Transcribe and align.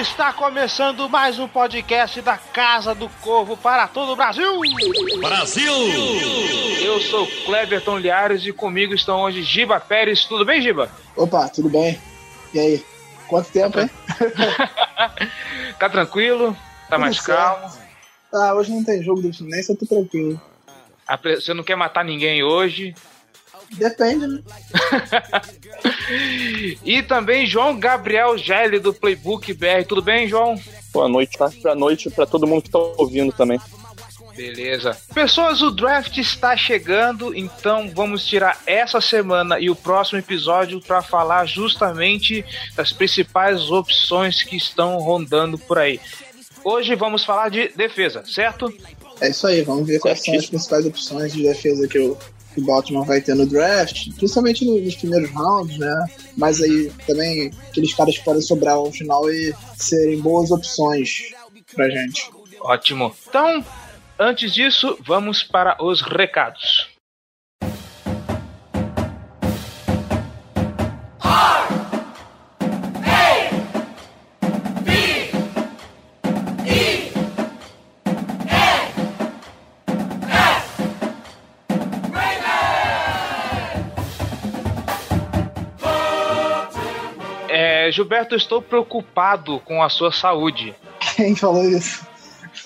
Está 0.00 0.32
começando 0.32 1.10
mais 1.10 1.38
um 1.38 1.46
podcast 1.46 2.22
da 2.22 2.38
Casa 2.38 2.94
do 2.94 3.06
Corvo 3.20 3.54
para 3.54 3.86
todo 3.86 4.12
o 4.12 4.16
Brasil! 4.16 4.58
Brasil! 5.20 5.72
Eu 6.82 6.98
sou 7.02 7.26
Cleberton 7.44 7.98
Liares 7.98 8.46
e 8.46 8.50
comigo 8.50 8.94
estão 8.94 9.20
hoje 9.20 9.42
Giba 9.42 9.78
Pérez. 9.78 10.24
Tudo 10.24 10.42
bem, 10.46 10.62
Giba? 10.62 10.90
Opa, 11.14 11.50
tudo 11.50 11.68
bem? 11.68 12.00
E 12.54 12.58
aí? 12.58 12.84
Quanto 13.28 13.50
tempo, 13.50 13.78
hein? 13.78 13.90
tá 15.78 15.90
tranquilo? 15.90 16.56
Tá 16.88 16.96
Tudo 16.96 17.00
mais 17.00 17.16
certo. 17.20 17.36
calmo? 17.36 17.70
Ah, 18.32 18.54
hoje 18.54 18.70
não 18.70 18.82
tem 18.82 19.02
jogo 19.02 19.20
do 19.20 19.30
Fluminense, 19.34 19.70
eu 19.70 19.76
tô 19.76 19.84
tranquilo. 19.84 20.40
Você 21.22 21.52
não 21.52 21.62
quer 21.62 21.76
matar 21.76 22.06
ninguém 22.06 22.42
hoje? 22.42 22.94
Depende, 23.72 24.26
né? 24.26 24.42
e 26.84 27.02
também 27.02 27.46
João 27.46 27.78
Gabriel 27.78 28.36
Gelli 28.36 28.78
do 28.78 28.92
Playbook 28.92 29.52
BR. 29.54 29.84
Tudo 29.88 30.02
bem, 30.02 30.28
João? 30.28 30.60
Boa 30.92 31.08
noite, 31.08 31.38
tá? 31.38 31.50
Boa 31.62 31.74
noite 31.74 32.10
pra 32.10 32.26
todo 32.26 32.46
mundo 32.46 32.62
que 32.62 32.70
tá 32.70 32.78
ouvindo 32.78 33.32
também. 33.32 33.60
Beleza. 34.36 34.96
Pessoas, 35.12 35.60
o 35.60 35.70
draft 35.70 36.16
está 36.16 36.56
chegando, 36.56 37.34
então 37.36 37.90
vamos 37.94 38.24
tirar 38.24 38.60
essa 38.66 39.00
semana 39.00 39.60
e 39.60 39.68
o 39.68 39.76
próximo 39.76 40.18
episódio 40.18 40.80
para 40.80 41.02
falar 41.02 41.46
justamente 41.46 42.44
das 42.74 42.92
principais 42.92 43.70
opções 43.70 44.42
que 44.42 44.56
estão 44.56 44.98
rondando 44.98 45.58
por 45.58 45.78
aí. 45.78 46.00
Hoje 46.64 46.94
vamos 46.94 47.24
falar 47.24 47.50
de 47.50 47.68
defesa, 47.76 48.24
certo? 48.24 48.72
É 49.20 49.28
isso 49.28 49.46
aí, 49.46 49.62
vamos 49.62 49.86
ver 49.86 49.98
quais 49.98 50.22
são 50.22 50.34
as 50.34 50.46
principais 50.46 50.86
opções 50.86 51.32
de 51.32 51.42
defesa 51.42 51.86
que 51.86 51.98
o, 51.98 52.16
que 52.54 52.60
Baltimore 52.60 53.06
vai 53.06 53.20
ter 53.20 53.34
no 53.34 53.46
draft, 53.46 54.08
principalmente 54.16 54.64
no- 54.64 54.80
nos 54.80 54.96
primeiros 54.96 55.30
rounds, 55.30 55.78
né? 55.78 56.06
Mas 56.36 56.60
aí 56.60 56.90
também 57.06 57.50
aqueles 57.68 57.94
caras 57.94 58.18
que 58.18 58.24
podem 58.24 58.42
sobrar 58.42 58.76
no 58.76 58.90
final 58.92 59.30
e 59.30 59.54
serem 59.76 60.20
boas 60.20 60.50
opções 60.50 61.30
pra 61.74 61.88
gente. 61.88 62.28
Ótimo. 62.60 63.14
Então, 63.28 63.64
antes 64.18 64.52
disso, 64.52 64.98
vamos 65.06 65.42
para 65.42 65.82
os 65.82 66.02
recados. 66.02 66.89
Gilberto, 88.00 88.34
estou 88.34 88.62
preocupado 88.62 89.60
com 89.60 89.82
a 89.82 89.90
sua 89.90 90.10
saúde. 90.10 90.74
Quem 91.16 91.36
falou 91.36 91.62
isso? 91.62 92.06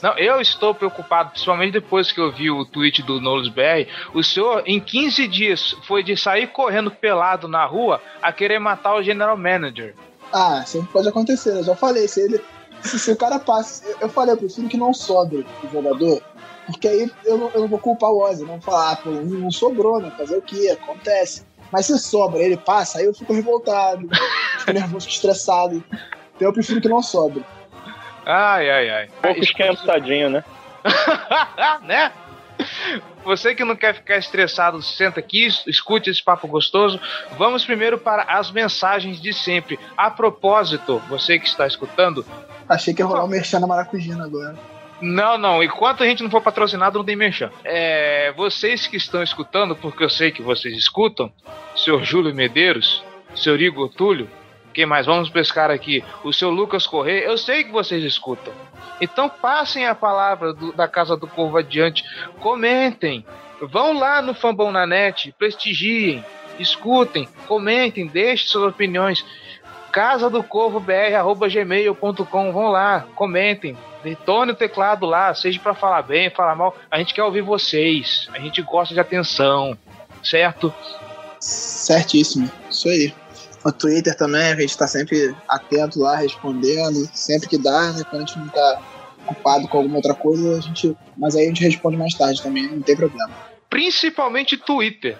Não, 0.00 0.16
eu 0.16 0.40
estou 0.40 0.74
preocupado, 0.74 1.30
principalmente 1.30 1.72
depois 1.72 2.12
que 2.12 2.20
eu 2.20 2.30
vi 2.30 2.50
o 2.50 2.64
tweet 2.64 3.02
do 3.02 3.20
Knowles 3.20 3.48
BR. 3.48 3.88
O 4.14 4.22
senhor, 4.22 4.62
em 4.64 4.80
15 4.80 5.26
dias, 5.26 5.76
foi 5.82 6.02
de 6.02 6.16
sair 6.16 6.46
correndo 6.48 6.90
pelado 6.90 7.48
na 7.48 7.64
rua 7.64 8.00
a 8.22 8.32
querer 8.32 8.60
matar 8.60 8.94
o 8.94 9.02
general 9.02 9.36
manager. 9.36 9.94
Ah, 10.32 10.62
sempre 10.64 10.92
pode 10.92 11.08
acontecer, 11.08 11.50
eu 11.50 11.64
já 11.64 11.74
falei, 11.74 12.06
se 12.06 12.20
ele. 12.20 12.40
Se, 12.82 12.98
se 12.98 13.10
o 13.10 13.16
cara 13.16 13.38
passa. 13.38 13.84
Eu, 14.00 14.08
falei, 14.08 14.34
eu 14.34 14.38
prefiro 14.38 14.68
que 14.68 14.76
não 14.76 14.94
sobre 14.94 15.46
o 15.62 15.68
jogador, 15.72 16.22
porque 16.66 16.86
aí 16.86 17.10
eu 17.24 17.38
não, 17.38 17.50
eu 17.50 17.60
não 17.62 17.68
vou 17.68 17.78
culpar 17.78 18.10
o 18.10 18.22
Ozzy, 18.22 18.44
não 18.44 18.60
falar, 18.60 18.92
ah, 18.92 18.96
pô, 18.96 19.10
não 19.10 19.50
sobrou, 19.50 20.00
né? 20.00 20.12
Fazer 20.16 20.36
o 20.36 20.42
quê? 20.42 20.76
Acontece. 20.80 21.44
Mas 21.74 21.86
se 21.86 21.98
sobra, 21.98 22.40
ele 22.40 22.56
passa, 22.56 22.98
aí 22.98 23.04
eu 23.04 23.12
fico 23.12 23.32
revoltado, 23.32 24.08
fico 24.60 24.72
nervoso, 24.72 25.06
fico 25.06 25.16
estressado. 25.16 25.82
Então 26.36 26.46
eu 26.46 26.52
prefiro 26.52 26.80
que 26.80 26.88
não 26.88 27.02
sobre. 27.02 27.44
Ai, 28.24 28.70
ai, 28.70 28.90
ai. 28.90 29.08
Pouco 29.20 29.40
esquentadinho, 29.40 30.30
né? 30.30 30.44
né? 31.82 32.12
Você 33.24 33.56
que 33.56 33.64
não 33.64 33.74
quer 33.74 33.92
ficar 33.92 34.18
estressado, 34.18 34.80
senta 34.82 35.18
aqui, 35.18 35.48
escute 35.66 36.10
esse 36.10 36.22
papo 36.22 36.46
gostoso. 36.46 37.00
Vamos 37.36 37.64
primeiro 37.64 37.98
para 37.98 38.22
as 38.22 38.52
mensagens 38.52 39.20
de 39.20 39.32
sempre. 39.32 39.76
A 39.96 40.12
propósito, 40.12 41.02
você 41.08 41.40
que 41.40 41.48
está 41.48 41.66
escutando, 41.66 42.24
Achei 42.68 42.94
que 42.94 43.02
ia 43.02 43.06
rolar 43.06 43.24
um 43.24 43.28
merchan 43.28 43.58
na 43.58 43.66
Maracujina 43.66 44.24
agora. 44.24 44.56
Não, 45.00 45.36
não. 45.36 45.62
Enquanto 45.62 46.02
a 46.02 46.06
gente 46.06 46.22
não 46.22 46.30
for 46.30 46.40
patrocinado, 46.40 46.98
não 46.98 47.04
tem 47.04 47.16
merchan. 47.16 47.50
É, 47.64 48.32
vocês 48.36 48.86
que 48.86 48.96
estão 48.96 49.22
escutando, 49.22 49.74
porque 49.76 50.02
eu 50.04 50.10
sei 50.10 50.30
que 50.30 50.40
vocês 50.42 50.76
escutam, 50.76 51.32
senhor 51.76 52.02
Júlio 52.04 52.34
Medeiros, 52.34 53.04
senhor 53.34 53.60
Igor 53.60 53.88
Túlio, 53.90 54.28
quem 54.72 54.86
mais? 54.86 55.06
Vamos 55.06 55.28
pescar 55.30 55.70
aqui. 55.70 56.02
O 56.22 56.32
seu 56.32 56.50
Lucas 56.50 56.86
Corrêa, 56.86 57.24
eu 57.24 57.36
sei 57.38 57.64
que 57.64 57.70
vocês 57.72 58.02
escutam. 58.04 58.52
Então 59.00 59.28
passem 59.28 59.86
a 59.86 59.94
palavra 59.94 60.52
do- 60.52 60.72
da 60.72 60.88
Casa 60.88 61.16
do 61.16 61.26
Corvo 61.26 61.58
adiante. 61.58 62.04
Comentem. 62.40 63.24
Vão 63.60 63.98
lá 63.98 64.20
no 64.22 64.34
Fambão 64.34 64.70
na 64.72 64.86
Net, 64.86 65.32
prestigiem, 65.38 66.24
escutem, 66.58 67.28
comentem, 67.46 68.06
deixem 68.06 68.46
suas 68.48 68.72
opiniões. 68.72 69.24
Casa 69.92 70.28
do 70.28 70.42
Corvo 70.42 70.80
BR, 70.80 71.14
arroba 71.16 71.48
gmail.com. 71.48 72.52
Vão 72.52 72.68
lá, 72.68 73.06
comentem. 73.14 73.76
Detone 74.04 74.52
o 74.52 74.54
teclado 74.54 75.06
lá, 75.06 75.34
seja 75.34 75.58
pra 75.58 75.74
falar 75.74 76.02
bem, 76.02 76.28
falar 76.28 76.54
mal. 76.54 76.76
A 76.90 76.98
gente 76.98 77.14
quer 77.14 77.22
ouvir 77.22 77.40
vocês. 77.40 78.28
A 78.32 78.38
gente 78.38 78.60
gosta 78.60 78.92
de 78.92 79.00
atenção, 79.00 79.76
certo? 80.22 80.72
Certíssimo, 81.40 82.50
isso 82.70 82.88
aí. 82.88 83.14
No 83.64 83.72
Twitter 83.72 84.14
também, 84.14 84.52
a 84.52 84.56
gente 84.56 84.76
tá 84.76 84.86
sempre 84.86 85.34
atento 85.48 85.98
lá, 85.98 86.16
respondendo, 86.16 87.08
sempre 87.14 87.48
que 87.48 87.56
dá, 87.56 87.92
né? 87.92 88.02
Quando 88.08 88.22
a 88.22 88.26
gente 88.26 88.38
não 88.38 88.48
tá 88.48 88.82
ocupado 89.26 89.66
com 89.68 89.78
alguma 89.78 89.96
outra 89.96 90.14
coisa, 90.14 90.58
a 90.58 90.60
gente. 90.60 90.94
Mas 91.16 91.34
aí 91.34 91.44
a 91.44 91.48
gente 91.48 91.64
responde 91.64 91.96
mais 91.96 92.12
tarde 92.12 92.42
também, 92.42 92.68
não 92.68 92.82
tem 92.82 92.94
problema. 92.94 93.30
Principalmente 93.70 94.58
Twitter. 94.58 95.16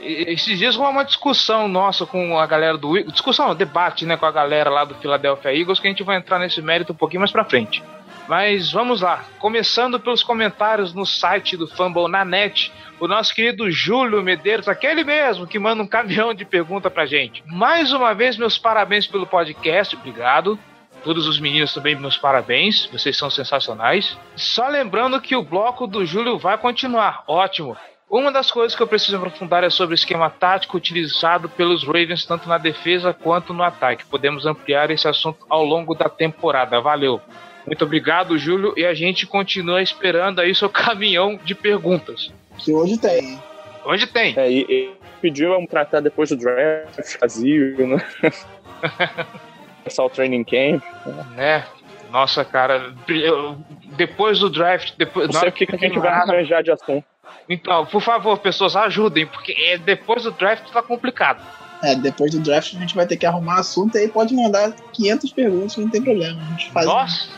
Esses 0.00 0.58
dias 0.58 0.76
rolou 0.76 0.92
uma 0.92 1.04
discussão 1.04 1.66
nossa 1.66 2.06
com 2.06 2.38
a 2.38 2.46
galera 2.46 2.78
do. 2.78 3.02
Discussão, 3.10 3.48
não, 3.48 3.54
debate, 3.56 4.06
né, 4.06 4.16
com 4.16 4.26
a 4.26 4.30
galera 4.30 4.70
lá 4.70 4.84
do 4.84 4.94
Philadelphia 4.94 5.52
Eagles, 5.52 5.80
que 5.80 5.88
a 5.88 5.90
gente 5.90 6.04
vai 6.04 6.16
entrar 6.16 6.38
nesse 6.38 6.62
mérito 6.62 6.92
um 6.92 6.96
pouquinho 6.96 7.20
mais 7.20 7.32
pra 7.32 7.44
frente. 7.44 7.82
Mas 8.28 8.70
vamos 8.70 9.00
lá. 9.00 9.24
Começando 9.38 9.98
pelos 9.98 10.22
comentários 10.22 10.92
no 10.92 11.06
site 11.06 11.56
do 11.56 11.66
Fumble 11.66 12.08
na 12.08 12.26
net, 12.26 12.70
o 13.00 13.08
nosso 13.08 13.34
querido 13.34 13.70
Júlio 13.70 14.22
Medeiros, 14.22 14.68
aquele 14.68 15.02
mesmo 15.02 15.46
que 15.46 15.58
manda 15.58 15.82
um 15.82 15.86
caminhão 15.86 16.34
de 16.34 16.44
pergunta 16.44 16.90
pra 16.90 17.06
gente. 17.06 17.42
Mais 17.46 17.90
uma 17.90 18.12
vez, 18.12 18.36
meus 18.36 18.58
parabéns 18.58 19.06
pelo 19.06 19.26
podcast, 19.26 19.96
obrigado. 19.96 20.58
Todos 21.02 21.26
os 21.26 21.40
meninos 21.40 21.72
também, 21.72 21.94
meus 21.94 22.18
parabéns, 22.18 22.84
vocês 22.92 23.16
são 23.16 23.30
sensacionais. 23.30 24.18
Só 24.36 24.68
lembrando 24.68 25.20
que 25.22 25.34
o 25.34 25.42
bloco 25.42 25.86
do 25.86 26.04
Júlio 26.04 26.38
vai 26.38 26.58
continuar, 26.58 27.24
ótimo. 27.26 27.76
Uma 28.10 28.32
das 28.32 28.50
coisas 28.50 28.76
que 28.76 28.82
eu 28.82 28.86
preciso 28.86 29.16
aprofundar 29.16 29.64
é 29.64 29.70
sobre 29.70 29.94
o 29.94 29.94
esquema 29.94 30.28
tático 30.28 30.76
utilizado 30.76 31.48
pelos 31.48 31.84
Ravens, 31.84 32.26
tanto 32.26 32.48
na 32.48 32.58
defesa 32.58 33.14
quanto 33.14 33.54
no 33.54 33.62
ataque. 33.62 34.06
Podemos 34.06 34.44
ampliar 34.44 34.90
esse 34.90 35.06
assunto 35.06 35.46
ao 35.48 35.64
longo 35.64 35.94
da 35.94 36.08
temporada. 36.08 36.80
Valeu. 36.80 37.20
Muito 37.68 37.84
obrigado, 37.84 38.38
Júlio, 38.38 38.72
e 38.76 38.84
a 38.84 38.94
gente 38.94 39.26
continua 39.26 39.82
esperando 39.82 40.40
aí 40.40 40.54
seu 40.54 40.68
caminhão 40.70 41.38
de 41.44 41.54
perguntas. 41.54 42.32
Que 42.58 42.72
hoje 42.72 42.98
tem. 42.98 43.38
Hoje 43.84 44.06
tem. 44.06 44.34
É, 44.36 44.50
e, 44.50 44.60
e 44.62 44.90
pediu 45.20 45.56
um 45.56 45.66
tratar 45.66 46.00
depois 46.00 46.30
do 46.30 46.36
draft, 46.36 47.20
vazio, 47.20 47.86
né? 47.86 48.04
Começar 49.82 50.04
o 50.04 50.10
training 50.10 50.44
camp. 50.44 50.82
né? 51.34 51.64
Nossa, 52.10 52.44
cara, 52.44 52.92
eu- 53.08 53.56
depois 53.96 54.38
do 54.38 54.48
draft, 54.48 54.94
depois 54.96 55.28
Não 55.28 55.40
sei 55.40 55.48
o 55.48 55.52
que, 55.52 55.66
que 55.66 55.74
a 55.74 55.78
gente 55.78 55.98
vai 55.98 56.10
arranjar 56.12 56.62
de 56.62 56.70
assunto. 56.70 57.04
Então, 57.48 57.84
por 57.86 58.00
favor, 58.02 58.38
pessoas, 58.38 58.76
ajudem, 58.76 59.26
porque 59.26 59.52
é, 59.52 59.78
depois 59.78 60.22
do 60.24 60.30
draft 60.30 60.70
tá 60.70 60.82
complicado. 60.82 61.42
É, 61.82 61.94
depois 61.94 62.32
do 62.32 62.40
draft 62.40 62.74
a 62.74 62.78
gente 62.78 62.94
vai 62.94 63.06
ter 63.06 63.16
que 63.16 63.24
arrumar 63.24 63.60
assunto 63.60 63.96
e 63.96 64.00
aí 64.00 64.08
pode 64.08 64.34
mandar 64.34 64.72
500 64.92 65.32
perguntas, 65.32 65.76
não 65.76 65.88
tem 65.88 66.02
problema. 66.02 66.40
A 66.40 66.50
gente 66.50 66.70
faz 66.72 66.86
Nossa, 66.86 67.28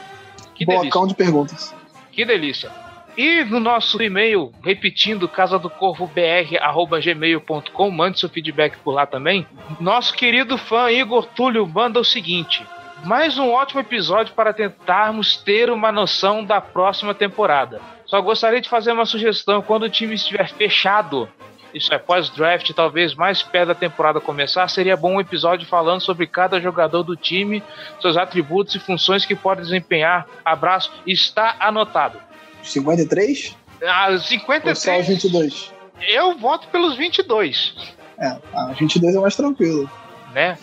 que 0.61 0.67
delícia. 0.67 1.07
de 1.07 1.15
perguntas. 1.15 1.75
Que 2.13 2.25
delícia. 2.25 2.71
E 3.17 3.45
no 3.45 3.59
nosso 3.59 4.01
e-mail, 4.03 4.53
repetindo, 4.63 5.29
casa 5.29 5.59
do 5.59 5.69
corvo 5.69 6.07
br@gmail.com, 6.07 7.91
mande 7.91 8.21
seu 8.21 8.29
feedback 8.29 8.77
por 8.79 8.93
lá 8.93 9.07
também. 9.07 9.47
Nosso 9.81 10.15
querido 10.15 10.57
fã 10.59 10.91
Igor 10.91 11.27
Túlio 11.27 11.67
manda 11.67 11.99
o 11.99 12.05
seguinte: 12.05 12.65
mais 13.05 13.39
um 13.39 13.51
ótimo 13.51 13.81
episódio 13.81 14.35
para 14.35 14.53
tentarmos 14.53 15.39
ter 15.39 15.71
uma 15.71 15.91
noção 15.91 16.45
da 16.45 16.61
próxima 16.61 17.15
temporada. 17.15 17.81
Só 18.05 18.21
gostaria 18.21 18.61
de 18.61 18.69
fazer 18.69 18.93
uma 18.93 19.07
sugestão: 19.07 19.63
quando 19.63 19.85
o 19.85 19.91
time 19.91 20.15
estiver 20.15 20.49
fechado, 20.51 21.29
isso 21.75 21.93
é 21.93 21.99
pós-draft, 21.99 22.71
talvez 22.73 23.15
mais 23.15 23.43
perto 23.43 23.69
da 23.69 23.75
temporada 23.75 24.21
começar, 24.21 24.67
seria 24.69 24.97
bom 24.97 25.15
um 25.15 25.21
episódio 25.21 25.67
falando 25.67 26.01
sobre 26.01 26.27
cada 26.27 26.61
jogador 26.61 27.03
do 27.03 27.17
time, 27.17 27.63
seus 28.01 28.17
atributos 28.17 28.75
e 28.75 28.79
funções 28.79 29.25
que 29.25 29.35
pode 29.35 29.63
desempenhar. 29.63 30.27
Abraço, 30.45 30.93
está 31.07 31.57
anotado. 31.61 32.21
53? 32.63 33.57
Ah, 33.83 34.19
53. 34.19 34.65
Ou 34.67 34.75
só 34.75 35.01
os 35.01 35.07
22? 35.07 35.73
Eu 36.09 36.37
voto 36.37 36.69
pelos 36.69 36.97
22. 36.97 37.75
É, 38.19 38.37
a 38.55 38.67
22 38.79 39.15
é 39.15 39.21
mais 39.21 39.37
tranquilo. 39.37 39.91
Né? 40.33 40.59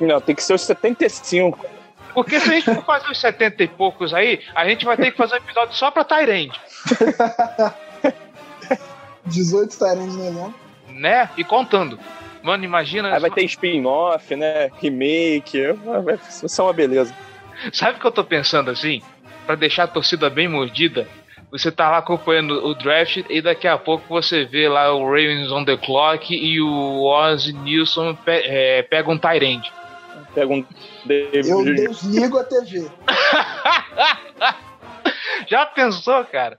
Não, 0.00 0.20
tem 0.20 0.34
que 0.34 0.42
ser 0.42 0.54
os 0.54 0.62
75. 0.62 1.76
Porque 2.14 2.40
se 2.40 2.48
a 2.48 2.52
gente 2.54 2.64
for 2.64 2.84
fazer 2.84 3.10
os 3.10 3.20
70 3.20 3.62
e 3.62 3.68
poucos 3.68 4.14
aí, 4.14 4.40
a 4.54 4.66
gente 4.66 4.86
vai 4.86 4.96
ter 4.96 5.10
que 5.10 5.18
fazer 5.18 5.34
um 5.34 5.36
episódio 5.36 5.74
só 5.74 5.90
pra 5.90 6.02
Tyrande. 6.02 6.58
18 9.26 9.78
Tyrands 9.78 10.16
no 10.16 10.24
elenco. 10.24 10.54
Né? 10.88 11.28
E 11.36 11.44
contando. 11.44 11.98
Mano, 12.42 12.64
imagina. 12.64 13.12
Aí 13.12 13.20
vai 13.20 13.30
ter 13.30 13.44
spin-off, 13.44 14.34
né? 14.36 14.70
Remake. 14.80 15.72
Vai 16.04 16.18
ser 16.18 16.62
uma 16.62 16.72
beleza. 16.72 17.14
Sabe 17.72 17.98
o 17.98 18.00
que 18.00 18.06
eu 18.06 18.12
tô 18.12 18.24
pensando 18.24 18.70
assim? 18.70 19.02
Pra 19.46 19.56
deixar 19.56 19.84
a 19.84 19.88
torcida 19.88 20.30
bem 20.30 20.48
mordida. 20.48 21.06
Você 21.50 21.70
tá 21.70 21.90
lá 21.90 21.98
acompanhando 21.98 22.66
o 22.66 22.74
draft 22.74 23.24
e 23.30 23.40
daqui 23.40 23.68
a 23.68 23.78
pouco 23.78 24.04
você 24.08 24.44
vê 24.44 24.68
lá 24.68 24.92
o 24.92 25.04
Ravens 25.04 25.50
on 25.52 25.64
the 25.64 25.76
clock 25.76 26.34
e 26.34 26.60
o 26.60 27.04
Ozzy 27.04 27.52
Nilson 27.52 28.14
pe 28.14 28.42
é, 28.44 28.82
pega 28.82 29.10
um 29.10 29.18
Tyrande. 29.18 29.72
Pega 30.34 30.52
um 30.52 30.64
Eu 31.08 31.64
desligo 31.64 32.38
a 32.38 32.44
TV. 32.44 32.88
Já 35.48 35.66
pensou, 35.66 36.24
cara? 36.24 36.58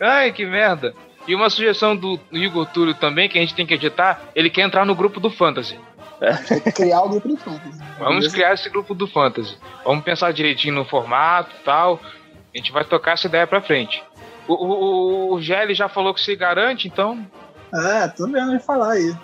Ai, 0.00 0.32
que 0.32 0.44
merda. 0.44 0.94
E 1.26 1.34
uma 1.34 1.48
sugestão 1.50 1.96
do 1.96 2.18
Igor 2.32 2.66
Túlio 2.66 2.94
também, 2.94 3.28
que 3.28 3.38
a 3.38 3.40
gente 3.40 3.54
tem 3.54 3.66
que 3.66 3.74
editar, 3.74 4.20
ele 4.34 4.50
quer 4.50 4.62
entrar 4.62 4.84
no 4.84 4.94
grupo 4.94 5.20
do 5.20 5.30
Fantasy. 5.30 5.78
É. 6.20 6.34
Criar 6.72 7.02
o 7.02 7.08
grupo 7.08 7.28
do 7.28 7.36
Fantasy. 7.36 7.80
Vamos 7.98 8.32
criar 8.32 8.54
esse 8.54 8.68
grupo 8.68 8.94
do 8.94 9.06
Fantasy. 9.06 9.56
Vamos 9.84 10.04
pensar 10.04 10.32
direitinho 10.32 10.74
no 10.74 10.84
formato 10.84 11.50
e 11.60 11.64
tal. 11.64 12.00
A 12.54 12.56
gente 12.56 12.70
vai 12.70 12.84
tocar 12.84 13.12
essa 13.12 13.26
ideia 13.26 13.46
pra 13.46 13.60
frente. 13.60 14.02
O, 14.46 14.54
o, 14.54 15.34
o 15.34 15.42
Gelli 15.42 15.74
já 15.74 15.88
falou 15.88 16.12
que 16.12 16.20
se 16.20 16.34
garante, 16.36 16.86
então. 16.86 17.24
É, 17.72 18.08
tô 18.08 18.26
vendo 18.26 18.50
ele 18.50 18.60
falar 18.60 18.92
aí. 18.92 19.14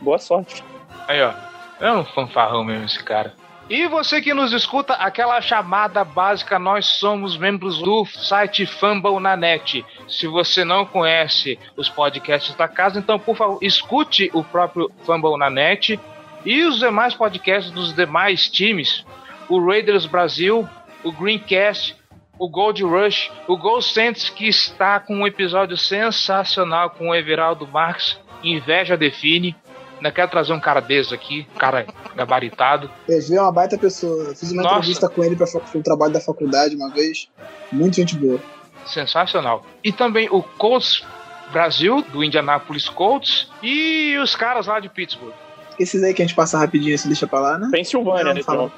Boa 0.00 0.18
sorte. 0.18 0.64
Aí, 1.06 1.22
ó. 1.22 1.32
É 1.80 1.92
um 1.92 2.04
fanfarrão 2.04 2.64
mesmo 2.64 2.86
esse 2.86 3.02
cara. 3.04 3.34
E 3.70 3.86
você 3.86 4.22
que 4.22 4.32
nos 4.32 4.54
escuta, 4.54 4.94
aquela 4.94 5.42
chamada 5.42 6.02
básica, 6.02 6.58
nós 6.58 6.86
somos 6.86 7.36
membros 7.36 7.78
do 7.78 8.06
site 8.06 8.64
Fumble 8.64 9.20
na 9.20 9.36
net. 9.36 9.84
Se 10.08 10.26
você 10.26 10.64
não 10.64 10.86
conhece 10.86 11.58
os 11.76 11.86
podcasts 11.86 12.54
da 12.54 12.66
casa, 12.66 12.98
então 12.98 13.18
por 13.18 13.36
favor, 13.36 13.58
escute 13.60 14.30
o 14.32 14.42
próprio 14.42 14.90
Fumble 15.04 15.36
na 15.36 15.50
net 15.50 16.00
e 16.46 16.62
os 16.64 16.78
demais 16.78 17.14
podcasts 17.14 17.70
dos 17.70 17.94
demais 17.94 18.48
times, 18.48 19.04
o 19.50 19.62
Raiders 19.62 20.06
Brasil, 20.06 20.66
o 21.04 21.12
Greencast, 21.12 21.94
o 22.38 22.48
Gold 22.48 22.82
Rush, 22.82 23.30
o 23.46 23.54
Gold 23.54 23.84
Saints 23.84 24.30
que 24.30 24.48
está 24.48 24.98
com 24.98 25.14
um 25.16 25.26
episódio 25.26 25.76
sensacional 25.76 26.88
com 26.88 27.10
o 27.10 27.14
Everaldo 27.14 27.66
Marques, 27.66 28.18
Inveja 28.42 28.96
Define. 28.96 29.54
Ainda 29.98 30.12
quero 30.12 30.30
trazer 30.30 30.52
um 30.52 30.60
cara 30.60 30.80
desse 30.80 31.12
aqui, 31.12 31.46
um 31.54 31.58
cara 31.58 31.86
gabaritado. 32.16 32.90
Ele 33.08 33.34
é 33.34 33.40
uma 33.40 33.52
baita 33.52 33.76
pessoa. 33.76 34.34
Fiz 34.34 34.50
uma 34.52 34.62
Nossa. 34.62 34.76
entrevista 34.76 35.08
com 35.08 35.22
ele 35.22 35.36
para 35.36 35.46
o 35.74 35.82
trabalho 35.82 36.12
da 36.12 36.20
faculdade 36.20 36.74
uma 36.74 36.90
vez. 36.90 37.28
Muito 37.70 37.96
gente 37.96 38.16
boa. 38.16 38.40
Sensacional. 38.86 39.66
E 39.82 39.92
também 39.92 40.28
o 40.30 40.42
Colts 40.42 41.04
Brasil, 41.52 42.02
do 42.12 42.22
Indianapolis 42.22 42.88
Colts, 42.88 43.50
e 43.62 44.16
os 44.18 44.36
caras 44.36 44.66
lá 44.66 44.80
de 44.80 44.88
Pittsburgh. 44.88 45.32
Esses 45.78 46.02
aí 46.02 46.12
que 46.12 46.22
a 46.22 46.26
gente 46.26 46.34
passa 46.34 46.58
rapidinho, 46.58 46.94
assim, 46.94 47.08
deixa 47.08 47.26
pra 47.26 47.40
lá, 47.40 47.58
né? 47.58 47.68
Pensilvânia, 47.70 48.34
né? 48.34 48.40
Então. 48.40 48.70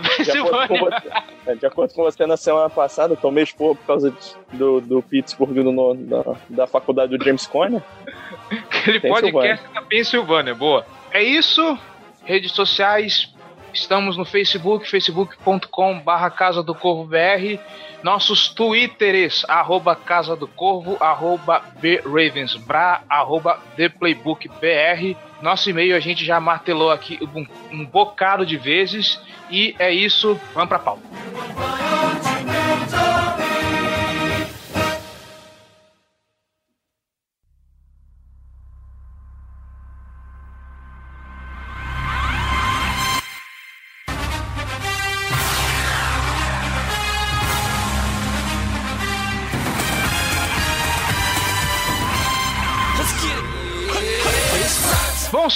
De 0.00 0.38
acordo, 0.38 0.78
você, 0.78 1.56
de 1.56 1.66
acordo, 1.66 1.94
com 1.94 2.02
você, 2.02 2.26
na 2.26 2.36
semana 2.36 2.70
passada, 2.70 3.12
eu 3.12 3.16
tomei 3.16 3.44
expor 3.44 3.76
por 3.76 3.86
causa 3.86 4.14
do, 4.52 4.80
do 4.80 5.02
Pittsburgh 5.02 5.56
no, 5.56 5.94
da, 5.94 6.36
da 6.48 6.66
faculdade 6.66 7.16
do 7.16 7.22
James 7.22 7.46
Conner. 7.46 7.82
Aquele 8.50 9.00
podcast 9.00 9.66
da 9.74 9.82
Pensilvânia, 9.82 10.54
boa. 10.54 10.86
É 11.10 11.22
isso, 11.22 11.78
redes 12.24 12.52
sociais, 12.52 13.31
estamos 13.72 14.16
no 14.16 14.24
Facebook, 14.24 14.88
facebook.com 14.88 16.00
barra 16.00 16.30
Casa 16.30 16.62
do 16.62 16.74
Corvo 16.74 17.04
BR, 17.04 17.58
nossos 18.02 18.48
twitters, 18.48 19.44
arroba 19.48 19.94
Casa 19.94 20.34
do 20.36 20.46
Corvo, 20.46 20.96
arroba 21.00 21.62
BRavensBra, 21.80 23.02
arroba 23.08 23.58
ThePlaybookBR, 23.76 25.16
nosso 25.40 25.70
e-mail 25.70 25.96
a 25.96 26.00
gente 26.00 26.24
já 26.24 26.38
martelou 26.40 26.90
aqui 26.90 27.18
um, 27.34 27.46
um 27.72 27.84
bocado 27.84 28.44
de 28.44 28.56
vezes, 28.56 29.20
e 29.50 29.74
é 29.78 29.92
isso, 29.92 30.38
vamos 30.54 30.68
pra 30.68 30.78
pauta. 30.78 31.02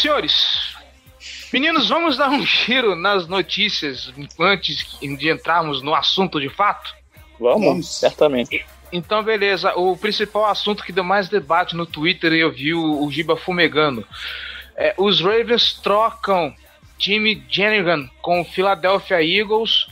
Senhores, 0.01 0.75
meninos, 1.53 1.89
vamos 1.89 2.17
dar 2.17 2.29
um 2.31 2.45
giro 2.45 2.95
nas 2.95 3.27
notícias 3.27 4.13
antes 4.39 4.99
de 5.01 5.31
entrarmos 5.31 5.83
no 5.83 5.95
assunto 5.95 6.41
de 6.41 6.49
fato? 6.49 6.95
Vamos, 7.39 7.67
vamos. 7.67 7.99
certamente. 7.99 8.65
Então, 8.93 9.23
beleza. 9.23 9.75
O 9.75 9.97
principal 9.97 10.47
assunto 10.47 10.85
que 10.85 10.93
deu 10.93 11.05
mais 11.05 11.29
debate 11.29 11.75
no 11.75 11.87
Twitter 11.87 12.33
e 12.33 12.41
eu 12.41 12.53
vi 12.53 12.73
o, 12.73 13.05
o 13.05 13.11
Giba 13.11 13.37
fumegando. 13.37 14.07
É, 14.77 14.95
os 14.97 15.21
Ravens 15.21 15.75
trocam 15.75 16.55
time 16.99 17.45
Jennigan 17.49 18.09
com 18.23 18.41
o 18.41 18.45
Philadelphia 18.45 19.23
Eagles 19.23 19.87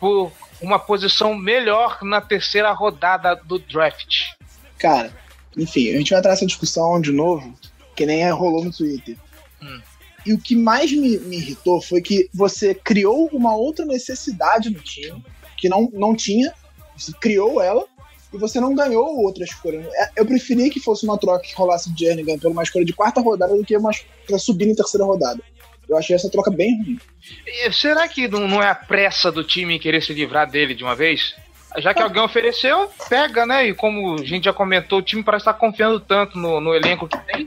por 0.00 0.32
uma 0.60 0.78
posição 0.78 1.34
melhor 1.34 1.98
na 2.02 2.20
terceira 2.20 2.72
rodada 2.72 3.36
do 3.36 3.58
draft. 3.58 4.32
Cara, 4.78 5.12
enfim, 5.56 5.90
a 5.90 5.98
gente 5.98 6.10
vai 6.10 6.18
entrar 6.18 6.30
nessa 6.30 6.46
discussão 6.46 7.00
de 7.00 7.12
novo 7.12 7.54
que 7.94 8.06
nem 8.06 8.28
rolou 8.30 8.64
no 8.64 8.72
Twitter. 8.72 9.16
Hum. 9.62 9.80
E 10.24 10.32
o 10.32 10.38
que 10.38 10.54
mais 10.54 10.92
me, 10.92 11.18
me, 11.18 11.36
irritou 11.36 11.80
foi 11.80 12.00
que 12.00 12.28
você 12.32 12.74
criou 12.74 13.28
uma 13.32 13.54
outra 13.56 13.84
necessidade 13.84 14.70
no 14.70 14.78
time, 14.80 15.22
que 15.56 15.68
não, 15.68 15.90
não 15.92 16.14
tinha, 16.14 16.52
você 16.96 17.12
criou 17.20 17.60
ela, 17.60 17.84
e 18.32 18.38
você 18.38 18.60
não 18.60 18.74
ganhou 18.74 19.20
outra 19.20 19.44
escolha. 19.44 19.86
É, 19.94 20.10
eu 20.16 20.24
preferia 20.24 20.70
que 20.70 20.80
fosse 20.80 21.04
uma 21.04 21.18
troca 21.18 21.44
que 21.44 21.54
rolasse 21.54 21.92
de 21.92 22.04
Jernigan 22.04 22.38
por 22.38 22.50
uma 22.50 22.62
escolha 22.62 22.84
de 22.84 22.92
quarta 22.92 23.20
rodada 23.20 23.54
do 23.54 23.64
que 23.64 23.76
uma 23.76 23.90
pra 24.26 24.38
subir 24.38 24.68
em 24.68 24.74
terceira 24.74 25.04
rodada. 25.04 25.40
Eu 25.88 25.98
achei 25.98 26.16
essa 26.16 26.30
troca 26.30 26.50
bem 26.50 26.82
ruim. 26.82 27.00
E 27.46 27.72
será 27.72 28.08
que 28.08 28.28
não, 28.28 28.62
é 28.62 28.70
a 28.70 28.74
pressa 28.74 29.30
do 29.30 29.44
time 29.44 29.74
em 29.74 29.78
querer 29.78 30.02
se 30.02 30.14
livrar 30.14 30.50
dele 30.50 30.74
de 30.74 30.82
uma 30.82 30.94
vez? 30.94 31.34
Já 31.78 31.92
que 31.92 32.00
ah. 32.00 32.04
alguém 32.04 32.22
ofereceu, 32.22 32.88
pega, 33.08 33.44
né? 33.44 33.68
E 33.68 33.74
como 33.74 34.14
a 34.14 34.24
gente 34.24 34.44
já 34.44 34.52
comentou, 34.52 35.00
o 35.00 35.02
time 35.02 35.22
parece 35.22 35.42
estar 35.42 35.54
confiando 35.54 36.00
tanto 36.00 36.38
no, 36.38 36.60
no 36.60 36.74
elenco 36.74 37.08
que 37.08 37.18
tem. 37.26 37.46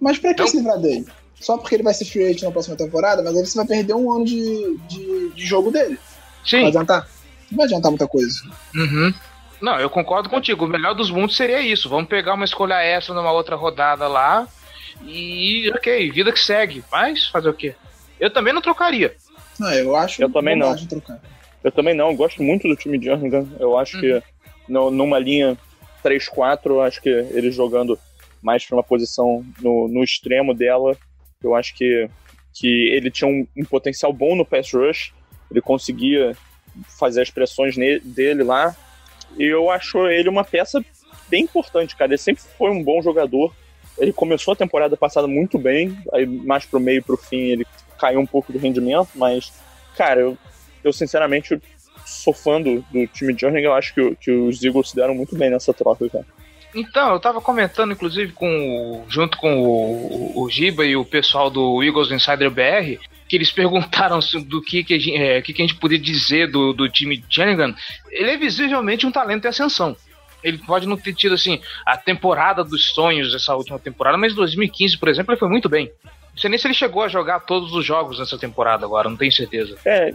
Mas 0.00 0.18
pra 0.18 0.28
que 0.28 0.34
então... 0.34 0.46
se 0.46 0.58
livrar 0.58 0.78
dele? 0.78 1.06
Só 1.42 1.58
porque 1.58 1.74
ele 1.74 1.82
vai 1.82 1.92
ser 1.92 2.04
free 2.04 2.24
agent 2.24 2.42
na 2.42 2.52
próxima 2.52 2.76
temporada, 2.76 3.22
mas 3.22 3.36
aí 3.36 3.44
você 3.44 3.56
vai 3.56 3.66
perder 3.66 3.94
um 3.94 4.12
ano 4.12 4.24
de, 4.24 4.78
de, 4.88 5.30
de 5.30 5.44
jogo 5.44 5.72
dele. 5.72 5.98
Sim. 6.44 6.60
Vai 6.60 6.68
adiantar? 6.68 7.08
Não 7.50 7.56
vai 7.56 7.66
adiantar 7.66 7.90
muita 7.90 8.06
coisa. 8.06 8.34
Uhum. 8.74 9.12
Não, 9.60 9.78
eu 9.78 9.90
concordo 9.90 10.28
contigo. 10.28 10.64
O 10.64 10.68
melhor 10.68 10.94
dos 10.94 11.10
mundos 11.10 11.36
seria 11.36 11.60
isso. 11.60 11.88
Vamos 11.88 12.08
pegar 12.08 12.34
uma 12.34 12.44
escolha 12.44 12.82
extra 12.82 13.14
numa 13.14 13.32
outra 13.32 13.56
rodada 13.56 14.06
lá. 14.06 14.46
E 15.04 15.70
ok, 15.74 16.10
vida 16.10 16.32
que 16.32 16.40
segue. 16.40 16.84
Mas 16.90 17.26
fazer 17.26 17.48
o 17.48 17.54
quê? 17.54 17.74
Eu 18.20 18.32
também 18.32 18.52
não 18.52 18.62
trocaria. 18.62 19.14
Não, 19.58 19.72
eu 19.72 19.96
acho 19.96 20.22
eu 20.22 20.30
também 20.30 20.56
não. 20.56 20.74
trocar. 20.86 21.20
Eu 21.62 21.72
também 21.72 21.94
não. 21.94 22.10
Eu 22.10 22.16
gosto 22.16 22.42
muito 22.42 22.68
do 22.68 22.76
time 22.76 22.98
de 22.98 23.06
Jernigan. 23.06 23.46
Eu 23.58 23.76
acho 23.76 23.96
uhum. 23.96 24.00
que 24.00 24.22
no, 24.68 24.90
numa 24.90 25.18
linha 25.18 25.56
3-4, 26.04 26.66
eu 26.66 26.80
acho 26.80 27.00
que 27.00 27.08
ele 27.08 27.50
jogando 27.50 27.98
mais 28.42 28.64
para 28.64 28.76
uma 28.76 28.82
posição 28.82 29.44
no, 29.60 29.88
no 29.88 30.02
extremo 30.02 30.54
dela. 30.54 30.96
Eu 31.48 31.54
acho 31.54 31.74
que, 31.74 32.08
que 32.52 32.88
ele 32.90 33.10
tinha 33.10 33.28
um, 33.28 33.46
um 33.56 33.64
potencial 33.64 34.12
bom 34.12 34.34
no 34.34 34.44
pass 34.44 34.72
rush, 34.72 35.12
ele 35.50 35.60
conseguia 35.60 36.36
fazer 36.98 37.22
as 37.22 37.30
pressões 37.30 37.76
dele 37.76 38.42
lá, 38.42 38.74
e 39.38 39.44
eu 39.44 39.70
acho 39.70 40.06
ele 40.08 40.28
uma 40.28 40.44
peça 40.44 40.84
bem 41.28 41.44
importante, 41.44 41.96
cara. 41.96 42.10
Ele 42.10 42.18
sempre 42.18 42.42
foi 42.58 42.70
um 42.70 42.82
bom 42.82 43.00
jogador. 43.02 43.54
Ele 43.98 44.12
começou 44.12 44.52
a 44.52 44.56
temporada 44.56 44.96
passada 44.96 45.26
muito 45.26 45.58
bem, 45.58 45.96
aí 46.12 46.26
mais 46.26 46.64
pro 46.64 46.80
meio, 46.80 47.02
pro 47.02 47.16
fim, 47.16 47.52
ele 47.52 47.66
caiu 47.98 48.20
um 48.20 48.26
pouco 48.26 48.52
do 48.52 48.58
rendimento, 48.58 49.10
mas, 49.14 49.52
cara, 49.96 50.20
eu, 50.20 50.38
eu 50.82 50.92
sinceramente 50.92 51.60
sou 52.04 52.32
fã 52.32 52.60
do, 52.60 52.80
do 52.90 53.06
time 53.06 53.32
de 53.32 53.40
Jernigan, 53.42 53.68
eu 53.68 53.74
acho 53.74 53.94
que, 53.94 54.16
que 54.16 54.30
os 54.30 54.62
Eagles 54.62 54.90
se 54.90 54.96
deram 54.96 55.14
muito 55.14 55.36
bem 55.36 55.50
nessa 55.50 55.72
troca, 55.72 56.08
cara. 56.08 56.26
Então, 56.74 57.12
eu 57.12 57.20
tava 57.20 57.40
comentando, 57.40 57.92
inclusive, 57.92 58.32
com 58.32 59.04
junto 59.08 59.36
com 59.36 59.62
o, 59.62 60.42
o, 60.42 60.50
Giba 60.50 60.84
e 60.84 60.96
o 60.96 61.04
pessoal 61.04 61.50
do 61.50 61.82
Eagles 61.82 62.10
Insider 62.10 62.50
BR, 62.50 62.98
que 63.28 63.36
eles 63.36 63.50
perguntaram 63.52 64.18
do 64.46 64.62
que, 64.62 64.82
que, 64.82 64.94
a, 64.94 64.98
gente, 64.98 65.16
é, 65.16 65.42
que, 65.42 65.52
que 65.52 65.62
a 65.62 65.66
gente 65.66 65.78
podia 65.78 65.98
dizer 65.98 66.50
do, 66.50 66.72
do 66.72 66.88
time 66.88 67.22
Jernigan. 67.28 67.74
Ele 68.10 68.30
é 68.30 68.36
visivelmente 68.36 69.06
um 69.06 69.12
talento 69.12 69.44
em 69.44 69.48
ascensão. 69.48 69.96
Ele 70.42 70.58
pode 70.58 70.88
não 70.88 70.96
ter 70.96 71.14
tido, 71.14 71.34
assim, 71.34 71.60
a 71.86 71.96
temporada 71.96 72.64
dos 72.64 72.86
sonhos 72.92 73.34
essa 73.34 73.54
última 73.54 73.78
temporada, 73.78 74.18
mas 74.18 74.32
em 74.32 74.36
2015, 74.36 74.98
por 74.98 75.08
exemplo, 75.08 75.32
ele 75.32 75.38
foi 75.38 75.48
muito 75.48 75.68
bem. 75.68 75.90
Não 76.04 76.38
sei 76.38 76.50
nem 76.50 76.58
se 76.58 76.66
ele 76.66 76.74
chegou 76.74 77.02
a 77.02 77.08
jogar 77.08 77.40
todos 77.40 77.72
os 77.74 77.84
jogos 77.84 78.18
nessa 78.18 78.38
temporada 78.38 78.84
agora, 78.84 79.08
não 79.08 79.16
tenho 79.16 79.30
certeza. 79.30 79.76
É, 79.84 80.10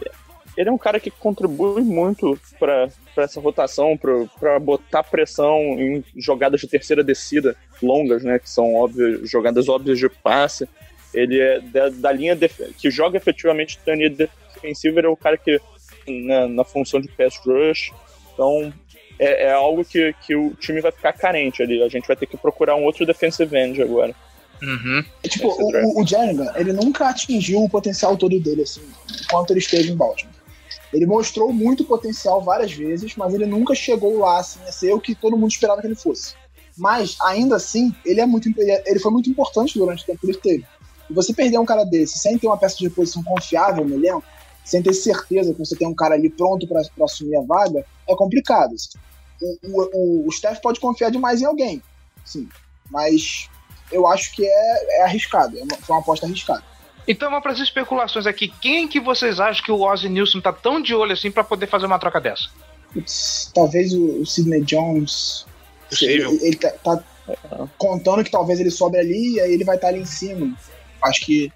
ele 0.58 0.70
é 0.70 0.72
um 0.72 0.78
cara 0.78 1.00
que 1.00 1.12
contribui 1.12 1.84
muito 1.84 2.38
para 2.60 2.90
essa 3.16 3.40
rotação, 3.40 3.96
para 3.96 4.60
botar 4.60 5.04
pressão 5.04 5.60
em 5.80 6.04
jogadas 6.16 6.60
de 6.60 6.68
terceira 6.68 7.04
descida 7.04 7.56
longas, 7.82 8.24
né? 8.24 8.40
Que 8.40 8.50
são 8.50 8.74
óbvias, 8.74 9.30
jogadas 9.30 9.70
óbvias 9.70 10.00
de 10.00 10.10
passe. 10.10 10.68
Ele 11.14 11.40
é 11.40 11.60
da, 11.60 11.90
da 11.90 12.12
linha 12.12 12.36
que 12.76 12.90
joga 12.90 13.18
efetivamente 13.18 13.80
da 13.86 13.94
linha 13.94 14.10
defensiva, 14.10 15.00
ele 15.00 15.08
é 15.08 15.10
o 15.10 15.16
cara 15.16 15.38
que 15.38 15.62
na, 16.08 16.48
na 16.48 16.64
função 16.64 17.00
de 17.00 17.08
pass 17.10 17.38
rush. 17.46 17.94
Então 18.34 18.74
é, 19.20 19.46
é, 19.46 19.52
algo 19.54 19.86
que, 19.86 20.14
que 20.26 20.36
o 20.36 20.56
time 20.56 20.82
vai 20.82 20.92
ficar 20.92 21.14
carente 21.14 21.62
ali. 21.62 21.84
A 21.84 21.90
gente 21.90 22.08
vai 22.08 22.16
ter 22.16 22.26
que 22.26 22.36
procurar 22.36 22.76
um 22.76 22.84
outro 22.84 23.06
defensive 23.06 23.56
end 23.56 23.80
agora. 23.80 24.14
Uhum. 24.62 25.04
Tipo, 25.22 25.50
o, 25.50 26.02
o 26.02 26.06
Jernigan, 26.06 26.52
ele 26.56 26.74
nunca 26.74 27.10
atingiu 27.10 27.64
o 27.64 27.70
potencial 27.70 28.18
todo 28.18 28.40
dele, 28.40 28.64
assim, 28.64 28.82
enquanto 29.22 29.52
ele 29.52 29.60
esteve 29.60 29.92
em 29.92 29.96
Baltimore. 29.96 30.37
Ele 30.94 31.06
mostrou 31.06 31.51
muito 31.51 31.84
potencial 31.84 32.41
várias 32.41 32.72
vezes, 32.72 33.15
mas 33.15 33.34
ele 33.34 33.46
nunca 33.46 33.75
chegou 33.75 34.20
lá 34.20 34.39
assim, 34.39 34.60
a 34.67 34.72
ser 34.72 34.94
o 34.94 35.00
que 35.00 35.13
todo 35.13 35.38
mundo 35.38 35.51
esperava 35.51 35.82
que 35.82 35.88
ele 35.88 35.96
fosse. 35.96 36.36
Mas, 36.77 37.17
ainda 37.22 37.56
assim, 37.56 37.94
ele, 38.06 38.22
é 38.22 38.25
muito, 38.25 38.50
ele 38.58 39.00
foi 39.00 39.12
muito 39.12 39.29
importante 39.29 39.77
durante 39.77 40.03
o 40.03 40.06
tempo 40.06 40.20
que 40.20 40.27
ele 40.27 40.38
teve. 40.38 40.65
E 41.10 41.13
você 41.13 41.34
perder 41.34 41.58
um 41.58 41.65
cara 41.65 41.84
desse 41.84 42.20
sem 42.20 42.38
ter 42.38 42.48
uma 42.48 42.58
peça 42.58 42.77
de 42.77 42.88
reposição 42.88 43.24
confiável 43.24 43.86
no 43.86 43.96
elenco, 43.96 44.24
sem 44.63 44.84
ter 44.84 44.94
certeza 44.94 45.53
que 45.53 45.60
você 45.60 45.75
tem 45.75 45.88
um 45.88 45.96
cara 45.96 46.15
ali 46.15 46.29
pronto 46.29 46.67
para 46.67 46.82
assumir 47.03 47.38
a 47.38 47.41
vaga, 47.41 47.86
é 48.08 48.15
complicado. 48.15 48.75
Assim. 48.75 48.98
O, 49.41 49.67
o, 49.94 50.27
o, 50.27 50.32
Steph 50.32 50.60
pode 50.60 50.79
confiar 50.79 51.10
demais 51.10 51.41
em 51.41 51.46
alguém, 51.46 51.82
sim, 52.25 52.50
mas 52.89 53.48
eu 53.91 54.08
acho 54.08 54.34
que 54.34 54.44
é, 54.44 55.00
é 55.00 55.03
arriscado, 55.03 55.58
é 55.58 55.62
uma, 55.62 55.77
foi 55.77 55.96
uma 55.96 56.01
aposta 56.01 56.25
arriscada. 56.25 56.63
Então 57.08 57.30
vamos 57.30 57.44
para 57.44 57.54
as 57.54 57.60
especulações 57.60 58.28
aqui. 58.28 58.52
Quem 58.62 58.88
que 58.88 59.00
vocês 59.00 59.40
acham 59.40 59.64
que 59.64 59.72
o 59.72 59.82
Ozzy 59.82 60.10
Nilson 60.10 60.42
tá 60.42 60.52
tão 60.52 60.82
de 60.82 60.94
olho 60.94 61.14
assim 61.14 61.32
para 61.32 61.44
poder 61.44 61.68
fazer 61.68 61.86
uma 61.86 62.00
troca 62.00 62.20
dessa? 62.20 62.50
talvez 63.54 63.94
o, 63.94 64.22
o 64.22 64.26
Sidney 64.26 64.62
Jones. 64.62 65.46
Possível. 65.90 66.32
Ele, 66.32 66.48
ele 66.48 66.56
tá, 66.56 66.72
tá 66.84 67.04
contando 67.78 68.24
que 68.24 68.32
talvez 68.32 68.60
ele 68.60 68.72
sobe 68.72 68.98
ali 68.98 69.36
e 69.36 69.42
aí 69.42 69.54
ele 69.54 69.64
vai 69.64 69.76
estar 69.76 69.88
tá 69.88 69.94
ali 69.94 70.02
em 70.02 70.06
cima. 70.06 70.56
Acho 71.04 71.26
que 71.26 71.52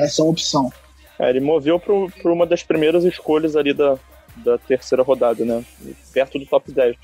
essa 0.00 0.22
é 0.22 0.24
uma 0.24 0.30
opção. 0.30 0.72
É, 1.18 1.30
ele 1.30 1.40
moveu 1.40 1.78
para 1.78 2.32
uma 2.32 2.46
das 2.46 2.62
primeiras 2.62 3.04
escolhas 3.04 3.56
ali 3.56 3.72
da, 3.72 3.98
da 4.36 4.58
terceira 4.58 5.02
rodada, 5.02 5.44
né? 5.44 5.64
Perto 6.12 6.38
do 6.38 6.46
top 6.46 6.72
10. 6.72 6.96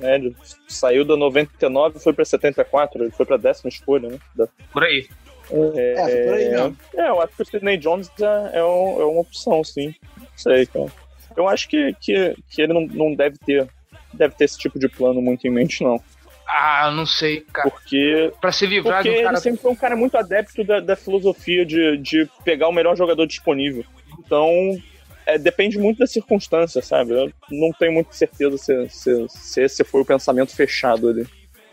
Né? 0.00 0.14
Ele 0.16 0.36
saiu 0.68 1.04
da 1.04 1.16
99 1.16 1.98
e 1.98 2.02
foi 2.02 2.12
para 2.12 2.24
74, 2.24 3.02
ele 3.02 3.10
foi 3.10 3.26
para 3.26 3.36
décima 3.36 3.68
escolha, 3.68 4.08
né? 4.08 4.18
Da... 4.34 4.46
Por 4.72 4.84
aí. 4.84 5.08
É, 5.50 5.92
é, 5.92 6.24
por 6.24 6.34
aí 6.34 6.48
mesmo. 6.50 6.76
É, 6.94 7.08
eu 7.08 7.20
acho 7.20 7.36
que 7.36 7.42
o 7.42 7.46
Sidney 7.46 7.76
Jones 7.76 8.10
é, 8.20 8.58
é, 8.58 8.64
um, 8.64 9.00
é 9.00 9.04
uma 9.04 9.20
opção, 9.20 9.62
sim. 9.62 9.94
Não 10.18 10.26
sei, 10.36 10.66
cara. 10.66 10.86
Eu 11.36 11.48
acho 11.48 11.68
que, 11.68 11.94
que, 12.00 12.34
que 12.50 12.62
ele 12.62 12.72
não, 12.72 12.86
não 12.86 13.14
deve 13.14 13.36
ter 13.38 13.68
deve 14.16 14.34
ter 14.34 14.44
esse 14.44 14.58
tipo 14.58 14.78
de 14.78 14.88
plano 14.88 15.20
muito 15.20 15.46
em 15.46 15.50
mente, 15.50 15.84
não. 15.84 16.00
Ah, 16.48 16.90
não 16.94 17.06
sei, 17.06 17.40
cara. 17.52 17.68
Porque. 17.68 18.32
Pra 18.40 18.52
se 18.52 18.66
livrar 18.66 19.02
porque 19.02 19.18
do 19.18 19.22
cara. 19.22 19.34
Ele 19.34 19.42
sempre 19.42 19.60
foi 19.60 19.70
um 19.72 19.76
cara 19.76 19.96
muito 19.96 20.16
adepto 20.16 20.64
da, 20.64 20.80
da 20.80 20.96
filosofia 20.96 21.66
de, 21.66 21.96
de 21.98 22.28
pegar 22.44 22.68
o 22.68 22.72
melhor 22.72 22.96
jogador 22.96 23.26
disponível. 23.26 23.84
Então, 24.18 24.50
é, 25.26 25.36
depende 25.38 25.78
muito 25.78 25.98
da 25.98 26.06
circunstância, 26.06 26.80
sabe? 26.80 27.12
Eu 27.12 27.32
não 27.50 27.72
tenho 27.72 27.92
muita 27.92 28.12
certeza 28.12 28.56
se, 28.56 28.88
se, 28.88 29.26
se 29.28 29.62
esse 29.62 29.84
foi 29.84 30.00
o 30.00 30.04
pensamento 30.04 30.54
fechado 30.54 31.08
ali. 31.08 31.26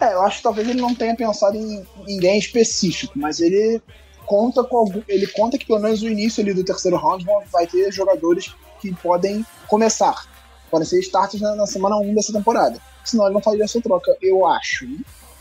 É, 0.03 0.13
eu 0.13 0.21
acho 0.21 0.37
que 0.37 0.43
talvez 0.43 0.67
ele 0.67 0.81
não 0.81 0.93
tenha 0.93 1.15
pensado 1.15 1.55
em 1.55 1.85
ninguém 2.05 2.37
específico, 2.37 3.13
mas 3.15 3.39
ele 3.39 3.81
conta 4.25 4.61
com 4.61 4.77
algum, 4.77 5.01
ele 5.07 5.25
conta 5.27 5.57
que 5.57 5.65
pelo 5.65 5.79
menos 5.79 6.01
no 6.01 6.09
início 6.09 6.43
ali 6.43 6.53
do 6.53 6.63
terceiro 6.63 6.97
round 6.97 7.25
vai 7.49 7.65
ter 7.65 7.89
jogadores 7.91 8.53
que 8.81 8.93
podem 8.95 9.45
começar, 9.67 10.27
podem 10.69 10.85
ser 10.85 10.99
starters 10.99 11.41
na, 11.41 11.55
na 11.55 11.65
semana 11.65 11.97
1 11.97 12.13
dessa 12.15 12.33
temporada. 12.33 12.81
Senão 13.05 13.25
ele 13.25 13.33
não 13.33 13.41
faria 13.41 13.63
essa 13.63 13.79
troca, 13.79 14.15
eu 14.21 14.45
acho. 14.45 14.85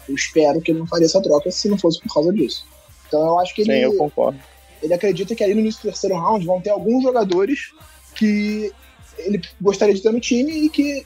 Eu 0.09 0.15
espero 0.15 0.61
que 0.61 0.71
ele 0.71 0.79
não 0.79 0.87
faria 0.87 1.07
essa 1.07 1.21
troca 1.21 1.51
se 1.51 1.69
não 1.69 1.79
fosse 1.79 2.01
por 2.01 2.15
causa 2.15 2.33
disso. 2.33 2.65
Então 3.09 3.21
eu 3.21 3.39
acho 3.41 3.53
que 3.55 3.63
ele. 3.63 3.73
Sim, 3.73 3.81
eu 3.81 3.97
concordo. 3.97 4.39
Ele 4.81 4.95
acredita 4.95 5.35
que 5.35 5.43
ali 5.43 5.55
no 5.55 5.61
início 5.61 5.81
do 5.81 5.91
terceiro 5.91 6.17
round 6.17 6.47
vão 6.47 6.61
ter 6.61 6.71
alguns 6.71 7.03
jogadores 7.03 7.73
que 8.15 8.73
ele 9.19 9.41
gostaria 9.61 9.95
de 9.95 10.01
ter 10.01 10.13
no 10.13 10.21
time 10.21 10.53
e 10.53 10.69
que 10.69 11.05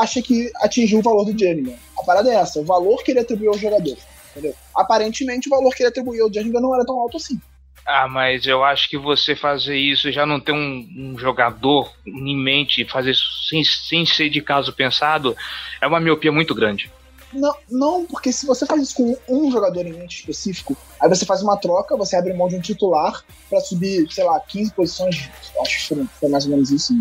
acha 0.00 0.22
que 0.22 0.50
atingiu 0.56 0.98
o 0.98 1.02
valor 1.02 1.24
do 1.24 1.38
Jernigan. 1.38 1.74
A 1.98 2.02
parada 2.04 2.30
é 2.30 2.34
essa, 2.34 2.60
o 2.60 2.64
valor 2.64 3.02
que 3.02 3.10
ele 3.10 3.20
atribuiu 3.20 3.52
ao 3.52 3.58
jogador. 3.58 3.96
Entendeu? 4.30 4.54
Aparentemente, 4.74 5.48
o 5.48 5.50
valor 5.50 5.74
que 5.74 5.82
ele 5.82 5.90
atribuiu 5.90 6.24
ao 6.24 6.32
Jernigan 6.32 6.60
não 6.60 6.74
era 6.74 6.84
tão 6.84 6.98
alto 6.98 7.16
assim. 7.16 7.40
Ah, 7.86 8.08
mas 8.08 8.46
eu 8.46 8.64
acho 8.64 8.88
que 8.88 8.96
você 8.96 9.36
fazer 9.36 9.76
isso 9.76 10.10
já 10.10 10.24
não 10.24 10.40
ter 10.40 10.52
um, 10.52 10.88
um 10.96 11.18
jogador 11.18 11.92
em 12.06 12.36
mente, 12.36 12.86
fazer 12.86 13.10
isso 13.10 13.46
sem, 13.48 13.62
sem 13.62 14.06
ser 14.06 14.30
de 14.30 14.40
caso 14.40 14.72
pensado, 14.72 15.36
é 15.80 15.86
uma 15.86 16.00
miopia 16.00 16.32
muito 16.32 16.54
grande. 16.54 16.90
Não, 17.34 17.54
não, 17.68 18.06
porque 18.06 18.32
se 18.32 18.46
você 18.46 18.64
faz 18.64 18.80
isso 18.82 18.94
com 18.94 19.16
um 19.28 19.50
jogador 19.50 19.84
em 19.84 19.92
mente 19.92 20.20
específico, 20.20 20.76
aí 21.00 21.08
você 21.08 21.26
faz 21.26 21.42
uma 21.42 21.56
troca, 21.56 21.96
você 21.96 22.16
abre 22.16 22.32
mão 22.32 22.48
de 22.48 22.56
um 22.56 22.60
titular 22.60 23.22
para 23.50 23.60
subir, 23.60 24.10
sei 24.10 24.24
lá, 24.24 24.40
15 24.40 24.72
posições, 24.72 25.28
acho 25.60 25.76
que 25.76 25.94
foi, 25.94 26.06
foi 26.20 26.28
mais 26.28 26.44
ou 26.44 26.52
menos 26.52 26.70
isso, 26.70 26.94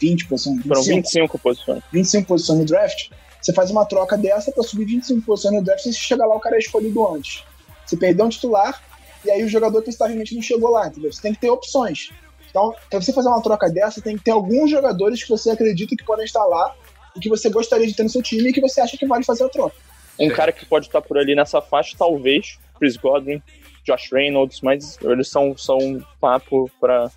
20 0.00 0.26
posições. 0.26 0.56
25, 0.56 0.68
Foram 0.68 0.82
25 0.82 1.38
posições. 1.38 1.82
25 1.92 2.28
posições 2.28 2.58
no 2.58 2.64
draft. 2.64 3.10
Você 3.40 3.52
faz 3.52 3.70
uma 3.70 3.84
troca 3.84 4.16
dessa 4.16 4.50
para 4.50 4.62
subir 4.62 4.84
25 4.84 5.24
posições 5.24 5.54
no 5.54 5.62
draft 5.62 5.86
e 5.86 5.92
se 5.92 5.98
chegar 5.98 6.26
lá 6.26 6.34
o 6.36 6.40
cara 6.40 6.56
é 6.56 6.58
escolhido 6.58 7.06
antes. 7.08 7.44
Você 7.86 7.96
perdeu 7.96 8.26
um 8.26 8.28
titular 8.28 8.82
e 9.24 9.30
aí 9.30 9.44
o 9.44 9.48
jogador 9.48 9.82
que 9.82 9.90
realmente 9.98 10.34
não 10.34 10.42
chegou 10.42 10.70
lá, 10.70 10.88
entendeu? 10.88 11.12
Você 11.12 11.22
tem 11.22 11.32
que 11.32 11.40
ter 11.40 11.50
opções. 11.50 12.10
Então, 12.50 12.74
para 12.90 13.00
você 13.00 13.12
fazer 13.12 13.28
uma 13.28 13.42
troca 13.42 13.68
dessa, 13.68 14.00
tem 14.00 14.16
que 14.16 14.24
ter 14.24 14.30
alguns 14.30 14.70
jogadores 14.70 15.22
que 15.22 15.28
você 15.28 15.50
acredita 15.50 15.94
que 15.94 16.04
podem 16.04 16.24
estar 16.24 16.44
lá 16.44 16.74
e 17.16 17.20
que 17.20 17.28
você 17.28 17.48
gostaria 17.50 17.86
de 17.86 17.94
ter 17.94 18.02
no 18.02 18.08
seu 18.08 18.22
time 18.22 18.50
e 18.50 18.52
que 18.52 18.60
você 18.60 18.80
acha 18.80 18.96
que 18.96 19.06
vale 19.06 19.24
fazer 19.24 19.44
a 19.44 19.48
troca. 19.48 19.76
Um 20.18 20.30
cara 20.30 20.50
que 20.50 20.66
pode 20.66 20.86
estar 20.86 21.00
por 21.00 21.16
ali 21.16 21.34
nessa 21.34 21.60
faixa, 21.60 21.94
talvez, 21.96 22.58
Chris 22.78 22.96
Godwin, 22.96 23.40
Josh 23.84 24.10
Reynolds, 24.12 24.60
mas 24.60 24.98
eles 25.02 25.28
são, 25.28 25.56
são 25.56 25.78
um 25.78 26.02
papo 26.20 26.70
para 26.80 27.10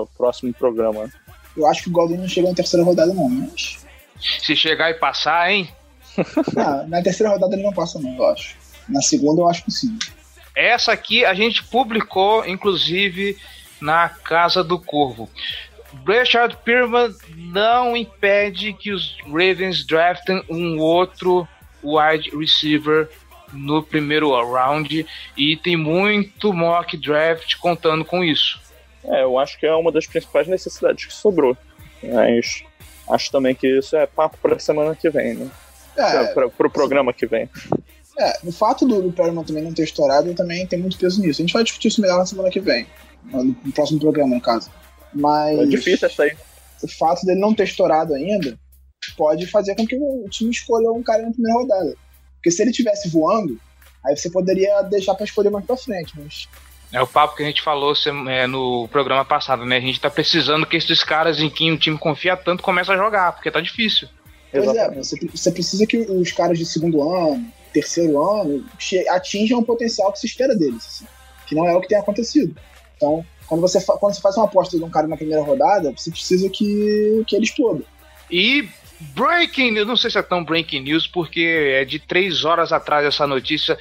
o 0.00 0.06
próximo 0.16 0.52
programa. 0.54 1.10
Eu 1.56 1.66
acho 1.66 1.84
que 1.84 1.88
o 1.88 1.92
Godwin 1.92 2.18
não 2.18 2.28
chegou 2.28 2.50
na 2.50 2.56
terceira 2.56 2.84
rodada, 2.84 3.12
não, 3.14 3.28
mas. 3.28 3.84
Se 4.20 4.56
chegar 4.56 4.90
e 4.90 4.94
passar, 4.94 5.50
hein? 5.50 5.68
não, 6.54 6.86
na 6.88 7.02
terceira 7.02 7.32
rodada 7.32 7.54
ele 7.54 7.62
não 7.62 7.72
passa, 7.72 7.98
não, 7.98 8.14
eu 8.14 8.26
acho. 8.26 8.56
Na 8.88 9.02
segunda 9.02 9.42
eu 9.42 9.48
acho 9.48 9.64
que 9.64 9.70
sim. 9.70 9.98
Essa 10.54 10.92
aqui 10.92 11.24
a 11.24 11.34
gente 11.34 11.62
publicou, 11.64 12.46
inclusive, 12.46 13.36
na 13.80 14.08
Casa 14.08 14.64
do 14.64 14.78
Corvo. 14.78 15.28
Richard 16.06 16.56
Perman 16.64 17.14
não 17.36 17.96
impede 17.96 18.72
que 18.72 18.90
os 18.90 19.16
Ravens 19.24 19.84
draftem 19.86 20.42
um 20.48 20.78
outro 20.78 21.46
wide 21.82 22.30
receiver 22.36 23.08
no 23.52 23.82
primeiro 23.82 24.30
round 24.30 25.06
e 25.36 25.56
tem 25.56 25.76
muito 25.76 26.52
mock 26.52 26.96
draft 26.96 27.56
contando 27.56 28.04
com 28.04 28.24
isso. 28.24 28.60
É, 29.08 29.22
eu 29.22 29.38
acho 29.38 29.58
que 29.58 29.66
é 29.66 29.74
uma 29.74 29.92
das 29.92 30.06
principais 30.06 30.48
necessidades 30.48 31.06
que 31.06 31.12
sobrou. 31.12 31.56
Mas 32.02 32.62
acho 33.08 33.30
também 33.30 33.54
que 33.54 33.66
isso 33.78 33.96
é 33.96 34.06
papo 34.06 34.36
para 34.40 34.58
semana 34.58 34.94
que 34.94 35.08
vem, 35.10 35.34
né? 35.34 35.50
É, 35.96 36.24
para 36.26 36.46
o 36.46 36.50
pro 36.50 36.70
programa 36.70 37.12
que 37.12 37.26
vem. 37.26 37.48
É, 38.18 38.38
o 38.44 38.52
fato 38.52 38.86
do, 38.86 39.02
do 39.02 39.12
Perryman 39.12 39.44
também 39.44 39.62
não 39.62 39.72
ter 39.72 39.84
estourado 39.84 40.32
também 40.34 40.66
tem 40.66 40.78
muito 40.78 40.98
peso 40.98 41.20
nisso. 41.20 41.40
A 41.40 41.44
gente 41.44 41.52
vai 41.52 41.62
discutir 41.62 41.88
isso 41.88 42.00
melhor 42.00 42.18
na 42.18 42.26
semana 42.26 42.50
que 42.50 42.60
vem. 42.60 42.86
No, 43.24 43.44
no 43.44 43.72
próximo 43.72 44.00
programa, 44.00 44.34
no 44.34 44.40
caso. 44.40 44.70
Mas. 45.12 45.58
É 45.58 45.66
difícil 45.66 46.06
essa 46.06 46.22
aí. 46.22 46.36
O 46.82 46.88
fato 46.88 47.24
dele 47.24 47.40
não 47.40 47.54
ter 47.54 47.64
estourado 47.64 48.14
ainda 48.14 48.58
pode 49.16 49.46
fazer 49.46 49.74
com 49.74 49.86
que 49.86 49.96
o 49.96 50.26
time 50.30 50.50
escolha 50.50 50.90
um 50.90 51.02
cara 51.02 51.22
na 51.22 51.30
primeira 51.30 51.58
rodada. 51.58 51.94
Porque 52.36 52.50
se 52.50 52.62
ele 52.62 52.72
tivesse 52.72 53.08
voando, 53.08 53.58
aí 54.04 54.16
você 54.16 54.30
poderia 54.30 54.82
deixar 54.82 55.14
para 55.14 55.24
escolher 55.24 55.50
mais 55.50 55.64
pra 55.64 55.76
frente, 55.76 56.12
mas. 56.16 56.48
É 56.92 57.02
o 57.02 57.06
papo 57.06 57.36
que 57.36 57.42
a 57.42 57.46
gente 57.46 57.62
falou 57.62 57.94
é, 58.28 58.46
no 58.46 58.88
programa 58.88 59.24
passado, 59.24 59.64
né? 59.64 59.76
A 59.76 59.80
gente 59.80 60.00
tá 60.00 60.08
precisando 60.08 60.66
que 60.66 60.76
esses 60.76 61.02
caras 61.02 61.40
em 61.40 61.50
quem 61.50 61.72
o 61.72 61.78
time 61.78 61.98
confia 61.98 62.36
tanto 62.36 62.62
comecem 62.62 62.94
a 62.94 62.98
jogar, 62.98 63.32
porque 63.32 63.50
tá 63.50 63.60
difícil. 63.60 64.08
Pois 64.52 64.68
é, 64.68 64.90
você, 64.94 65.18
você 65.26 65.52
precisa 65.52 65.86
que 65.86 65.98
os 65.98 66.32
caras 66.32 66.58
de 66.58 66.64
segundo 66.64 67.02
ano, 67.02 67.52
terceiro 67.72 68.22
ano, 68.22 68.64
atinjam 69.10 69.58
o 69.58 69.64
potencial 69.64 70.12
que 70.12 70.20
se 70.20 70.26
espera 70.26 70.54
deles, 70.54 70.86
assim, 70.86 71.06
que 71.46 71.54
não 71.54 71.66
é 71.66 71.74
o 71.74 71.80
que 71.80 71.88
tem 71.88 71.98
acontecido. 71.98 72.56
Então, 72.96 73.24
quando 73.46 73.60
você, 73.60 73.80
quando 73.84 74.14
você 74.14 74.20
faz 74.20 74.36
uma 74.36 74.46
aposta 74.46 74.78
de 74.78 74.84
um 74.84 74.90
cara 74.90 75.06
na 75.06 75.16
primeira 75.16 75.42
rodada, 75.42 75.92
você 75.92 76.10
precisa 76.10 76.48
que, 76.48 77.24
que 77.26 77.36
ele 77.36 77.44
exploda. 77.44 77.84
E 78.30 78.68
breaking 79.14 79.72
news, 79.72 79.86
não 79.86 79.96
sei 79.96 80.10
se 80.10 80.18
é 80.18 80.22
tão 80.22 80.44
breaking 80.44 80.80
news, 80.80 81.06
porque 81.06 81.40
é 81.40 81.84
de 81.84 81.98
três 81.98 82.44
horas 82.44 82.72
atrás 82.72 83.04
essa 83.04 83.26
notícia. 83.26 83.78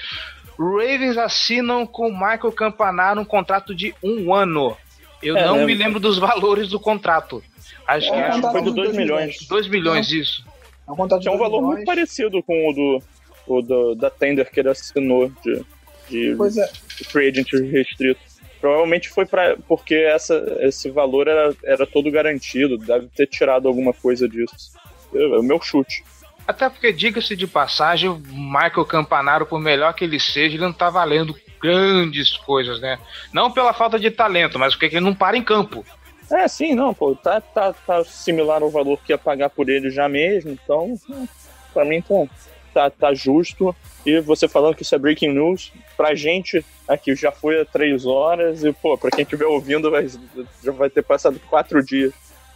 Ravens 0.58 1.18
assinam 1.18 1.86
com 1.86 2.10
Michael 2.12 2.52
Campanaro 2.52 3.22
um 3.22 3.26
contrato 3.26 3.76
de 3.76 3.94
um 4.02 4.34
ano. 4.34 4.76
Eu 5.22 5.38
é, 5.38 5.46
não 5.46 5.58
né? 5.58 5.66
me 5.66 5.74
lembro 5.74 6.00
dos 6.00 6.18
valores 6.18 6.70
do 6.70 6.80
contrato. 6.80 7.44
Acho 7.88 8.14
é, 8.14 8.32
que, 8.32 8.42
foi 8.42 8.62
de 8.62 8.72
2 8.72 8.96
milhões. 8.96 9.48
2 9.48 9.68
milhões, 9.68 10.12
isso. 10.12 10.46
É 10.88 10.92
um, 10.92 10.96
contrato 10.96 11.22
de 11.22 11.28
é 11.28 11.32
um 11.32 11.38
valor 11.38 11.62
milhões. 11.62 11.76
muito 11.76 11.86
parecido 11.86 12.44
com 12.44 12.70
o 12.70 12.74
do, 12.74 13.04
o 13.48 13.62
do 13.62 13.96
da 13.96 14.10
Tender 14.10 14.50
que 14.52 14.60
ele 14.60 14.70
assinou 14.70 15.32
de, 15.44 15.66
de 16.10 16.32
é. 16.60 17.06
free 17.06 17.30
agent 17.30 17.52
restrito. 17.72 18.20
Provavelmente 18.62 19.10
foi 19.10 19.26
para 19.26 19.58
porque 19.68 19.94
essa, 19.94 20.58
esse 20.62 20.90
valor 20.90 21.28
era, 21.28 21.54
era 21.64 21.86
todo 21.86 22.10
garantido, 22.10 22.78
deve 22.78 23.08
ter 23.08 23.28
tirado 23.28 23.68
alguma 23.68 23.94
coisa 23.94 24.28
disso. 24.28 24.74
É 25.14 25.38
o 25.38 25.44
meu 25.44 25.62
chute. 25.62 26.04
Até 26.48 26.70
porque, 26.70 26.94
diga-se 26.94 27.36
de 27.36 27.48
passagem, 27.48 28.10
o 28.10 28.18
Michael 28.18 28.86
Campanaro, 28.86 29.46
por 29.46 29.60
melhor 29.60 29.94
que 29.94 30.04
ele 30.04 30.20
seja, 30.20 30.56
ele 30.56 30.64
não 30.64 30.74
tá 30.74 30.90
valendo 30.90 31.36
grandes 31.60 32.38
coisas, 32.38 32.80
né? 32.80 33.00
Não 33.34 33.52
pela 33.52 33.74
falta 33.74 34.00
de 34.00 34.12
talento, 34.12 34.60
mas 34.60 34.76
porque 34.76 34.86
ele 34.86 35.00
não 35.00 35.16
para 35.16 35.36
em 35.36 35.44
campo. 35.44 35.84
É, 36.32 36.48
sim, 36.48 36.74
não, 36.74 36.94
pô, 36.94 37.16
tá, 37.16 37.40
tá, 37.42 37.74
tá 37.74 38.04
similar 38.04 38.62
ao 38.62 38.70
valor 38.70 39.00
que 39.04 39.12
ia 39.12 39.18
pagar 39.18 39.50
por 39.50 39.70
ele 39.70 39.90
já 39.90 40.10
mesmo, 40.10 40.52
então, 40.52 40.94
pra 41.74 41.86
mim, 41.86 41.98
então, 41.98 42.30
tá, 42.74 42.90
tá 42.90 43.14
justo. 43.14 43.76
E 44.06 44.20
você 44.20 44.48
falando 44.48 44.76
que 44.76 44.84
isso 44.84 44.94
é 44.94 45.00
breaking 45.00 45.34
news, 45.34 45.72
pra 45.98 46.14
gente 46.14 46.64
aqui 46.88 47.16
já 47.16 47.32
foi 47.32 47.62
há 47.62 47.66
três 47.66 48.06
horas, 48.06 48.64
e, 48.64 48.72
pô, 48.72 48.98
pra 48.98 49.10
quem 49.10 49.24
estiver 49.24 49.46
ouvindo, 49.46 49.90
vai, 49.90 50.08
já 50.64 50.72
vai 50.72 50.90
ter 50.90 51.04
passado 51.04 51.40
quatro 51.50 51.84
dias. 51.84 52.14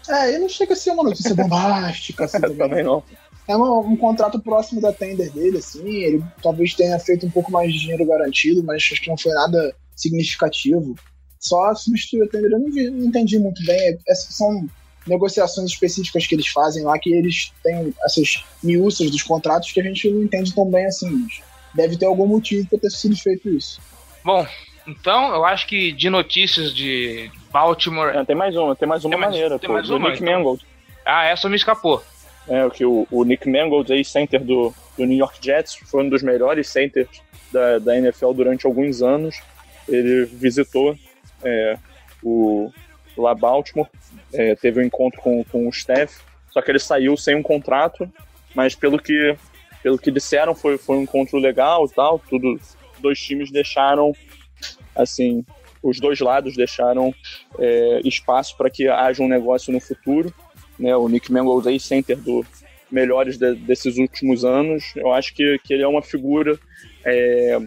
É, 0.08 0.36
e 0.36 0.38
não 0.40 0.50
chega 0.50 0.74
a 0.74 0.76
ser 0.76 0.92
uma 0.92 1.04
notícia 1.04 1.36
bombástica, 1.36 2.26
assim, 2.26 2.40
também. 2.42 2.58
também 2.58 2.84
não. 2.84 3.04
É 3.50 3.58
um, 3.58 3.80
um, 3.80 3.98
contrato 3.98 4.40
próximo 4.40 4.80
da 4.80 4.94
tender 4.94 5.32
dele, 5.32 5.58
assim, 5.58 5.90
ele 6.04 6.24
talvez 6.40 6.76
tenha 6.76 7.00
feito 7.00 7.26
um 7.26 7.32
pouco 7.32 7.52
mais 7.52 7.74
de 7.74 7.80
dinheiro 7.80 8.06
garantido, 8.06 8.64
mas 8.64 8.88
acho 8.92 9.02
que 9.02 9.10
não 9.10 9.18
foi 9.18 9.34
nada 9.34 9.76
significativo. 9.96 10.94
Só 11.40 11.74
substituir 11.74 12.26
a 12.26 12.28
tender 12.28 12.52
eu 12.52 12.60
não, 12.60 12.72
vi, 12.72 12.92
não 12.92 13.08
entendi 13.08 13.40
muito 13.40 13.66
bem. 13.66 13.98
Essas 14.08 14.36
são 14.36 14.70
negociações 15.08 15.72
específicas 15.72 16.28
que 16.28 16.36
eles 16.36 16.48
fazem 16.50 16.84
lá, 16.84 17.00
que 17.00 17.12
eles 17.12 17.52
têm 17.64 17.92
essas 18.04 18.46
miúças 18.64 19.10
dos 19.10 19.24
contratos 19.24 19.72
que 19.72 19.80
a 19.80 19.84
gente 19.84 20.08
não 20.12 20.22
entende 20.22 20.54
tão 20.54 20.70
bem 20.70 20.86
assim. 20.86 21.26
Deve 21.74 21.98
ter 21.98 22.06
algum 22.06 22.28
motivo 22.28 22.70
para 22.70 22.78
ter 22.78 22.92
sido 22.92 23.18
feito 23.18 23.50
isso. 23.50 23.82
Bom, 24.24 24.46
então 24.86 25.34
eu 25.34 25.44
acho 25.44 25.66
que 25.66 25.92
de 25.92 26.08
notícias 26.08 26.72
de 26.72 27.32
Baltimore. 27.52 28.10
É, 28.16 28.24
tem 28.24 28.36
mais 28.36 28.56
uma, 28.56 28.76
tem 28.76 28.88
mais 28.88 29.04
uma 29.04 29.10
tem 29.10 29.20
maneira. 29.20 29.50
Mais, 29.50 29.62
tem 29.62 29.70
mais 29.72 29.90
uma, 29.90 30.12
Nick 30.12 30.22
então. 30.22 30.38
Mangold. 30.38 30.64
Ah, 31.04 31.26
essa 31.26 31.50
me 31.50 31.56
escapou. 31.56 32.04
É, 32.50 32.66
o 32.66 32.72
que 32.72 32.84
o, 32.84 33.08
o 33.12 33.24
Nick 33.24 33.48
Mangold, 33.48 34.04
center 34.04 34.44
do, 34.44 34.74
do 34.98 35.06
New 35.06 35.18
York 35.18 35.38
Jets, 35.40 35.76
foi 35.76 36.04
um 36.04 36.10
dos 36.10 36.24
melhores 36.24 36.68
centers 36.68 37.22
da, 37.52 37.78
da 37.78 37.98
NFL 37.98 38.34
durante 38.34 38.66
alguns 38.66 39.02
anos. 39.02 39.40
Ele 39.88 40.26
visitou 40.26 40.98
é, 41.44 41.78
o, 42.24 42.72
lá 43.16 43.36
Baltimore, 43.36 43.88
é, 44.34 44.56
teve 44.56 44.82
um 44.82 44.84
encontro 44.84 45.22
com, 45.22 45.44
com 45.44 45.68
o 45.68 45.74
Steph, 45.74 46.20
só 46.52 46.62
que 46.62 46.72
ele 46.72 46.80
saiu 46.80 47.16
sem 47.16 47.36
um 47.36 47.44
contrato, 47.44 48.12
mas 48.56 48.76
pelo 48.76 48.98
que, 49.00 49.36
pelo 49.84 49.98
que 49.98 50.12
disseram 50.12 50.56
foi, 50.56 50.78
foi 50.78 50.98
um 50.98 51.04
encontro 51.04 51.38
legal 51.38 51.86
e 51.86 51.94
tal, 51.94 52.20
tudo, 52.20 52.60
dois 53.00 53.20
times 53.20 53.52
deixaram, 53.52 54.14
assim, 54.96 55.46
os 55.82 56.00
dois 56.00 56.20
lados 56.20 56.56
deixaram 56.56 57.14
é, 57.58 58.02
espaço 58.04 58.56
para 58.58 58.70
que 58.70 58.88
haja 58.88 59.24
um 59.24 59.28
negócio 59.28 59.72
no 59.72 59.80
futuro, 59.80 60.34
né, 60.80 60.96
o 60.96 61.08
Nick 61.08 61.32
Mangold 61.32 61.80
center 61.80 62.18
do 62.18 62.46
melhores 62.92 63.38
de, 63.38 63.54
desses 63.56 63.98
últimos 63.98 64.44
anos, 64.44 64.84
eu 64.96 65.12
acho 65.14 65.34
que, 65.34 65.60
que 65.64 65.74
ele 65.74 65.84
é 65.84 65.88
uma 65.88 66.02
figura 66.02 66.58
é, 67.06 67.60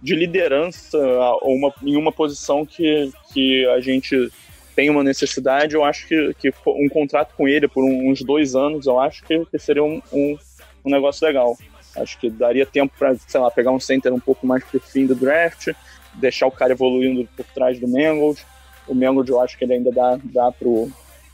de 0.00 0.14
liderança 0.14 0.98
uma, 1.42 1.74
em 1.82 1.96
uma 1.96 2.12
posição 2.12 2.64
que, 2.64 3.10
que 3.32 3.66
a 3.66 3.80
gente 3.80 4.30
tem 4.76 4.88
uma 4.88 5.02
necessidade, 5.02 5.74
eu 5.74 5.82
acho 5.82 6.06
que, 6.06 6.34
que 6.34 6.52
um 6.66 6.88
contrato 6.88 7.34
com 7.36 7.48
ele 7.48 7.66
por 7.66 7.82
uns 7.82 8.22
dois 8.22 8.54
anos, 8.54 8.86
eu 8.86 9.00
acho 9.00 9.24
que, 9.24 9.44
que 9.46 9.58
seria 9.58 9.82
um, 9.82 10.00
um, 10.12 10.38
um, 10.84 10.90
negócio 10.90 11.26
legal. 11.26 11.58
Acho 11.96 12.16
que 12.16 12.30
daria 12.30 12.64
tempo 12.64 12.94
para, 12.96 13.16
sei 13.16 13.40
lá, 13.40 13.50
pegar 13.50 13.72
um 13.72 13.80
center 13.80 14.12
um 14.14 14.20
pouco 14.20 14.46
mais 14.46 14.62
pro 14.62 14.78
fim 14.78 15.04
do 15.04 15.16
draft, 15.16 15.70
deixar 16.14 16.46
o 16.46 16.52
cara 16.52 16.74
evoluindo 16.74 17.28
por 17.36 17.44
trás 17.46 17.80
do 17.80 17.88
Mangold. 17.88 18.40
O 18.86 18.94
Mangold 18.94 19.28
eu 19.28 19.40
acho 19.40 19.58
que 19.58 19.64
ele 19.64 19.74
ainda 19.74 19.90
dá, 19.90 20.16
dá, 20.22 20.52
pro, 20.52 20.88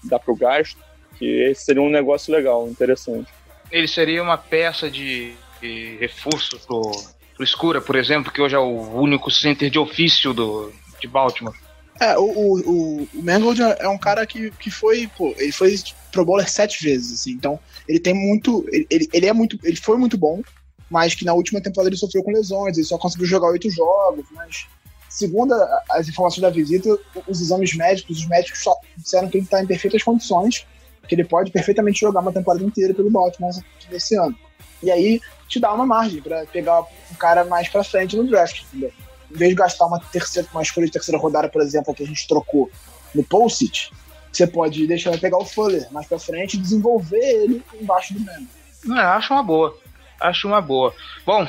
dá 0.04 0.18
pro 0.18 0.34
gasto 0.34 0.78
que 1.18 1.26
esse 1.42 1.64
seria 1.64 1.82
um 1.82 1.90
negócio 1.90 2.32
legal, 2.32 2.68
interessante. 2.68 3.30
Ele 3.70 3.88
seria 3.88 4.22
uma 4.22 4.36
peça 4.36 4.90
de, 4.90 5.34
de 5.60 5.96
reforço 5.98 6.58
pro, 6.66 6.92
pro 7.34 7.44
Escura, 7.44 7.80
por 7.80 7.96
exemplo, 7.96 8.32
que 8.32 8.40
hoje 8.40 8.54
é 8.54 8.58
o 8.58 8.94
único 8.94 9.30
center 9.30 9.70
de 9.70 9.78
ofício 9.78 10.32
do, 10.32 10.72
de 11.00 11.08
Baltimore. 11.08 11.54
É, 12.00 12.18
o, 12.18 12.24
o, 12.24 13.02
o 13.14 13.22
Mangold 13.22 13.62
é 13.62 13.88
um 13.88 13.98
cara 13.98 14.26
que, 14.26 14.50
que 14.52 14.70
foi, 14.70 15.08
pô, 15.16 15.34
ele 15.38 15.52
foi 15.52 15.76
Pro 16.10 16.24
Bowler 16.24 16.48
sete 16.48 16.82
vezes, 16.82 17.20
assim, 17.20 17.32
então 17.32 17.58
ele 17.88 17.98
tem 17.98 18.14
muito, 18.14 18.64
ele, 18.70 19.08
ele 19.12 19.26
é 19.26 19.32
muito, 19.32 19.58
ele 19.62 19.76
foi 19.76 19.96
muito 19.96 20.16
bom, 20.16 20.42
mas 20.90 21.14
que 21.14 21.24
na 21.24 21.34
última 21.34 21.60
temporada 21.60 21.88
ele 21.88 21.96
sofreu 21.96 22.22
com 22.22 22.32
lesões, 22.32 22.76
ele 22.76 22.86
só 22.86 22.98
conseguiu 22.98 23.26
jogar 23.26 23.48
oito 23.48 23.70
jogos, 23.70 24.24
mas 24.32 24.66
segundo 25.08 25.54
as 25.90 26.08
informações 26.08 26.42
da 26.42 26.50
visita, 26.50 26.96
os 27.28 27.40
exames 27.40 27.74
médicos, 27.74 28.18
os 28.18 28.26
médicos 28.26 28.62
só 28.62 28.74
disseram 28.96 29.28
que 29.28 29.38
ele 29.38 29.44
está 29.44 29.62
em 29.62 29.66
perfeitas 29.66 30.02
condições 30.02 30.66
que 31.06 31.14
ele 31.14 31.24
pode 31.24 31.50
perfeitamente 31.50 32.00
jogar 32.00 32.20
uma 32.20 32.32
temporada 32.32 32.64
inteira 32.64 32.94
pelo 32.94 33.10
Baltimore 33.10 33.52
nesse 33.90 34.16
ano. 34.16 34.36
E 34.82 34.90
aí 34.90 35.20
te 35.48 35.60
dá 35.60 35.72
uma 35.72 35.86
margem 35.86 36.20
para 36.20 36.44
pegar 36.46 36.80
um 36.80 37.14
cara 37.18 37.44
mais 37.44 37.68
para 37.68 37.84
frente 37.84 38.16
no 38.16 38.26
draft, 38.26 38.62
entendeu? 38.62 38.92
Em 39.30 39.36
vez 39.36 39.50
de 39.50 39.56
gastar 39.56 39.86
uma 39.86 39.98
terceira, 39.98 40.48
uma 40.52 40.62
escolha 40.62 40.86
de 40.86 40.92
terceira 40.92 41.20
rodada, 41.20 41.48
por 41.48 41.62
exemplo, 41.62 41.94
que 41.94 42.02
a 42.02 42.06
gente 42.06 42.28
trocou 42.28 42.70
no 43.14 43.24
Pulsit, 43.24 43.90
você 44.32 44.46
pode 44.46 44.86
deixar 44.86 45.10
ele 45.10 45.20
pegar 45.20 45.38
o 45.38 45.44
Fuller 45.44 45.86
mais 45.92 46.06
para 46.06 46.18
frente 46.18 46.54
e 46.54 46.60
desenvolver 46.60 47.18
ele 47.18 47.62
embaixo 47.80 48.14
do 48.14 48.20
Mendo. 48.20 48.48
Não, 48.84 48.96
acho 48.96 49.32
uma 49.32 49.42
boa. 49.42 49.78
Acho 50.20 50.48
uma 50.48 50.60
boa. 50.60 50.94
Bom, 51.24 51.46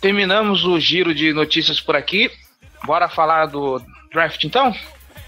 terminamos 0.00 0.64
o 0.64 0.78
giro 0.78 1.14
de 1.14 1.32
notícias 1.32 1.80
por 1.80 1.96
aqui. 1.96 2.30
Bora 2.84 3.08
falar 3.08 3.46
do 3.46 3.82
draft 4.12 4.44
então? 4.44 4.74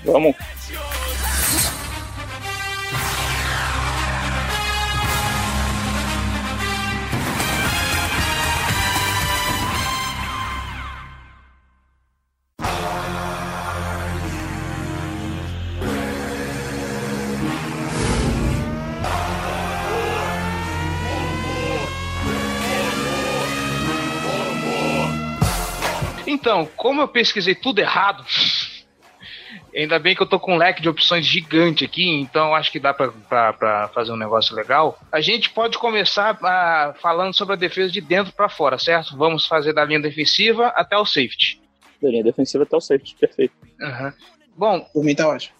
Vamos. 0.04 0.36
Então, 26.52 26.68
como 26.76 27.00
eu 27.00 27.08
pesquisei 27.08 27.54
tudo 27.54 27.78
errado, 27.78 28.22
ainda 29.74 29.98
bem 29.98 30.14
que 30.14 30.20
eu 30.20 30.26
tô 30.26 30.38
com 30.38 30.52
um 30.52 30.58
leque 30.58 30.82
de 30.82 30.88
opções 30.90 31.24
gigante 31.24 31.82
aqui, 31.82 32.06
então 32.06 32.54
acho 32.54 32.70
que 32.70 32.78
dá 32.78 32.92
para 32.92 33.88
fazer 33.94 34.12
um 34.12 34.18
negócio 34.18 34.54
legal. 34.54 34.98
A 35.10 35.18
gente 35.22 35.48
pode 35.48 35.78
começar 35.78 36.34
uh, 36.34 37.00
falando 37.00 37.32
sobre 37.32 37.54
a 37.54 37.56
defesa 37.56 37.90
de 37.90 38.02
dentro 38.02 38.34
para 38.34 38.50
fora, 38.50 38.76
certo? 38.78 39.16
Vamos 39.16 39.46
fazer 39.46 39.72
da 39.72 39.82
linha 39.82 39.98
defensiva 39.98 40.66
até 40.76 40.94
o 40.94 41.06
safety. 41.06 41.58
Da 42.02 42.10
linha 42.10 42.22
defensiva 42.22 42.64
até 42.64 42.76
o 42.76 42.80
safety, 42.82 43.16
perfeito. 43.18 43.54
Uhum. 43.80 44.12
Bom, 44.54 44.80
por 44.92 45.02
mim 45.02 45.14
tá 45.14 45.26
ótimo. 45.26 45.54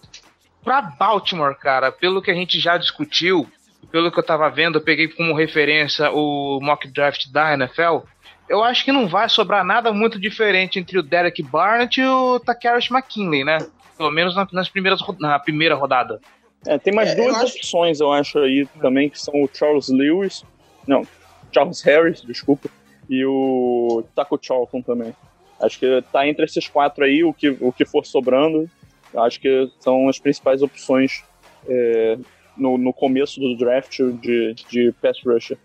Pra 0.63 0.79
Baltimore, 0.79 1.57
cara, 1.57 1.91
pelo 1.91 2.21
que 2.21 2.29
a 2.29 2.35
gente 2.35 2.59
já 2.59 2.77
discutiu, 2.77 3.49
pelo 3.91 4.11
que 4.11 4.19
eu 4.19 4.23
tava 4.23 4.47
vendo, 4.47 4.77
eu 4.77 4.83
peguei 4.83 5.07
como 5.07 5.33
referência 5.33 6.11
o 6.11 6.59
mock 6.61 6.87
draft 6.87 7.31
da 7.31 7.55
NFL 7.55 8.05
eu 8.49 8.63
acho 8.63 8.83
que 8.83 8.91
não 8.91 9.07
vai 9.07 9.29
sobrar 9.29 9.63
nada 9.63 9.91
muito 9.93 10.19
diferente 10.19 10.79
entre 10.79 10.97
o 10.97 11.03
Derek 11.03 11.41
Barnett 11.41 11.99
e 11.99 12.05
o 12.05 12.39
Takarish 12.39 12.91
McKinley, 12.91 13.43
né? 13.43 13.57
Pelo 13.97 14.11
menos 14.11 14.35
nas 14.51 14.69
primeiras, 14.69 14.99
na 15.19 15.39
primeira 15.39 15.75
rodada. 15.75 16.19
É, 16.65 16.77
tem 16.77 16.93
mais 16.93 17.09
é, 17.09 17.15
duas 17.15 17.37
eu 17.37 17.47
opções, 17.47 17.97
acho... 17.97 18.03
eu 18.03 18.11
acho, 18.11 18.39
aí 18.39 18.67
também, 18.81 19.09
que 19.09 19.19
são 19.19 19.33
o 19.35 19.49
Charles 19.51 19.89
Lewis, 19.89 20.45
não, 20.87 21.05
Charles 21.51 21.81
Harris, 21.81 22.21
desculpa, 22.21 22.69
e 23.09 23.25
o 23.25 24.03
Taco 24.15 24.39
Charlton 24.41 24.81
também. 24.81 25.13
Acho 25.61 25.79
que 25.79 26.03
tá 26.11 26.27
entre 26.27 26.45
esses 26.45 26.67
quatro 26.67 27.03
aí, 27.03 27.23
o 27.23 27.33
que, 27.33 27.49
o 27.59 27.71
que 27.71 27.85
for 27.85 28.05
sobrando, 28.05 28.69
acho 29.15 29.39
que 29.39 29.69
são 29.79 30.09
as 30.09 30.19
principais 30.19 30.61
opções 30.61 31.23
é, 31.67 32.17
no, 32.57 32.77
no 32.77 32.93
começo 32.93 33.39
do 33.39 33.55
draft 33.55 33.99
de, 34.21 34.55
de 34.69 34.93
pass 35.01 35.19
rusher. 35.25 35.57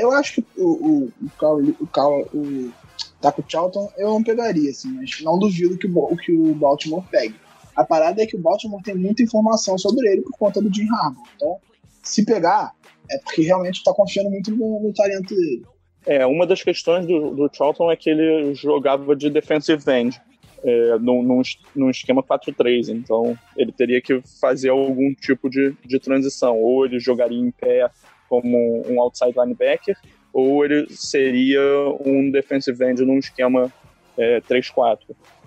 Eu 0.00 0.12
acho 0.12 0.34
que 0.34 0.44
o, 0.56 0.64
o, 0.64 1.12
o, 1.22 1.30
Cal, 1.38 1.58
o, 1.58 1.86
Cal, 1.86 2.20
o 2.32 2.72
Taco 3.20 3.44
Charlton 3.46 3.90
eu 3.96 4.10
não 4.10 4.22
pegaria, 4.22 4.70
assim, 4.70 4.88
mas 4.92 5.20
não 5.22 5.38
duvido 5.38 5.78
que 5.78 5.86
o, 5.86 6.16
que 6.16 6.32
o 6.32 6.54
Baltimore 6.54 7.04
pegue. 7.10 7.34
A 7.74 7.84
parada 7.84 8.22
é 8.22 8.26
que 8.26 8.36
o 8.36 8.40
Baltimore 8.40 8.82
tem 8.82 8.94
muita 8.94 9.22
informação 9.22 9.76
sobre 9.76 10.08
ele 10.08 10.22
por 10.22 10.38
conta 10.38 10.62
do 10.62 10.72
Jim 10.72 10.86
Harbaugh. 10.90 11.24
Então, 11.34 11.56
se 12.02 12.24
pegar, 12.24 12.72
é 13.10 13.18
porque 13.18 13.42
realmente 13.42 13.76
está 13.76 13.92
confiando 13.92 14.30
muito 14.30 14.50
no, 14.54 14.80
no, 14.80 14.92
talento 14.92 15.34
dele. 15.34 15.64
É, 16.06 16.24
uma 16.26 16.46
das 16.46 16.62
questões 16.62 17.06
do, 17.06 17.30
do 17.30 17.50
Charlton 17.52 17.90
é 17.90 17.96
que 17.96 18.10
ele 18.10 18.54
jogava 18.54 19.16
de 19.16 19.30
defensive 19.30 19.82
end 19.90 20.20
é, 20.62 20.98
num, 20.98 21.22
num, 21.22 21.42
num 21.74 21.90
esquema 21.90 22.22
4-3, 22.22 22.88
então 22.88 23.36
ele 23.56 23.72
teria 23.72 24.00
que 24.00 24.22
fazer 24.40 24.70
algum 24.70 25.14
tipo 25.14 25.50
de, 25.50 25.74
de 25.84 25.98
transição. 25.98 26.58
Ou 26.58 26.86
ele 26.86 26.98
jogaria 26.98 27.38
em 27.38 27.50
pé 27.50 27.90
como 28.40 28.82
um 28.88 29.00
outside 29.00 29.34
linebacker, 29.36 29.96
ou 30.32 30.64
ele 30.64 30.86
seria 30.90 31.60
um 32.04 32.30
defensive 32.30 32.82
end 32.84 33.04
num 33.04 33.18
esquema 33.18 33.72
é, 34.18 34.40
3-4, 34.40 34.98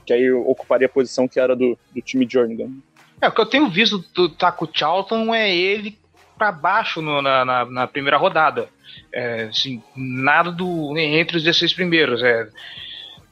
que 0.05 0.13
aí 0.13 0.31
ocuparia 0.31 0.87
a 0.87 0.89
posição 0.89 1.27
que 1.27 1.39
era 1.39 1.55
do, 1.55 1.77
do 1.93 2.01
time 2.01 2.27
Jernigan. 2.29 2.69
É, 3.21 3.27
o 3.27 3.31
que 3.31 3.41
eu 3.41 3.45
tenho 3.45 3.69
visto 3.69 3.99
do 4.13 4.29
Taco 4.29 4.69
Charlton 4.71 5.33
é 5.33 5.53
ele 5.53 5.97
para 6.37 6.51
baixo 6.51 7.01
no, 7.01 7.21
na, 7.21 7.43
na, 7.43 7.65
na, 7.65 7.87
primeira 7.87 8.17
rodada. 8.17 8.69
É, 9.11 9.43
assim, 9.43 9.81
nada 9.95 10.51
do 10.51 10.95
entre 10.97 11.37
os 11.37 11.43
16 11.43 11.73
primeiros. 11.73 12.21
É, 12.21 12.47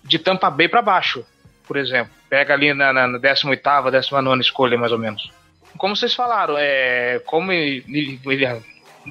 de 0.03 0.19
Tampa 0.19 0.49
Bay 0.49 0.67
para 0.67 0.81
baixo 0.81 1.25
por 1.67 1.77
exemplo. 1.77 2.13
Pega 2.29 2.53
ali 2.53 2.73
na, 2.73 2.93
na, 2.93 3.07
na 3.07 3.17
18 3.17 3.91
19 3.91 4.41
escolha, 4.41 4.77
mais 4.77 4.91
ou 4.91 4.97
menos. 4.97 5.29
Como 5.77 5.95
vocês 5.95 6.13
falaram, 6.13 6.55
é, 6.57 7.19
como 7.25 7.51
ele, 7.51 8.19
ele, 8.25 8.45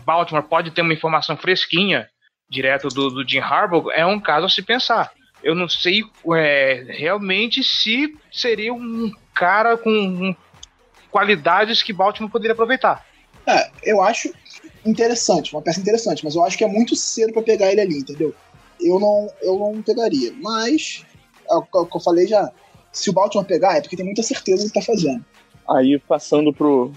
Baltimore 0.00 0.42
pode 0.42 0.70
ter 0.70 0.82
uma 0.82 0.94
informação 0.94 1.36
fresquinha 1.36 2.08
direto 2.48 2.88
do, 2.88 3.10
do 3.10 3.28
Jim 3.28 3.38
Harbaugh, 3.38 3.90
é 3.90 4.04
um 4.04 4.20
caso 4.20 4.46
a 4.46 4.50
se 4.50 4.62
pensar. 4.62 5.12
Eu 5.42 5.54
não 5.54 5.68
sei 5.68 6.02
é, 6.34 6.86
realmente 6.88 7.62
se 7.62 8.16
seria 8.32 8.72
um 8.72 9.12
cara 9.34 9.76
com 9.76 9.90
um, 9.90 10.36
qualidades 11.10 11.82
que 11.82 11.92
Baltimore 11.92 12.30
poderia 12.30 12.52
aproveitar. 12.52 13.04
É, 13.46 13.70
eu 13.82 14.02
acho 14.02 14.32
interessante, 14.84 15.54
uma 15.54 15.62
peça 15.62 15.80
interessante, 15.80 16.24
mas 16.24 16.34
eu 16.34 16.44
acho 16.44 16.56
que 16.56 16.64
é 16.64 16.68
muito 16.68 16.96
cedo 16.96 17.32
para 17.32 17.42
pegar 17.42 17.70
ele 17.70 17.80
ali, 17.80 17.98
entendeu? 17.98 18.34
Eu 18.80 18.98
não, 18.98 19.30
eu 19.42 19.58
não 19.58 19.82
pegaria. 19.82 20.32
Mas 20.40 21.04
é 21.50 21.54
o 21.54 21.86
que 21.86 21.96
eu 21.96 22.00
falei 22.00 22.26
já. 22.26 22.50
Se 22.90 23.10
o 23.10 23.12
Baltimore 23.12 23.46
pegar, 23.46 23.76
é 23.76 23.80
porque 23.80 23.96
tem 23.96 24.04
muita 24.04 24.22
certeza 24.22 24.64
do 24.64 24.72
que 24.72 24.78
tá 24.78 24.84
fazendo. 24.84 25.24
Aí, 25.68 25.98
passando 25.98 26.52
pro, 26.52 26.92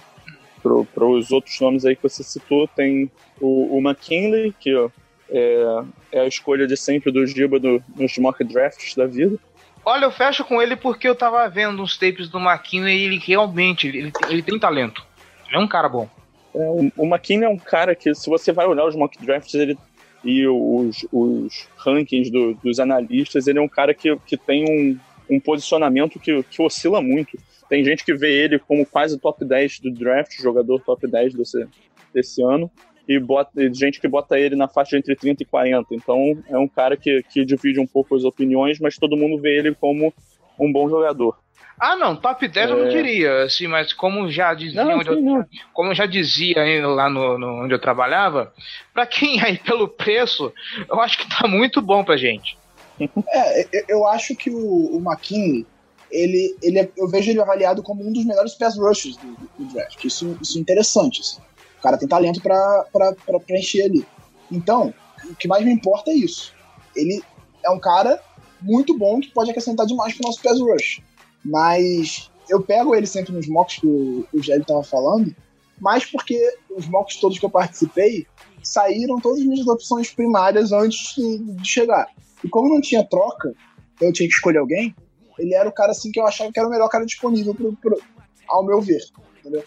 pro, 0.62 0.86
pros 0.86 1.32
outros 1.32 1.60
nomes 1.60 1.86
aí 1.86 1.96
que 1.96 2.04
você 2.04 2.24
citou, 2.24 2.68
tem 2.68 3.12
o, 3.40 3.78
o 3.78 3.80
McKinley, 3.80 4.54
que 4.60 4.74
ó, 4.76 4.90
é, 5.30 5.84
é, 6.12 6.20
a 6.22 6.28
escolha 6.28 6.66
de 6.66 6.78
sempre 6.78 7.12
do 7.12 7.26
Giba 7.26 7.58
nos 7.96 8.18
mock 8.18 8.44
drafts 8.44 8.96
da 8.96 9.06
vida. 9.06 9.38
Olha, 9.86 10.06
eu 10.06 10.12
fecho 10.12 10.44
com 10.44 10.62
ele 10.62 10.76
porque 10.76 11.08
eu 11.08 11.16
tava 11.16 11.48
vendo 11.50 11.82
uns 11.82 11.98
tapes 11.98 12.30
do 12.30 12.40
McKinley 12.40 12.98
e 12.98 13.04
ele 13.06 13.18
realmente 13.18 13.88
ele, 13.88 14.12
ele 14.30 14.44
tem 14.44 14.60
talento. 14.60 15.06
Ele 15.48 15.58
é 15.58 15.60
um 15.60 15.68
cara 15.68 15.88
bom. 15.88 16.10
É, 16.54 16.60
o, 16.60 16.92
o 16.98 17.06
McKinley 17.06 17.46
é 17.46 17.50
um 17.50 17.58
cara 17.58 17.96
que, 17.96 18.14
se 18.14 18.30
você 18.30 18.52
vai 18.52 18.66
olhar 18.66 18.86
os 18.86 18.96
mock 18.96 19.18
drafts, 19.24 19.54
ele 19.54 19.78
e 20.24 20.46
os, 20.48 21.06
os 21.12 21.68
rankings 21.78 22.30
do, 22.30 22.54
dos 22.56 22.80
analistas, 22.80 23.48
ele 23.48 23.60
é 23.60 23.62
um 23.62 23.68
cara 23.68 23.94
que, 23.94 24.14
que 24.26 24.36
tem 24.36 24.66
um, 24.66 25.00
um 25.30 25.40
posicionamento 25.40 26.20
que, 26.20 26.44
que 26.44 26.62
oscila 26.62 27.02
muito. 27.02 27.38
Tem 27.70 27.84
gente 27.84 28.04
que 28.04 28.14
vê 28.14 28.44
ele 28.44 28.60
como 28.60 28.86
quase 28.86 29.20
top 29.20 29.44
10 29.44 29.80
do 29.80 29.92
draft, 29.92 30.34
jogador 30.42 30.80
top 30.82 31.08
10 31.08 31.34
desse, 31.34 31.68
desse 32.14 32.42
ano, 32.42 32.72
e 33.08 33.20
bota, 33.20 33.52
gente 33.74 34.02
que 34.02 34.08
bota 34.08 34.38
ele 34.38 34.56
na 34.56 34.68
faixa 34.68 34.98
entre 34.98 35.16
30 35.16 35.44
e 35.44 35.46
40. 35.46 35.96
Então 35.96 36.38
é 36.50 36.58
um 36.58 36.68
cara 36.68 36.98
que, 36.98 37.24
que 37.24 37.46
divide 37.46 37.80
um 37.80 37.88
pouco 37.88 38.16
as 38.16 38.24
opiniões, 38.24 38.80
mas 38.80 38.98
todo 38.98 39.18
mundo 39.18 39.42
vê 39.42 39.58
ele 39.58 39.74
como 39.74 40.14
um 40.60 40.72
bom 40.72 40.90
jogador. 40.90 41.38
Ah, 41.80 41.96
não, 41.96 42.16
top 42.16 42.48
10 42.48 42.70
é... 42.70 42.74
eu 42.74 42.78
não 42.78 42.88
é. 42.88 42.90
diria, 42.90 43.44
assim, 43.44 43.68
mas 43.68 43.94
como 43.94 44.30
já 44.32 44.54
dizia, 44.54 44.84
não, 44.84 45.02
sim, 45.04 45.10
eu, 45.10 45.46
como 45.74 45.94
já 45.94 46.08
dizia 46.08 46.88
lá 46.88 47.08
no, 47.08 47.38
no, 47.38 47.64
onde 47.64 47.74
eu 47.74 47.80
trabalhava, 47.80 48.52
para 48.94 49.06
quem 49.06 49.40
aí 49.44 49.58
pelo 49.58 49.88
preço, 49.88 50.52
eu 50.90 51.00
acho 51.00 51.18
que 51.20 51.30
tá 51.30 51.48
muito 51.48 51.82
bom 51.82 52.04
pra 52.04 52.18
gente. 52.18 52.58
É, 53.00 53.84
eu 53.88 54.08
acho 54.08 54.36
que 54.36 54.50
o, 54.50 54.98
o 54.98 55.00
McKinney, 55.00 55.68
ele, 56.12 56.56
ele 56.62 56.80
é, 56.80 56.90
eu 56.98 57.08
vejo 57.08 57.30
ele 57.30 57.42
avaliado 57.42 57.84
como 57.84 58.06
um 58.08 58.12
dos 58.12 58.26
melhores 58.26 58.54
pass 58.54 58.78
rushers 58.78 59.18
do, 59.18 59.38
do 59.58 59.74
draft. 59.74 60.04
Isso, 60.04 60.38
isso 60.42 60.58
é 60.58 60.62
interessante. 60.62 61.22
Assim. 61.22 61.42
O 61.80 61.82
cara 61.82 61.98
tem 61.98 62.08
talento 62.08 62.42
para 62.42 63.40
preencher 63.46 63.84
ali. 63.84 64.06
Então, 64.52 64.94
o 65.26 65.36
que 65.36 65.48
mais 65.48 65.64
me 65.66 65.72
importa 65.72 66.12
é 66.12 66.16
isso. 66.16 66.54
Ele 66.96 67.22
é 67.64 67.70
um 67.70 67.80
cara 67.80 68.22
muito 68.62 68.98
bom 68.98 69.20
que 69.20 69.32
pode 69.32 69.50
acrescentar 69.50 69.86
demais 69.86 70.14
pro 70.14 70.28
nosso 70.28 70.42
pass 70.42 70.60
rush. 70.60 71.02
Mas 71.44 72.32
eu 72.50 72.62
pego 72.62 72.96
ele 72.96 73.06
sempre 73.06 73.34
nos 73.34 73.48
mocks 73.48 73.80
que 73.80 73.88
o, 73.88 74.26
o 74.34 74.42
Gelli 74.42 74.66
tava 74.66 74.84
falando, 74.84 75.36
mas 75.80 76.06
porque 76.06 76.38
os 76.70 76.88
mocks 76.88 77.18
todos 77.18 77.38
que 77.38 77.46
eu 77.46 77.50
participei 77.50 78.26
saíram 78.64 79.20
todas 79.20 79.40
as 79.40 79.46
minhas 79.46 79.68
opções 79.68 80.12
primárias 80.12 80.72
antes 80.72 81.16
de 81.16 81.68
chegar. 81.68 82.08
E 82.44 82.50
como 82.50 82.70
não 82.70 82.82
tinha 82.82 83.04
troca, 83.04 83.54
eu 84.02 84.12
tinha 84.12 84.28
que 84.28 84.36
escolher 84.36 84.60
alguém, 84.60 84.96
ele 85.38 85.54
era 85.54 85.68
o 85.68 85.72
cara 85.72 85.92
assim 85.92 86.12
que 86.12 86.20
eu 86.20 86.28
achava 86.28 86.52
que 86.52 86.60
era 86.60 86.68
o 86.68 86.72
melhor 86.72 86.90
cara 86.90 87.06
disponível 87.06 87.54
pro, 87.54 87.74
pro, 87.74 88.02
ao 88.48 88.64
meu 88.64 88.82
ver. 88.82 89.02
Entendeu? 89.40 89.64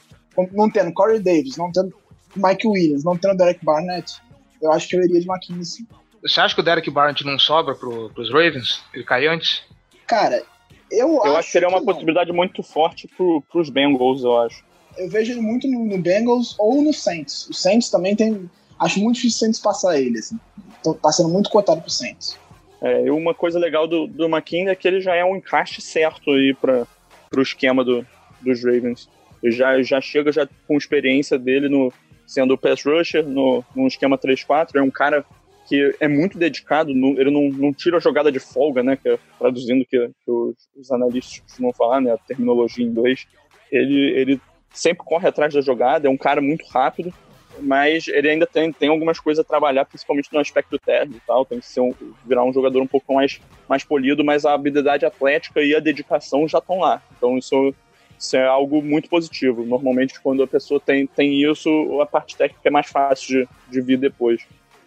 Não 0.53 0.71
tendo 0.71 0.93
Corey 0.93 1.19
Davis, 1.19 1.57
não 1.57 1.71
tendo 1.71 1.95
Mike 2.37 2.67
Williams, 2.67 3.05
não 3.05 3.17
tendo 3.17 3.37
Derek 3.37 3.65
Barnett, 3.65 4.21
eu 4.61 4.73
acho 4.73 4.89
que 4.89 4.97
eu 4.97 5.03
iria 5.03 5.21
de 5.21 5.29
McKinney 5.29 5.65
sim. 5.65 5.87
Você 6.23 6.41
acha 6.41 6.55
que 6.55 6.61
o 6.61 6.65
Derek 6.65 6.91
Barnett 6.91 7.25
não 7.25 7.39
sobra 7.39 7.75
pro, 7.75 8.11
pros 8.11 8.31
Ravens? 8.31 8.83
Ele 8.93 9.05
cai 9.05 9.27
antes? 9.27 9.63
Cara, 10.07 10.43
eu, 10.91 11.09
eu 11.09 11.23
acho, 11.23 11.37
acho 11.37 11.53
que 11.53 11.59
ele 11.59 11.65
é 11.65 11.69
uma 11.69 11.85
possibilidade 11.85 12.33
muito 12.33 12.63
forte 12.63 13.09
pro, 13.09 13.43
pros 13.51 13.71
Bengals, 13.71 14.23
eu 14.23 14.39
acho. 14.41 14.63
Eu 14.99 15.09
vejo 15.09 15.33
ele 15.33 15.41
muito 15.41 15.69
no, 15.69 15.85
no, 15.87 15.99
Bengals 15.99 16.55
ou 16.59 16.83
no 16.83 16.93
Saints. 16.93 17.49
O 17.49 17.55
Saints 17.55 17.89
também 17.89 18.15
tem. 18.15 18.51
Acho 18.79 18.99
muito 18.99 19.17
difícil 19.17 19.37
o 19.37 19.41
Saints 19.41 19.61
passar 19.61 19.99
ele, 19.99 20.19
assim. 20.19 20.39
Então, 20.81 20.95
tá 20.95 21.13
sendo 21.13 21.29
muito 21.29 21.49
cotado 21.49 21.81
pro 21.81 21.91
Saints. 21.91 22.37
É, 22.83 23.07
e 23.07 23.11
uma 23.11 23.35
coisa 23.35 23.59
legal 23.59 23.87
do, 23.87 24.07
do 24.07 24.37
é 24.37 24.75
que 24.75 24.89
ele 24.89 25.01
já 25.01 25.15
é 25.15 25.25
um 25.25 25.37
encaixe 25.37 25.81
certo 25.81 26.31
aí 26.31 26.55
para 26.59 26.87
pro 27.31 27.43
esquema 27.43 27.85
do, 27.85 28.05
dos 28.41 28.65
Ravens. 28.65 29.09
Ele 29.43 29.53
já, 29.53 29.81
já 29.83 30.01
chega 30.01 30.33
já 30.33 30.49
com 30.67 30.77
experiência 30.77 31.39
dele 31.39 31.69
no 31.69 31.93
sendo 32.27 32.57
pass 32.57 32.85
rusher 32.85 33.27
no, 33.27 33.65
no 33.75 33.87
esquema 33.87 34.19
3-4. 34.19 34.77
É 34.77 34.83
um 34.83 34.91
cara 34.91 35.25
que 35.69 35.95
é 36.01 36.09
muito 36.09 36.37
dedicado, 36.37 36.91
ele 36.91 37.31
não, 37.31 37.49
não 37.49 37.73
tira 37.73 37.99
a 37.99 38.01
jogada 38.01 38.33
de 38.33 38.41
folga, 38.41 38.83
né, 38.83 38.97
que 38.97 39.09
é, 39.09 39.17
traduzindo 39.39 39.85
que, 39.85 40.11
que 40.25 40.31
os, 40.31 40.57
os, 40.77 40.91
analistas 40.91 41.39
costumam 41.39 41.73
falar, 41.73 42.01
né, 42.01 42.13
a 42.13 42.19
terminologia 42.19 42.85
em 42.85 42.89
inglês, 42.89 43.29
ele, 43.71 44.11
ele 44.19 44.41
sempre 44.73 45.05
corre 45.05 45.29
atrás 45.29 45.55
da 45.55 45.61
jogada, 45.61 46.09
é 46.09 46.11
um 46.11 46.17
cara 46.17 46.41
muito 46.41 46.67
rápido, 46.67 47.15
mas 47.61 48.09
ele 48.09 48.31
ainda 48.31 48.47
tem, 48.47 48.73
tem 48.73 48.89
algumas 48.89 49.19
coisas 49.19 49.45
a 49.45 49.49
trabalhar, 49.49 49.85
principalmente 49.85 50.33
no 50.33 50.41
aspecto 50.41 50.79
técnico 50.79 51.21
e 51.23 51.27
tal, 51.27 51.45
tem 51.45 51.61
que 51.61 51.67
ser 51.67 51.81
um, 51.81 51.95
virar 52.27 52.45
um 52.45 52.53
jogador 52.53 52.81
um 52.81 52.87
pouco 52.87 53.15
mais, 53.15 53.41
mais 53.69 53.85
polido, 53.85 54.25
mas 54.25 54.45
a 54.45 54.55
habilidade 54.55 55.05
atlética 55.05 55.61
e 55.63 55.75
a 55.75 55.81
dedicação 55.81 56.49
já 56.49 56.59
estão 56.59 56.79
lá, 56.79 57.03
então 57.17 57.39
isso, 57.39 57.75
isso 58.19 58.37
é 58.37 58.47
algo 58.47 58.83
muito 58.83 59.09
positivo, 59.09 59.65
normalmente 59.65 60.21
quando 60.21 60.43
a 60.43 60.47
pessoa 60.47 60.81
tem, 60.81 61.07
tem 61.07 61.43
isso, 61.43 62.01
a 62.01 62.07
parte 62.07 62.37
técnica 62.37 62.69
é 62.69 62.71
mais 62.71 62.89
fácil 62.89 63.47
de, 63.69 63.73
de 63.73 63.81
vir 63.81 63.99
depois. 63.99 64.41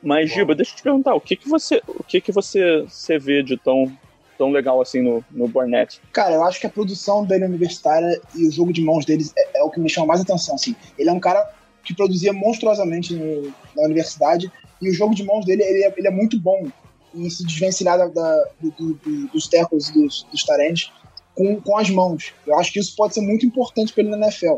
Mas, 0.03 0.31
Giba, 0.31 0.53
deixa 0.53 0.73
eu 0.73 0.75
te 0.75 0.83
perguntar, 0.83 1.15
o 1.15 1.21
que, 1.21 1.35
que 1.35 1.47
você. 1.47 1.81
O 1.87 2.03
que, 2.03 2.19
que 2.19 2.31
você, 2.31 2.81
você 2.81 3.17
vê 3.17 3.41
de 3.41 3.55
tão, 3.55 3.89
tão 4.37 4.51
legal 4.51 4.81
assim 4.81 5.01
no, 5.01 5.23
no 5.31 5.47
Barnett? 5.47 6.01
Cara, 6.11 6.35
eu 6.35 6.43
acho 6.43 6.59
que 6.59 6.67
a 6.67 6.69
produção 6.69 7.25
dele 7.25 7.45
universitária 7.45 8.19
e 8.35 8.45
o 8.45 8.51
jogo 8.51 8.73
de 8.73 8.81
mãos 8.81 9.05
deles 9.05 9.33
é, 9.37 9.59
é, 9.59 9.63
o 9.63 9.69
que 9.69 9.79
me 9.79 9.89
chama 9.89 10.07
mais 10.07 10.19
atenção. 10.19 10.55
Assim. 10.55 10.75
Ele 10.99 11.09
é 11.09 11.13
um 11.13 11.21
cara 11.21 11.49
que 11.83 11.93
produzia 11.93 12.33
monstruosamente 12.33 13.13
no, 13.13 13.53
na 13.75 13.83
universidade 13.83 14.51
e 14.81 14.89
o 14.89 14.93
jogo 14.93 15.13
de 15.13 15.23
mãos 15.23 15.45
dele 15.45 15.63
ele 15.63 15.83
é, 15.83 15.93
ele 15.97 16.07
é 16.07 16.11
muito 16.11 16.39
bom 16.39 16.67
em 17.13 17.29
se 17.29 17.45
desvencilhar 17.45 17.97
da, 17.97 18.07
da 18.07 18.45
do, 18.59 18.71
do, 18.71 19.27
dos 19.27 19.47
tackles 19.47 19.89
dos, 19.91 20.25
dos 20.31 20.43
tarentes 20.43 20.91
com, 21.35 21.59
com 21.61 21.77
as 21.77 21.89
mãos. 21.89 22.33
Eu 22.45 22.57
acho 22.59 22.71
que 22.71 22.79
isso 22.79 22.95
pode 22.95 23.13
ser 23.13 23.21
muito 23.21 23.45
importante 23.45 23.93
para 23.93 24.03
ele 24.03 24.15
na 24.15 24.27
NFL. 24.27 24.57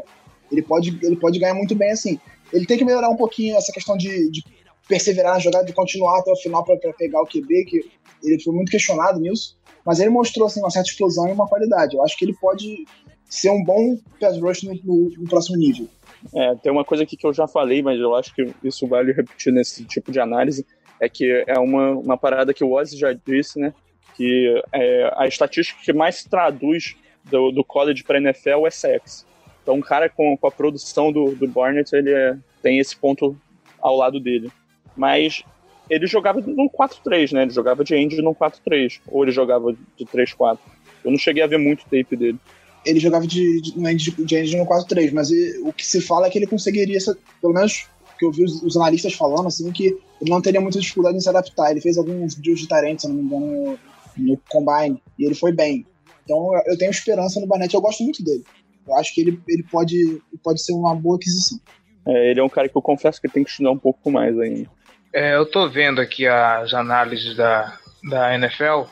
Ele 0.52 0.62
pode, 0.62 0.98
ele 1.02 1.16
pode 1.16 1.40
ganhar 1.40 1.54
muito 1.54 1.76
bem 1.76 1.92
assim. 1.92 2.20
Ele 2.54 2.66
tem 2.66 2.78
que 2.78 2.86
melhorar 2.86 3.10
um 3.10 3.16
pouquinho 3.16 3.56
essa 3.56 3.72
questão 3.72 3.98
de, 3.98 4.30
de 4.30 4.44
perseverar 4.88 5.34
na 5.34 5.40
jogada, 5.40 5.66
de 5.66 5.74
continuar 5.74 6.20
até 6.20 6.32
o 6.32 6.36
final 6.36 6.64
para 6.64 6.78
pegar 6.94 7.22
o 7.22 7.26
QB, 7.26 7.66
que 7.66 7.90
ele 8.24 8.42
foi 8.42 8.54
muito 8.54 8.72
questionado 8.72 9.20
nisso, 9.20 9.58
mas 9.86 10.00
ele 10.00 10.10
mostrou 10.10 10.48
assim, 10.48 10.60
uma 10.60 10.70
certa 10.70 10.90
explosão 10.90 11.28
e 11.28 11.32
uma 11.32 11.48
qualidade. 11.48 11.96
Eu 11.96 12.04
acho 12.04 12.18
que 12.18 12.26
ele 12.26 12.36
pode 12.36 12.86
ser 13.30 13.50
um 13.50 13.64
bom 13.64 13.98
pass 14.20 14.40
rush 14.40 14.64
no, 14.64 14.74
no, 14.84 15.10
no 15.10 15.28
próximo 15.28 15.58
nível. 15.58 15.88
É, 16.34 16.56
tem 16.56 16.72
uma 16.72 16.86
coisa 16.86 17.04
aqui 17.04 17.16
que 17.16 17.26
eu 17.26 17.34
já 17.34 17.48
falei, 17.48 17.82
mas 17.82 18.00
eu 18.00 18.16
acho 18.16 18.34
que 18.34 18.48
isso 18.64 18.88
vale 18.88 19.12
repetir 19.12 19.52
nesse 19.54 19.84
tipo 19.86 20.12
de 20.12 20.20
análise, 20.20 20.66
é 21.00 21.10
que 21.10 21.44
é 21.46 21.60
uma, 21.60 21.92
uma 21.92 22.18
parada 22.18 22.54
que 22.54 22.64
o 22.64 22.72
Ozzy 22.72 22.98
já 22.98 23.14
disse, 23.14 23.60
né, 23.60 23.74
que 24.16 24.62
é, 24.72 25.14
a 25.16 25.28
estatística 25.28 25.80
que 25.84 25.94
mais 25.94 26.24
traduz 26.24 26.96
do, 27.24 27.52
do 27.52 27.64
college 27.64 28.04
para 28.04 28.18
NFL 28.18 28.66
é 28.66 28.72
sex. 28.72 29.26
Então, 29.62 29.76
um 29.76 29.82
cara 29.82 30.08
com, 30.08 30.38
com 30.38 30.48
a 30.48 30.52
produção 30.52 31.12
do, 31.12 31.36
do 31.36 31.48
Barnett, 31.48 31.96
ele 31.96 32.12
é, 32.12 32.38
tem 32.62 32.78
esse 32.78 32.96
ponto 32.96 33.36
ao 33.82 33.98
lado 33.98 34.20
dele. 34.20 34.52
Mas 34.96 35.44
ele 35.90 36.06
jogava 36.06 36.40
no 36.40 36.70
4-3, 36.70 37.34
né? 37.34 37.42
Ele 37.42 37.52
jogava 37.52 37.84
de 37.84 37.96
end 37.96 38.22
no 38.22 38.36
4-3. 38.36 39.02
Ou 39.08 39.24
ele 39.24 39.32
jogava 39.32 39.74
de 39.74 40.06
3-4. 40.06 40.60
Eu 41.04 41.12
não 41.12 41.18
cheguei 41.18 41.42
a 41.42 41.48
ver 41.48 41.58
muito 41.58 41.84
tape 41.86 42.16
dele. 42.16 42.38
Ele 42.86 43.00
jogava 43.00 43.26
de, 43.26 43.62
de, 43.62 43.96
de, 43.96 44.12
de 44.12 44.38
engine 44.38 44.62
no 44.62 44.68
4-3, 44.68 45.12
mas 45.12 45.32
ele, 45.32 45.60
o 45.60 45.74
que 45.74 45.86
se 45.86 46.00
fala 46.02 46.28
é 46.28 46.30
que 46.30 46.38
ele 46.38 46.48
conseguiria, 46.48 47.00
pelo 47.42 47.54
menos 47.54 47.88
que 48.18 48.26
eu 48.26 48.32
vi 48.32 48.44
os, 48.44 48.62
os, 48.62 48.78
analistas 48.78 49.14
falando, 49.14 49.48
assim, 49.48 49.72
que 49.72 49.88
ele 50.22 50.30
não 50.30 50.42
teria 50.42 50.62
muita 50.62 50.80
dificuldade 50.80 51.18
em 51.18 51.20
se 51.20 51.30
adaptar. 51.30 51.72
Ele 51.72 51.82
fez 51.82 51.98
alguns 51.98 52.36
drills 52.36 52.62
de 52.62 52.68
Tarente, 52.68 53.02
se 53.02 53.08
não 53.08 53.16
me 53.16 53.24
engano, 53.24 53.46
no, 53.46 53.80
no 54.18 54.42
Combine, 54.50 55.02
e 55.20 55.26
ele 55.26 55.36
foi 55.36 55.52
bem. 55.52 55.86
Então 56.24 56.52
eu 56.66 56.78
tenho 56.78 56.92
esperança 56.92 57.40
no 57.40 57.48
Barnett, 57.48 57.74
eu 57.74 57.82
gosto 57.82 58.04
muito 58.04 58.24
dele. 58.24 58.44
Eu 58.88 58.96
acho 58.96 59.14
que 59.14 59.22
ele, 59.22 59.42
ele 59.48 59.64
pode, 59.64 60.22
pode 60.44 60.62
ser 60.62 60.74
uma 60.74 60.96
boa 60.96 61.18
aquisição. 61.18 61.60
É, 62.08 62.32
ele 62.32 62.40
é 62.40 62.44
um 62.44 62.50
cara 62.50 62.70
que 62.70 62.78
eu 62.78 62.82
confesso 62.82 63.20
que 63.20 63.28
tem 63.28 63.44
que 63.44 63.50
estudar 63.50 63.72
um 63.72 63.78
pouco 63.78 64.12
mais 64.12 64.38
ainda. 64.40 64.70
É, 65.14 65.36
eu 65.36 65.46
tô 65.46 65.70
vendo 65.70 66.02
aqui 66.02 66.28
as 66.28 66.74
análises 66.74 67.36
da, 67.36 67.78
da 68.10 68.36
NFL. 68.36 68.84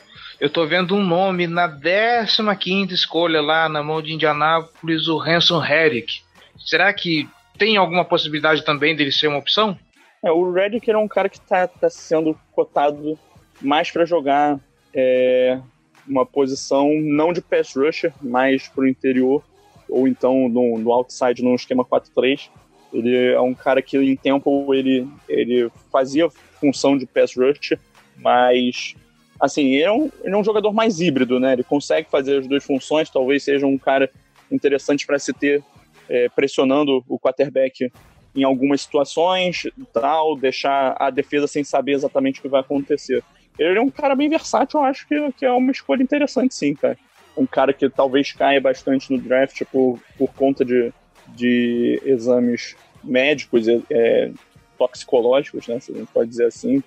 Eu 0.44 0.50
tô 0.50 0.66
vendo 0.66 0.94
um 0.94 1.02
nome 1.02 1.46
na 1.46 1.66
15 1.66 2.92
escolha 2.92 3.40
lá 3.40 3.66
na 3.66 3.82
mão 3.82 4.02
de 4.02 4.12
Indianápolis, 4.12 5.08
o 5.08 5.18
Hanson 5.18 5.64
Herrick. 5.64 6.20
Será 6.58 6.92
que 6.92 7.26
tem 7.56 7.78
alguma 7.78 8.04
possibilidade 8.04 8.62
também 8.62 8.94
dele 8.94 9.10
ser 9.10 9.28
uma 9.28 9.38
opção? 9.38 9.74
É, 10.22 10.30
o 10.30 10.52
Redick 10.52 10.90
é 10.90 10.98
um 10.98 11.08
cara 11.08 11.30
que 11.30 11.38
está 11.38 11.66
tá 11.66 11.88
sendo 11.88 12.38
cotado 12.52 13.18
mais 13.58 13.90
para 13.90 14.04
jogar 14.04 14.60
é, 14.92 15.58
uma 16.06 16.26
posição 16.26 16.90
não 16.92 17.32
de 17.32 17.40
pass 17.40 17.74
rusher, 17.74 18.12
mas 18.20 18.68
para 18.68 18.84
o 18.84 18.86
interior, 18.86 19.42
ou 19.88 20.06
então 20.06 20.46
no, 20.50 20.76
no 20.78 20.92
outside 20.92 21.42
no 21.42 21.54
esquema 21.54 21.86
4-3. 21.86 22.50
Ele 22.92 23.32
é 23.32 23.40
um 23.40 23.54
cara 23.54 23.80
que 23.80 23.96
em 23.96 24.14
tempo 24.14 24.74
ele, 24.74 25.08
ele 25.26 25.70
fazia 25.90 26.28
função 26.60 26.98
de 26.98 27.06
pass 27.06 27.34
rusher, 27.34 27.80
mas 28.18 28.94
assim, 29.40 29.74
ele 29.74 29.84
é, 29.84 29.92
um, 29.92 30.10
ele 30.22 30.34
é 30.34 30.36
um 30.36 30.44
jogador 30.44 30.72
mais 30.72 31.00
híbrido, 31.00 31.40
né? 31.40 31.52
Ele 31.54 31.64
consegue 31.64 32.08
fazer 32.10 32.38
as 32.38 32.46
duas 32.46 32.64
funções, 32.64 33.10
talvez 33.10 33.42
seja 33.42 33.66
um 33.66 33.78
cara 33.78 34.10
interessante 34.50 35.06
para 35.06 35.18
se 35.18 35.32
ter 35.32 35.62
é, 36.08 36.28
pressionando 36.28 37.04
o 37.08 37.18
quarterback 37.18 37.90
em 38.34 38.42
algumas 38.42 38.82
situações, 38.82 39.62
tal, 39.92 40.36
deixar 40.36 40.96
a 40.98 41.08
defesa 41.10 41.46
sem 41.46 41.62
saber 41.62 41.92
exatamente 41.92 42.40
o 42.40 42.42
que 42.42 42.48
vai 42.48 42.60
acontecer. 42.60 43.22
Ele 43.58 43.78
é 43.78 43.82
um 43.82 43.90
cara 43.90 44.16
bem 44.16 44.28
versátil, 44.28 44.80
eu 44.80 44.84
acho 44.84 45.06
que, 45.06 45.32
que 45.32 45.46
é 45.46 45.52
uma 45.52 45.70
escolha 45.70 46.02
interessante, 46.02 46.54
sim, 46.54 46.74
cara. 46.74 46.98
Um 47.36 47.46
cara 47.46 47.72
que 47.72 47.88
talvez 47.88 48.32
caia 48.32 48.60
bastante 48.60 49.12
no 49.12 49.20
draft 49.20 49.62
por, 49.70 50.00
por 50.18 50.32
conta 50.34 50.64
de, 50.64 50.92
de 51.28 52.00
exames 52.04 52.76
médicos, 53.02 53.66
é, 53.90 54.32
toxicológicos, 54.76 55.68
né, 55.68 55.78
se 55.78 55.92
a 55.92 55.94
gente 55.94 56.12
pode 56.12 56.28
dizer 56.28 56.46
assim. 56.46 56.82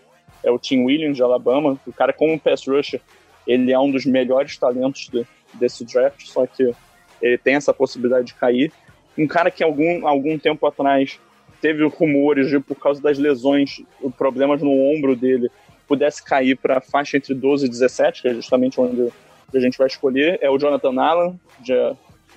É 0.48 0.52
o 0.52 0.60
Tim 0.60 0.86
Williams 0.86 1.18
de 1.18 1.24
Alabama. 1.24 1.80
O 1.86 1.94
cara, 1.94 2.14
como 2.14 2.40
pass 2.40 2.66
rusher, 2.68 3.02
ele 3.46 3.72
é 3.72 3.80
um 3.80 3.92
dos 3.92 4.06
melhores 4.06 4.58
talentos 4.58 5.10
de, 5.10 5.26
desse 5.54 5.86
draft, 5.86 6.26
só 6.26 6.46
que 6.46 6.74
ele 7.22 7.38
tem 7.38 7.56
essa 7.56 7.74
possibilidade 7.74 8.28
de 8.28 8.34
cair. 8.34 8.72
Um 9.18 9.28
cara 9.28 9.50
que 9.50 9.64
algum, 9.64 10.08
algum 10.08 10.38
tempo 10.38 10.66
atrás 10.68 11.20
teve 11.62 11.84
rumores 11.86 12.50
de, 12.50 12.60
por 12.60 12.76
causa 12.76 13.02
das 13.02 13.18
lesões, 13.18 13.82
problemas 14.18 14.62
no 14.62 14.72
ombro 14.72 15.16
dele, 15.16 15.50
pudesse 15.88 16.24
cair 16.24 16.56
para 16.58 16.78
a 16.78 16.82
faixa 16.82 17.18
entre 17.18 17.34
12 17.34 17.66
e 17.66 17.70
17, 17.70 18.22
que 18.22 18.28
é 18.28 18.34
justamente 18.34 18.80
onde 18.80 19.10
a 19.54 19.60
gente 19.60 19.78
vai 19.78 19.88
escolher, 19.88 20.38
é 20.42 20.50
o 20.50 20.58
Jonathan 20.58 21.02
Allen, 21.02 21.40
de, 21.60 21.74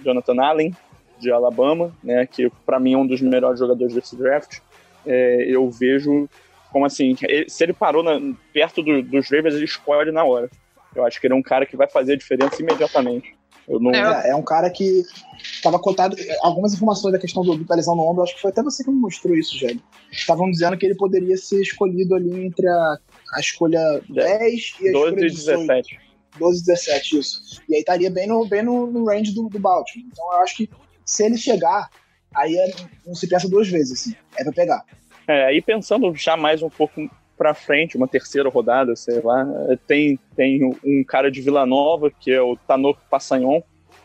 Jonathan 0.02 0.40
Allen, 0.40 0.76
de 1.18 1.30
Alabama, 1.30 1.94
né, 2.02 2.26
que 2.26 2.50
para 2.64 2.80
mim 2.80 2.94
é 2.94 2.96
um 2.96 3.06
dos 3.06 3.20
melhores 3.20 3.58
jogadores 3.58 3.94
desse 3.94 4.16
draft. 4.16 4.60
É, 5.04 5.44
eu 5.46 5.68
vejo 5.70 6.28
como 6.72 6.86
assim, 6.86 7.16
se 7.48 7.64
ele 7.64 7.72
parou 7.72 8.02
na, 8.02 8.34
perto 8.52 8.82
do, 8.82 9.02
dos 9.02 9.30
Ravens, 9.30 9.54
ele 9.54 9.64
escolhe 9.64 10.12
na 10.12 10.24
hora. 10.24 10.48
Eu 10.94 11.04
acho 11.04 11.20
que 11.20 11.26
ele 11.26 11.34
é 11.34 11.36
um 11.36 11.42
cara 11.42 11.66
que 11.66 11.76
vai 11.76 11.88
fazer 11.88 12.14
a 12.14 12.16
diferença 12.16 12.60
imediatamente. 12.60 13.34
Não... 13.68 13.92
É, 13.92 14.30
é, 14.30 14.34
um 14.34 14.42
cara 14.42 14.68
que 14.70 15.04
estava 15.40 15.78
cotado. 15.78 16.16
Algumas 16.42 16.74
informações 16.74 17.12
da 17.12 17.18
questão 17.18 17.44
do, 17.44 17.62
da 17.64 17.76
lesão 17.76 17.94
no 17.94 18.02
ombro, 18.02 18.22
acho 18.22 18.34
que 18.34 18.40
foi 18.40 18.50
até 18.50 18.62
você 18.62 18.82
que 18.82 18.90
me 18.90 18.96
mostrou 18.96 19.36
isso, 19.36 19.56
Jélio. 19.56 19.80
Estavam 20.10 20.50
dizendo 20.50 20.76
que 20.76 20.86
ele 20.86 20.96
poderia 20.96 21.36
ser 21.36 21.60
escolhido 21.60 22.16
ali 22.16 22.46
entre 22.46 22.66
a, 22.66 22.98
a 23.34 23.40
escolha 23.40 23.80
10 24.08 24.74
e 24.80 24.88
a 24.88 24.92
12 24.92 25.26
escolha 25.26 25.28
18. 25.28 25.66
17. 25.66 26.00
12 26.38 26.58
e 26.58 26.64
17, 26.64 27.18
isso. 27.18 27.62
E 27.68 27.74
aí 27.74 27.80
estaria 27.80 28.10
bem 28.10 28.26
no, 28.26 28.44
bem 28.46 28.62
no, 28.62 28.86
no 28.86 29.04
range 29.04 29.32
do, 29.32 29.48
do 29.48 29.58
Baltimore. 29.58 30.08
Então 30.10 30.32
eu 30.32 30.40
acho 30.40 30.56
que 30.56 30.70
se 31.04 31.24
ele 31.24 31.36
chegar, 31.36 31.90
aí 32.34 32.56
é, 32.56 32.74
não 33.06 33.14
se 33.14 33.28
pensa 33.28 33.48
duas 33.48 33.68
vezes, 33.68 34.00
assim. 34.00 34.16
É 34.36 34.42
pra 34.42 34.52
pegar. 34.52 34.84
É, 35.30 35.44
aí 35.44 35.62
pensando 35.62 36.12
já 36.16 36.36
mais 36.36 36.60
um 36.60 36.68
pouco 36.68 37.08
para 37.38 37.54
frente, 37.54 37.96
uma 37.96 38.08
terceira 38.08 38.48
rodada, 38.48 38.96
sei 38.96 39.20
lá. 39.20 39.46
Tem, 39.86 40.18
tem 40.34 40.76
um 40.84 41.04
cara 41.04 41.30
de 41.30 41.40
Vila 41.40 41.64
Nova, 41.64 42.10
que 42.10 42.32
é 42.32 42.42
o 42.42 42.56
Tanok 42.56 42.98
Passanhon, 43.08 43.60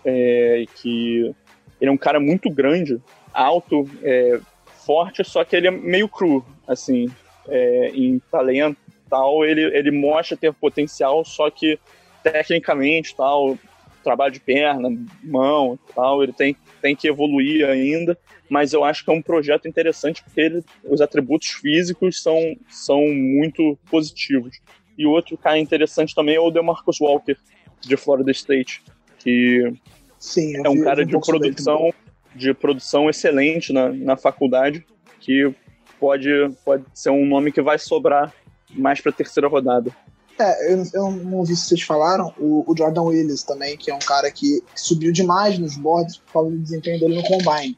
é, 0.05 0.65
que 0.75 1.33
ele 1.81 1.89
é 1.89 1.91
um 1.91 1.97
cara 1.97 2.19
muito 2.19 2.47
grande, 2.51 3.01
alto, 3.33 3.89
é, 4.03 4.39
forte, 4.85 5.23
só 5.23 5.43
que 5.43 5.55
ele 5.55 5.67
é 5.67 5.71
meio 5.71 6.07
cru, 6.07 6.45
assim, 6.67 7.09
é, 7.47 7.89
em 7.95 8.21
talento 8.31 8.77
tal, 9.09 9.43
ele, 9.43 9.63
ele 9.75 9.89
mostra 9.89 10.37
ter 10.37 10.53
potencial, 10.53 11.25
só 11.25 11.49
que 11.49 11.79
tecnicamente 12.21 13.15
tal, 13.15 13.57
trabalho 14.03 14.31
de 14.31 14.39
perna, 14.39 14.95
mão 15.23 15.79
tal, 15.95 16.21
ele 16.21 16.33
tem, 16.33 16.55
tem 16.85 16.95
que 16.95 17.07
evoluir 17.07 17.67
ainda, 17.67 18.15
mas 18.47 18.71
eu 18.71 18.83
acho 18.83 19.03
que 19.03 19.09
é 19.09 19.13
um 19.13 19.21
projeto 19.21 19.67
interessante 19.67 20.23
porque 20.23 20.39
ele, 20.39 20.63
os 20.83 21.01
atributos 21.01 21.47
físicos 21.47 22.21
são, 22.21 22.55
são 22.69 23.01
muito 23.07 23.75
positivos. 23.89 24.61
E 24.95 25.03
outro 25.03 25.35
cara 25.35 25.57
interessante 25.57 26.13
também 26.13 26.35
é 26.35 26.39
o 26.39 26.51
DeMarcus 26.51 27.01
Walker, 27.01 27.35
de 27.81 27.97
Florida 27.97 28.29
State, 28.29 28.83
que 29.17 29.73
Sim, 30.19 30.63
é 30.63 30.69
um 30.69 30.83
cara 30.83 31.03
de 31.03 31.19
produção, 31.19 31.91
de 32.35 32.53
produção 32.53 33.09
excelente 33.09 33.73
na, 33.73 33.89
na 33.91 34.15
faculdade, 34.15 34.85
que 35.19 35.51
pode, 35.99 36.29
pode 36.63 36.85
ser 36.93 37.09
um 37.09 37.25
nome 37.25 37.51
que 37.51 37.63
vai 37.63 37.79
sobrar 37.79 38.31
mais 38.69 39.01
para 39.01 39.09
a 39.09 39.15
terceira 39.15 39.47
rodada. 39.47 39.89
É, 40.37 40.73
eu, 40.73 40.83
eu 40.93 41.11
não 41.11 41.43
vi 41.45 41.55
se 41.55 41.67
vocês 41.67 41.81
falaram, 41.81 42.33
o, 42.37 42.69
o, 42.69 42.77
Jordan 42.77 43.03
Willis 43.03 43.43
também, 43.43 43.77
que 43.77 43.89
é 43.89 43.95
um 43.95 43.99
cara 43.99 44.29
que 44.29 44.61
subiu 44.75 45.11
demais 45.13 45.57
nos 45.57 45.77
boards 45.77 46.17
por 46.17 46.33
causa 46.33 46.51
do 46.51 46.57
desempenho 46.57 46.99
dele 46.99 47.15
no 47.15 47.23
Combine. 47.23 47.77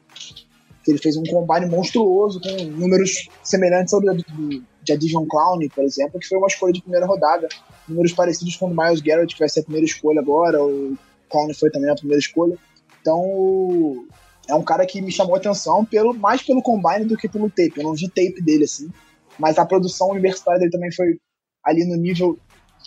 Ele 0.86 0.98
fez 0.98 1.16
um 1.16 1.22
Combine 1.24 1.66
monstruoso, 1.66 2.40
com 2.40 2.64
números 2.64 3.28
semelhantes 3.44 3.94
ao 3.94 4.00
de 4.00 4.92
Adivion 4.92 5.26
Clown, 5.26 5.58
por 5.72 5.84
exemplo, 5.84 6.18
que 6.18 6.26
foi 6.26 6.38
uma 6.38 6.46
escolha 6.46 6.72
de 6.72 6.82
primeira 6.82 7.06
rodada. 7.06 7.48
Números 7.86 8.12
parecidos 8.12 8.56
com 8.56 8.66
o 8.66 8.74
Miles 8.74 9.00
Garrett, 9.00 9.34
que 9.34 9.40
vai 9.40 9.48
ser 9.48 9.60
a 9.60 9.64
primeira 9.64 9.86
escolha 9.86 10.20
agora, 10.20 10.64
o 10.64 10.96
Clown 11.30 11.52
foi 11.54 11.70
também 11.70 11.90
a 11.90 11.94
primeira 11.94 12.18
escolha. 12.18 12.56
Então, 13.00 14.06
é 14.48 14.54
um 14.54 14.62
cara 14.62 14.84
que 14.86 15.00
me 15.00 15.12
chamou 15.12 15.34
a 15.34 15.38
atenção 15.38 15.84
pelo, 15.84 16.14
mais 16.14 16.42
pelo 16.42 16.62
Combine 16.62 17.04
do 17.04 17.16
que 17.16 17.28
pelo 17.28 17.50
tape. 17.50 17.74
Eu 17.76 17.84
não 17.84 17.94
vi 17.94 18.08
tape 18.08 18.42
dele, 18.42 18.64
assim. 18.64 18.90
Mas 19.38 19.58
a 19.58 19.66
produção 19.66 20.08
universitária 20.08 20.58
dele 20.58 20.72
também 20.72 20.90
foi 20.90 21.18
ali 21.64 21.84
no 21.84 21.96
nível 21.96 22.38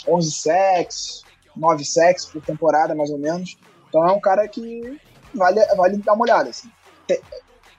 11 0.08 0.32
sacks, 0.32 1.24
9 1.56 1.86
sacks 1.86 2.26
por 2.26 2.42
temporada, 2.42 2.96
mais 2.96 3.10
ou 3.10 3.18
menos. 3.18 3.58
Então 3.90 4.08
é 4.08 4.12
um 4.12 4.20
cara 4.20 4.48
que 4.48 5.00
vale, 5.34 5.64
vale 5.76 5.98
dar 5.98 6.14
uma 6.14 6.24
olhada. 6.24 6.50
Assim. 6.50 6.70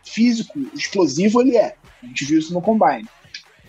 Físico, 0.05 0.59
explosivo 0.75 1.41
ele 1.41 1.57
é. 1.57 1.77
A 2.03 2.07
gente 2.07 2.25
viu 2.25 2.39
isso 2.39 2.53
no 2.53 2.61
Combine. 2.61 3.09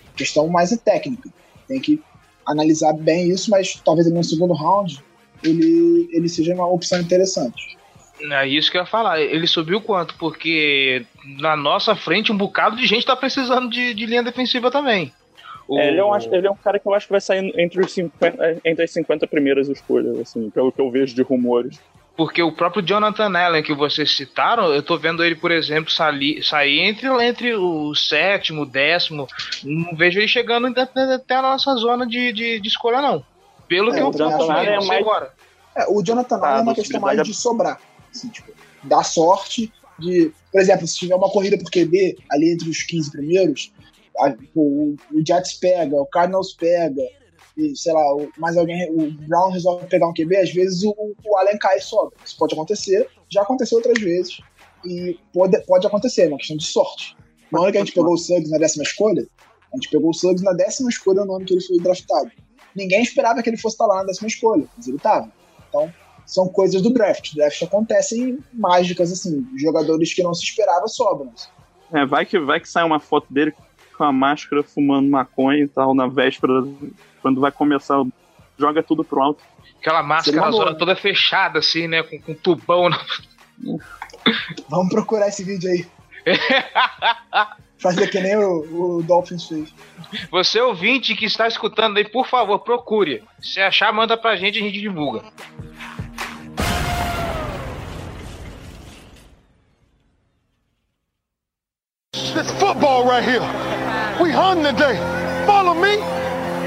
A 0.09 0.15
questão 0.15 0.47
mais 0.47 0.71
é 0.71 0.77
técnica. 0.77 1.29
Tem 1.67 1.79
que 1.79 2.01
analisar 2.45 2.93
bem 2.93 3.29
isso, 3.29 3.49
mas 3.49 3.81
talvez 3.83 4.11
no 4.11 4.23
segundo 4.23 4.53
round 4.53 5.03
ele, 5.43 6.09
ele 6.11 6.29
seja 6.29 6.53
uma 6.53 6.67
opção 6.67 6.99
interessante. 6.99 7.77
É 8.21 8.47
isso 8.47 8.71
que 8.71 8.77
eu 8.77 8.81
ia 8.81 8.87
falar. 8.87 9.19
Ele 9.19 9.47
subiu 9.47 9.81
quanto? 9.81 10.15
Porque 10.15 11.05
na 11.39 11.55
nossa 11.55 11.95
frente 11.95 12.31
um 12.31 12.37
bocado 12.37 12.75
de 12.75 12.85
gente 12.85 12.99
está 12.99 13.15
precisando 13.15 13.69
de, 13.69 13.93
de 13.93 14.05
linha 14.05 14.23
defensiva 14.23 14.71
também. 14.71 15.11
O... 15.67 15.79
É, 15.79 15.87
ele, 15.87 15.99
é 15.99 16.05
um, 16.05 16.15
ele 16.15 16.47
é 16.47 16.51
um 16.51 16.55
cara 16.55 16.77
que 16.79 16.87
eu 16.87 16.93
acho 16.93 17.07
que 17.07 17.11
vai 17.11 17.21
sair 17.21 17.53
entre, 17.57 17.81
os 17.81 17.91
50, 17.91 18.61
entre 18.65 18.83
as 18.83 18.91
50 18.91 19.27
primeiras 19.27 19.69
escolhas, 19.69 20.19
assim, 20.19 20.49
pelo 20.49 20.71
que 20.71 20.81
eu 20.81 20.91
vejo 20.91 21.15
de 21.15 21.21
rumores. 21.21 21.79
Porque 22.15 22.43
o 22.43 22.51
próprio 22.51 22.83
Jonathan 22.83 23.35
Allen 23.35 23.63
que 23.63 23.73
vocês 23.73 24.15
citaram, 24.15 24.71
eu 24.71 24.83
tô 24.83 24.97
vendo 24.97 25.23
ele, 25.23 25.35
por 25.35 25.51
exemplo, 25.51 25.91
sair, 25.91 26.43
sair 26.43 26.81
entre, 26.81 27.07
entre 27.25 27.55
o 27.55 27.95
sétimo, 27.95 28.61
o 28.61 28.65
décimo. 28.67 29.27
Não 29.63 29.95
vejo 29.95 30.19
ele 30.19 30.27
chegando 30.27 30.67
até 30.67 31.35
a 31.35 31.41
nossa 31.41 31.73
zona 31.75 32.05
de, 32.05 32.31
de, 32.31 32.59
de 32.59 32.67
escolha, 32.67 33.01
não. 33.01 33.25
Pelo 33.67 33.91
é, 33.91 33.95
que 33.95 34.01
eu 34.01 34.11
posso 34.11 34.47
ver, 34.47 34.67
é 34.67 34.85
mais... 34.85 35.01
agora. 35.01 35.33
É, 35.75 35.85
o 35.89 36.03
Jonathan 36.03 36.37
Allen 36.37 36.59
é 36.59 36.61
uma 36.61 36.75
questão 36.75 37.01
mais 37.01 37.23
de 37.23 37.33
sobrar. 37.33 37.79
Assim, 38.13 38.29
tipo, 38.29 38.51
dar 38.83 39.03
sorte 39.03 39.73
de. 39.97 40.31
Por 40.51 40.61
exemplo, 40.61 40.85
se 40.85 40.99
tiver 40.99 41.15
uma 41.15 41.29
corrida 41.29 41.57
por 41.57 41.71
QB 41.71 42.17
ali 42.31 42.53
entre 42.53 42.69
os 42.69 42.83
15 42.83 43.11
primeiros, 43.11 43.71
o, 44.55 44.95
o 45.11 45.25
Jets 45.25 45.53
pega, 45.53 45.95
o 45.95 46.05
Cardinals 46.05 46.53
pega, 46.53 47.01
e, 47.57 47.75
sei 47.75 47.93
lá, 47.93 48.01
mais 48.37 48.57
alguém, 48.57 48.89
o 48.91 49.11
Brown 49.27 49.51
resolve 49.51 49.85
pegar 49.87 50.07
um 50.07 50.13
QB, 50.13 50.37
às 50.37 50.51
vezes 50.51 50.83
o, 50.83 50.95
o 51.23 51.37
Allen 51.37 51.57
cai 51.57 51.77
e 51.77 51.81
sobe. 51.81 52.15
Isso 52.25 52.37
pode 52.37 52.53
acontecer, 52.53 53.07
já 53.29 53.41
aconteceu 53.41 53.77
outras 53.77 53.99
vezes, 54.01 54.39
e 54.85 55.17
pode, 55.33 55.59
pode 55.65 55.85
acontecer, 55.85 56.23
é 56.23 56.27
uma 56.27 56.37
questão 56.37 56.57
de 56.57 56.65
sorte. 56.65 57.15
No 57.51 57.61
ano 57.61 57.71
que 57.71 57.77
a 57.77 57.81
gente 57.81 57.93
pegou 57.93 58.13
o 58.13 58.17
Suggs 58.17 58.49
na 58.49 58.57
décima 58.57 58.83
escolha, 58.83 59.27
a 59.71 59.77
gente 59.77 59.89
pegou 59.89 60.09
o 60.09 60.13
Suggs 60.13 60.43
na 60.43 60.53
décima 60.53 60.89
escolha 60.89 61.23
no 61.23 61.35
ano 61.35 61.45
que 61.45 61.53
ele 61.53 61.63
foi 61.63 61.77
draftado. 61.77 62.31
Ninguém 62.75 63.03
esperava 63.03 63.41
que 63.43 63.49
ele 63.49 63.57
fosse 63.57 63.75
estar 63.75 63.85
lá 63.85 63.97
na 63.97 64.05
décima 64.05 64.27
escolha, 64.27 64.67
mas 64.75 64.87
ele 64.87 64.97
estava. 64.97 65.31
Então, 65.69 65.93
são 66.25 66.47
coisas 66.47 66.81
do 66.81 66.91
draft. 66.91 67.35
Draft 67.35 67.61
acontecem 67.61 68.39
mágicas, 68.51 69.11
assim, 69.11 69.45
jogadores 69.55 70.13
que 70.13 70.23
não 70.23 70.33
se 70.33 70.43
esperava 70.43 70.87
sobram. 70.87 71.31
É, 71.91 72.05
vai 72.05 72.25
que, 72.25 72.39
vai 72.39 72.59
que 72.59 72.67
sai 72.67 72.83
uma 72.83 72.99
foto 72.99 73.31
dele 73.31 73.53
com 73.93 74.03
a 74.03 74.11
máscara 74.11 74.63
fumando 74.63 75.09
maconha 75.09 75.63
e 75.63 75.67
tal, 75.67 75.93
na 75.93 76.07
véspera, 76.07 76.53
quando 77.21 77.39
vai 77.39 77.51
começar, 77.51 78.03
joga 78.57 78.83
tudo 78.83 79.03
pro 79.03 79.21
alto. 79.21 79.43
Aquela 79.79 80.03
máscara 80.03 80.51
zona 80.51 80.75
toda 80.75 80.95
fechada, 80.95 81.59
assim, 81.59 81.87
né? 81.87 82.03
Com, 82.03 82.19
com 82.19 82.33
tubão. 82.33 82.89
Na... 82.89 82.99
Vamos 84.69 84.89
procurar 84.89 85.27
esse 85.27 85.43
vídeo 85.43 85.69
aí. 85.69 85.85
Fazer 87.77 88.07
que 88.07 88.19
nem 88.21 88.37
o, 88.37 88.99
o 88.99 89.03
Dolphins 89.03 89.45
fez. 89.45 89.73
Você 90.31 90.61
ouvinte 90.61 91.15
que 91.15 91.25
está 91.25 91.47
escutando 91.47 91.97
aí, 91.97 92.07
por 92.07 92.27
favor, 92.27 92.59
procure. 92.59 93.21
Se 93.41 93.59
achar, 93.59 93.91
manda 93.91 94.15
pra 94.15 94.37
gente 94.37 94.57
e 94.57 94.61
a 94.61 94.65
gente 94.65 94.79
divulga. 94.79 95.21
This 102.33 102.49
football 102.57 103.05
right 103.05 103.23
here. 103.23 103.82
We 104.21 104.31
hung 104.31 104.63
today. 104.63 104.97
Follow 105.45 105.73
me. 105.73 105.97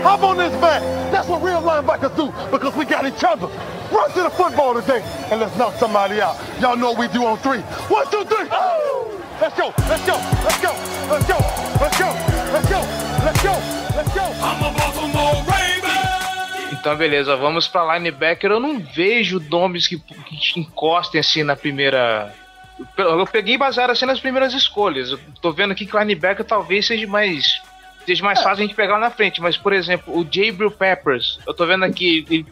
Hop 0.03 0.23
on 0.23 0.37
this 0.37 0.53
back. 0.61 0.83
That's 1.13 1.29
what 1.29 1.43
real 1.43 1.61
linebackers 1.61 2.15
do 2.17 2.33
because 2.51 2.75
we 2.77 2.85
got 2.85 3.07
each 3.07 3.23
other. 3.25 3.47
Run 3.91 4.11
to 4.13 4.23
the 4.23 4.31
football 4.31 4.75
today 4.75 5.03
and 5.31 5.41
let's 5.41 5.57
knock 5.57 5.75
somebody 5.77 6.21
out. 6.21 6.37
Y'all 6.61 6.77
know 6.77 6.91
what 6.91 6.99
we 6.99 7.09
do 7.09 7.25
on 7.25 7.39
three. 7.39 7.61
One, 7.89 8.05
two, 8.11 8.25
three. 8.25 8.49
Oh! 8.51 9.23
Let's 9.41 9.57
go. 9.57 9.73
Let's 9.89 10.07
go. 10.07 10.17
Let's 10.45 10.61
go. 10.61 10.73
Let's 11.11 11.27
go. 11.27 11.39
Let's 11.81 11.99
go. 11.99 12.09
Let's 12.53 12.69
go. 12.71 12.81
Let's 13.25 13.43
go. 13.43 13.53
Let's 13.97 14.15
go. 14.15 14.23
I'm 14.23 14.65
a 14.65 14.79
Baltimore 14.79 15.45
Raven. 15.45 15.97
Então, 16.73 16.97
beleza, 16.97 17.37
vamos 17.37 17.69
para 17.69 17.95
linebacker. 17.95 18.51
Eu 18.51 18.61
não 18.61 18.79
vejo 18.79 19.41
nomes 19.51 19.87
que, 19.87 19.99
que 19.99 20.61
encostem 20.61 21.21
assim 21.21 21.43
na 21.43 21.57
primeira 21.57 22.33
eu 22.97 23.27
peguei 23.27 23.57
baseado 23.57 23.91
assim 23.91 24.07
nas 24.07 24.21
primeiras 24.21 24.53
escolhas. 24.53 25.11
Eu 25.11 25.19
tô 25.41 25.53
vendo 25.53 25.73
aqui 25.73 25.87
que 25.87 25.97
o 25.97 25.99
linebacker 25.99 26.45
talvez 26.45 26.87
seja 26.87 27.07
mais 27.07 27.61
seja 28.05 28.23
mais 28.23 28.39
é. 28.39 28.43
fácil 28.43 28.65
a 28.65 28.67
gente 28.67 28.77
pegar 28.77 28.95
lá 28.95 29.01
na 29.01 29.11
frente, 29.11 29.41
mas 29.41 29.57
por 29.57 29.73
exemplo, 29.73 30.17
o 30.17 30.23
Jabril 30.23 30.71
Peppers, 30.71 31.41
eu 31.47 31.53
tô 31.53 31.67
vendo 31.67 31.85
aqui 31.85 32.25
ele, 32.31 32.47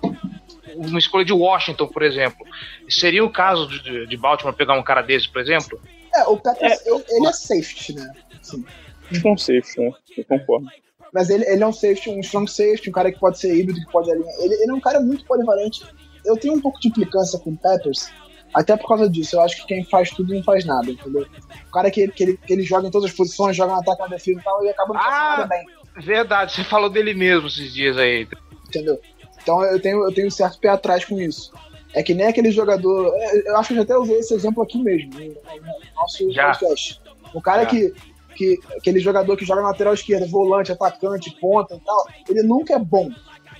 uma 0.74 0.98
escolha 0.98 1.24
de 1.24 1.32
Washington, 1.32 1.87
por 1.87 2.02
exemplo. 2.02 2.44
Seria 2.88 3.24
o 3.24 3.30
caso 3.30 3.68
de, 3.68 4.06
de 4.06 4.16
Baltimore 4.16 4.54
pegar 4.54 4.74
um 4.74 4.82
cara 4.82 5.02
desse, 5.02 5.28
por 5.28 5.40
exemplo? 5.40 5.80
É, 6.14 6.24
o 6.24 6.37
Peppers, 6.37 6.87
é, 6.87 6.90
ele 6.90 7.26
é 7.26 7.32
safety, 7.32 7.94
né? 7.94 8.12
Sim. 8.42 8.64
É 9.12 9.28
um 9.28 9.37
safety, 9.37 9.80
né? 9.80 9.90
Eu 10.16 10.24
concordo. 10.24 10.66
Mas 11.12 11.30
ele, 11.30 11.44
ele 11.44 11.62
é 11.62 11.66
um 11.66 11.72
safety, 11.72 12.10
um 12.10 12.20
strong 12.20 12.50
safety, 12.50 12.90
um 12.90 12.92
cara 12.92 13.12
que 13.12 13.20
pode 13.20 13.38
ser 13.38 13.54
híbrido, 13.54 13.78
que 13.78 13.92
pode 13.92 14.10
alinhar. 14.10 14.34
Ele, 14.40 14.54
ele 14.54 14.70
é 14.70 14.74
um 14.74 14.80
cara 14.80 15.00
muito 15.00 15.24
polivalente. 15.24 15.84
Eu 16.24 16.37
tenho 16.37 16.54
um 16.54 16.60
pouco 16.60 16.80
de 16.80 16.88
implicância 16.88 17.38
com 17.38 17.50
o 17.50 17.56
Peppers, 17.56 18.10
até 18.54 18.76
por 18.76 18.88
causa 18.88 19.10
disso, 19.10 19.36
eu 19.36 19.40
acho 19.40 19.56
que 19.56 19.66
quem 19.66 19.84
faz 19.84 20.10
tudo 20.10 20.32
não 20.32 20.42
faz 20.42 20.64
nada, 20.64 20.90
entendeu? 20.90 21.26
O 21.68 21.72
cara 21.72 21.90
que, 21.90 22.06
que, 22.08 22.22
ele, 22.22 22.36
que 22.36 22.52
ele 22.52 22.62
joga 22.62 22.86
em 22.86 22.90
todas 22.90 23.10
as 23.10 23.16
posições, 23.16 23.56
joga 23.56 23.72
no 23.72 23.80
ataque, 23.80 24.02
na 24.02 24.08
defesa 24.08 24.40
e 24.40 24.44
tal, 24.44 24.60
ele 24.60 24.70
acaba 24.70 24.94
não 24.94 25.00
fazendo 25.00 25.16
ah, 25.16 25.36
nada 25.38 25.46
bem. 25.46 25.66
Verdade, 25.96 26.52
você 26.52 26.64
falou 26.64 26.88
dele 26.88 27.14
mesmo 27.14 27.48
esses 27.48 27.72
dias 27.72 27.96
aí. 27.96 28.28
Entendeu? 28.68 29.00
Então 29.42 29.62
eu 29.64 29.80
tenho, 29.80 30.04
eu 30.04 30.14
tenho 30.14 30.28
um 30.28 30.30
certo 30.30 30.58
pé 30.58 30.68
atrás 30.68 31.04
com 31.04 31.20
isso. 31.20 31.52
É 31.92 32.02
que 32.02 32.14
nem 32.14 32.26
aquele 32.26 32.50
jogador. 32.50 33.12
É, 33.14 33.50
eu 33.50 33.56
acho 33.56 33.68
que 33.68 33.74
eu 33.74 33.76
já 33.78 33.82
até 33.82 33.96
usei 33.96 34.18
esse 34.18 34.34
exemplo 34.34 34.62
aqui 34.62 34.82
mesmo, 34.82 35.10
no 35.14 35.94
nosso 35.94 36.30
já. 36.32 36.46
podcast. 36.46 37.00
O 37.32 37.40
cara 37.40 37.66
que, 37.66 37.94
que. 38.34 38.58
Aquele 38.76 38.98
jogador 38.98 39.36
que 39.36 39.44
joga 39.44 39.62
na 39.62 39.68
lateral 39.68 39.94
esquerda, 39.94 40.26
volante, 40.26 40.72
atacante, 40.72 41.36
ponta 41.40 41.76
e 41.76 41.80
tal, 41.80 42.06
ele 42.28 42.42
nunca 42.42 42.74
é 42.74 42.78
bom. 42.78 43.10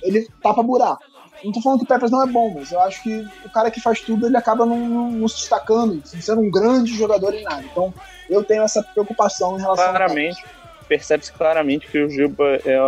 Ele 0.03 0.27
tapa 0.41 0.61
buraco. 0.61 1.03
Não 1.43 1.51
tô 1.51 1.61
falando 1.61 1.79
que 1.79 1.85
o 1.85 1.87
Peppers 1.87 2.11
não 2.11 2.23
é 2.23 2.27
bom, 2.27 2.53
mas 2.55 2.71
eu 2.71 2.79
acho 2.81 3.03
que 3.03 3.27
o 3.43 3.49
cara 3.49 3.69
que 3.69 3.79
faz 3.79 4.01
tudo, 4.01 4.25
ele 4.25 4.37
acaba 4.37 4.65
não, 4.65 4.77
não, 4.77 5.11
não 5.11 5.27
se 5.27 5.37
destacando, 5.37 6.01
sendo 6.05 6.41
um 6.41 6.49
grande 6.49 6.95
jogador 6.95 7.33
em 7.33 7.43
nada. 7.43 7.63
Então, 7.63 7.93
eu 8.29 8.43
tenho 8.43 8.63
essa 8.63 8.81
preocupação 8.81 9.57
em 9.57 9.61
relação 9.61 9.89
claramente, 9.89 10.43
Percebe-se 10.87 11.33
claramente 11.33 11.87
que 11.87 11.97
o 11.97 12.09
Gilba 12.09 12.59
é 12.63 12.79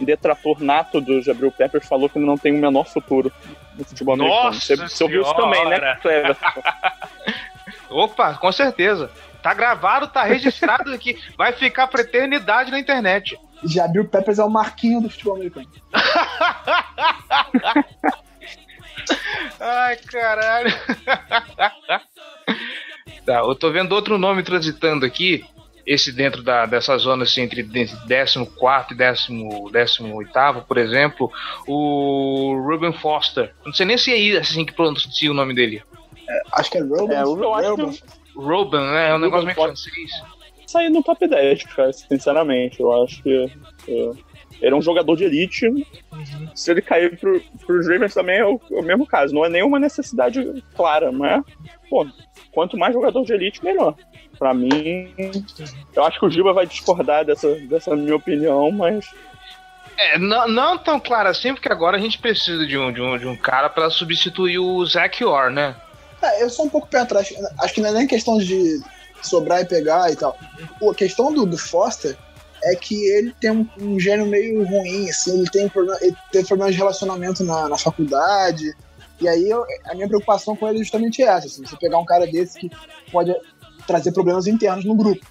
um 0.00 0.04
detrator 0.04 0.60
nato 0.60 1.00
do 1.00 1.22
Gabriel 1.24 1.50
Peppers, 1.50 1.86
falou 1.86 2.08
que 2.08 2.18
ele 2.18 2.26
não 2.26 2.36
tem 2.36 2.52
o 2.52 2.58
menor 2.58 2.84
futuro 2.86 3.32
no 3.76 3.84
futebol 3.84 4.14
americano. 4.14 4.54
Você, 4.54 4.76
você 4.76 5.02
ouviu 5.02 5.22
isso 5.22 5.34
também, 5.34 5.68
né, 5.68 5.96
Cleber? 6.02 6.36
Opa, 7.88 8.34
com 8.34 8.52
certeza. 8.52 9.10
Tá 9.42 9.54
gravado, 9.54 10.08
tá 10.08 10.22
registrado 10.24 10.92
aqui. 10.92 11.18
Vai 11.36 11.52
ficar 11.52 11.86
pra 11.86 12.02
eternidade 12.02 12.70
na 12.70 12.78
internet. 12.78 13.38
Jabril 13.64 14.08
Peppers 14.08 14.38
é 14.38 14.44
o 14.44 14.50
marquinho 14.50 15.00
do 15.00 15.10
futebol 15.10 15.36
americano. 15.36 15.68
Ai, 19.60 19.96
caralho. 19.96 20.70
tá, 23.26 23.40
eu 23.40 23.54
tô 23.54 23.70
vendo 23.70 23.92
outro 23.92 24.16
nome 24.18 24.42
transitando 24.42 25.04
aqui. 25.04 25.44
Esse 25.86 26.12
dentro 26.12 26.42
da, 26.42 26.66
dessa 26.66 26.96
zona 26.98 27.24
assim, 27.24 27.40
entre 27.40 27.64
14 27.64 27.94
e 27.94 28.06
18, 28.06 28.52
por 30.66 30.78
exemplo, 30.78 31.32
o 31.66 32.54
Ruben 32.64 32.92
Foster. 32.92 33.52
Não 33.64 33.72
sei 33.72 33.86
nem 33.86 33.98
se 33.98 34.12
é 34.12 34.38
assim 34.38 34.64
que 34.64 34.72
pronuncia 34.72 35.30
o 35.30 35.34
nome 35.34 35.54
dele. 35.54 35.82
É, 36.28 36.42
acho 36.52 36.70
que 36.70 36.78
é 36.78 36.82
Ruben. 36.82 37.16
É, 37.16 37.22
Ruben. 37.22 37.98
Ruben, 38.36 38.80
né? 38.80 39.10
É 39.10 39.14
um 39.14 39.18
negócio 39.18 39.46
meio 39.46 39.56
francês 39.56 40.10
sair 40.70 40.90
no 40.90 41.02
top 41.02 41.26
10, 41.26 41.64
cara, 41.64 41.92
sinceramente. 41.92 42.80
Eu 42.80 43.02
acho 43.02 43.22
que. 43.22 43.52
É, 43.88 44.10
ele 44.60 44.74
é 44.74 44.76
um 44.76 44.82
jogador 44.82 45.16
de 45.16 45.24
elite. 45.24 45.66
Uhum. 45.66 46.50
Se 46.54 46.70
ele 46.70 46.82
cair 46.82 47.18
pro, 47.18 47.40
pros 47.66 47.88
Ravens 47.88 48.14
também 48.14 48.38
é 48.38 48.44
o, 48.44 48.60
é 48.70 48.80
o, 48.80 48.82
mesmo 48.82 49.06
caso. 49.06 49.34
Não 49.34 49.44
é 49.44 49.48
nenhuma 49.48 49.78
necessidade 49.78 50.62
clara, 50.76 51.10
mas, 51.10 51.42
pô, 51.88 52.06
quanto 52.52 52.76
mais 52.76 52.92
jogador 52.92 53.24
de 53.24 53.32
elite, 53.32 53.64
melhor. 53.64 53.94
Pra 54.38 54.54
mim, 54.54 55.12
eu 55.94 56.04
acho 56.04 56.18
que 56.18 56.26
o 56.26 56.30
Giba 56.30 56.52
vai 56.52 56.66
discordar 56.66 57.24
dessa, 57.24 57.54
dessa 57.66 57.96
minha 57.96 58.16
opinião, 58.16 58.70
mas. 58.70 59.06
É, 59.96 60.18
não, 60.18 60.48
não 60.48 60.78
tão 60.78 60.98
claro 60.98 61.28
assim, 61.28 61.52
porque 61.52 61.70
agora 61.70 61.96
a 61.96 62.00
gente 62.00 62.18
precisa 62.18 62.66
de 62.66 62.78
um, 62.78 62.92
de 62.92 63.02
um, 63.02 63.18
de 63.18 63.26
um 63.26 63.36
cara 63.36 63.68
para 63.68 63.90
substituir 63.90 64.58
o 64.58 64.84
Zach 64.86 65.22
Orr, 65.24 65.50
né? 65.50 65.76
É, 66.22 66.42
eu 66.42 66.50
sou 66.50 66.66
um 66.66 66.70
pouco 66.70 66.88
pé 66.88 67.00
atrás. 67.00 67.32
Acho 67.60 67.74
que 67.74 67.80
não 67.80 67.90
é 67.90 67.92
nem 67.92 68.06
questão 68.06 68.38
de 68.38 68.80
sobrar 69.22 69.60
e 69.60 69.64
pegar 69.64 70.10
e 70.10 70.16
tal. 70.16 70.36
a 70.82 70.94
questão 70.94 71.32
do, 71.32 71.46
do 71.46 71.58
Foster 71.58 72.16
é 72.62 72.74
que 72.74 72.94
ele 73.10 73.34
tem 73.40 73.50
um, 73.50 73.66
um 73.80 73.98
gênio 73.98 74.26
meio 74.26 74.64
ruim, 74.64 75.08
assim, 75.08 75.38
ele 75.38 75.50
tem 75.50 75.68
problema, 75.68 75.98
ele 76.02 76.16
teve 76.30 76.46
problemas 76.46 76.74
de 76.74 76.78
relacionamento 76.78 77.42
na, 77.42 77.68
na 77.68 77.78
faculdade. 77.78 78.74
E 79.20 79.28
aí 79.28 79.48
eu, 79.48 79.64
a 79.86 79.94
minha 79.94 80.08
preocupação 80.08 80.56
com 80.56 80.68
ele 80.68 80.78
é 80.78 80.82
justamente 80.82 81.22
essa, 81.22 81.46
assim, 81.46 81.64
você 81.64 81.76
pegar 81.76 81.98
um 81.98 82.04
cara 82.04 82.26
desse 82.26 82.58
que 82.58 82.70
pode 83.10 83.34
trazer 83.86 84.12
problemas 84.12 84.46
internos 84.46 84.84
no 84.84 84.94
grupo. 84.94 85.26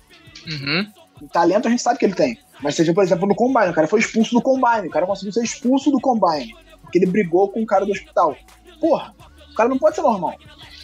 Uhum. 0.48 0.88
O 1.22 1.28
talento 1.28 1.68
a 1.68 1.72
gente 1.72 1.82
sabe 1.82 2.00
que 2.00 2.06
ele 2.06 2.16
tem. 2.16 2.40
Mas 2.62 2.76
seja, 2.76 2.94
por 2.94 3.04
exemplo, 3.04 3.28
no 3.28 3.36
Combine, 3.36 3.70
o 3.70 3.74
cara 3.74 3.88
foi 3.88 4.00
expulso 4.00 4.34
do 4.34 4.42
Combine, 4.42 4.88
o 4.88 4.92
cara 4.92 5.06
conseguiu 5.06 5.34
ser 5.34 5.44
expulso 5.44 5.92
do 5.92 6.00
Combine, 6.00 6.56
porque 6.82 6.98
ele 6.98 7.06
brigou 7.06 7.50
com 7.50 7.62
o 7.62 7.66
cara 7.66 7.86
do 7.86 7.92
hospital. 7.92 8.36
Porra, 8.80 9.14
o 9.52 9.56
cara 9.56 9.70
não 9.70 9.78
pode 9.78 9.96
ser 9.96 10.02
normal. 10.02 10.36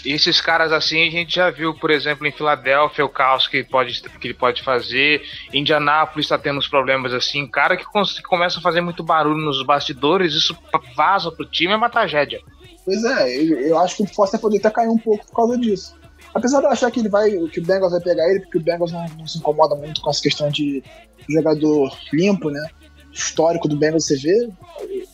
Esses 0.05 0.39
caras 0.39 0.71
assim 0.71 1.07
a 1.07 1.11
gente 1.11 1.35
já 1.35 1.49
viu, 1.49 1.73
por 1.73 1.89
exemplo, 1.89 2.27
em 2.27 2.31
Filadélfia, 2.31 3.03
o 3.03 3.09
caos 3.09 3.47
que, 3.47 3.63
pode, 3.63 4.01
que 4.01 4.27
ele 4.27 4.33
pode 4.33 4.61
fazer. 4.61 5.23
Indianápolis 5.51 6.25
está 6.25 6.37
tendo 6.37 6.59
uns 6.59 6.67
problemas 6.67 7.11
assim. 7.11 7.47
Cara 7.47 7.75
que, 7.75 7.83
que 7.83 8.21
começa 8.23 8.59
a 8.59 8.61
fazer 8.61 8.81
muito 8.81 9.03
barulho 9.03 9.43
nos 9.43 9.65
bastidores, 9.65 10.33
isso 10.33 10.55
vaza 10.95 11.31
pro 11.31 11.45
time, 11.45 11.73
é 11.73 11.75
uma 11.75 11.89
tragédia. 11.89 12.39
Pois 12.85 13.03
é, 13.03 13.35
eu, 13.35 13.59
eu 13.61 13.79
acho 13.79 13.97
que 13.97 14.03
o 14.03 14.07
Foster 14.07 14.39
poderia 14.39 14.67
até 14.67 14.75
cair 14.75 14.89
um 14.89 14.97
pouco 14.97 15.25
por 15.25 15.35
causa 15.35 15.57
disso. 15.57 15.95
Apesar 16.35 16.59
de 16.59 16.65
eu 16.65 16.71
achar 16.71 16.91
que 16.91 16.99
ele 16.99 17.09
vai, 17.09 17.31
que 17.47 17.59
o 17.59 17.65
Bengals 17.65 17.91
vai 17.91 18.01
pegar 18.01 18.29
ele, 18.29 18.41
porque 18.41 18.59
o 18.59 18.61
Bengals 18.61 18.91
não, 18.91 19.05
não 19.17 19.25
se 19.25 19.39
incomoda 19.39 19.73
muito 19.75 20.01
com 20.01 20.09
essa 20.09 20.21
questão 20.21 20.49
de 20.49 20.83
jogador 21.27 21.97
limpo, 22.13 22.51
né? 22.51 22.67
Histórico 23.11 23.67
do 23.67 23.77
Bengals 23.77 24.05
você 24.05 24.17
vê, 24.17 24.49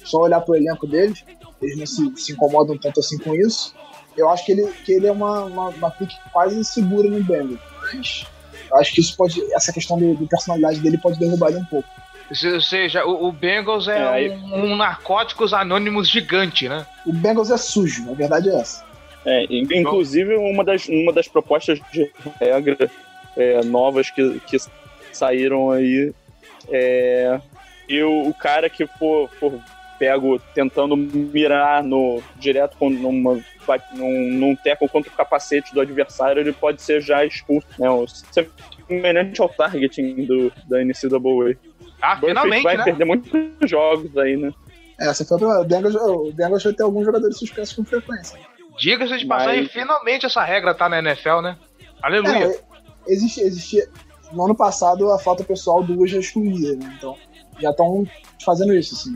só 0.04 0.17
olhar 0.17 0.41
pro 0.41 0.56
elenco 0.56 0.86
deles, 0.86 1.23
eles 1.62 1.77
não 1.77 1.86
se, 1.86 2.12
se 2.17 2.32
incomodam 2.34 2.77
tanto 2.77 2.99
assim 2.99 3.17
com 3.19 3.34
isso 3.36 3.73
eu 4.17 4.30
acho 4.30 4.46
que 4.46 4.52
ele, 4.52 4.71
que 4.85 4.92
ele 4.94 5.08
é 5.08 5.12
uma, 5.12 5.46
uma, 5.46 5.69
uma 5.69 5.92
pick 5.92 6.12
quase 6.31 6.63
segura 6.65 7.10
no 7.10 7.23
Bengals. 7.23 7.60
Mas 7.81 8.25
eu 8.69 8.77
acho 8.77 8.94
que 8.94 9.02
isso 9.02 9.15
pode. 9.15 9.42
Essa 9.54 9.71
questão 9.71 9.98
de, 9.98 10.25
personalidade 10.27 10.79
dele 10.79 10.98
pode 10.98 11.19
derrubar 11.19 11.50
ele 11.50 11.60
um 11.60 11.65
pouco. 11.65 11.88
Ou 12.29 12.62
seja, 12.62 13.06
o, 13.06 13.27
o 13.27 13.31
Bengals 13.31 13.88
é, 13.88 14.27
é 14.27 14.31
um, 14.31 14.71
um, 14.71 14.75
narcóticos 14.77 15.54
anônimos 15.54 16.10
gigante, 16.10 16.69
né? 16.69 16.85
O 17.06 17.12
Bengals 17.12 17.52
é 17.52 17.58
sujo, 17.58 18.10
a 18.10 18.13
verdade 18.13 18.50
é 18.50 18.56
essa. 18.56 18.85
É, 19.25 19.46
inclusive 19.52 20.35
uma 20.35 20.63
das, 20.63 20.88
uma 20.88 21.13
das 21.13 21.27
propostas 21.27 21.79
de 21.92 22.10
regra 22.40 22.90
é, 23.38 23.63
novas 23.63 24.10
que, 24.10 24.40
que 24.48 24.58
saíram 25.12 25.69
aí 25.69 26.12
é 26.69 27.40
e 27.92 28.02
o, 28.02 28.29
o 28.29 28.33
cara 28.33 28.69
que 28.69 28.88
for, 28.88 29.29
for 29.38 29.54
pego 30.02 30.39
tentando 30.56 30.97
mirar 30.97 31.83
no 31.83 32.23
direto 32.37 32.75
com 32.75 32.89
numa, 32.89 33.39
num, 33.93 34.31
num 34.31 34.56
teco 34.56 34.89
contra 34.89 35.12
o 35.12 35.15
capacete 35.15 35.71
do 35.75 35.79
adversário, 35.79 36.39
ele 36.39 36.52
pode 36.52 36.81
ser 36.81 37.02
já 37.02 37.23
expulso. 37.23 37.67
Né? 37.77 37.87
Semelhante 38.87 39.39
ao 39.39 39.47
targeting 39.47 40.25
do, 40.25 40.52
da 40.67 40.83
NCAA. 40.83 41.56
Ah, 42.02 42.17
finalmente, 42.19 42.63
vai 42.63 42.77
né? 42.77 42.83
perder 42.83 43.06
muitos 43.06 43.69
jogos 43.69 44.17
aí, 44.17 44.35
né? 44.35 44.52
É, 44.99 45.13
você 45.13 45.23
foi 45.23 45.37
pra. 45.37 45.62
O 45.62 45.65
Bengals, 45.65 45.95
o 45.95 46.31
Bengals 46.33 46.63
vai 46.63 46.73
ter 46.73 46.81
alguns 46.81 47.06
jogadores 47.06 47.37
suspensos 47.37 47.75
com 47.75 47.85
frequência. 47.85 48.39
Diga-se 48.79 49.19
de 49.19 49.25
passagem, 49.27 49.62
Mas- 49.62 49.71
finalmente 49.71 50.25
essa 50.25 50.43
regra 50.43 50.73
tá 50.73 50.89
na 50.89 50.97
NFL, 50.97 51.41
né? 51.41 51.58
Aleluia. 52.02 52.47
É, 52.47 52.60
existe, 53.08 53.39
existe. 53.41 53.87
No 54.33 54.45
ano 54.45 54.56
passado 54.56 55.12
a 55.12 55.19
falta 55.19 55.43
pessoal 55.43 55.83
duas 55.83 56.10
já 56.10 56.17
excluía, 56.17 56.75
né? 56.75 56.91
Então 56.97 57.15
já 57.60 57.69
estão 57.69 58.08
fazendo 58.43 58.73
isso, 58.73 58.95
assim. 58.95 59.13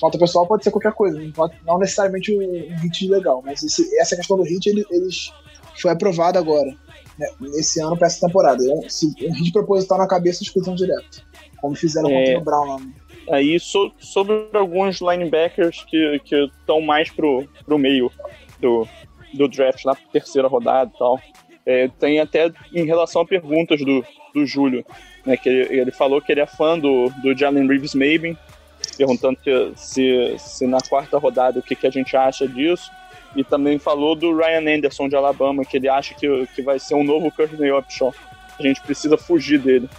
Falta 0.00 0.18
pessoal 0.18 0.46
pode 0.46 0.62
ser 0.64 0.70
qualquer 0.70 0.92
coisa, 0.92 1.18
não, 1.66 1.78
necessariamente 1.78 2.36
um, 2.36 2.76
hit 2.82 3.08
legal. 3.08 3.42
Mas 3.44 3.62
esse- 3.62 3.98
essa 3.98 4.14
questão 4.16 4.36
do 4.36 4.42
hit, 4.42 4.66
ele, 4.68 4.84
eles 4.90 5.32
foi 5.80 5.90
aprovada 5.90 6.38
agora, 6.38 6.70
né, 7.18 7.26
nesse 7.40 7.80
ano 7.80 7.96
pra 7.96 8.06
essa 8.06 8.26
temporada. 8.26 8.62
Um, 8.62 8.88
se, 8.88 9.06
um 9.26 9.32
hit 9.32 9.52
proposital 9.52 9.98
na 9.98 10.06
cabeça, 10.08 10.42
exclusão 10.42 10.74
direto. 10.74 11.24
Como 11.60 11.74
fizeram 11.74 12.10
É. 12.10 12.24
contra 12.24 12.38
o 12.38 12.44
Brown 12.44 12.64
lá. 12.66 12.78
né? 12.78 12.92
Aí 13.30 13.58
so- 13.58 13.92
sobre 13.98 14.48
alguns 14.52 15.00
linebackers 15.00 15.84
que 15.84 16.20
estão 16.60 16.80
mais 16.80 17.10
pro, 17.10 17.44
pro 17.64 17.78
meio 17.78 18.10
do, 18.60 18.86
do 19.34 19.48
draft, 19.48 19.84
na 19.84 19.94
terceira 19.94 20.46
rodada 20.46 20.90
e 20.94 20.98
tal. 20.98 21.20
É, 21.64 21.88
tem 21.98 22.20
até 22.20 22.52
em 22.72 22.84
relação 22.86 23.22
a 23.22 23.26
perguntas 23.26 23.80
do, 23.80 24.04
do 24.32 24.46
Júlio, 24.46 24.84
né, 25.24 25.36
que 25.36 25.48
ele, 25.48 25.80
ele 25.80 25.90
falou 25.90 26.22
que 26.22 26.30
ele 26.30 26.40
é 26.40 26.46
fã 26.46 26.78
do, 26.78 27.10
do 27.20 27.36
Jalen 27.36 27.66
Reeves 27.66 27.92
Maben, 27.94 28.38
perguntando 28.96 29.36
que- 29.36 29.72
se, 29.76 30.34
se 30.38 30.66
na 30.66 30.78
quarta 30.80 31.18
rodada 31.18 31.58
o 31.58 31.62
que, 31.62 31.74
que 31.76 31.86
a 31.86 31.90
gente 31.90 32.16
acha 32.16 32.46
disso. 32.48 32.90
E 33.34 33.44
também 33.44 33.78
falou 33.78 34.16
do 34.16 34.34
Ryan 34.34 34.76
Anderson 34.76 35.08
de 35.08 35.14
Alabama, 35.16 35.62
que 35.64 35.76
ele 35.76 35.88
acha 35.88 36.14
que, 36.14 36.46
que 36.54 36.62
vai 36.62 36.78
ser 36.78 36.94
um 36.94 37.04
novo 37.04 37.30
Courtney 37.30 37.70
Upshaw. 37.70 38.14
A 38.58 38.62
gente 38.62 38.80
precisa 38.80 39.18
fugir 39.18 39.58
dele. 39.58 39.90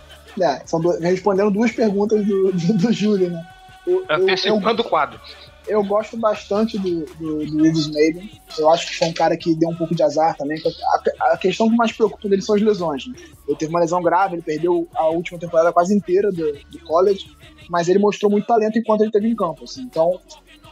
É, 0.41 0.62
são 0.66 0.80
respondendo 1.00 1.52
duas 1.52 1.72
perguntas 1.72 2.26
do, 2.26 2.52
do, 2.52 2.74
do 2.74 2.91
Júlio, 2.91 3.30
né? 3.30 3.45
Eu, 3.86 4.04
Antecipando 4.10 4.82
o 4.82 4.86
quadro. 4.86 5.20
eu 5.68 5.84
gosto 5.84 6.18
bastante 6.18 6.78
do, 6.80 7.06
do, 7.06 7.45
do 7.45 7.62
Reeves 7.64 7.88
Maben. 7.88 8.30
Eu 8.58 8.70
acho 8.72 8.88
que 8.88 8.98
foi 8.98 9.08
um 9.08 9.14
cara 9.14 9.38
que 9.38 9.56
deu 9.56 9.70
um 9.70 9.76
pouco 9.76 9.93
de 9.95 10.02
azar 10.04 10.36
também. 10.36 10.60
A, 11.22 11.34
a 11.34 11.38
questão 11.38 11.70
que 11.70 11.76
mais 11.76 11.91
preocupa 11.91 12.28
dele 12.28 12.41
são 12.41 12.56
as 12.56 12.62
lesões. 12.62 13.06
Né? 13.08 13.14
Ele 13.48 13.58
teve 13.58 13.70
uma 13.72 13.80
lesão 13.80 14.02
grave, 14.02 14.36
ele 14.36 14.41
perdeu 14.41 14.88
a 14.95 15.06
última 15.08 15.39
temporada 15.39 15.72
quase 15.72 15.93
inteira 15.95 16.32
do, 16.32 16.54
do 16.72 16.80
college, 16.86 17.30
mas 17.70 17.88
ele 17.89 17.99
mostrou 17.99 18.32
muito 18.32 18.45
talento 18.47 18.78
enquanto 18.78 19.01
ele 19.01 19.09
esteve 19.09 19.28
em 19.28 19.36
campo. 19.36 19.63
assim. 19.63 19.82
Então, 19.84 20.20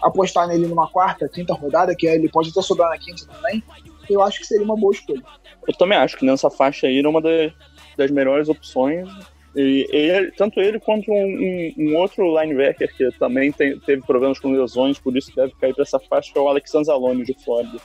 apostar 0.01 0.47
nele 0.47 0.67
numa 0.67 0.87
quarta, 0.87 1.27
quinta 1.29 1.53
rodada, 1.53 1.95
que 1.95 2.05
ele 2.07 2.29
pode 2.29 2.49
até 2.49 2.61
sobrar 2.61 2.89
na 2.89 2.97
quinta 2.97 3.25
também, 3.25 3.63
eu 4.09 4.21
acho 4.21 4.39
que 4.39 4.45
seria 4.47 4.63
uma 4.65 4.75
boa 4.77 4.93
escolha. 4.93 5.23
Eu 5.67 5.73
também 5.75 5.97
acho 5.97 6.17
que 6.17 6.25
nessa 6.25 6.49
faixa 6.49 6.87
aí 6.87 6.99
era 6.99 7.09
uma 7.09 7.21
das, 7.21 7.51
das 7.97 8.11
melhores 8.11 8.47
opções. 8.49 9.07
E 9.55 9.87
ele, 9.89 10.31
tanto 10.31 10.59
ele 10.59 10.79
quanto 10.79 11.09
um, 11.11 11.15
um- 11.15 11.73
um 11.77 11.95
outro 11.97 12.25
linebacker 12.39 12.93
que 12.95 13.09
também 13.17 13.51
tem- 13.53 13.79
teve 13.79 14.01
problemas 14.05 14.37
com 14.37 14.51
lesões, 14.51 14.99
por 14.99 15.15
isso 15.15 15.33
deve 15.35 15.53
cair 15.59 15.73
para 15.73 15.83
essa 15.83 15.97
faixa, 15.99 16.31
que 16.33 16.37
é 16.37 16.41
o 16.41 16.49
Alex 16.49 16.75
Anzalone 16.75 17.23
de 17.23 17.33
Flórida. 17.43 17.77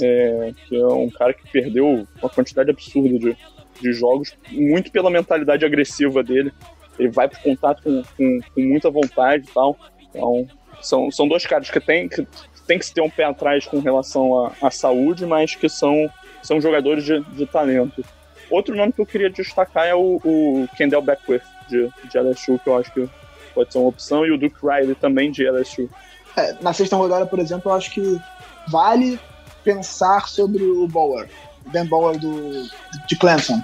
É, 0.00 0.52
que 0.66 0.76
é 0.76 0.86
um 0.86 1.10
cara 1.10 1.34
que 1.34 1.46
perdeu 1.50 2.06
uma 2.22 2.30
quantidade 2.30 2.70
absurda 2.70 3.18
de, 3.18 3.36
de 3.82 3.92
jogos, 3.92 4.34
muito 4.50 4.90
pela 4.90 5.10
mentalidade 5.10 5.62
agressiva 5.64 6.22
dele. 6.22 6.52
Ele 6.98 7.08
vai 7.10 7.28
pro 7.28 7.40
contato 7.40 7.82
com, 7.82 8.02
com, 8.16 8.40
com 8.54 8.60
muita 8.60 8.90
vontade 8.90 9.44
e 9.48 9.52
tal. 9.52 9.76
Então, 10.08 10.46
são, 10.80 11.10
são 11.10 11.26
dois 11.26 11.46
caras 11.46 11.70
que 11.70 11.80
tem 11.80 12.08
que, 12.08 12.26
tem 12.66 12.78
que 12.78 12.86
se 12.86 12.94
ter 12.94 13.00
um 13.00 13.10
pé 13.10 13.24
atrás 13.24 13.66
com 13.66 13.80
relação 13.80 14.46
à, 14.46 14.52
à 14.62 14.70
saúde, 14.70 15.26
mas 15.26 15.54
que 15.54 15.68
são, 15.68 16.10
são 16.42 16.60
jogadores 16.60 17.04
de, 17.04 17.20
de 17.20 17.46
talento. 17.46 18.04
Outro 18.50 18.76
nome 18.76 18.92
que 18.92 19.00
eu 19.00 19.06
queria 19.06 19.30
destacar 19.30 19.86
é 19.86 19.94
o, 19.94 20.20
o 20.24 20.68
Kendall 20.76 21.02
Beckwith, 21.02 21.42
de, 21.68 21.90
de 22.10 22.18
LSU, 22.18 22.58
que 22.58 22.68
eu 22.68 22.78
acho 22.78 22.92
que 22.92 23.08
pode 23.54 23.72
ser 23.72 23.78
uma 23.78 23.88
opção, 23.88 24.26
e 24.26 24.30
o 24.30 24.38
Duke 24.38 24.56
Riley 24.62 24.94
também 24.94 25.30
de 25.30 25.48
LSU. 25.48 25.88
É, 26.36 26.54
na 26.60 26.72
sexta 26.72 26.96
rodada, 26.96 27.26
por 27.26 27.38
exemplo, 27.38 27.70
eu 27.70 27.76
acho 27.76 27.90
que 27.92 28.20
vale 28.68 29.18
pensar 29.62 30.28
sobre 30.28 30.62
o 30.62 30.86
Bower, 30.86 31.28
Ben 31.66 31.86
Bower 31.86 32.18
do, 32.18 32.68
de 33.06 33.16
Clemson, 33.16 33.62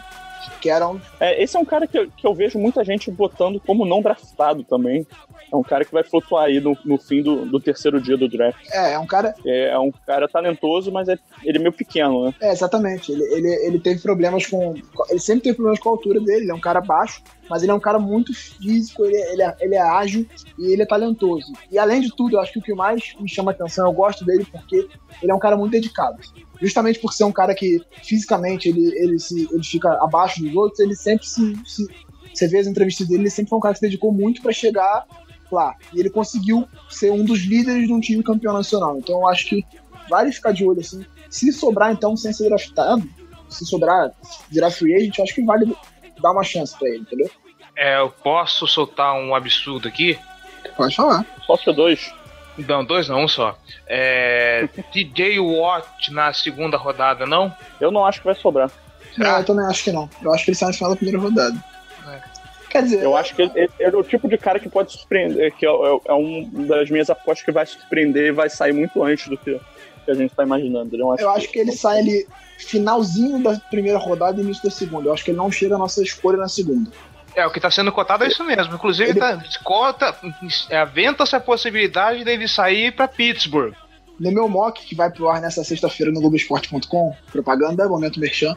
que 0.61 0.71
É, 1.19 1.43
esse 1.43 1.57
é 1.57 1.61
um 1.61 1.65
cara 1.65 1.87
que, 1.87 1.99
eu- 1.99 2.11
que 2.11 2.27
eu 2.27 2.35
vejo 2.35 2.59
muita 2.59 2.85
gente 2.85 3.11
botando 3.11 3.61
como 3.61 3.85
não 3.85 4.01
draftado 4.03 4.65
também. 4.65 5.07
É 5.53 5.57
um 5.57 5.63
cara 5.63 5.85
que 5.85 5.93
vai 5.93 6.05
flutuar 6.05 6.45
aí 6.45 6.61
no, 6.61 6.77
no 6.85 6.97
fim 6.99 7.23
do, 7.23 7.45
do 7.45 7.59
terceiro 7.59 8.01
dia 8.01 8.17
do 8.17 8.29
draft. 8.29 8.59
É, 8.71 8.93
é 8.93 8.99
um 8.99 9.07
cara. 9.07 9.35
É, 9.45 9.71
é 9.71 9.79
um 9.79 9.91
cara 10.07 10.29
talentoso, 10.29 10.93
mas 10.93 11.09
é, 11.09 11.19
ele 11.43 11.59
é 11.59 11.61
meio 11.61 11.73
pequeno, 11.73 12.27
né? 12.27 12.35
É, 12.41 12.53
exatamente. 12.53 13.11
Ele, 13.11 13.23
ele, 13.35 13.49
ele 13.67 13.81
teve 13.81 14.01
problemas 14.01 14.47
com. 14.47 14.75
Ele 15.09 15.19
sempre 15.21 15.43
teve 15.43 15.57
problemas 15.57 15.81
com 15.81 15.89
a 15.89 15.93
altura 15.93 16.21
dele, 16.21 16.45
ele 16.45 16.51
é 16.53 16.55
um 16.55 16.61
cara 16.61 16.81
baixo, 16.81 17.23
mas 17.49 17.63
ele 17.63 17.73
é 17.73 17.75
um 17.75 17.81
cara 17.81 17.99
muito 17.99 18.33
físico, 18.33 19.05
ele, 19.05 19.17
é- 19.17 19.33
ele, 19.33 19.43
é, 19.43 19.57
ele 19.61 19.75
é 19.75 19.81
ágil 19.83 20.25
e 20.59 20.73
ele 20.73 20.83
é 20.83 20.87
talentoso. 20.87 21.53
E 21.71 21.79
além 21.79 22.01
de 22.01 22.15
tudo, 22.15 22.37
eu 22.37 22.41
acho 22.41 22.53
que 22.53 22.59
o 22.61 22.63
que 22.63 22.75
mais 22.75 23.15
me 23.19 23.29
chama 23.29 23.51
atenção, 23.51 23.87
eu 23.87 23.93
gosto 23.93 24.25
dele 24.25 24.47
porque 24.51 24.89
ele 25.23 25.33
é 25.33 25.35
um 25.35 25.39
cara 25.41 25.57
muito 25.57 25.73
dedicado. 25.73 26.19
Justamente 26.63 27.01
por 27.01 27.13
ser 27.13 27.25
um 27.25 27.33
cara 27.33 27.55
que 27.55 27.81
fisicamente 28.05 28.69
ele, 28.69 28.87
ele, 28.97 29.19
se, 29.19 29.49
ele 29.51 29.65
fica 29.65 29.93
abaixo 30.03 30.43
dos 30.43 30.55
outros, 30.55 30.79
ele 30.81 30.95
sempre 30.95 31.27
se, 31.27 31.57
se. 31.65 31.87
Você 32.33 32.47
vê 32.47 32.59
as 32.59 32.67
entrevistas 32.69 33.09
dele, 33.09 33.23
ele 33.23 33.31
sempre 33.31 33.51
foi 33.51 33.59
um 33.59 33.61
cara 33.61 33.75
que 33.75 33.81
se 33.81 33.87
dedicou 33.87 34.13
muito 34.13 34.41
para 34.41 34.53
chegar 34.53 35.05
lá. 35.55 35.75
E 35.93 36.01
ele 36.01 36.11
conseguiu 36.11 36.67
ser 36.89 37.11
um 37.11 37.25
dos 37.25 37.41
líderes 37.41 37.87
de 37.87 37.93
um 37.93 38.01
time 38.01 38.23
campeão 38.23 38.53
nacional. 38.53 38.97
Então 38.99 39.21
eu 39.21 39.29
acho 39.29 39.47
que 39.47 39.65
vale 40.09 40.33
ficar 40.33 40.53
de 40.53 40.67
olho 40.67 40.81
assim. 40.81 41.05
Se 41.29 41.53
sobrar, 41.53 41.93
então, 41.93 42.17
sem 42.17 42.33
ser 42.33 42.49
draftado, 42.49 43.09
se 43.49 43.65
sobrar, 43.65 44.11
virar 44.51 44.71
free 44.71 44.95
agent, 44.95 45.17
eu 45.19 45.25
acho 45.25 45.35
que 45.35 45.45
vale 45.45 45.77
dar 46.21 46.33
uma 46.33 46.43
chance 46.43 46.77
pra 46.79 46.89
ele, 46.89 46.99
entendeu? 46.99 47.31
É, 47.77 47.99
eu 47.99 48.11
posso 48.11 48.67
soltar 48.67 49.15
um 49.15 49.35
absurdo 49.35 49.87
aqui? 49.89 50.19
Pode 50.77 50.95
falar. 50.95 51.25
Só 51.47 51.57
que 51.57 51.73
dois. 51.73 52.13
Não, 52.59 52.85
dois 52.85 53.09
não, 53.09 53.25
um 53.25 53.29
só. 53.29 53.57
É, 53.87 54.69
TJ 54.93 55.39
Watt 55.39 56.13
na 56.13 56.33
segunda 56.33 56.77
rodada, 56.77 57.25
não? 57.27 57.55
Eu 57.81 57.91
não 57.91 58.05
acho 58.05 58.19
que 58.21 58.27
vai 58.27 58.35
sobrar. 58.35 58.71
Não, 59.17 59.37
Ah. 59.37 59.39
eu 59.41 59.45
também 59.45 59.65
acho 59.67 59.85
que 59.85 59.93
não. 59.93 60.09
Eu 60.23 60.33
acho 60.35 60.45
que 60.45 60.51
ele 60.51 60.59
sai 60.59 60.69
no 60.69 60.75
final 60.75 60.91
da 60.91 60.97
primeira 60.97 61.21
rodada. 61.21 61.65
Quer 62.71 62.85
dizer, 62.85 63.03
Eu 63.03 63.17
acho 63.17 63.35
que 63.35 63.43
ele, 63.43 63.51
ele 63.57 63.71
é 63.79 63.99
o 63.99 64.05
tipo 64.05 64.29
de 64.29 64.39
cara 64.39 64.61
que 64.61 64.69
pode 64.69 64.93
surpreender, 64.93 65.53
que 65.57 65.67
é, 65.67 65.69
é, 65.69 66.01
é 66.07 66.15
um 66.15 66.49
das 66.67 66.89
minhas 66.89 67.11
apostas 67.11 67.45
que 67.45 67.51
vai 67.51 67.67
surpreender 67.67 68.29
e 68.29 68.33
vai 68.33 68.49
sair 68.49 68.73
muito 68.73 69.03
antes 69.03 69.27
do 69.27 69.37
que, 69.37 69.61
que 70.05 70.11
a 70.11 70.15
gente 70.15 70.33
tá 70.33 70.45
imaginando. 70.45 70.97
Eu 70.97 71.13
acho, 71.13 71.23
eu 71.23 71.31
acho 71.31 71.49
que 71.51 71.59
ele 71.59 71.73
sai 71.73 71.99
ali 71.99 72.27
finalzinho 72.59 73.43
da 73.43 73.59
primeira 73.71 73.99
rodada 73.99 74.41
e 74.41 74.45
início 74.45 74.63
da 74.63 74.71
segunda. 74.71 75.09
Eu 75.09 75.13
acho 75.13 75.25
que 75.25 75.33
ele 75.33 75.39
não 75.39 75.51
chega 75.51 75.75
à 75.75 75.79
nossa 75.79 76.01
escolha 76.01 76.39
na 76.39 76.49
segunda. 76.49 76.91
É, 77.35 77.45
o 77.45 77.51
que 77.51 77.61
tá 77.61 77.71
sendo 77.71 77.91
cotado 77.91 78.25
é 78.25 78.29
isso 78.29 78.45
mesmo. 78.45 78.75
Inclusive, 78.75 79.11
Ele- 79.11 79.21
tá, 79.21 79.43
cota, 79.65 80.15
é, 80.69 80.79
aventa-se 80.79 81.35
a 81.35 81.41
possibilidade 81.41 82.25
dele 82.25 82.47
sair 82.47 82.93
pra 82.93 83.09
Pittsburgh. 83.09 83.75
No 84.19 84.31
meu 84.31 84.49
mock, 84.49 84.85
que 84.85 84.95
vai 84.95 85.11
pro 85.11 85.29
ar 85.29 85.41
nessa 85.41 85.65
sexta-feira 85.65 86.13
no 86.13 86.21
Globoesporte.com, 86.21 87.17
propaganda, 87.33 87.89
momento 87.89 88.21
merchan, 88.21 88.55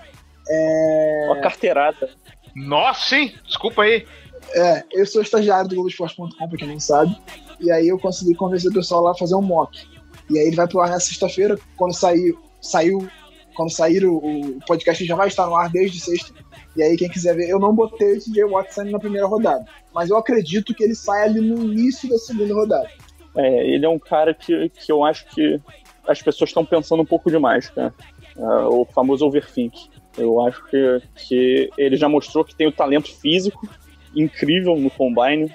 é... 0.50 1.28
uma 1.28 1.42
carteirada. 1.42 2.10
Nossa, 2.56 3.16
hein? 3.16 3.36
Desculpa 3.46 3.84
aí. 3.84 4.06
É, 4.54 4.84
eu 4.92 5.06
sou 5.06 5.22
estagiário 5.22 5.70
do 5.70 5.76
Globoesporte.com, 5.76 6.48
pra 6.48 6.58
quem 6.58 6.68
não 6.68 6.80
sabe. 6.80 7.16
E 7.60 7.72
aí 7.72 7.88
eu 7.88 7.98
consegui 7.98 8.36
convencer 8.36 8.70
o 8.70 8.74
pessoal 8.74 9.02
lá 9.02 9.12
a 9.12 9.16
fazer 9.16 9.36
um 9.36 9.42
mock. 9.42 9.88
E 10.30 10.38
aí 10.38 10.48
ele 10.48 10.56
vai 10.56 10.68
pro 10.68 10.82
ar 10.82 10.90
nessa 10.90 11.08
sexta-feira, 11.08 11.58
quando 11.78 11.94
sair, 11.94 12.36
saiu, 12.62 13.08
quando 13.56 13.72
sair 13.72 14.06
o, 14.06 14.18
o 14.18 14.60
podcast 14.66 15.04
já 15.06 15.16
vai 15.16 15.28
estar 15.28 15.46
no 15.46 15.56
ar 15.56 15.70
desde 15.70 16.00
sexta. 16.00 16.34
E 16.76 16.84
aí 16.84 16.98
quem 16.98 17.10
quiser 17.10 17.36
ver, 17.36 17.50
eu 17.50 17.60
não 17.60 17.74
botei 17.74 18.20
Jay 18.20 18.44
Watt 18.44 18.74
saindo 18.74 18.92
na 18.92 19.00
primeira 19.00 19.28
rodada. 19.28 19.66
Mas 19.94 20.10
eu 20.10 20.18
acredito 20.18 20.74
que 20.74 20.84
ele 20.84 20.96
sai 20.96 21.24
ali 21.24 21.42
no 21.42 21.64
início 21.64 22.10
da 22.10 22.18
segunda 22.18 22.54
rodada. 22.54 22.90
É, 23.36 23.68
ele 23.68 23.86
é 23.86 23.90
um 23.90 24.00
cara 24.00 24.34
que, 24.34 24.70
que 24.70 24.92
eu 24.92 25.04
acho 25.04 25.26
que 25.28 25.60
as 26.08 26.22
pessoas 26.22 26.50
estão 26.50 26.66
pensando 26.66 27.02
um 27.02 27.06
pouco 27.06 27.30
demais, 27.30 27.70
cara. 27.70 27.94
É, 28.36 28.44
o 28.66 28.86
famoso 28.86 29.26
overthink. 29.26 29.90
Eu 30.18 30.42
acho 30.42 30.64
que, 30.66 31.02
que 31.16 31.70
ele 31.78 31.96
já 31.96 32.08
mostrou 32.08 32.46
que 32.46 32.56
tem 32.56 32.68
o 32.68 32.72
talento 32.72 33.14
físico 33.16 33.68
incrível 34.16 34.76
no 34.76 34.90
combine, 34.90 35.52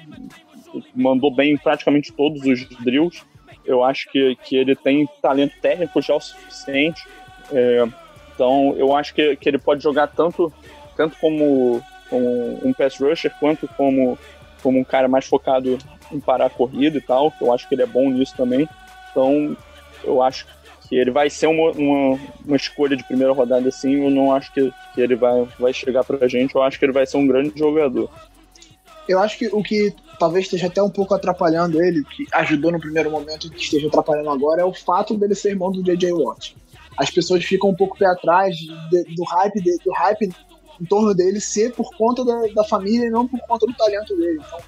mandou 0.95 1.35
bem 1.35 1.53
em 1.53 1.57
praticamente 1.57 2.13
todos 2.13 2.43
os 2.43 2.69
drills. 2.81 3.23
Eu 3.65 3.85
acho 3.85 4.11
que, 4.11 4.37
que 4.37 4.57
ele 4.57 4.75
tem 4.75 5.09
talento 5.23 5.55
técnico 5.61 6.01
já 6.01 6.15
o 6.15 6.21
suficiente. 6.21 7.07
É, 7.53 7.87
então, 8.35 8.75
eu 8.77 8.95
acho 8.97 9.15
que, 9.15 9.37
que 9.37 9.49
ele 9.49 9.59
pode 9.59 9.83
jogar 9.83 10.09
tanto, 10.09 10.53
tanto 10.97 11.17
como, 11.21 11.83
como 12.09 12.67
um 12.67 12.73
pass 12.73 12.99
rusher, 12.99 13.33
quanto 13.39 13.69
como, 13.77 14.19
como 14.63 14.79
um 14.79 14.85
cara 14.85 15.09
mais 15.09 15.27
focado 15.27 15.79
em 16.11 16.19
parar 16.19 16.47
a 16.47 16.51
corrida 16.51 16.99
e 16.99 17.01
tal. 17.01 17.33
Eu 17.41 17.53
acho 17.53 17.69
que 17.69 17.75
ele 17.75 17.83
é 17.83 17.87
bom 17.87 18.11
nisso 18.11 18.35
também. 18.37 18.69
Então, 19.11 19.57
eu 20.05 20.23
acho 20.23 20.47
que 20.89 20.97
ele 20.97 21.11
vai 21.11 21.29
ser 21.29 21.47
uma, 21.47 21.71
uma, 21.73 22.19
uma 22.47 22.57
escolha 22.57 22.97
de 22.97 23.05
primeira 23.05 23.33
rodada 23.33 23.69
assim. 23.69 24.03
Eu 24.05 24.11
não 24.11 24.33
acho 24.33 24.53
que, 24.53 24.73
que 24.95 25.01
ele 25.01 25.15
vai, 25.15 25.47
vai 25.59 25.73
chegar 25.73 26.03
pra 26.05 26.27
gente. 26.27 26.55
Eu 26.55 26.63
acho 26.63 26.79
que 26.79 26.85
ele 26.85 26.93
vai 26.93 27.07
ser 27.07 27.17
um 27.19 27.27
grande 27.27 27.53
jogador. 27.59 28.11
Eu 29.07 29.19
acho 29.21 29.39
que 29.39 29.47
o 29.49 29.63
que 29.63 29.95
talvez 30.19 30.47
esteja 30.47 30.67
até 30.67 30.83
um 30.83 30.91
pouco 30.91 31.15
atrapalhando 31.15 31.83
ele, 31.83 32.05
que 32.05 32.27
ajudou 32.33 32.73
no 32.73 32.81
primeiro 32.81 33.11
momento 33.11 33.47
e 33.47 33.51
que 33.51 33.61
esteja 33.63 33.87
atrapalhando 33.89 34.31
agora, 34.31 34.63
é 34.63 34.65
o 34.65 34.75
fato 34.75 35.15
dele 35.17 35.35
ser 35.35 35.51
irmão 35.51 35.71
do 35.71 35.83
J.J. 35.83 36.13
Watt. 36.13 36.57
As 36.97 37.11
pessoas 37.11 37.45
ficam 37.45 37.71
um 37.71 37.75
pouco 37.77 37.97
pé 37.97 38.07
atrás 38.07 38.57
de- 38.57 39.05
do 39.15 39.23
hype 39.25 39.61
de- 39.63 39.79
do 39.85 39.93
hype 39.93 40.31
em 40.81 40.85
torno 40.85 41.15
dele 41.15 41.41
ser 41.41 41.73
por 41.73 41.91
conta 41.97 42.25
da, 42.25 42.47
da 42.55 42.65
família 42.65 43.07
e 43.07 43.11
não 43.11 43.27
por 43.27 43.39
conta 43.41 43.67
do 43.67 43.75
talento 43.75 44.17
dele. 44.17 44.41
Então, 44.47 44.59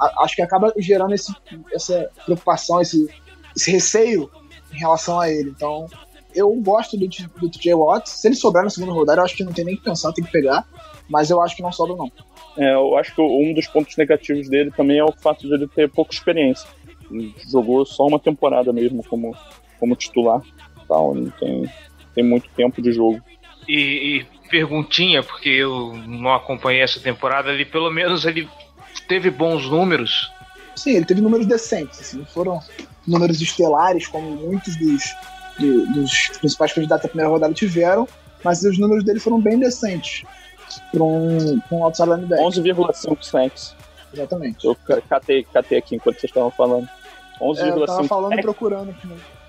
a- 0.00 0.24
acho 0.24 0.36
que 0.36 0.42
acaba 0.42 0.72
gerando 0.78 1.14
esse, 1.14 1.34
essa 1.72 2.08
preocupação, 2.24 2.80
esse, 2.80 3.08
esse 3.56 3.70
receio 3.70 4.30
em 4.72 4.78
relação 4.78 5.20
a 5.20 5.30
ele. 5.30 5.50
Então, 5.50 5.86
eu 6.34 6.52
gosto 6.56 6.96
do, 6.96 7.06
do 7.06 7.48
TJ 7.48 7.74
Watts. 7.74 8.12
Se 8.12 8.28
ele 8.28 8.36
sobrar 8.36 8.64
na 8.64 8.70
segunda 8.70 8.92
rodada, 8.92 9.20
eu 9.20 9.24
acho 9.24 9.36
que 9.36 9.44
não 9.44 9.52
tem 9.52 9.64
nem 9.64 9.76
que 9.76 9.82
pensar, 9.82 10.12
tem 10.12 10.24
que 10.24 10.32
pegar. 10.32 10.66
Mas 11.08 11.30
eu 11.30 11.40
acho 11.40 11.56
que 11.56 11.62
não 11.62 11.72
sobra, 11.72 11.96
não. 11.96 12.10
É, 12.56 12.74
eu 12.74 12.96
acho 12.96 13.14
que 13.14 13.20
um 13.20 13.52
dos 13.52 13.66
pontos 13.66 13.96
negativos 13.96 14.48
dele 14.48 14.70
também 14.70 14.98
é 14.98 15.04
o 15.04 15.12
fato 15.12 15.46
de 15.46 15.54
ele 15.54 15.66
ter 15.68 15.90
pouca 15.90 16.12
experiência. 16.12 16.68
Ele 17.10 17.34
jogou 17.50 17.84
só 17.84 18.06
uma 18.06 18.18
temporada 18.18 18.72
mesmo 18.72 19.02
como, 19.04 19.36
como 19.78 19.96
titular. 19.96 20.40
Tal, 20.86 21.14
não 21.14 21.30
tem, 21.30 21.70
tem 22.14 22.24
muito 22.24 22.48
tempo 22.50 22.80
de 22.80 22.92
jogo. 22.92 23.20
E, 23.68 24.18
e 24.18 24.26
perguntinha, 24.48 25.22
porque 25.22 25.48
eu 25.48 25.94
não 26.06 26.34
acompanhei 26.34 26.82
essa 26.82 27.00
temporada, 27.00 27.52
ele 27.52 27.64
pelo 27.64 27.90
menos 27.90 28.24
ele 28.24 28.48
teve 29.08 29.30
bons 29.30 29.68
números. 29.68 30.30
Sim, 30.76 30.96
ele 30.96 31.04
teve 31.04 31.20
números 31.20 31.46
decentes, 31.46 32.00
assim, 32.00 32.18
não 32.18 32.26
foram 32.26 32.60
números 33.06 33.40
estelares 33.40 34.06
como 34.06 34.30
muitos 34.30 34.76
dos, 34.76 35.14
dos 35.58 36.28
principais 36.38 36.72
candidatos 36.72 37.02
da 37.04 37.08
primeira 37.08 37.30
rodada 37.30 37.52
tiveram, 37.52 38.08
mas 38.44 38.62
os 38.62 38.78
números 38.78 39.04
dele 39.04 39.20
foram 39.20 39.40
bem 39.40 39.58
decentes 39.58 40.24
para 40.92 41.02
um, 41.02 41.60
um 41.70 41.84
outside 41.84 42.08
linebacker. 42.08 42.46
11,5 42.46 43.22
sacks. 43.22 43.76
Exatamente. 44.12 44.64
Eu 44.64 44.76
catei, 45.08 45.44
catei 45.44 45.78
aqui 45.78 45.96
enquanto 45.96 46.20
vocês 46.20 46.30
estavam 46.30 46.50
falando. 46.50 46.88
11,5 47.40 47.58
é, 47.58 47.68
eu 47.70 47.86
tava 47.86 48.04
falando 48.04 48.38
e 48.38 48.42
procurando 48.42 48.90
aqui. 48.90 49.08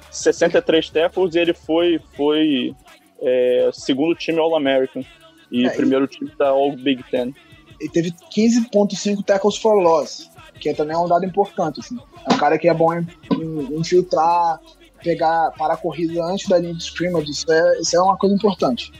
63 0.09 0.89
tackles 0.89 1.35
e 1.35 1.39
ele 1.39 1.53
foi, 1.53 1.99
foi 2.15 2.75
é, 3.21 3.69
segundo 3.73 4.13
time 4.15 4.39
All-American 4.39 5.03
e 5.49 5.65
é, 5.65 5.69
primeiro 5.69 6.05
e... 6.05 6.07
time 6.07 6.31
da 6.37 6.49
All 6.49 6.75
Big 6.75 7.03
Ten. 7.09 7.33
Ele 7.79 7.89
teve 7.89 8.11
15.5 8.11 9.23
tackles 9.25 9.57
for 9.57 9.81
loss, 9.81 10.29
que 10.61 10.69
é 10.69 10.73
também 10.73 10.95
um 10.95 11.07
dado 11.07 11.25
importante. 11.25 11.79
Assim. 11.79 11.97
É 12.29 12.33
um 12.33 12.37
cara 12.37 12.57
que 12.57 12.69
é 12.69 12.73
bom 12.73 12.93
em, 12.93 13.05
em 13.33 13.79
infiltrar, 13.79 14.59
pegar, 15.03 15.51
parar 15.57 15.73
a 15.73 15.77
corrida 15.77 16.23
antes 16.23 16.47
da 16.47 16.59
linha 16.59 16.75
de 16.75 16.83
scrimmage, 16.83 17.31
isso 17.31 17.51
é, 17.51 17.79
isso 17.79 17.97
é 17.97 18.01
uma 18.01 18.17
coisa 18.17 18.35
importante. 18.35 18.93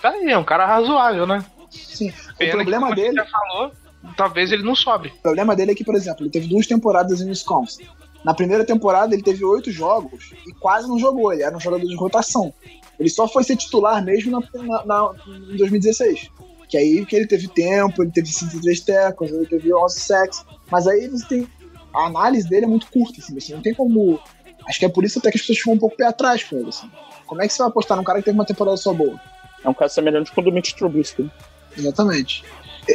Tá 0.00 0.08
aí, 0.08 0.30
é 0.30 0.38
um 0.38 0.44
cara 0.44 0.66
razoável, 0.66 1.26
né? 1.26 1.44
Sim. 1.70 2.12
Pena 2.38 2.52
o 2.52 2.56
problema 2.56 2.88
que, 2.88 2.94
dele. 2.94 3.16
Já 3.16 3.26
falou, 3.26 3.72
talvez 4.16 4.50
ele 4.50 4.62
não 4.62 4.74
sobe. 4.74 5.08
O 5.18 5.22
problema 5.22 5.54
dele 5.54 5.72
é 5.72 5.74
que, 5.74 5.84
por 5.84 5.94
exemplo, 5.94 6.24
ele 6.24 6.30
teve 6.30 6.48
duas 6.48 6.66
temporadas 6.66 7.20
em 7.20 7.28
Wisconsin. 7.28 7.86
Na 8.24 8.32
primeira 8.32 8.64
temporada 8.64 9.14
ele 9.14 9.22
teve 9.22 9.44
oito 9.44 9.70
jogos 9.70 10.32
e 10.46 10.52
quase 10.54 10.88
não 10.88 10.98
jogou. 10.98 11.32
Ele 11.32 11.42
era 11.42 11.54
um 11.54 11.60
jogador 11.60 11.86
de 11.86 11.94
rotação. 11.94 12.52
Ele 12.98 13.10
só 13.10 13.28
foi 13.28 13.44
ser 13.44 13.56
titular 13.56 14.02
mesmo 14.02 14.32
na, 14.32 14.62
na, 14.62 14.84
na, 14.84 15.10
em 15.52 15.56
2016. 15.56 16.30
Que 16.68 16.76
aí 16.76 17.06
que 17.06 17.14
ele 17.14 17.26
teve 17.26 17.48
tempo, 17.48 18.02
ele 18.02 18.10
teve 18.10 18.28
53 18.28 18.80
tecos, 18.80 19.30
ele 19.30 19.46
teve 19.46 19.72
11 19.72 20.00
sacks. 20.00 20.44
Mas 20.70 20.86
aí 20.86 21.08
você 21.08 21.26
tem. 21.26 21.48
A 21.94 22.06
análise 22.06 22.48
dele 22.48 22.66
é 22.66 22.68
muito 22.68 22.88
curta, 22.90 23.20
assim, 23.20 23.36
assim, 23.36 23.54
não 23.54 23.62
tem 23.62 23.74
como. 23.74 24.20
Acho 24.68 24.78
que 24.78 24.84
é 24.84 24.88
por 24.88 25.04
isso 25.04 25.18
até 25.18 25.30
que 25.30 25.36
as 25.36 25.42
pessoas 25.42 25.58
ficam 25.58 25.74
um 25.74 25.78
pouco 25.78 25.96
pé 25.96 26.06
atrás 26.06 26.42
com 26.42 26.56
ele. 26.56 26.68
Assim. 26.68 26.90
Como 27.26 27.42
é 27.42 27.46
que 27.46 27.52
você 27.52 27.58
vai 27.58 27.68
apostar 27.68 27.96
num 27.96 28.04
cara 28.04 28.18
que 28.18 28.24
teve 28.24 28.36
uma 28.36 28.44
temporada 28.44 28.76
só 28.76 28.92
boa? 28.92 29.20
É 29.64 29.68
um 29.68 29.74
caso 29.74 29.94
semelhante 29.94 30.32
com 30.32 30.40
o 30.40 30.44
do 30.44 30.52
Mitch 30.52 30.72
Trubisky. 30.72 31.30
Exatamente. 31.76 32.44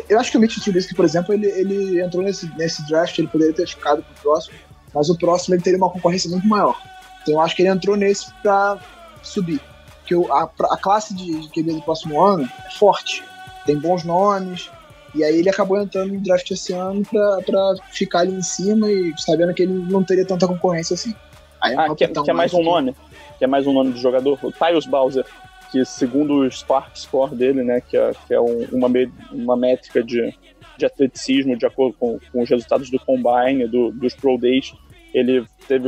Eu 0.08 0.20
acho 0.20 0.32
que 0.32 0.38
o 0.38 0.40
Mitch 0.40 0.58
Trubisky, 0.60 0.96
por 0.96 1.06
exemplo, 1.06 1.34
ele, 1.34 1.48
ele 1.48 2.02
entrou 2.02 2.24
nesse, 2.24 2.48
nesse 2.58 2.86
draft, 2.88 3.18
ele 3.18 3.28
poderia 3.28 3.54
ter 3.54 3.68
ficado 3.68 4.04
pro 4.04 4.22
próximo, 4.22 4.56
mas 4.94 5.10
o 5.10 5.18
próximo 5.18 5.56
ele 5.56 5.62
teria 5.62 5.78
uma 5.78 5.90
concorrência 5.90 6.30
muito 6.30 6.48
maior. 6.48 6.82
Então 7.22 7.36
eu 7.36 7.42
acho 7.42 7.56
que 7.56 7.62
ele 7.62 7.70
entrou 7.70 7.96
nesse 7.96 8.32
pra 8.42 8.80
subir. 9.22 9.62
Porque 10.00 10.16
a, 10.32 10.50
a 10.74 10.78
classe 10.78 11.14
de, 11.14 11.42
de 11.42 11.50
QB 11.50 11.74
do 11.74 11.82
próximo 11.82 12.22
ano 12.22 12.50
é 12.66 12.72
forte, 12.72 13.24
tem 13.66 13.78
bons 13.78 14.04
nomes, 14.04 14.70
e 15.14 15.24
aí 15.24 15.40
ele 15.40 15.50
acabou 15.50 15.82
entrando 15.82 16.14
no 16.14 16.20
draft 16.22 16.50
esse 16.52 16.74
ano 16.74 17.04
pra, 17.04 17.40
pra 17.46 17.76
ficar 17.92 18.20
ali 18.20 18.34
em 18.34 18.42
cima 18.42 18.90
e 18.90 19.14
sabendo 19.18 19.54
que 19.54 19.64
ele 19.64 19.74
não 19.74 20.04
teria 20.04 20.26
tanta 20.26 20.48
concorrência 20.48 20.94
assim. 20.94 21.14
Aí, 21.62 21.76
ah, 21.78 21.94
quer, 21.96 22.12
quer 22.12 22.34
mais 22.34 22.54
um 22.54 22.64
nome? 22.64 22.96
Quer 23.38 23.48
mais 23.48 23.68
um 23.68 23.74
nome 23.74 23.92
de 23.92 24.02
jogador? 24.02 24.40
O 24.42 24.52
Tyus 24.52 24.86
Bowser 24.86 25.26
que 25.72 25.86
segundo 25.86 26.42
o 26.42 26.52
Spark 26.52 26.98
Score 26.98 27.34
dele, 27.34 27.64
né, 27.64 27.82
que 27.82 27.96
é, 27.96 28.12
que 28.28 28.34
é 28.34 28.42
um, 28.42 28.66
uma, 28.74 28.90
uma 29.32 29.56
métrica 29.56 30.04
de, 30.04 30.34
de 30.78 30.86
atleticismo 30.86 31.58
de 31.58 31.66
acordo 31.66 31.96
com, 31.98 32.20
com 32.32 32.42
os 32.42 32.50
resultados 32.50 32.92
do 32.92 33.00
Combine, 33.00 33.68
do, 33.68 33.90
dos 33.92 34.14
Pro 34.14 34.38
Days, 34.38 34.74
ele 35.14 35.46
teve 35.68 35.88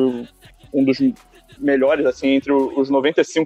um 0.74 0.84
dos 0.84 0.98
melhores, 1.60 2.06
assim, 2.06 2.30
entre 2.30 2.54
os 2.54 2.90
95% 2.90 3.46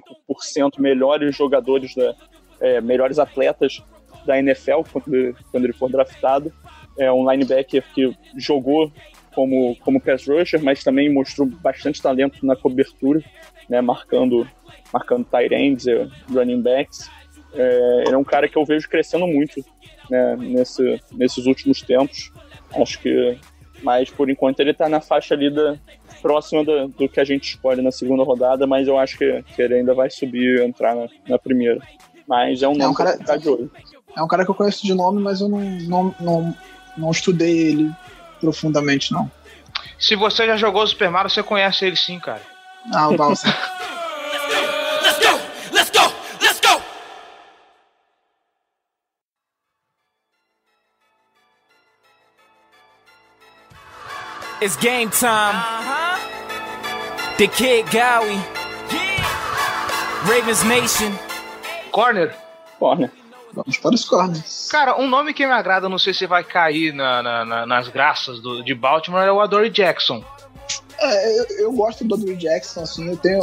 melhores 0.78 1.36
jogadores, 1.36 1.94
da, 1.94 2.14
é, 2.60 2.80
melhores 2.80 3.18
atletas 3.18 3.82
da 4.28 4.38
NFL 4.38 4.82
quando, 4.92 5.34
quando 5.50 5.64
ele 5.64 5.72
for 5.72 5.90
draftado. 5.90 6.52
É 6.98 7.10
um 7.10 7.28
linebacker 7.28 7.82
que 7.94 8.14
jogou 8.36 8.92
como, 9.34 9.74
como 9.76 10.00
pass 10.00 10.26
rusher, 10.26 10.62
mas 10.62 10.84
também 10.84 11.12
mostrou 11.12 11.48
bastante 11.48 12.02
talento 12.02 12.44
na 12.44 12.54
cobertura, 12.54 13.22
né, 13.68 13.80
marcando 13.80 14.46
marcando 14.92 15.24
tight 15.24 15.54
ends, 15.54 15.84
running 16.30 16.62
backs. 16.62 17.10
É, 17.54 18.04
ele 18.06 18.14
é 18.14 18.18
um 18.18 18.24
cara 18.24 18.48
que 18.48 18.56
eu 18.56 18.64
vejo 18.64 18.88
crescendo 18.88 19.26
muito 19.26 19.64
né, 20.10 20.36
nesse, 20.36 21.00
nesses 21.12 21.46
últimos 21.46 21.82
tempos. 21.82 22.32
Acho 22.74 23.00
que, 23.00 23.38
mas 23.82 24.10
por 24.10 24.28
enquanto 24.28 24.60
ele 24.60 24.70
está 24.70 24.88
na 24.88 25.00
faixa 25.00 25.34
ali 25.34 25.50
da, 25.50 25.78
próxima 26.20 26.64
da, 26.64 26.86
do 26.86 27.08
que 27.08 27.20
a 27.20 27.24
gente 27.24 27.50
escolhe 27.50 27.82
na 27.82 27.90
segunda 27.90 28.22
rodada, 28.22 28.66
mas 28.66 28.88
eu 28.88 28.98
acho 28.98 29.18
que, 29.18 29.42
que 29.54 29.62
ele 29.62 29.74
ainda 29.74 29.94
vai 29.94 30.10
subir 30.10 30.58
e 30.58 30.64
entrar 30.64 30.94
na, 30.94 31.08
na, 31.28 31.38
primeira. 31.38 31.80
Mas 32.26 32.62
é 32.62 32.68
um 32.68 32.72
nome 32.72 32.84
é 32.84 32.88
um 32.88 32.94
cara, 32.94 33.18
tá 33.18 33.36
de 33.36 33.48
olho. 33.48 33.70
É 34.18 34.22
um 34.22 34.26
cara 34.26 34.44
que 34.44 34.50
eu 34.50 34.54
conheço 34.54 34.84
de 34.84 34.92
nome, 34.92 35.22
mas 35.22 35.40
eu 35.40 35.48
não, 35.48 35.60
não, 35.60 36.14
não, 36.18 36.56
não 36.96 37.10
estudei 37.12 37.68
ele 37.68 37.94
profundamente, 38.40 39.12
não. 39.12 39.30
Se 39.96 40.16
você 40.16 40.44
já 40.44 40.56
jogou 40.56 40.84
Super 40.88 41.08
Mario, 41.08 41.30
você 41.30 41.40
conhece 41.40 41.84
ele 41.84 41.94
sim, 41.94 42.18
cara. 42.18 42.42
Ah, 42.92 43.08
o 43.08 43.16
Bowser. 43.16 43.54
It's 54.60 54.74
game 54.74 55.08
time. 55.10 55.54
Uh-huh. 55.54 56.18
The 57.38 57.46
Kid 57.46 57.86
Gowie. 57.86 58.42
Yeah. 58.90 60.28
Ravens 60.28 60.64
Nation. 60.64 61.16
Corner. 61.92 62.34
Corner. 62.80 63.12
Vamos 63.58 63.78
para 63.78 63.94
os 63.94 64.04
corners. 64.04 64.68
Cara, 64.70 65.00
um 65.00 65.08
nome 65.08 65.34
que 65.34 65.46
me 65.46 65.52
agrada, 65.52 65.88
não 65.88 65.98
sei 65.98 66.14
se 66.14 66.26
vai 66.26 66.44
cair 66.44 66.92
na, 66.92 67.22
na, 67.22 67.44
na, 67.44 67.66
nas 67.66 67.88
graças 67.88 68.40
do, 68.40 68.62
de 68.62 68.74
Baltimore, 68.74 69.22
é 69.22 69.32
o 69.32 69.40
Adore 69.40 69.68
Jackson. 69.68 70.22
É, 70.98 71.38
eu, 71.40 71.46
eu 71.58 71.72
gosto 71.72 72.04
do 72.04 72.14
Adore 72.14 72.36
Jackson, 72.36 72.82
assim, 72.82 73.08
eu 73.08 73.16
tenho. 73.16 73.42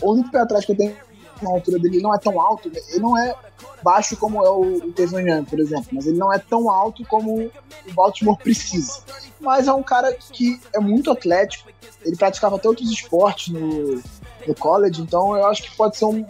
O 0.00 0.12
único 0.12 0.30
pé 0.30 0.38
atrás 0.38 0.64
que 0.64 0.72
eu 0.72 0.76
tenho 0.76 0.96
na 1.42 1.50
altura 1.50 1.78
dele 1.80 2.00
não 2.00 2.14
é 2.14 2.18
tão 2.18 2.40
alto, 2.40 2.68
ele 2.68 3.00
não 3.00 3.18
é 3.18 3.34
baixo 3.82 4.16
como 4.16 4.44
é 4.44 4.48
o, 4.48 4.60
o 4.60 4.94
Young, 4.96 5.44
por 5.44 5.58
exemplo, 5.58 5.88
mas 5.90 6.06
ele 6.06 6.16
não 6.16 6.32
é 6.32 6.38
tão 6.38 6.70
alto 6.70 7.04
como 7.06 7.50
o 7.86 7.92
Baltimore 7.92 8.38
precisa. 8.38 9.02
Mas 9.40 9.66
é 9.66 9.72
um 9.72 9.82
cara 9.82 10.12
que 10.12 10.60
é 10.72 10.78
muito 10.78 11.10
atlético, 11.10 11.68
ele 12.04 12.16
praticava 12.16 12.56
até 12.56 12.68
outros 12.68 12.92
esportes 12.92 13.52
no, 13.52 14.00
no 14.46 14.54
college, 14.56 15.02
então 15.02 15.36
eu 15.36 15.46
acho 15.46 15.64
que 15.64 15.76
pode 15.76 15.96
ser 15.96 16.04
um, 16.04 16.24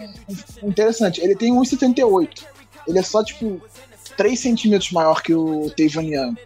um 0.63 0.69
interessante. 0.69 1.21
Ele 1.21 1.37
tem 1.37 1.53
1,78, 1.53 2.47
ele 2.87 2.99
é 2.99 3.03
só 3.03 3.23
tipo 3.25 3.61
3 4.17 4.39
centímetros 4.39 4.91
maior 4.93 5.23
que 5.23 5.35
o 5.35 5.71
Tavion 5.71 6.03
Young. 6.03 6.37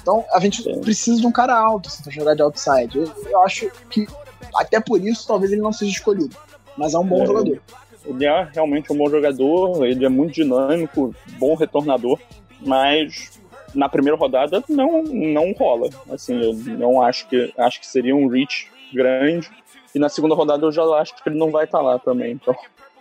Então 0.00 0.24
a 0.32 0.40
gente 0.40 0.62
precisa 0.80 1.20
de 1.20 1.26
um 1.26 1.32
cara 1.32 1.54
alto 1.54 1.88
assim, 1.88 2.02
pra 2.02 2.12
jogar 2.12 2.34
de 2.34 2.42
outside. 2.42 2.96
Eu, 2.96 3.12
eu 3.26 3.42
acho 3.42 3.70
que 3.90 4.06
até 4.54 4.80
por 4.80 5.00
isso 5.00 5.26
talvez 5.26 5.52
ele 5.52 5.60
não 5.60 5.72
seja 5.72 5.92
escolhido, 5.92 6.36
mas 6.76 6.94
é 6.94 6.98
um 6.98 7.06
bom 7.06 7.22
é. 7.22 7.26
jogador. 7.26 7.60
Ele 8.04 8.24
é 8.24 8.48
realmente 8.54 8.92
um 8.92 8.96
bom 8.96 9.10
jogador, 9.10 9.84
ele 9.86 10.04
é 10.04 10.08
muito 10.08 10.34
dinâmico, 10.34 11.14
bom 11.38 11.54
retornador, 11.54 12.18
mas 12.60 13.38
na 13.74 13.88
primeira 13.88 14.16
rodada 14.16 14.64
não, 14.68 15.02
não 15.02 15.52
rola. 15.52 15.90
Assim, 16.10 16.40
eu 16.40 16.54
não 16.54 17.02
acho 17.02 17.28
que 17.28 17.52
acho 17.58 17.80
que 17.80 17.86
seria 17.86 18.16
um 18.16 18.28
reach 18.28 18.70
grande. 18.92 19.50
E 19.94 19.98
na 19.98 20.08
segunda 20.08 20.34
rodada 20.34 20.64
eu 20.64 20.72
já 20.72 20.82
acho 21.00 21.14
que 21.14 21.28
ele 21.28 21.38
não 21.38 21.50
vai 21.50 21.64
estar 21.64 21.78
tá 21.78 21.84
lá 21.84 21.98
também. 21.98 22.32
Então. 22.32 22.56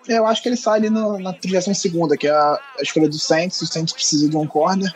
Eu 0.07 0.25
acho 0.25 0.41
que 0.41 0.49
ele 0.49 0.57
sai 0.57 0.79
ali 0.79 0.89
no, 0.89 1.19
na 1.19 1.33
trilhação 1.33 1.73
segunda, 1.73 2.15
que 2.15 2.27
é 2.27 2.31
a, 2.31 2.59
a, 2.79 2.81
escolha 2.81 3.09
do 3.09 3.19
Saints. 3.19 3.61
O 3.61 3.67
Saints 3.67 3.93
precisa 3.93 4.29
de 4.29 4.37
um 4.37 4.47
corner 4.47 4.91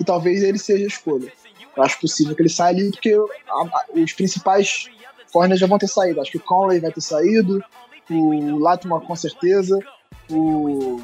e 0.00 0.04
talvez 0.04 0.42
ele 0.42 0.58
seja 0.58 0.84
a 0.84 0.88
escolha. 0.88 1.32
Eu 1.76 1.82
acho 1.82 2.00
possível 2.00 2.34
que 2.34 2.42
ele 2.42 2.48
saia 2.48 2.74
ali, 2.74 2.90
porque 2.90 3.14
a, 3.48 3.52
a, 3.52 3.84
os 3.94 4.12
principais 4.12 4.88
corners 5.32 5.60
já 5.60 5.66
vão 5.66 5.78
ter 5.78 5.88
saído. 5.88 6.20
Acho 6.20 6.32
que 6.32 6.38
o 6.38 6.42
Conley 6.42 6.80
vai 6.80 6.90
ter 6.90 7.00
saído, 7.00 7.62
o 8.10 8.58
Latmore 8.58 9.06
com 9.06 9.14
certeza, 9.14 9.78
o. 10.30 11.02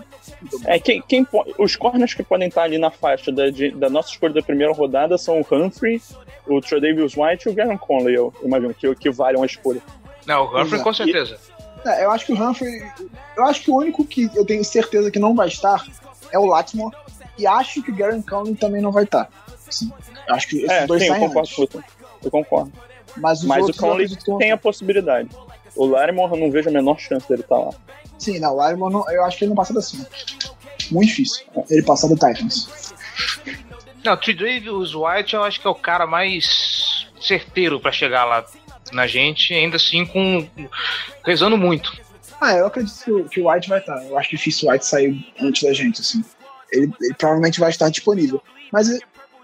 É, 0.66 0.78
quem, 0.78 1.02
quem, 1.02 1.26
os 1.58 1.76
corners 1.76 2.14
que 2.14 2.22
podem 2.22 2.48
estar 2.48 2.62
ali 2.62 2.78
na 2.78 2.90
faixa 2.90 3.30
da, 3.30 3.50
de, 3.50 3.70
da 3.72 3.90
nossa 3.90 4.10
escolha 4.10 4.32
da 4.32 4.42
primeira 4.42 4.72
rodada 4.72 5.18
são 5.18 5.40
o 5.40 5.54
Humphrey, 5.54 6.00
o 6.46 6.60
Tredavious 6.60 7.14
White 7.16 7.48
e 7.48 7.52
o 7.52 7.54
Garen 7.54 7.76
Conley, 7.76 8.14
eu 8.14 8.32
imagino, 8.42 8.74
que, 8.74 8.94
que 8.94 9.10
valham 9.10 9.42
a 9.42 9.46
escolha. 9.46 9.82
Não, 10.26 10.44
o 10.44 10.48
Humphrey 10.48 10.66
Exato. 10.66 10.82
com 10.84 10.92
certeza. 10.94 11.38
É, 11.86 12.04
eu 12.04 12.10
acho 12.10 12.26
que 12.26 12.32
o 12.32 12.42
Humphrey. 12.42 12.82
Eu 13.36 13.44
acho 13.44 13.62
que 13.62 13.70
o 13.70 13.76
único 13.76 14.04
que 14.04 14.30
eu 14.34 14.44
tenho 14.44 14.64
certeza 14.64 15.10
que 15.10 15.18
não 15.18 15.34
vai 15.34 15.48
estar 15.48 15.84
é 16.30 16.38
o 16.38 16.46
Latmore. 16.46 16.96
E 17.38 17.46
acho 17.46 17.82
que 17.82 17.90
o 17.90 17.94
Garen 17.94 18.22
Conley 18.22 18.54
também 18.54 18.82
não 18.82 18.92
vai 18.92 19.04
estar. 19.04 19.28
Sim, 19.70 19.90
acho 20.28 20.48
que 20.48 20.58
esses 20.58 20.70
é, 20.70 20.86
dois 20.86 21.02
sim, 21.02 21.08
saem 21.08 21.24
eu 21.24 21.28
concordo, 21.30 21.84
eu 22.22 22.30
concordo. 22.30 22.72
Mas, 23.16 23.42
Mas 23.42 23.68
o 23.68 23.74
Conley 23.74 24.08
tem 24.38 24.52
a 24.52 24.56
possibilidade. 24.56 25.28
O 25.74 25.86
Larimore 25.86 26.34
eu 26.34 26.38
não 26.38 26.50
vejo 26.50 26.68
a 26.68 26.72
menor 26.72 26.98
chance 26.98 27.26
dele 27.28 27.42
estar 27.42 27.56
tá 27.56 27.62
lá. 27.62 27.70
Sim, 28.18 28.38
não, 28.38 28.52
o 28.52 28.56
Larimore 28.56 28.92
não, 28.92 29.10
eu 29.10 29.24
acho 29.24 29.38
que 29.38 29.44
ele 29.44 29.50
não 29.50 29.56
passa 29.56 29.72
da 29.72 29.80
cima. 29.80 30.06
Muito 30.90 31.08
difícil 31.08 31.46
ele 31.70 31.82
passar 31.82 32.08
do 32.08 32.14
Titans. 32.14 32.92
Não, 34.04 34.16
Tredavious 34.16 34.94
White 34.94 35.34
eu 35.34 35.42
acho 35.42 35.60
que 35.60 35.66
é 35.66 35.70
o 35.70 35.74
cara 35.74 36.06
mais 36.06 37.08
certeiro 37.20 37.80
para 37.80 37.92
chegar 37.92 38.24
lá 38.24 38.44
na 38.92 39.06
gente, 39.06 39.54
ainda 39.54 39.76
assim 39.76 40.04
com 40.04 40.46
rezando 41.24 41.56
muito. 41.56 41.92
Ah, 42.40 42.54
eu 42.54 42.66
acredito 42.66 43.28
que 43.30 43.40
o 43.40 43.50
White 43.50 43.68
vai 43.68 43.78
estar. 43.78 44.04
Eu 44.04 44.18
acho 44.18 44.30
difícil 44.30 44.68
o 44.68 44.72
White 44.72 44.84
sair 44.84 45.32
antes 45.40 45.62
da 45.62 45.72
gente, 45.72 46.00
assim. 46.00 46.24
Ele, 46.70 46.92
ele 47.00 47.14
provavelmente 47.14 47.60
vai 47.60 47.70
estar 47.70 47.88
disponível. 47.88 48.42
Mas 48.72 48.88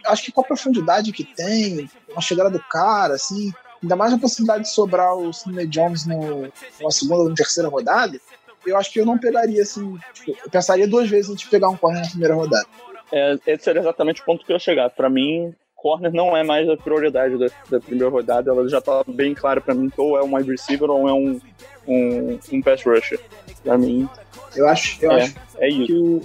acho 0.06 0.24
que 0.24 0.32
com 0.32 0.40
a 0.40 0.44
profundidade 0.44 1.12
que 1.12 1.24
tem, 1.24 1.88
a 2.16 2.20
chegada 2.20 2.50
do 2.50 2.58
cara, 2.58 3.14
assim, 3.14 3.52
ainda 3.82 3.94
mais 3.94 4.12
a 4.12 4.18
possibilidade 4.18 4.64
de 4.64 4.70
sobrar 4.70 5.14
o 5.14 5.32
Sidney 5.32 5.66
Jones 5.66 6.06
no, 6.06 6.52
numa 6.80 6.90
segunda 6.90 7.22
ou 7.22 7.34
terceira 7.34 7.68
rodada, 7.68 8.18
eu 8.66 8.76
acho 8.76 8.92
que 8.92 9.00
eu 9.00 9.06
não 9.06 9.18
pegaria, 9.18 9.62
assim, 9.62 9.96
tipo, 10.12 10.36
eu 10.44 10.50
pensaria 10.50 10.88
duas 10.88 11.08
vezes 11.08 11.30
antes 11.30 11.44
de 11.44 11.50
pegar 11.50 11.68
um 11.68 11.76
corner 11.76 12.02
na 12.02 12.10
primeira 12.10 12.34
rodada. 12.34 12.66
É, 13.10 13.38
esse 13.46 13.70
era 13.70 13.80
exatamente 13.80 14.20
o 14.20 14.24
ponto 14.24 14.44
que 14.44 14.52
eu 14.52 14.56
ia 14.56 14.60
chegar. 14.60 14.90
Para 14.90 15.08
mim, 15.08 15.54
corner 15.78 16.12
não 16.12 16.36
é 16.36 16.42
mais 16.42 16.68
a 16.68 16.76
prioridade 16.76 17.38
da, 17.38 17.46
da 17.70 17.80
primeira 17.80 18.10
rodada, 18.10 18.50
ela 18.50 18.68
já 18.68 18.80
tá 18.80 19.02
bem 19.06 19.32
clara 19.32 19.60
para 19.60 19.74
mim 19.74 19.88
que 19.88 20.00
ou 20.00 20.18
é 20.18 20.22
um 20.22 20.36
wide 20.36 20.50
receiver 20.50 20.90
ou 20.90 21.08
é 21.08 21.12
um, 21.12 21.40
um, 21.86 22.38
um 22.52 22.62
pass 22.62 22.82
rusher. 22.84 23.20
Pra 23.62 23.78
mim. 23.78 24.08
Eu 24.54 24.68
acho, 24.68 25.02
eu 25.02 25.12
é, 25.12 25.22
acho 25.22 25.34
é 25.58 25.68
isso. 25.68 25.86
que 25.86 25.92
o. 25.94 26.22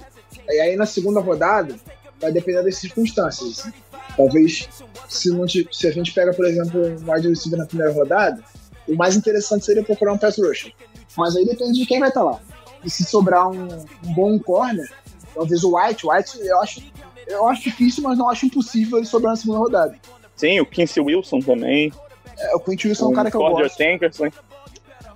E 0.48 0.60
aí 0.60 0.76
na 0.76 0.84
segunda 0.84 1.20
rodada, 1.20 1.74
vai 2.20 2.32
depender 2.32 2.62
das 2.62 2.76
circunstâncias. 2.76 3.70
Talvez, 4.16 4.68
se, 5.08 5.30
não 5.30 5.46
se 5.48 5.86
a 5.86 5.90
gente 5.90 6.12
pega, 6.12 6.32
por 6.34 6.44
exemplo, 6.44 6.80
um 6.80 7.12
wide 7.12 7.28
receiver 7.28 7.58
na 7.58 7.66
primeira 7.66 7.92
rodada, 7.92 8.42
o 8.88 8.94
mais 8.94 9.16
interessante 9.16 9.64
seria 9.64 9.82
procurar 9.82 10.12
um 10.12 10.18
pass 10.18 10.36
rusher. 10.38 10.72
Mas 11.16 11.36
aí 11.36 11.44
depende 11.44 11.78
de 11.78 11.86
quem 11.86 12.00
vai 12.00 12.08
estar 12.08 12.22
lá. 12.22 12.40
E 12.84 12.90
se 12.90 13.04
sobrar 13.04 13.48
um, 13.48 13.68
um 14.04 14.14
bom 14.14 14.38
corner, 14.38 14.88
talvez 15.34 15.64
o 15.64 15.76
White, 15.76 16.06
o 16.06 16.10
White 16.10 16.38
eu 16.40 16.60
acho, 16.60 16.82
eu 17.26 17.46
acho 17.48 17.62
difícil, 17.62 18.02
mas 18.02 18.18
não 18.18 18.28
acho 18.28 18.46
impossível 18.46 18.98
ele 18.98 19.06
sobrar 19.06 19.32
na 19.32 19.36
segunda 19.36 19.58
rodada. 19.58 19.98
Sim, 20.36 20.60
o 20.60 20.66
Quincy 20.66 21.00
Wilson 21.00 21.40
também. 21.40 21.92
É, 22.38 22.56
o 22.56 22.60
Quincy 22.60 22.88
Wilson 22.88 23.06
é 23.06 23.08
um 23.08 23.12
cara 23.12 23.30
que 23.30 23.36
eu 23.36 23.40
gosto. 23.40 23.78
Tankerson. 23.78 24.28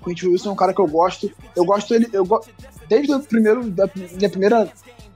O 0.01 0.05
Quincy 0.05 0.29
Wilson 0.29 0.51
é 0.51 0.53
um 0.53 0.57
cara 0.57 0.73
que 0.73 0.81
eu 0.81 0.87
gosto. 0.87 1.31
Eu 1.57 1.65
gosto 1.65 1.89
dele. 1.89 2.09
Eu 2.13 2.25
go... 2.25 2.41
Desde 2.89 3.13
o 3.13 3.21
primeiro, 3.21 3.69
da 3.71 3.89
minha 3.95 4.31
primeira, 4.31 4.73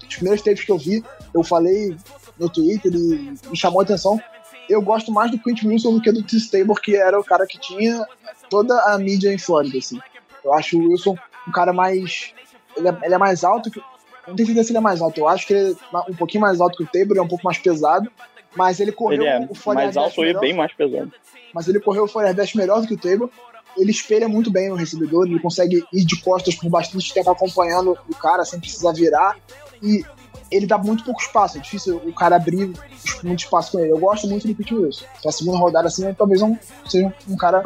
os 0.06 0.16
primeiros 0.16 0.42
tapes 0.42 0.64
que 0.64 0.72
eu 0.72 0.78
vi, 0.78 1.02
eu 1.32 1.42
falei 1.42 1.96
no 2.38 2.48
Twitter, 2.48 2.92
ele 2.92 3.34
me 3.48 3.56
chamou 3.56 3.80
a 3.80 3.84
atenção. 3.84 4.20
Eu 4.68 4.82
gosto 4.82 5.10
mais 5.10 5.30
do 5.30 5.38
Quentin 5.38 5.68
Wilson 5.68 5.94
do 5.94 6.00
que 6.00 6.12
do 6.12 6.22
T. 6.22 6.36
Tabor, 6.50 6.80
que 6.80 6.96
era 6.96 7.18
o 7.18 7.24
cara 7.24 7.46
que 7.46 7.58
tinha 7.58 8.06
toda 8.50 8.78
a 8.92 8.98
mídia 8.98 9.32
em 9.32 9.38
Flórida, 9.38 9.78
assim. 9.78 10.00
Eu 10.44 10.52
acho 10.52 10.78
o 10.78 10.90
Wilson 10.90 11.16
um 11.46 11.52
cara 11.52 11.72
mais. 11.72 12.32
Ele 12.76 12.88
é, 12.88 12.98
ele 13.02 13.14
é 13.14 13.18
mais 13.18 13.44
alto 13.44 13.70
que. 13.70 13.80
Não 14.26 14.36
tenho 14.36 14.46
certeza 14.46 14.66
se 14.66 14.72
ele 14.72 14.78
é 14.78 14.80
mais 14.80 15.00
alto. 15.00 15.18
Eu 15.18 15.28
acho 15.28 15.46
que 15.46 15.52
ele 15.52 15.76
é 15.92 16.10
um 16.10 16.14
pouquinho 16.14 16.40
mais 16.40 16.60
alto 16.60 16.76
que 16.76 16.84
o 16.84 16.86
Tabor, 16.86 17.16
é 17.16 17.22
um 17.22 17.28
pouco 17.28 17.44
mais 17.44 17.58
pesado. 17.58 18.10
Mas 18.54 18.80
ele 18.80 18.92
correu 18.92 19.22
ele 19.22 19.26
é 19.26 19.38
o 19.38 19.74
mais 19.74 19.96
alto 19.96 20.24
e 20.24 20.38
bem 20.38 20.54
mais 20.54 20.72
pesado. 20.72 21.12
Mas 21.54 21.68
ele 21.68 21.80
correu 21.80 22.04
o 22.04 22.08
Feuerbest 22.08 22.56
melhor 22.56 22.80
do 22.80 22.86
que 22.86 22.94
o 22.94 22.98
Tabor. 22.98 23.30
Ele 23.76 23.90
espelha 23.90 24.28
muito 24.28 24.50
bem 24.50 24.70
o 24.70 24.74
recebedor, 24.74 25.26
ele 25.26 25.40
consegue 25.40 25.82
ir 25.92 26.04
de 26.04 26.20
costas 26.20 26.54
por 26.54 26.68
bastante 26.68 27.12
tempo 27.12 27.30
acompanhando 27.30 27.96
o 28.08 28.14
cara 28.14 28.44
sem 28.44 28.60
precisar 28.60 28.92
virar. 28.92 29.36
E 29.82 30.04
ele 30.50 30.66
dá 30.66 30.76
muito 30.76 31.04
pouco 31.04 31.22
espaço, 31.22 31.56
é 31.56 31.60
difícil 31.60 31.96
o 32.04 32.12
cara 32.12 32.36
abrir 32.36 32.70
muito 33.22 33.40
espaço 33.40 33.72
com 33.72 33.80
ele. 33.80 33.90
Eu 33.90 33.98
gosto 33.98 34.28
muito 34.28 34.46
do 34.46 34.54
Pete 34.54 34.74
Wilson. 34.74 35.06
Pra 35.22 35.32
segunda 35.32 35.56
rodada 35.56 35.88
assim, 35.88 36.12
talvez 36.12 36.42
não 36.42 36.58
seja 36.86 37.12
um 37.28 37.36
cara 37.36 37.62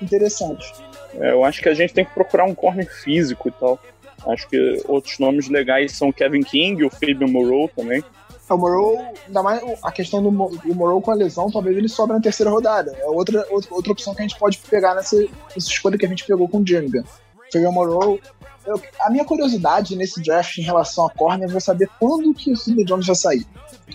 interessante. 0.00 0.70
É, 1.14 1.32
eu 1.32 1.44
acho 1.44 1.62
que 1.62 1.68
a 1.68 1.74
gente 1.74 1.94
tem 1.94 2.04
que 2.04 2.12
procurar 2.12 2.44
um 2.44 2.54
corner 2.54 2.86
físico 2.86 3.48
e 3.48 3.52
tal. 3.52 3.78
Acho 4.26 4.48
que 4.48 4.82
outros 4.88 5.18
nomes 5.18 5.48
legais 5.48 5.92
são 5.92 6.12
Kevin 6.12 6.42
King, 6.42 6.84
o 6.84 6.90
Fabian 6.90 7.28
Moreau 7.28 7.70
também. 7.74 8.02
É, 8.48 8.52
o 8.52 8.58
Moreau, 8.58 9.14
ainda 9.26 9.42
mais 9.42 9.62
a 9.82 9.92
questão 9.92 10.22
do, 10.22 10.30
Moreau 10.30 11.00
com 11.00 11.10
a 11.10 11.14
lesão, 11.14 11.50
talvez 11.50 11.76
ele 11.76 11.88
sobra 11.88 12.16
na 12.16 12.22
terceira 12.22 12.50
rodada. 12.50 12.96
É 12.98 13.06
outra, 13.06 13.46
outra, 13.50 13.74
outra 13.74 13.92
opção 13.92 14.14
que 14.14 14.22
a 14.22 14.26
gente 14.26 14.38
pode 14.38 14.58
pegar 14.58 14.94
nessa, 14.94 15.16
nessa 15.16 15.68
escolha 15.70 15.98
que 15.98 16.06
a 16.06 16.08
gente 16.08 16.24
pegou 16.24 16.48
com 16.48 16.58
o 16.58 16.66
Jenga. 16.66 17.04
Fabian 17.52 17.70
Moreau. 17.70 18.18
Eu, 18.64 18.82
a 19.00 19.10
minha 19.10 19.24
curiosidade 19.24 19.94
nesse 19.94 20.20
draft 20.20 20.58
em 20.58 20.62
relação 20.62 21.06
a 21.06 21.10
corner 21.10 21.54
é 21.54 21.60
saber 21.60 21.88
quando 22.00 22.34
que 22.34 22.50
o 22.50 22.56
Sidney 22.56 22.84
Jones 22.84 23.06
vai 23.06 23.14
sair. 23.14 23.46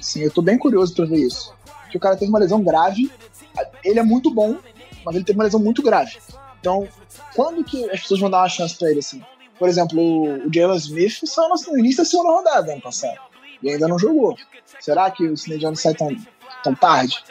Sim, 0.01 0.21
eu 0.21 0.31
tô 0.31 0.41
bem 0.41 0.57
curioso 0.57 0.95
pra 0.95 1.05
ver 1.05 1.19
isso. 1.19 1.53
Porque 1.83 1.97
o 1.97 1.99
cara 1.99 2.15
teve 2.15 2.29
uma 2.29 2.39
lesão 2.39 2.63
grave, 2.63 3.11
ele 3.83 3.99
é 3.99 4.03
muito 4.03 4.33
bom, 4.33 4.55
mas 5.05 5.15
ele 5.15 5.25
teve 5.25 5.37
uma 5.37 5.43
lesão 5.43 5.59
muito 5.59 5.81
grave. 5.81 6.17
Então, 6.61 6.87
quando 7.35 7.63
que 7.65 7.83
as 7.89 7.99
pessoas 7.99 8.21
vão 8.21 8.29
dar 8.29 8.39
uma 8.39 8.49
chance 8.49 8.77
pra 8.77 8.89
ele, 8.89 8.99
assim? 8.99 9.21
Por 9.61 9.69
exemplo, 9.69 10.01
o, 10.01 10.51
Jalen 10.51 10.75
Smith 10.75 11.19
saiu 11.23 11.49
no 11.49 11.77
início 11.77 12.03
da 12.03 12.09
segunda 12.09 12.29
rodada 12.31 12.71
ano 12.71 12.81
passado. 12.81 13.19
E 13.61 13.69
ainda 13.69 13.87
não 13.87 13.99
jogou. 13.99 14.35
Será 14.79 15.11
que 15.11 15.23
o 15.27 15.37
Sidney 15.37 15.59
Jones 15.59 15.79
sai 15.79 15.93
tão, 15.93 16.17
tão 16.63 16.73
tarde? 16.73 17.23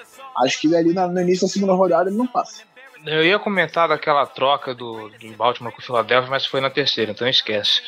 Acho 0.45 0.61
que 0.61 0.77
ali 0.77 0.95
no 0.95 1.21
início 1.21 1.49
da 1.49 1.53
segunda 1.53 1.73
rodada 1.73 2.09
ele 2.09 2.17
não 2.17 2.29
passa. 2.29 2.63
Eu 3.05 3.25
ia 3.25 3.37
comentar 3.41 3.89
daquela 3.89 4.25
troca 4.27 4.73
do, 4.73 5.09
do 5.09 5.33
Baltimore 5.33 5.73
com 5.73 5.81
o 5.81 5.85
Philadelphia, 5.85 6.31
mas 6.31 6.47
foi 6.47 6.61
na 6.61 6.71
terceira, 6.71 7.11
então 7.11 7.27
esquece. 7.27 7.83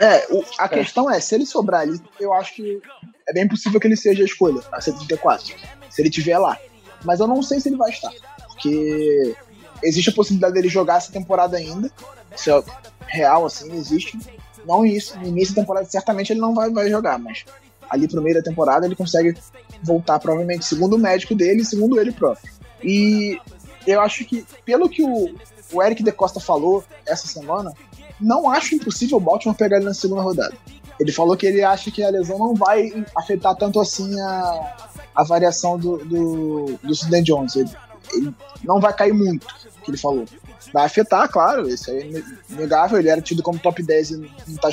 É, 0.00 0.26
o, 0.30 0.44
a 0.58 0.64
é. 0.64 0.68
questão 0.68 1.08
é, 1.08 1.20
se 1.20 1.36
ele 1.36 1.46
sobrar 1.46 1.82
ali, 1.82 2.00
eu 2.18 2.34
acho 2.34 2.52
que 2.52 2.82
é 3.28 3.32
bem 3.32 3.46
possível 3.46 3.78
que 3.78 3.86
ele 3.86 3.96
seja 3.96 4.22
a 4.22 4.26
escolha, 4.26 4.60
a 4.72 4.80
134. 4.80 5.54
Se 5.88 6.02
ele 6.02 6.08
estiver 6.08 6.36
lá. 6.36 6.58
Mas 7.04 7.20
eu 7.20 7.28
não 7.28 7.44
sei 7.44 7.60
se 7.60 7.68
ele 7.68 7.76
vai 7.76 7.90
estar. 7.90 8.10
Porque 8.48 9.36
existe 9.84 10.10
a 10.10 10.14
possibilidade 10.14 10.54
dele 10.54 10.68
jogar 10.68 10.96
essa 10.96 11.12
temporada 11.12 11.56
ainda. 11.56 11.92
Isso 12.34 12.50
é 12.50 12.62
real, 13.06 13.46
assim, 13.46 13.72
existe. 13.76 14.18
Não 14.64 14.84
isso, 14.84 15.18
no 15.18 15.26
início 15.26 15.54
da 15.54 15.62
temporada 15.62 15.86
certamente 15.88 16.32
ele 16.32 16.40
não 16.40 16.54
vai, 16.54 16.70
vai 16.70 16.90
jogar, 16.90 17.18
mas 17.18 17.44
ali 17.88 18.06
pro 18.06 18.20
meio 18.20 18.36
da 18.36 18.42
temporada 18.42 18.86
ele 18.86 18.94
consegue 18.94 19.34
voltar, 19.82 20.18
provavelmente, 20.18 20.66
segundo 20.66 20.96
o 20.96 20.98
médico 20.98 21.34
dele, 21.34 21.64
segundo 21.64 22.00
ele 22.00 22.12
próprio. 22.12 22.50
E 22.82 23.38
eu 23.86 24.00
acho 24.00 24.24
que, 24.24 24.44
pelo 24.64 24.88
que 24.88 25.02
o, 25.02 25.34
o 25.72 25.82
Eric 25.82 26.02
De 26.02 26.12
Costa 26.12 26.40
falou 26.40 26.84
essa 27.06 27.26
semana, 27.26 27.72
não 28.20 28.50
acho 28.50 28.74
impossível 28.74 29.16
o 29.16 29.20
Baltimore 29.20 29.56
pegar 29.56 29.76
ele 29.76 29.86
na 29.86 29.94
segunda 29.94 30.22
rodada. 30.22 30.54
Ele 30.98 31.12
falou 31.12 31.36
que 31.36 31.46
ele 31.46 31.62
acha 31.62 31.90
que 31.90 32.02
a 32.02 32.10
lesão 32.10 32.38
não 32.38 32.54
vai 32.54 33.04
afetar 33.16 33.54
tanto 33.54 33.80
assim 33.80 34.20
a, 34.20 34.76
a 35.14 35.22
variação 35.22 35.78
do, 35.78 35.98
do, 35.98 36.78
do 36.82 36.94
Sidney 36.94 37.22
Jones. 37.22 37.54
Ele, 37.54 37.70
ele 38.12 38.34
não 38.64 38.80
vai 38.80 38.92
cair 38.92 39.14
muito, 39.14 39.46
que 39.84 39.90
ele 39.90 39.98
falou. 39.98 40.24
Vai 40.72 40.84
afetar, 40.84 41.28
claro, 41.28 41.68
isso 41.68 41.90
aí 41.90 42.16
é 42.16 42.54
negável. 42.54 42.98
Ele 42.98 43.08
era 43.08 43.20
tido 43.20 43.42
como 43.42 43.58
top 43.58 43.82
10 43.82 44.10
e 44.10 44.16
não 44.48 44.56
tá 44.56 44.68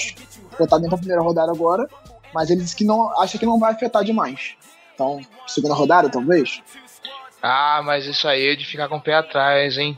cotado 0.57 0.81
nem 0.81 0.89
pra 0.89 0.97
primeira 0.97 1.21
rodada 1.21 1.51
agora. 1.51 1.87
Mas 2.33 2.49
ele 2.49 2.61
disse 2.61 2.75
que 2.75 2.83
não 2.83 3.17
acha 3.19 3.37
que 3.37 3.45
não 3.45 3.59
vai 3.59 3.73
afetar 3.73 4.03
demais. 4.03 4.55
Então, 4.93 5.21
segunda 5.47 5.73
rodada, 5.73 6.09
talvez? 6.09 6.61
Ah, 7.41 7.81
mas 7.83 8.05
isso 8.05 8.27
aí 8.27 8.47
é 8.47 8.55
de 8.55 8.65
ficar 8.65 8.87
com 8.89 8.97
o 8.97 9.01
pé 9.01 9.13
atrás, 9.13 9.77
hein? 9.77 9.97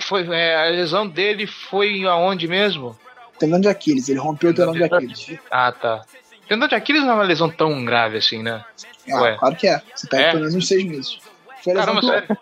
Foi, 0.00 0.26
é, 0.34 0.68
a 0.68 0.70
lesão 0.70 1.06
dele 1.08 1.46
foi 1.46 2.04
aonde 2.04 2.46
mesmo? 2.46 2.98
Tendão 3.38 3.60
de 3.60 3.68
Aquiles, 3.68 4.08
ele 4.08 4.18
rompeu 4.18 4.50
o 4.50 4.54
tendão 4.54 4.72
de 4.72 4.84
Aquiles. 4.84 5.38
Ah, 5.50 5.72
tá. 5.72 6.04
Tendão 6.48 6.68
de 6.68 6.74
Aquiles 6.74 7.02
não 7.02 7.10
é 7.10 7.14
uma 7.14 7.24
lesão 7.24 7.48
tão 7.48 7.84
grave 7.84 8.18
assim, 8.18 8.42
né? 8.42 8.64
Ah, 9.10 9.22
Ué. 9.22 9.36
claro 9.38 9.56
que 9.56 9.66
é. 9.66 9.80
Você 9.94 10.06
tá 10.06 10.20
é? 10.20 10.30
pelo 10.30 10.40
menos 10.40 10.54
uns 10.54 10.68
seis 10.68 10.84
meses. 10.84 11.18
Foi 11.62 11.72
a 11.72 11.76
lesão, 11.76 11.94
Caramba, 12.00 12.38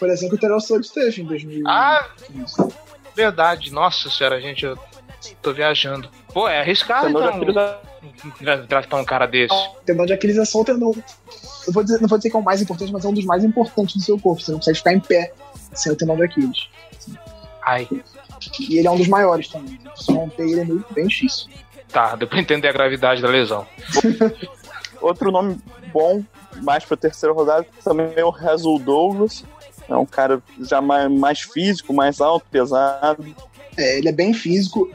lesão 0.00 0.28
que 0.28 0.34
o 0.34 0.38
Terrell 0.38 0.60
Suggs 0.60 0.92
teve 0.92 1.22
em 1.22 1.24
2015. 1.24 1.64
Ah, 1.66 2.08
verdade. 3.14 3.72
Nossa 3.72 4.10
senhora, 4.10 4.40
gente, 4.40 4.64
eu 4.64 4.78
tô 5.40 5.52
viajando. 5.52 6.08
Pô, 6.32 6.48
é 6.48 6.60
arriscado 6.60 7.08
então 7.08 7.80
draftar 8.66 9.00
um 9.00 9.04
cara 9.04 9.26
desse. 9.26 9.54
Tendão 9.84 10.06
de 10.06 10.12
Aquiles 10.12 10.38
é 10.38 10.44
só 10.44 10.60
o 10.60 10.64
tendão. 10.64 10.92
Eu 11.66 11.72
vou 11.72 11.84
dizer, 11.84 12.00
não 12.00 12.08
vou 12.08 12.18
dizer 12.18 12.30
que 12.30 12.36
é 12.36 12.38
o 12.40 12.42
mais 12.42 12.60
importante, 12.60 12.92
mas 12.92 13.04
é 13.04 13.08
um 13.08 13.14
dos 13.14 13.24
mais 13.24 13.44
importantes 13.44 13.96
do 13.96 14.02
seu 14.02 14.18
corpo. 14.18 14.42
Você 14.42 14.50
não 14.50 14.58
consegue 14.58 14.78
ficar 14.78 14.92
em 14.92 15.00
pé 15.00 15.32
sem 15.72 15.92
o 15.92 15.96
tendão 15.96 16.16
de 16.16 16.24
Aquiles. 16.24 16.68
Ai. 17.64 17.88
E 18.58 18.78
ele 18.78 18.88
é 18.88 18.90
um 18.90 18.96
dos 18.96 19.08
maiores 19.08 19.48
também. 19.48 19.78
Se 19.94 20.12
romper 20.12 20.42
ele 20.42 20.60
é 20.60 20.64
meio, 20.64 20.84
bem 20.90 21.06
difícil. 21.06 21.48
Tá, 21.88 22.16
deu 22.16 22.26
pra 22.26 22.40
entender 22.40 22.68
a 22.68 22.72
gravidade 22.72 23.22
da 23.22 23.28
lesão. 23.28 23.66
Outro 25.00 25.30
nome 25.30 25.58
bom, 25.92 26.22
mais 26.62 26.84
pra 26.84 26.96
terceira 26.96 27.34
rodada, 27.34 27.66
também 27.84 28.12
é 28.16 28.24
o 28.24 28.30
Hazel 28.30 28.78
Douglas. 28.78 29.44
É 29.88 29.96
um 29.96 30.06
cara 30.06 30.42
já 30.60 30.80
mais, 30.80 31.10
mais 31.10 31.40
físico, 31.40 31.92
mais 31.92 32.20
alto, 32.20 32.46
pesado. 32.50 33.24
É, 33.76 33.98
ele 33.98 34.08
é 34.08 34.12
bem 34.12 34.32
físico. 34.32 34.90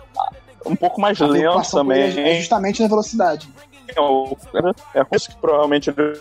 Um 0.65 0.75
pouco 0.75 0.99
mais 0.99 1.19
lento 1.19 1.71
também. 1.71 2.01
É 2.19 2.35
justamente 2.39 2.81
na 2.81 2.87
velocidade. 2.87 3.49
É, 3.89 4.99
é 4.99 5.05
isso 5.15 5.29
que 5.29 5.37
provavelmente 5.37 5.89
ele 5.89 6.19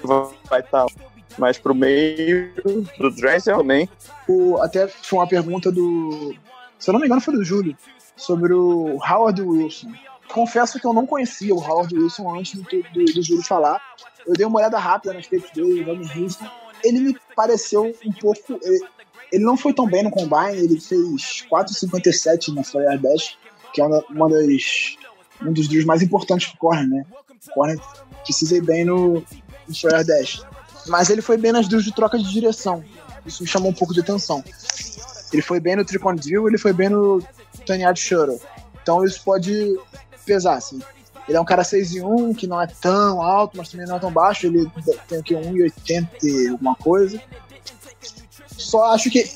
vai 0.49 0.61
estar 0.61 0.87
mais 1.39 1.59
pro 1.59 1.75
meio 1.75 2.53
do 2.99 3.11
Dressel 3.11 3.59
também. 3.59 3.89
O, 4.29 4.59
até 4.61 4.89
foi 4.89 5.19
uma 5.19 5.27
pergunta 5.27 5.71
do. 5.71 6.35
Se 6.79 6.91
eu 6.91 6.93
não 6.93 7.01
me 7.01 7.07
engano, 7.07 7.21
foi 7.21 7.35
do 7.35 7.45
Júlio, 7.45 7.77
sobre 8.17 8.53
o 8.53 8.99
Howard 9.05 9.43
Wilson. 9.43 9.93
Confesso 10.33 10.81
que 10.81 10.87
eu 10.87 10.93
não 10.93 11.07
conhecia 11.07 11.55
o 11.55 11.59
Howard 11.59 11.95
Wilson 11.95 12.35
antes 12.35 12.55
do, 12.55 12.63
do, 12.63 13.05
do 13.05 13.23
Júlio 13.23 13.43
falar. 13.43 13.81
Eu 14.27 14.35
dei 14.35 14.45
uma 14.45 14.59
olhada 14.59 14.79
rápida 14.79 15.15
nas 15.15 15.27
tapes 15.27 15.51
dele, 15.53 15.85
do 15.85 16.21
Houston. 16.21 16.47
Ele 16.87 17.01
me 17.01 17.17
pareceu 17.35 17.95
um 18.05 18.13
pouco. 18.13 18.59
Ele, 18.63 18.85
ele 19.33 19.45
não 19.45 19.57
foi 19.57 19.73
tão 19.73 19.87
bem 19.87 20.05
no 20.05 20.11
combine, 20.11 20.59
ele 20.59 20.81
fez 20.81 21.45
4,57 21.51 22.55
na 22.55 22.63
Flyer 22.63 22.99
Dash, 23.01 23.37
que 23.73 23.81
é 23.81 23.85
uma, 23.85 24.05
uma 24.09 24.29
das, 24.29 24.97
um 25.45 25.53
dos 25.53 25.69
drills 25.69 25.87
mais 25.87 26.03
importantes 26.03 26.49
pro 26.49 26.59
corner, 26.59 26.89
né? 26.89 27.07
O 27.49 27.53
corner 27.53 27.79
precisa 28.25 28.57
ir 28.57 28.63
bem 28.63 28.85
no, 28.85 29.25
no 29.69 29.75
Flyer 29.75 30.05
Dash. 30.05 30.45
Mas 30.87 31.11
ele 31.11 31.21
foi 31.21 31.37
bem 31.37 31.53
nas 31.53 31.67
drills 31.67 31.85
de 31.85 31.95
troca 31.95 32.17
de 32.17 32.31
direção. 32.31 32.85
Isso 33.25 33.43
me 33.43 33.49
chamou 33.49 33.71
um 33.71 33.75
pouco 33.75 33.93
de 33.93 34.01
atenção. 34.01 34.45
Ele 35.33 35.43
foi 35.43 35.59
bem 35.59 35.77
no 35.77 35.85
Tricon 35.85 36.15
Drill, 36.15 36.47
ele 36.49 36.59
foi 36.59 36.73
bem 36.73 36.89
no 36.89 37.23
Tanyard 37.67 37.99
Shuttle. 37.99 38.41
Então 38.81 39.05
isso 39.05 39.23
pode 39.25 39.77
pesar, 40.25 40.55
assim. 40.55 40.81
Ele 41.29 41.37
é 41.37 41.41
um 41.41 41.45
cara 41.45 41.65
6 41.65 41.93
e 41.95 42.03
1, 42.03 42.35
que 42.35 42.47
não 42.47 42.61
é 42.61 42.67
tão 42.67 43.21
alto, 43.21 43.57
mas 43.57 43.69
também 43.69 43.87
não 43.87 43.97
é 43.97 43.99
tão 43.99 44.13
baixo. 44.13 44.47
Ele 44.47 44.71
tem 45.09 45.19
aqui 45.19 45.35
1,80 45.35 46.09
e 46.23 46.49
alguma 46.49 46.75
coisa. 46.77 47.21
Só 48.57 48.93
acho 48.93 49.11
que, 49.11 49.29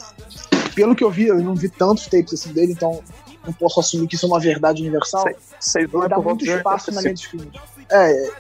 pelo 0.75 0.95
que 0.95 1.03
eu 1.03 1.11
vi, 1.11 1.27
eu 1.27 1.41
não 1.43 1.55
vi 1.55 1.69
tantos 1.69 2.07
tapes 2.07 2.35
assim 2.35 2.53
dele, 2.53 2.73
então 2.73 3.03
não 3.45 3.53
posso 3.53 3.81
assumir 3.81 4.07
que 4.07 4.15
isso 4.15 4.27
é 4.27 4.29
uma 4.29 4.41
verdade 4.41 4.83
universal. 4.83 5.25
Sei, 5.59 5.83
ele 5.83 6.09
dá 6.09 6.19
muito 6.19 6.45
espaço 6.45 6.93
na 6.93 7.01
linha 7.01 7.15
de 7.15 7.21
scrimmage. 7.21 7.61
É, 7.91 8.31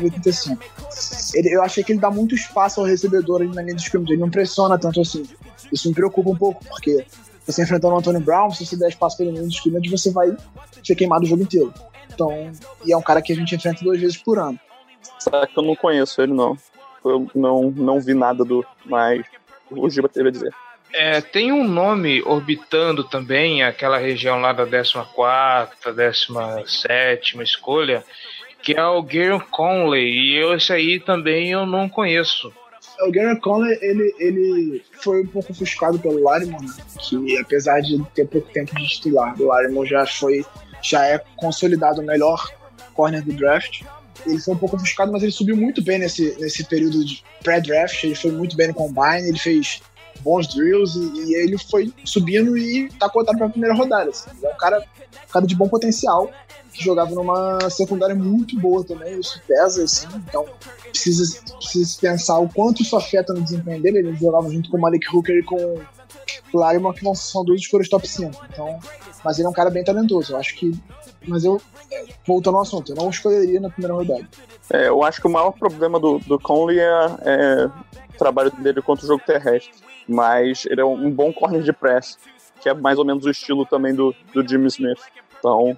85. 0.00 0.64
Ele, 1.34 1.54
eu 1.54 1.62
achei 1.62 1.84
que 1.84 1.92
ele 1.92 2.00
dá 2.00 2.10
muito 2.10 2.34
espaço 2.34 2.80
ao 2.80 2.86
recebedor 2.86 3.42
ali 3.42 3.54
na 3.54 3.62
linha 3.62 3.76
de 3.76 3.82
scrimmage. 3.82 4.12
Ele 4.14 4.20
não 4.20 4.30
pressiona 4.30 4.78
tanto 4.78 5.00
assim. 5.00 5.24
Isso 5.72 5.88
me 5.88 5.94
preocupa 5.94 6.30
um 6.30 6.36
pouco, 6.36 6.64
porque 6.64 7.06
você 7.46 7.62
enfrentando 7.62 7.94
o 7.94 7.98
Antônio 7.98 8.20
Brown, 8.20 8.50
se 8.50 8.66
você 8.66 8.76
der 8.76 8.88
espaço 8.88 9.16
pelo 9.16 9.32
menos 9.32 9.50
de 9.50 9.56
scrimmage, 9.56 9.88
você 9.88 10.10
vai 10.10 10.36
ser 10.82 10.94
queimado 10.94 11.24
o 11.24 11.28
jogo 11.28 11.42
inteiro. 11.42 11.72
Então, 12.20 12.52
e 12.84 12.92
é 12.92 12.96
um 12.96 13.02
cara 13.02 13.22
que 13.22 13.32
a 13.32 13.36
gente 13.36 13.54
enfrenta 13.54 13.82
duas 13.82 13.98
vezes 13.98 14.18
por 14.18 14.38
ano. 14.38 14.60
Sabe 15.18 15.46
que 15.46 15.58
eu 15.58 15.62
não 15.62 15.74
conheço 15.74 16.20
ele, 16.20 16.34
não. 16.34 16.54
Eu 17.02 17.26
não, 17.34 17.70
não 17.70 17.98
vi 17.98 18.12
nada 18.12 18.44
do. 18.44 18.62
Mas 18.84 19.24
o 19.70 19.88
Giba 19.88 20.06
teve 20.06 20.28
a 20.28 20.32
dizer. 20.32 20.54
É, 20.92 21.20
tem 21.22 21.50
um 21.50 21.66
nome 21.66 22.20
orbitando 22.22 23.04
também 23.04 23.62
aquela 23.62 23.96
região 23.96 24.38
lá 24.40 24.52
da 24.52 24.66
14, 24.66 24.92
17 25.84 27.42
escolha, 27.42 28.04
que 28.62 28.76
é 28.76 28.84
o 28.84 29.02
Gary 29.02 29.40
Conley, 29.50 30.10
e 30.10 30.54
esse 30.54 30.72
aí 30.72 31.00
também 31.00 31.52
eu 31.52 31.64
não 31.64 31.88
conheço. 31.88 32.52
O 33.06 33.12
Gary 33.12 33.38
Conley, 33.40 33.78
ele, 33.80 34.14
ele 34.18 34.82
foi 35.00 35.22
um 35.22 35.26
pouco 35.28 35.52
ofuscado 35.52 35.98
pelo 36.00 36.22
Larimore, 36.24 36.66
né? 36.66 36.72
que 36.98 37.38
apesar 37.38 37.80
de 37.80 38.02
ter 38.14 38.26
pouco 38.26 38.52
tempo 38.52 38.74
de 38.74 38.88
titular, 38.88 39.40
o 39.40 39.46
Larimore 39.46 39.88
já 39.88 40.04
foi, 40.04 40.44
já 40.82 41.06
é 41.06 41.22
consolidado 41.36 42.00
o 42.00 42.04
melhor 42.04 42.48
corner 42.94 43.24
do 43.24 43.32
draft. 43.32 43.82
Ele 44.26 44.38
foi 44.38 44.54
um 44.54 44.58
pouco 44.58 44.76
ofuscado, 44.76 45.10
mas 45.10 45.22
ele 45.22 45.32
subiu 45.32 45.56
muito 45.56 45.82
bem 45.82 45.98
nesse, 45.98 46.36
nesse 46.38 46.64
período 46.64 47.04
de 47.04 47.24
pré-draft, 47.42 48.04
ele 48.04 48.14
foi 48.14 48.30
muito 48.30 48.54
bem 48.54 48.68
no 48.68 48.74
combine, 48.74 49.28
ele 49.28 49.38
fez 49.38 49.80
bons 50.20 50.46
drills 50.46 50.98
e, 50.98 51.30
e 51.30 51.34
ele 51.34 51.56
foi 51.56 51.92
subindo 52.04 52.56
e 52.56 52.90
tá 52.98 53.08
cotado 53.08 53.38
pra 53.38 53.48
primeira 53.48 53.74
rodada. 53.74 54.10
Assim. 54.10 54.28
É 54.42 54.48
um 54.48 54.56
cara, 54.56 54.78
um 54.80 55.32
cara 55.32 55.46
de 55.46 55.56
bom 55.56 55.68
potencial, 55.68 56.30
que 56.72 56.84
jogava 56.84 57.14
numa 57.14 57.70
secundária 57.70 58.14
muito 58.14 58.58
boa 58.58 58.84
também, 58.84 59.18
isso 59.18 59.40
pesa, 59.46 59.84
assim, 59.84 60.06
então 60.16 60.46
precisa, 60.90 61.40
precisa 61.58 61.98
pensar 62.00 62.38
o 62.38 62.48
quanto 62.48 62.82
isso 62.82 62.96
afeta 62.96 63.32
no 63.32 63.42
desempenho 63.42 63.80
dele. 63.82 63.98
Ele 63.98 64.16
jogava 64.16 64.50
junto 64.50 64.70
com 64.70 64.76
o 64.76 64.80
Malik 64.80 65.06
Hooker 65.14 65.36
e 65.36 65.42
com 65.42 65.80
o 66.52 66.58
Larimer, 66.58 66.92
que 66.92 67.14
são 67.14 67.44
duas 67.44 67.60
escolhas 67.60 67.88
top 67.88 68.06
5. 68.06 68.46
Então, 68.52 68.78
mas 69.24 69.38
ele 69.38 69.46
é 69.46 69.50
um 69.50 69.54
cara 69.54 69.70
bem 69.70 69.84
talentoso. 69.84 70.32
Eu 70.32 70.38
acho 70.38 70.54
que. 70.56 70.72
Mas 71.26 71.44
eu, 71.44 71.60
voltando 72.26 72.56
ao 72.56 72.62
assunto, 72.62 72.92
eu 72.92 72.96
não 72.96 73.10
escolheria 73.10 73.60
na 73.60 73.70
primeira 73.70 73.94
rodada. 73.94 74.26
É, 74.72 74.88
eu 74.88 75.02
acho 75.02 75.20
que 75.20 75.26
o 75.26 75.30
maior 75.30 75.52
problema 75.52 75.98
do, 75.98 76.18
do 76.20 76.38
Conley 76.38 76.78
é, 76.78 76.84
é 77.22 77.66
o 78.14 78.18
trabalho 78.18 78.50
dele 78.50 78.80
contra 78.80 79.04
o 79.04 79.08
jogo 79.08 79.22
terrestre. 79.24 79.72
Mas 80.08 80.66
ele 80.66 80.80
é 80.80 80.84
um 80.84 81.10
bom 81.10 81.32
corner 81.32 81.62
de 81.62 81.72
press, 81.72 82.18
que 82.60 82.68
é 82.68 82.74
mais 82.74 82.98
ou 82.98 83.04
menos 83.04 83.24
o 83.24 83.30
estilo 83.30 83.64
também 83.66 83.94
do, 83.94 84.14
do 84.34 84.46
Jimmy 84.46 84.66
Smith. 84.68 85.00
Então, 85.38 85.76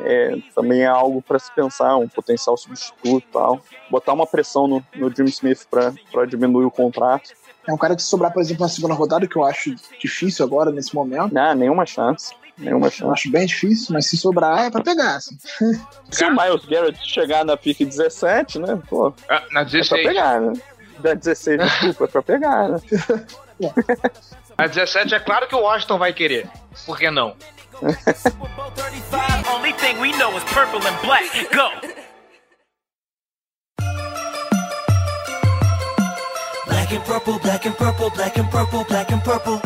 é, 0.00 0.36
também 0.54 0.82
é 0.82 0.86
algo 0.86 1.22
para 1.22 1.38
se 1.38 1.50
pensar, 1.52 1.96
um 1.96 2.08
potencial 2.08 2.56
substituto 2.56 3.24
e 3.28 3.32
tal. 3.32 3.60
Botar 3.90 4.12
uma 4.12 4.26
pressão 4.26 4.66
no, 4.66 4.84
no 4.94 5.14
Jim 5.14 5.24
Smith 5.24 5.66
para 5.70 6.26
diminuir 6.26 6.66
o 6.66 6.70
contrato. 6.70 7.30
É 7.66 7.72
um 7.72 7.78
cara 7.78 7.96
que 7.96 8.02
sobrar, 8.02 8.32
por 8.32 8.40
exemplo, 8.40 8.62
na 8.62 8.68
segunda 8.68 8.94
rodada, 8.94 9.26
que 9.26 9.36
eu 9.36 9.44
acho 9.44 9.74
difícil 10.00 10.44
agora, 10.44 10.70
nesse 10.70 10.94
momento. 10.94 11.32
Não, 11.32 11.54
nenhuma 11.54 11.84
chance. 11.84 12.32
Nenhuma 12.58 12.88
chance. 12.88 13.02
Eu 13.02 13.12
acho 13.12 13.30
bem 13.30 13.46
difícil, 13.46 13.92
mas 13.92 14.06
se 14.06 14.16
sobrar 14.16 14.64
é 14.66 14.70
pra 14.70 14.82
pegar. 14.82 15.16
Assim. 15.16 15.36
Se 16.10 16.24
o 16.24 16.30
Miles 16.30 16.64
Garrett 16.64 16.98
chegar 17.06 17.44
na 17.44 17.56
pique 17.56 17.84
17, 17.84 18.58
né? 18.60 18.80
Pô, 18.88 19.12
Ah, 19.28 19.42
na 19.52 19.62
16. 19.64 19.92
é 19.92 20.02
pra 20.02 20.12
pegar, 20.12 20.40
né? 20.40 20.52
Da 21.00 21.12
16, 21.14 21.60
desculpa, 21.82 22.04
é 22.04 22.08
pra 22.08 22.22
pegar, 22.22 22.68
né? 22.70 22.78
A 24.58 24.66
17 24.66 25.14
é 25.14 25.20
claro 25.20 25.46
que 25.46 25.54
o 25.54 25.60
Washington 25.60 25.98
vai 25.98 26.14
querer. 26.14 26.48
Por 26.86 26.96
que 26.98 27.10
não? 27.10 27.36
Super 28.16 28.48
Bowl 28.56 28.70
35. 28.70 29.54
Only 29.54 29.72
thing 29.74 29.98
we 30.00 30.12
know 30.16 30.34
is 30.36 30.44
purple 30.44 30.80
and 30.86 30.96
black. 31.04 31.28
Go. 31.54 31.70
Black 36.66 36.92
and 36.92 37.04
purple, 37.04 37.38
black 37.40 37.66
and 37.66 37.76
purple, 37.76 38.10
black 38.10 38.38
and 38.38 38.50
purple, 38.50 38.84
black 38.84 39.12
and 39.12 39.20
purple. 39.22 39.60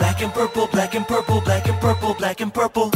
Black 0.00 0.24
and 0.24 0.30
purple, 0.30 0.66
black 0.68 0.96
and 0.96 1.04
purple, 1.04 1.40
black 1.42 1.68
and 1.70 1.78
purple, 1.78 2.14
black 2.14 2.42
and 2.42 2.50
purple. 2.50 2.90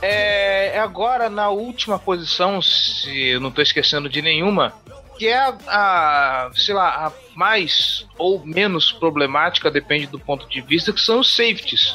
É, 0.00 0.76
é 0.76 0.78
agora 0.80 1.28
na 1.28 1.50
última 1.50 1.98
posição, 1.98 2.62
se 2.62 3.28
eu 3.28 3.40
não 3.40 3.50
tô 3.50 3.60
esquecendo 3.60 4.08
de 4.08 4.22
nenhuma, 4.22 4.72
que 5.18 5.26
é 5.26 5.36
a, 5.36 5.54
a, 5.68 6.50
sei 6.54 6.74
lá, 6.74 7.06
a 7.06 7.12
mais 7.36 8.06
ou 8.16 8.44
menos 8.44 8.90
problemática, 8.90 9.70
depende 9.70 10.06
do 10.06 10.18
ponto 10.18 10.48
de 10.48 10.60
vista, 10.62 10.92
que 10.92 11.00
são 11.00 11.20
os 11.20 11.30
safeties. 11.30 11.94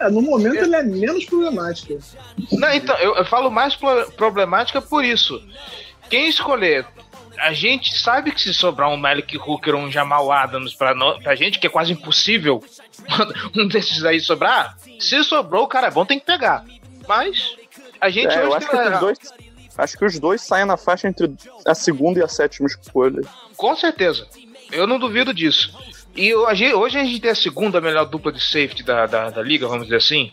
É, 0.00 0.10
no 0.10 0.20
momento 0.20 0.56
ele 0.56 0.74
é 0.76 0.82
menos 0.82 1.24
problemático. 1.24 1.98
Não, 2.52 2.72
então, 2.72 2.96
eu, 2.98 3.14
eu 3.16 3.24
falo 3.24 3.50
mais 3.50 3.76
pro- 3.76 4.10
problemática 4.12 4.82
por 4.82 5.04
isso. 5.04 5.40
Quem 6.10 6.28
escolher, 6.28 6.84
a 7.40 7.52
gente 7.52 7.96
sabe 7.98 8.32
que 8.32 8.40
se 8.40 8.52
sobrar 8.54 8.88
um 8.90 8.96
Malik 8.96 9.36
Hooker 9.36 9.74
ou 9.74 9.82
um 9.82 9.90
Jamal 9.90 10.30
Adams 10.30 10.74
pra, 10.74 10.94
no, 10.94 11.20
pra 11.20 11.34
gente, 11.34 11.58
que 11.58 11.66
é 11.66 11.70
quase 11.70 11.92
impossível 11.92 12.62
um 13.56 13.66
desses 13.68 14.04
aí 14.04 14.20
sobrar, 14.20 14.76
se 14.98 15.22
sobrou, 15.24 15.64
o 15.64 15.68
cara 15.68 15.88
é 15.88 15.90
bom, 15.90 16.04
tem 16.04 16.18
que 16.18 16.26
pegar. 16.26 16.64
Mas 17.06 17.56
a 18.00 18.10
gente 18.10 18.34
É, 18.34 18.42
eu 18.44 18.48
hoje 18.50 18.56
acho 18.56 18.70
que 18.70 19.00
dois. 19.00 19.18
Acho 19.76 19.96
que 19.96 20.04
os 20.04 20.18
dois 20.18 20.42
saem 20.42 20.66
na 20.66 20.76
faixa 20.76 21.06
entre 21.06 21.32
a 21.64 21.74
segunda 21.74 22.18
e 22.18 22.22
a 22.22 22.28
sétima 22.28 22.66
escolha. 22.66 23.22
Com 23.56 23.76
certeza. 23.76 24.26
Eu 24.72 24.86
não 24.86 24.98
duvido 24.98 25.32
disso. 25.32 25.72
E 26.16 26.34
hoje, 26.34 26.74
hoje 26.74 26.98
a 26.98 27.04
gente 27.04 27.20
tem 27.20 27.30
a 27.30 27.34
segunda 27.34 27.80
melhor 27.80 28.04
dupla 28.04 28.32
de 28.32 28.40
safety 28.42 28.82
da, 28.82 29.06
da, 29.06 29.30
da 29.30 29.40
liga, 29.40 29.68
vamos 29.68 29.84
dizer 29.84 29.98
assim. 29.98 30.32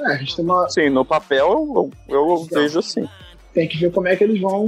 É, 0.00 0.12
a 0.12 0.16
gente 0.16 0.34
tem, 0.34 0.44
uma, 0.44 0.66
Sim, 0.70 0.88
no 0.88 1.04
papel 1.04 1.46
eu, 1.46 1.92
eu 2.08 2.46
Então. 2.46 2.62
vejo 2.62 2.78
assim. 2.78 3.06
Tem 3.56 3.66
que 3.66 3.78
ver 3.78 3.90
como 3.90 4.06
é 4.06 4.14
que 4.14 4.22
eles 4.22 4.38
vão. 4.38 4.66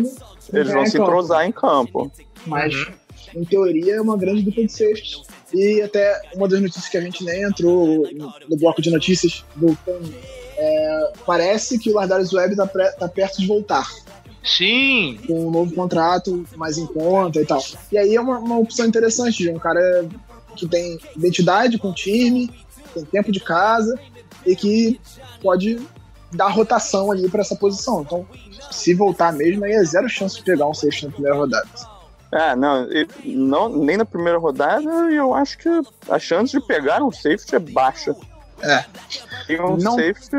Eles 0.51 0.73
vão 0.73 0.87
se 0.87 0.93
campo. 0.93 1.05
entrosar 1.11 1.47
em 1.47 1.53
campo. 1.53 2.11
Mas, 2.47 2.75
em 3.37 3.45
teoria, 3.45 3.97
é 3.97 4.01
uma 4.01 4.17
grande 4.17 4.43
dupla 4.43 4.65
de 4.65 4.73
safeties. 4.73 5.21
E 5.53 5.83
até 5.83 6.23
uma 6.35 6.49
das 6.49 6.59
notícias 6.61 6.89
que 6.89 6.97
a 6.97 7.01
gente 7.03 7.23
nem 7.23 7.43
entrou 7.43 8.09
no 8.49 8.57
bloco 8.57 8.81
de 8.81 8.91
notícias, 8.91 9.45
voltando, 9.55 10.11
é, 10.57 11.13
parece 11.27 11.79
que 11.79 11.91
o 11.91 11.95
Lardarius 11.95 12.33
Webb 12.33 12.57
tá, 12.57 12.67
pré- 12.67 12.93
tá 12.93 13.07
perto 13.09 13.41
de 13.41 13.47
voltar. 13.47 13.87
Sim, 14.43 15.19
com 15.27 15.49
um 15.49 15.51
novo 15.51 15.75
contrato 15.75 16.47
mais 16.57 16.79
em 16.79 16.87
conta 16.87 17.41
e 17.43 17.45
tal. 17.45 17.63
E 17.93 17.99
aí 17.99 18.15
é 18.15 18.21
uma, 18.21 18.39
uma 18.39 18.59
opção 18.59 18.87
interessante 18.87 19.43
de 19.43 19.51
um 19.51 19.59
cara 19.59 20.09
que 20.57 20.67
tem 20.67 20.99
identidade 21.15 21.77
com 21.77 21.91
o 21.91 21.95
time, 21.95 22.51
tem 22.95 23.05
tempo 23.05 23.31
de 23.31 23.41
casa 23.41 23.99
e 24.47 24.57
que 24.57 24.99
pode 25.43 25.79
dar 26.33 26.49
rotação 26.49 27.11
ali 27.11 27.29
para 27.29 27.41
essa 27.43 27.57
posição. 27.57 28.03
Então, 28.03 28.27
se 28.71 28.95
voltar 28.95 29.33
mesmo, 29.33 29.65
aí 29.65 29.73
é 29.73 29.85
zero 29.85 30.09
chance 30.09 30.37
de 30.37 30.43
pegar 30.43 30.67
um 30.67 30.75
safety 30.75 31.07
na 31.07 31.13
primeira 31.13 31.37
rodada. 31.37 31.69
Ah, 32.31 32.55
não, 32.55 32.85
e- 32.93 33.09
não, 33.25 33.69
nem 33.71 33.97
na 33.97 34.05
primeira 34.05 34.39
rodada 34.39 34.83
eu 35.11 35.35
acho 35.35 35.57
que 35.59 35.69
a 36.11 36.19
chance 36.19 36.53
de 36.53 36.67
pegar 36.67 37.03
um 37.03 37.11
safety 37.11 37.55
é 37.55 37.59
baixa. 37.59 38.15
É. 38.61 38.85
Tem 39.47 39.61
um 39.61 39.77
Não- 39.77 39.93
safety 39.95 40.37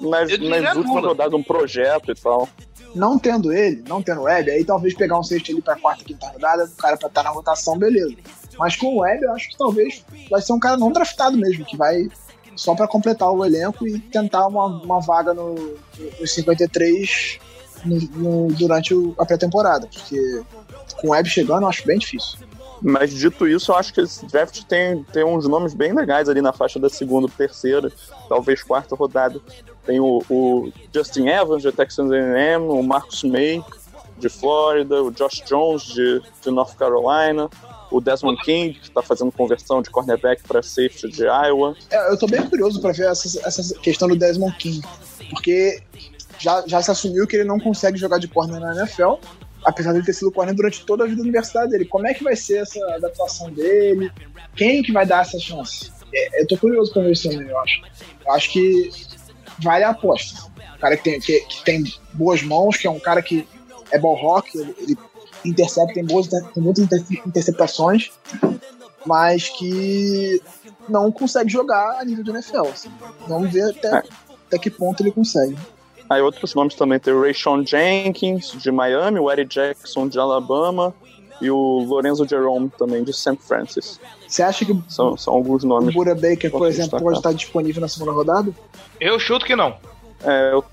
nas, 0.00 0.28
nas 0.38 0.76
últimas 0.76 1.04
rodadas, 1.04 1.34
um 1.34 1.42
projeto 1.42 2.10
e 2.12 2.14
tal. 2.14 2.48
Não 2.94 3.18
tendo 3.18 3.52
ele, 3.52 3.82
não 3.88 4.00
tendo 4.00 4.20
o 4.20 4.24
Web, 4.24 4.50
aí 4.50 4.64
talvez 4.64 4.94
pegar 4.94 5.18
um 5.18 5.22
safety 5.24 5.50
ali 5.52 5.60
para 5.62 5.74
quarta, 5.76 6.04
quinta 6.04 6.28
rodada, 6.28 6.64
o 6.66 6.70
cara 6.76 6.96
para 6.96 7.08
estar 7.08 7.22
na 7.24 7.30
rotação, 7.30 7.76
beleza. 7.76 8.14
Mas 8.56 8.76
com 8.76 8.86
o 8.94 8.98
Web, 9.00 9.24
eu 9.24 9.32
acho 9.32 9.48
que 9.48 9.58
talvez 9.58 10.04
vai 10.30 10.40
ser 10.40 10.52
um 10.52 10.60
cara 10.60 10.76
não 10.76 10.92
draftado 10.92 11.36
mesmo, 11.36 11.64
que 11.64 11.76
vai 11.76 12.06
só 12.54 12.72
para 12.76 12.86
completar 12.86 13.28
o 13.32 13.44
elenco 13.44 13.84
e 13.84 13.98
tentar 13.98 14.46
uma, 14.46 14.66
uma 14.66 15.00
vaga 15.00 15.34
no, 15.34 15.54
no 16.20 16.26
53 16.26 17.40
no- 17.84 18.46
no- 18.48 18.54
durante 18.54 18.94
o- 18.94 19.14
a 19.18 19.24
pré-temporada, 19.24 19.86
porque 19.92 20.42
com 21.00 21.08
o 21.08 21.10
Web 21.10 21.28
chegando 21.28 21.62
eu 21.62 21.68
acho 21.68 21.86
bem 21.86 21.98
difícil. 21.98 22.38
Mas 22.82 23.12
dito 23.14 23.46
isso, 23.48 23.72
eu 23.72 23.76
acho 23.76 23.94
que 23.94 24.00
esse 24.02 24.26
draft 24.26 24.62
tem, 24.64 25.02
tem 25.04 25.24
uns 25.24 25.48
nomes 25.48 25.72
bem 25.74 25.92
legais 25.94 26.28
ali 26.28 26.42
na 26.42 26.52
faixa 26.52 26.78
da 26.78 26.88
segunda, 26.90 27.28
terceira, 27.28 27.90
talvez 28.28 28.62
quarta 28.62 28.94
rodada. 28.94 29.40
Tem 29.86 30.00
o, 30.00 30.22
o 30.28 30.72
Justin 30.92 31.28
Evans, 31.28 31.62
de 31.62 31.72
Texas 31.72 32.10
A&M, 32.10 32.64
o 32.66 32.82
Marcus 32.82 33.22
May, 33.24 33.62
de 34.18 34.28
Flórida, 34.28 35.02
o 35.02 35.10
Josh 35.10 35.42
Jones, 35.46 35.82
de, 35.82 36.20
de 36.42 36.50
North 36.50 36.74
Carolina. 36.76 37.48
o 37.90 38.00
Desmond 38.00 38.42
King, 38.42 38.74
que 38.74 38.90
tá 38.90 39.02
fazendo 39.02 39.30
conversão 39.30 39.80
de 39.80 39.88
cornerback 39.88 40.42
para 40.42 40.62
safety 40.62 41.08
de 41.08 41.22
Iowa. 41.24 41.76
É, 41.90 42.10
eu 42.12 42.18
tô 42.18 42.26
bem 42.26 42.42
curioso 42.48 42.80
pra 42.80 42.90
ver 42.92 43.06
essa, 43.08 43.40
essa 43.46 43.74
questão 43.78 44.08
do 44.08 44.16
Desmond 44.16 44.56
King, 44.56 44.82
porque 45.30 45.80
já, 46.38 46.64
já 46.66 46.82
se 46.82 46.90
assumiu 46.90 47.26
que 47.26 47.36
ele 47.36 47.44
não 47.44 47.58
consegue 47.58 47.98
jogar 47.98 48.18
de 48.18 48.28
corner 48.28 48.60
na 48.60 48.74
NFL, 48.74 49.14
apesar 49.64 49.92
de 49.92 49.98
ele 49.98 50.06
ter 50.06 50.12
sido 50.12 50.30
corner 50.32 50.54
durante 50.54 50.84
toda 50.84 51.04
a 51.04 51.06
vida 51.06 51.16
da 51.18 51.22
universidade 51.22 51.70
dele. 51.70 51.84
Como 51.86 52.06
é 52.06 52.14
que 52.14 52.22
vai 52.24 52.36
ser 52.36 52.58
essa 52.62 52.78
adaptação 52.94 53.50
dele? 53.50 54.10
Quem 54.56 54.82
que 54.82 54.92
vai 54.92 55.06
dar 55.06 55.22
essa 55.22 55.38
chance? 55.38 55.90
É, 56.14 56.42
eu 56.42 56.46
tô 56.46 56.56
curioso 56.58 56.92
pra 56.92 57.02
ver 57.02 57.12
isso 57.12 57.28
também, 57.30 57.48
eu 57.48 57.58
acho. 57.60 57.82
Eu 58.26 58.32
acho 58.32 58.50
que 58.52 58.90
vale 59.58 59.84
a 59.84 59.90
aposta. 59.90 60.44
Um 60.76 60.78
cara 60.78 60.96
que 60.96 61.04
tem, 61.04 61.18
que, 61.20 61.40
que 61.40 61.64
tem 61.64 61.82
boas 62.12 62.42
mãos, 62.42 62.76
que 62.76 62.86
é 62.86 62.90
um 62.90 63.00
cara 63.00 63.22
que 63.22 63.48
é 63.90 63.98
ball 63.98 64.14
rock, 64.16 64.56
ele, 64.58 64.74
ele 64.78 64.98
intercepta, 65.44 65.94
tem, 65.94 66.04
boas, 66.04 66.26
tem 66.28 66.42
muitas 66.62 66.84
inter- 66.84 67.22
interceptações, 67.26 68.10
mas 69.06 69.48
que 69.48 70.40
não 70.88 71.10
consegue 71.10 71.50
jogar 71.50 71.98
a 72.00 72.04
nível 72.04 72.24
de 72.24 72.30
NFL. 72.30 72.66
assim. 72.68 72.90
Vamos 73.26 73.50
ver 73.52 73.70
até, 73.70 73.88
É. 73.98 74.02
até 74.46 74.58
que 74.58 74.70
ponto 74.70 75.02
ele 75.02 75.10
consegue. 75.12 75.56
Aí 76.08 76.20
outros 76.20 76.54
nomes 76.54 76.74
também 76.74 76.98
tem 76.98 77.12
o 77.14 77.20
Rayshon 77.20 77.64
Jenkins, 77.64 78.52
de 78.52 78.70
Miami, 78.70 79.18
o 79.18 79.30
Eric 79.30 79.54
Jackson, 79.54 80.06
de 80.06 80.18
Alabama, 80.18 80.94
e 81.40 81.50
o 81.50 81.84
Lorenzo 81.86 82.26
Jerome, 82.26 82.70
também, 82.78 83.02
de 83.02 83.12
St. 83.12 83.38
Francis. 83.40 84.00
Você 84.26 84.42
acha 84.42 84.64
que 84.64 84.76
São, 84.88 85.16
são 85.16 85.34
alguns 85.34 85.64
o 85.64 85.66
nomes. 85.66 85.94
Buda 85.94 86.14
Baker, 86.14 86.50
por 86.50 86.66
exemplo, 86.66 86.82
destacar. 86.82 87.02
pode 87.02 87.16
estar 87.18 87.32
disponível 87.32 87.80
na 87.80 87.88
segunda 87.88 88.12
rodada? 88.12 88.52
Eu 89.00 89.18
chuto 89.18 89.44
que 89.44 89.56
não. 89.56 89.76
É, 90.22 90.52
eu, 90.52 90.64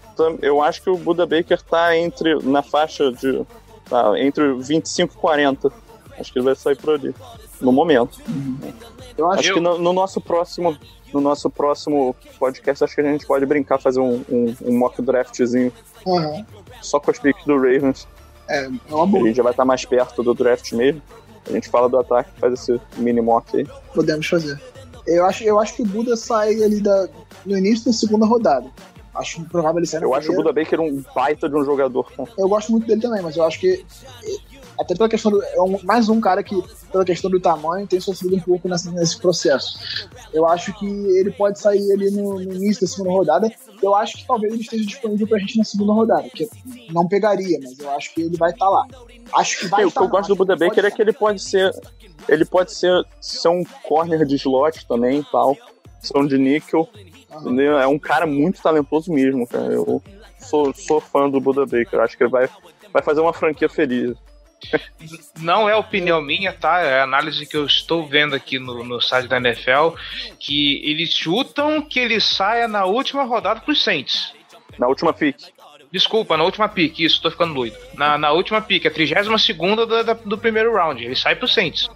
eu 0.42 0.62
acho 0.62 0.82
que 0.82 0.90
o 0.90 0.98
Buda 0.98 1.26
Baker 1.26 1.62
tá 1.62 1.98
entre, 1.98 2.36
na 2.44 2.62
faixa 2.62 3.12
de. 3.12 3.46
Tá, 3.90 4.14
entre 4.20 4.54
25 4.54 5.14
e 5.14 5.18
40. 5.18 5.72
Acho 6.18 6.32
que 6.32 6.40
ele 6.40 6.46
vai 6.46 6.56
sair 6.56 6.76
por 6.76 6.94
ali. 6.94 7.14
No 7.60 7.72
momento. 7.72 8.20
Eu 9.18 9.32
acho 9.32 9.50
Eu- 9.50 9.54
que 9.56 9.60
no, 9.60 9.78
no 9.78 9.94
nosso 9.94 10.20
próximo. 10.22 10.78
No 11.14 11.20
nosso 11.20 11.50
próximo 11.50 12.16
podcast, 12.40 12.86
acho 12.86 12.96
que 12.96 13.02
a 13.02 13.04
gente 13.04 13.28
pode 13.28 13.46
brincar, 13.46 13.78
fazer 13.78 14.00
um, 14.00 14.24
um, 14.30 14.56
um 14.64 14.78
mock 14.80 15.02
draftzinho 15.02 15.70
Aham. 16.08 16.46
só 16.82 17.02
com 17.02 17.12
as 17.12 17.20
picks 17.20 17.44
do 17.46 17.56
Ravens. 17.58 18.08
É, 18.48 18.64
é 18.64 18.70
uma 18.90 19.04
A 19.04 19.06
boa. 19.06 19.28
gente 19.28 19.36
já 19.36 19.44
vai 19.44 19.52
estar 19.52 19.66
mais 19.66 19.84
perto 19.84 20.24
do 20.24 20.34
draft 20.34 20.72
mesmo. 20.72 21.02
A 21.46 21.52
gente 21.52 21.68
fala 21.68 21.90
do 21.90 22.00
ataque, 22.00 22.30
faz 22.40 22.54
esse 22.54 22.80
mini 22.96 23.20
mock 23.20 23.58
aí. 23.58 23.68
Podemos 23.94 24.26
fazer. 24.26 24.58
Eu 25.06 25.26
acho, 25.26 25.44
eu 25.44 25.60
acho 25.60 25.76
que 25.76 25.82
o 25.82 25.86
Buda 25.86 26.16
sai 26.16 26.64
ali 26.64 26.80
da, 26.80 27.10
no 27.46 27.58
início 27.58 27.88
da 27.88 27.92
segunda 27.92 28.26
rodada. 28.26 28.70
Acho 29.14 29.44
provável 29.50 29.80
ele 29.80 29.88
sair 29.88 30.04
Eu 30.04 30.14
acho 30.14 30.32
o 30.32 30.36
primeira. 30.36 30.54
Buda 30.54 30.64
Baker 30.64 30.80
um 30.80 31.04
baita 31.14 31.50
de 31.50 31.56
um 31.58 31.66
jogador. 31.66 32.10
Eu 32.38 32.48
gosto 32.48 32.72
muito 32.72 32.88
dele 32.88 33.02
também, 33.02 33.22
mas 33.22 33.36
eu 33.36 33.44
acho 33.44 33.60
que 33.60 33.86
até 34.82 34.96
pela 34.96 35.08
questão 35.10 35.32
do, 35.32 35.42
é 35.44 35.62
um- 35.62 35.80
mais 35.84 36.10
um 36.10 36.20
cara 36.20 36.44
que 36.44 36.56
pela 36.92 37.06
questão 37.06 37.30
do 37.30 37.40
tamanho 37.40 37.88
tem 37.88 38.00
sofrido 38.00 38.36
um 38.36 38.40
pouco 38.40 38.68
nessa- 38.68 38.92
nesse 38.92 39.20
processo. 39.20 39.80
Eu 40.34 40.46
acho 40.48 40.74
que 40.78 40.86
ele 40.86 41.32
pode 41.32 41.60
sair 41.60 41.92
ali 41.92 42.12
no, 42.12 42.36
no 42.36 42.54
início 42.56 42.82
da 42.82 42.88
segunda 42.88 43.12
rodada. 43.12 43.52
Eu 43.82 43.96
acho 43.96 44.18
que 44.18 44.26
talvez 44.28 44.52
ele 44.54 44.62
esteja 44.62 44.86
disponível 44.86 45.28
pra 45.28 45.40
gente 45.40 45.58
na 45.58 45.64
segunda 45.64 45.94
rodada, 45.94 46.28
que 46.30 46.50
não 46.92 47.08
pegaria, 47.08 47.60
mas 47.62 47.78
eu 47.80 47.90
acho 47.92 48.14
que 48.14 48.22
ele 48.22 48.38
vai 48.38 48.52
estar 48.52 48.68
lá. 48.70 48.86
Acho 49.34 49.60
que 49.60 49.68
vai 49.68 49.82
o 49.84 49.88
que 49.88 49.90
estar 49.92 50.02
eu 50.04 50.08
gosto 50.10 50.28
do 50.30 50.36
Buda 50.36 50.56
Baker 50.56 50.84
é 50.86 50.92
que 50.92 51.02
ele 51.02 51.14
pode 51.14 51.42
ser. 51.42 51.72
Ele 52.28 52.46
pode 52.46 52.74
ser, 52.74 53.04
ser 53.20 53.48
um 53.50 53.64
corner 53.84 54.26
de 54.26 54.36
slot 54.36 54.86
também 54.88 55.20
e 55.20 55.24
tal. 55.32 55.58
Ser 56.02 56.18
um 56.18 56.26
de 56.28 56.38
níquel. 56.38 56.88
entendeu? 57.34 57.78
É 57.80 57.88
um 57.88 57.98
cara 57.98 58.26
muito 58.28 58.62
talentoso 58.62 59.12
mesmo, 59.12 59.48
cara. 59.48 59.72
Eu 59.74 60.02
sou, 60.40 60.74
sou 60.74 61.00
fã 61.00 61.30
do 61.30 61.40
Buda 61.40 61.66
Baker. 61.66 62.00
Acho 62.02 62.18
que 62.18 62.24
ele 62.24 62.30
vai, 62.32 62.50
vai 62.92 63.02
fazer 63.02 63.22
uma 63.22 63.32
franquia 63.34 63.70
feliz. 63.70 64.16
Não 65.40 65.68
é 65.70 65.76
opinião 65.76 66.22
minha, 66.22 66.54
tá? 66.54 66.80
É 66.82 67.00
a 67.00 67.04
análise 67.04 67.46
que 67.46 67.58
eu 67.58 67.66
estou 67.66 68.06
vendo 68.08 68.36
aqui 68.36 68.60
no, 68.60 68.84
no 68.84 69.02
site 69.02 69.28
da 69.28 69.38
NFL. 69.38 69.96
Que 70.40 70.82
eles 70.90 71.14
chutam 71.14 71.82
que 71.82 72.00
ele 72.00 72.20
saia 72.20 72.68
na 72.68 72.86
última 72.86 73.24
rodada 73.24 73.60
pros 73.62 73.84
Saints. 73.84 74.34
Na 74.78 74.88
última 74.88 75.14
pick. 75.14 75.38
Desculpa, 75.92 76.38
na 76.38 76.44
última 76.46 76.70
pick, 76.70 77.00
isso, 77.00 77.22
tô 77.22 77.30
ficando 77.30 77.54
doido. 77.54 77.76
Na, 77.96 78.18
na 78.18 78.32
última 78.32 78.62
pick, 78.62 78.86
a 78.86 78.92
32 78.92 79.42
segunda 79.44 79.86
do, 79.86 80.04
da- 80.04 80.14
do 80.14 80.38
primeiro 80.38 80.74
round. 80.74 81.04
Ele 81.04 81.16
sai 81.16 81.36
pro 81.36 81.48
Saints. 81.48 81.90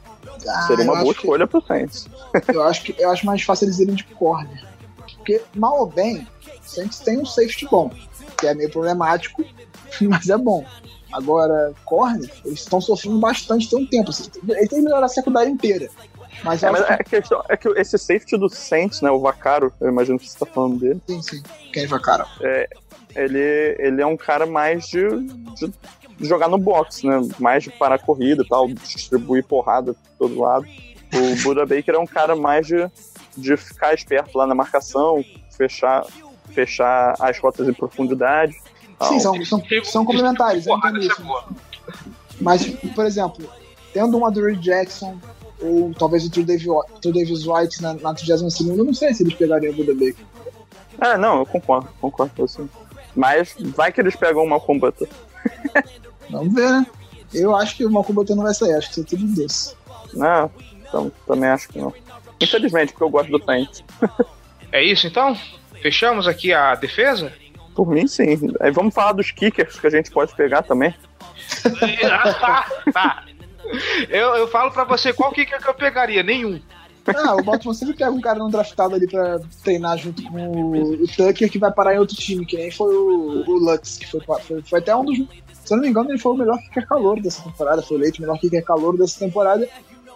Ah, 0.48 0.62
Seria 0.64 0.84
uma 0.84 0.94
boa 0.96 1.04
acho 1.12 1.14
que- 1.14 1.20
escolha 1.26 1.48
pro 1.48 1.62
Saints. 1.66 2.08
Eu 2.54 2.64
acho, 2.64 2.82
que, 2.84 2.96
eu 3.02 3.10
acho 3.10 3.26
mais 3.26 3.42
fácil 3.42 3.66
eles 3.66 3.80
irem 3.80 3.96
de 3.96 4.04
corner. 4.04 4.66
Porque, 4.98 5.42
mal 5.56 5.80
ou 5.80 5.86
bem, 5.86 6.28
o 6.46 6.68
Saints 6.70 7.00
tem 7.00 7.18
um 7.18 7.26
safety 7.26 7.66
bom, 7.72 7.90
que 8.38 8.46
é 8.46 8.54
meio 8.54 8.70
problemático, 8.70 9.46
mas 10.02 10.30
é 10.30 10.38
bom. 10.38 10.66
Agora, 11.16 11.74
corner, 11.86 12.30
eles 12.44 12.60
estão 12.60 12.82
sofrendo 12.82 13.20
bastante 13.20 13.70
tem 13.70 13.80
um 13.80 13.86
tempo. 13.86 14.10
assim, 14.10 14.30
Ele 14.44 14.68
tem 14.68 14.80
que 14.80 14.82
melhorar 14.82 15.06
a 15.06 15.10
secundária 15.10 15.50
inteira. 15.50 15.90
Mas 16.44 16.62
É, 16.62 16.70
mas 16.70 16.82
acho 16.82 16.94
a 16.94 16.98
questão 16.98 17.42
é 17.48 17.56
que 17.56 17.70
esse 17.70 17.98
safety 17.98 18.38
do 18.38 18.50
Saints, 18.50 19.02
né? 19.02 19.10
O 19.10 19.20
Vacaro, 19.22 19.72
eu 19.80 19.88
imagino 19.88 20.20
que 20.20 20.30
você 20.30 20.38
tá 20.38 20.46
falando 20.46 20.78
dele. 20.78 21.02
que 21.08 21.14
sim, 21.14 21.22
sim. 21.22 21.44
Quem 21.72 21.88
vai, 21.88 22.02
cara? 22.02 22.28
ele, 23.16 23.76
ele 23.80 24.02
é 24.02 24.06
um 24.06 24.18
cara 24.18 24.46
mais 24.46 24.88
de, 24.88 25.08
de 25.56 25.72
jogar 26.20 26.50
no 26.50 26.58
box, 26.58 27.06
né? 27.06 27.22
Mais 27.40 27.64
de 27.64 27.70
parar 27.72 27.96
a 27.96 28.00
corrida 28.00 28.44
e 28.44 28.48
tal, 28.48 28.68
distribuir 28.68 29.46
porrada 29.46 29.94
por 29.94 30.28
todo 30.28 30.42
lado. 30.42 30.68
O 31.14 31.36
Buda 31.44 31.66
Baker 31.66 31.96
é 31.96 32.00
um 32.00 32.06
cara 32.06 32.36
mais 32.36 32.68
de, 32.68 32.92
de 33.38 33.56
ficar 33.56 33.94
esperto 33.94 34.38
lá 34.38 34.46
na 34.46 34.54
marcação, 34.54 35.24
fechar, 35.56 36.06
fechar 36.52 37.16
as 37.20 37.40
rotas 37.40 37.70
em 37.70 37.74
profundidade. 37.74 38.54
Sim, 39.04 39.20
são, 39.20 39.46
são, 39.46 39.64
são 39.84 40.06
complementares, 40.06 40.66
isso. 40.66 41.24
Mas, 42.40 42.66
por 42.94 43.06
exemplo, 43.06 43.50
tendo 43.94 44.18
um 44.18 44.26
Adore 44.26 44.56
Jackson 44.56 45.18
ou 45.62 45.94
talvez 45.94 46.26
o 46.26 46.30
True 46.30 46.46
Davis 46.46 47.46
White 47.46 47.82
na, 47.82 47.94
na 47.94 48.14
32 48.14 48.60
eu 48.60 48.84
não 48.84 48.94
sei 48.94 49.14
se 49.14 49.24
eles 49.24 49.34
pegariam 49.34 49.74
o 49.74 49.76
Buda 49.76 49.94
Baker. 49.94 50.26
É, 51.02 51.18
não, 51.18 51.40
eu 51.40 51.46
concordo, 51.46 51.90
concordo 52.00 52.34
com 52.36 52.48
você. 52.48 52.64
Mas 53.16 53.56
vai 53.58 53.92
que 53.92 54.02
eles 54.02 54.16
pegam 54.16 54.44
uma 54.44 54.60
combata. 54.60 55.08
Vamos 56.30 56.54
ver, 56.54 56.70
né? 56.70 56.86
Eu 57.34 57.56
acho 57.56 57.76
que 57.76 57.86
o 57.86 57.92
Malcolm 57.92 58.16
Butler 58.16 58.36
não 58.38 58.44
vai 58.44 58.54
sair, 58.54 58.74
acho 58.74 58.88
que 58.88 59.02
isso 59.02 59.02
é 59.02 59.18
tudo 59.18 59.36
doce. 59.36 59.76
Não, 60.14 60.52
então, 60.82 61.12
também 61.28 61.50
acho 61.50 61.68
que 61.70 61.80
não. 61.80 61.94
Infelizmente, 62.40 62.92
porque 62.92 63.04
eu 63.04 63.10
gosto 63.10 63.32
do 63.32 63.44
Saints. 63.44 63.84
É 64.72 64.84
isso 64.84 65.08
então? 65.08 65.38
Fechamos 65.82 66.28
aqui 66.28 66.52
a 66.52 66.76
defesa? 66.76 67.32
Por 67.76 67.88
mim, 67.88 68.08
sim. 68.08 68.54
Aí 68.60 68.72
vamos 68.72 68.94
falar 68.94 69.12
dos 69.12 69.32
kickers 69.32 69.80
que 69.80 69.88
a 69.88 69.90
gente 69.90 70.10
pode 70.10 70.34
pegar 70.36 70.64
também. 70.64 70.96
Ah, 72.04 72.34
tá, 72.34 72.92
tá. 72.94 73.24
Eu, 74.10 74.36
eu 74.36 74.48
falo 74.48 74.72
pra 74.72 74.84
você 74.84 75.12
qual 75.12 75.32
kicker 75.32 75.62
que 75.62 75.68
eu 75.68 75.74
pegaria? 75.74 76.24
Nenhum. 76.24 76.60
Ah, 77.14 77.36
o 77.36 77.44
Baltimore 77.44 77.76
sempre 77.76 77.96
pega 77.96 78.12
um 78.12 78.22
cara 78.22 78.40
não 78.40 78.50
draftado 78.50 78.96
ali 78.96 79.08
pra 79.08 79.40
treinar 79.64 79.98
junto 79.98 80.24
com 80.24 80.38
o, 80.38 81.04
o 81.04 81.08
Tucker 81.08 81.52
que 81.52 81.60
vai 81.60 81.72
parar 81.72 81.94
em 81.94 82.00
outro 82.00 82.16
time, 82.16 82.46
que 82.46 82.58
nem 82.58 82.72
foi 82.72 82.96
o, 82.96 83.44
o 83.46 83.54
Lutz, 83.60 83.98
que 83.98 84.10
foi, 84.10 84.22
foi, 84.42 84.62
foi 84.64 84.80
até 84.80 84.96
um 84.96 85.06
dos. 85.06 85.18
Se 85.18 85.74
eu 85.74 85.78
não 85.78 85.84
me 85.84 85.90
engano, 85.90 86.10
ele 86.10 86.18
foi 86.18 86.32
o 86.32 86.38
melhor 86.38 86.58
kicker 86.60 86.88
calor 86.88 87.20
dessa 87.22 87.44
temporada, 87.44 87.82
foi 87.82 87.98
eleito 87.98 88.20
o 88.20 88.22
melhor 88.22 88.40
kicker 88.40 88.64
calor 88.64 88.98
dessa 88.98 89.20
temporada. 89.20 89.68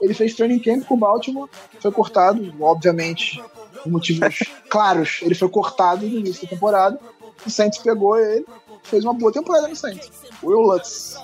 Ele 0.01 0.13
fez 0.13 0.33
training 0.33 0.59
camp 0.59 0.85
com 0.85 0.95
o 0.95 0.97
Baltimore, 0.97 1.49
foi 1.79 1.91
cortado, 1.91 2.53
obviamente, 2.59 3.43
por 3.83 3.91
motivos 3.91 4.39
claros, 4.69 5.19
ele 5.21 5.35
foi 5.35 5.49
cortado 5.49 6.07
no 6.07 6.19
início 6.19 6.43
da 6.43 6.49
temporada. 6.49 6.99
O 7.45 7.49
Saints 7.49 7.79
pegou 7.79 8.17
ele, 8.17 8.45
fez 8.83 9.03
uma 9.03 9.13
boa 9.13 9.31
temporada 9.31 9.67
no 9.67 9.75
Saints. 9.75 10.11
Will 10.43 10.59
Lutz. 10.61 11.17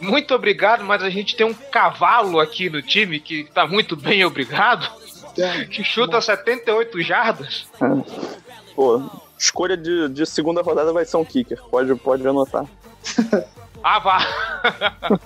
Muito 0.00 0.34
obrigado, 0.34 0.84
mas 0.84 1.02
a 1.02 1.10
gente 1.10 1.36
tem 1.36 1.46
um 1.46 1.54
cavalo 1.54 2.40
aqui 2.40 2.68
no 2.68 2.82
time 2.82 3.20
que 3.20 3.44
tá 3.54 3.66
muito 3.66 3.96
bem, 3.96 4.24
obrigado. 4.24 4.90
Tem- 5.34 5.66
Que 5.68 5.84
chuta 5.84 6.20
78 6.20 7.00
jardas. 7.02 7.66
Pô, 8.74 9.02
escolha 9.38 9.76
de, 9.76 10.08
de 10.08 10.26
segunda 10.26 10.62
rodada 10.62 10.92
vai 10.92 11.04
ser 11.04 11.16
um 11.16 11.24
kicker. 11.24 11.60
Pode, 11.70 11.94
pode 11.96 12.26
anotar. 12.26 12.64
Ah, 13.86 13.98
vá. 13.98 14.16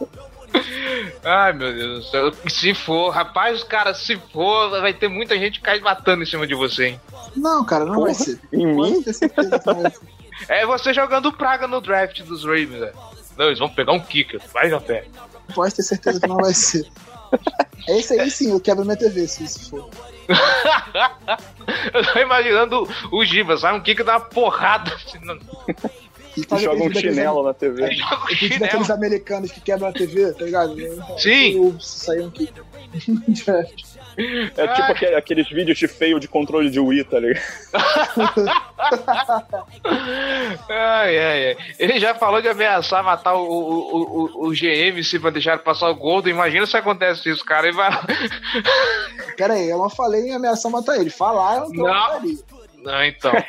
Ai, 1.24 1.52
meu 1.52 1.72
Deus 1.72 2.04
do 2.06 2.10
céu. 2.10 2.32
Se 2.48 2.74
for, 2.74 3.10
rapaz, 3.10 3.62
cara, 3.62 3.94
se 3.94 4.16
for, 4.32 4.70
vai 4.80 4.92
ter 4.92 5.06
muita 5.06 5.38
gente 5.38 5.60
cair 5.60 5.80
matando 5.80 6.22
em 6.22 6.26
cima 6.26 6.44
de 6.44 6.54
você, 6.56 6.86
hein? 6.88 7.00
Não, 7.36 7.64
cara, 7.64 7.84
não 7.84 8.00
vai 8.00 8.12
Porra, 8.12 8.14
ser. 8.14 8.40
Em 8.52 8.66
mim? 8.66 9.00
ter 9.02 9.12
certeza 9.12 9.58
que 9.60 9.66
não 9.66 9.82
vai 9.82 9.90
ser. 9.92 10.00
É 10.48 10.66
você 10.66 10.92
jogando 10.92 11.32
praga 11.32 11.66
no 11.66 11.80
draft 11.80 12.22
dos 12.22 12.44
Ravens, 12.44 12.70
velho. 12.80 12.92
Não, 13.36 13.46
eles 13.46 13.58
vão 13.58 13.68
pegar 13.68 13.92
um 13.92 14.00
kicker, 14.00 14.40
vai 14.52 14.68
na 14.68 14.80
fé. 14.80 15.04
Pode 15.54 15.74
ter 15.74 15.82
certeza 15.82 16.20
que 16.20 16.26
não 16.28 16.36
vai 16.36 16.52
ser. 16.54 16.86
Esse 17.88 18.20
aí 18.20 18.30
sim, 18.30 18.50
eu 18.50 18.60
quebro 18.60 18.84
minha 18.84 18.96
TV 18.96 19.26
se 19.26 19.44
isso 19.44 19.70
for. 19.70 19.88
Eu 21.94 22.04
tô 22.12 22.18
imaginando 22.18 22.86
o 23.10 23.24
Giba, 23.24 23.56
sai 23.56 23.74
um 23.74 23.80
kicker 23.80 24.04
dá 24.04 24.16
uma 24.18 24.24
porrada. 24.26 24.92
assim, 25.06 25.18
não- 25.22 25.38
E 26.36 26.60
Joga 26.60 26.84
um 26.84 26.92
chinelo 26.94 27.42
na 27.42 27.54
TV. 27.54 27.82
Ele 27.84 27.94
joga 27.96 28.34
chinelo. 28.34 28.60
daqueles 28.60 28.90
americanos 28.90 29.50
que 29.52 29.60
quebram 29.60 29.88
a 29.88 29.92
TV, 29.92 30.32
tá 30.34 30.44
ligado? 30.44 30.76
Sim. 31.18 31.56
Eu 31.56 31.80
saí 31.80 32.20
um 32.20 32.30
kick. 32.30 32.52
É 34.56 34.66
tipo 34.68 34.90
aquele- 34.92 35.14
aqueles 35.14 35.48
vídeos 35.48 35.78
de 35.78 35.86
feio 35.86 36.18
de 36.18 36.26
controle 36.26 36.68
de 36.70 36.80
Wii, 36.80 37.04
tá 37.04 37.20
ligado? 37.20 37.42
Ai, 40.68 41.18
ai, 41.18 41.46
ai. 41.48 41.56
Ele 41.78 41.98
já 42.00 42.14
falou 42.14 42.40
de 42.42 42.48
ameaçar 42.48 43.02
matar 43.04 43.34
o, 43.34 43.42
o, 43.46 44.02
o, 44.44 44.46
o, 44.48 44.50
GM 44.52 45.02
se 45.02 45.18
vai 45.18 45.30
deixar 45.32 45.58
passar 45.58 45.88
o 45.88 45.94
Golden. 45.94 46.32
Imagina 46.34 46.66
se 46.66 46.76
acontece 46.76 47.28
isso, 47.30 47.44
cara. 47.44 47.68
Ele 47.68 47.76
vai. 47.76 47.90
Pera 49.36 49.54
aí, 49.54 49.68
eu 49.68 49.78
não 49.78 49.90
falei 49.90 50.28
em 50.28 50.34
ameaçar 50.34 50.70
matar 50.70 50.96
ele. 50.96 51.10
Falar 51.10 51.58
eu 51.58 51.68
não 51.70 51.84
Não. 51.84 52.20
Não, 52.82 53.04
então. 53.04 53.32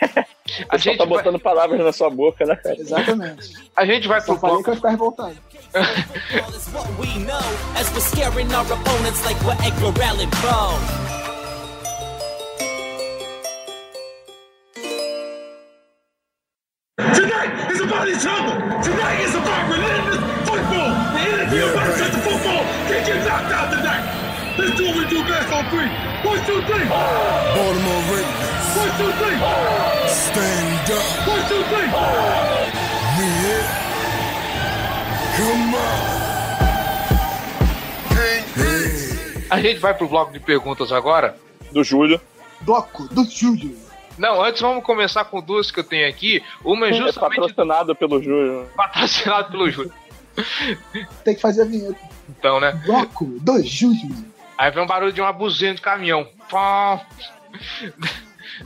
A 0.68 0.80
Só 0.80 0.84
gente, 0.86 0.98
tá 0.98 1.06
vai, 1.06 1.18
botando 1.18 1.40
palavras 1.40 1.80
na 1.80 1.94
sua 1.94 2.10
boca, 2.10 2.44
né, 2.44 2.56
cara? 2.56 2.76
Exatamente. 2.76 3.54
a 3.76 3.86
gente 3.86 4.08
vai 4.08 4.20
Só 4.20 4.32
pro 4.34 4.42
falei 4.42 4.56
que 4.58 4.64
bloco. 4.64 4.72
eu 4.72 4.76
ficar 4.78 4.90
revoltado. 4.90 5.38
All 5.76 6.54
is 6.56 6.68
what 6.70 6.90
we 6.98 7.24
know 7.24 7.42
as 7.76 7.92
we're 7.94 8.00
scaring 8.00 8.52
our 8.54 8.66
opponents 8.66 9.24
like 9.26 9.40
we're 9.44 9.58
Edgar 9.62 10.02
Allan 10.02 10.30
Poe. 10.32 10.80
Tonight 16.98 17.72
is 17.72 17.82
about 17.82 18.08
each 18.10 18.26
other. 18.26 18.56
Tonight 18.84 19.20
is 19.22 19.36
about 19.36 19.70
relentless 19.70 20.18
football. 20.50 20.90
The 21.14 21.22
energy 21.22 21.60
of 21.62 21.74
the 21.74 22.22
football 22.26 22.64
can't 22.90 23.06
get 23.06 23.26
knocked 23.28 23.54
out 23.54 23.70
tonight. 23.72 24.04
Let's 24.58 24.76
do 24.78 24.88
what 24.88 24.98
we 24.98 25.06
do 25.10 25.22
best 25.24 25.54
on 25.54 25.64
three. 25.70 25.90
One, 26.26 26.40
two, 26.46 26.62
three. 26.66 26.88
Baltimore 26.90 28.04
Ravens, 28.10 28.68
One, 28.76 28.92
two, 28.98 29.12
three. 29.22 29.38
stand 30.10 30.92
up. 30.92 31.28
One, 31.28 31.44
two, 31.48 31.64
three. 31.70 32.49
A 39.50 39.60
gente 39.60 39.80
vai 39.80 39.94
pro 39.94 40.08
bloco 40.08 40.32
de 40.32 40.40
perguntas 40.40 40.92
agora. 40.92 41.36
Do 41.72 41.84
Júlio. 41.84 42.22
Bloco 42.62 43.08
do 43.14 43.24
Júlio. 43.26 43.76
Não, 44.18 44.44
antes 44.44 44.62
vamos 44.62 44.84
começar 44.84 45.26
com 45.26 45.42
duas 45.42 45.72
que 45.72 45.80
eu 45.80 45.84
tenho 45.84 46.08
aqui. 46.08 46.44
Uma 46.64 46.88
é 46.88 46.90
É 46.90 46.94
justamente 46.94 47.38
patrocinado 47.38 47.96
pelo 47.96 48.22
Júlio. 48.22 48.68
patrocinada 48.76 49.50
pelo 49.50 49.70
Júlio. 49.70 49.94
Tem 51.24 51.36
que 51.36 51.42
fazer 51.42 51.64
a 51.64 51.66
vinheta. 51.66 52.00
Então, 52.30 52.60
né? 52.60 52.72
Bloco 52.86 53.26
do 53.26 53.62
Júlio. 53.64 54.26
Aí 54.58 54.70
vem 54.72 54.84
um 54.84 54.88
barulho 54.88 55.14
de 55.14 55.22
uma 55.22 55.32
buzina 55.32 55.74
de 55.74 55.82
caminhão. 55.82 56.28
Pá. 56.50 57.02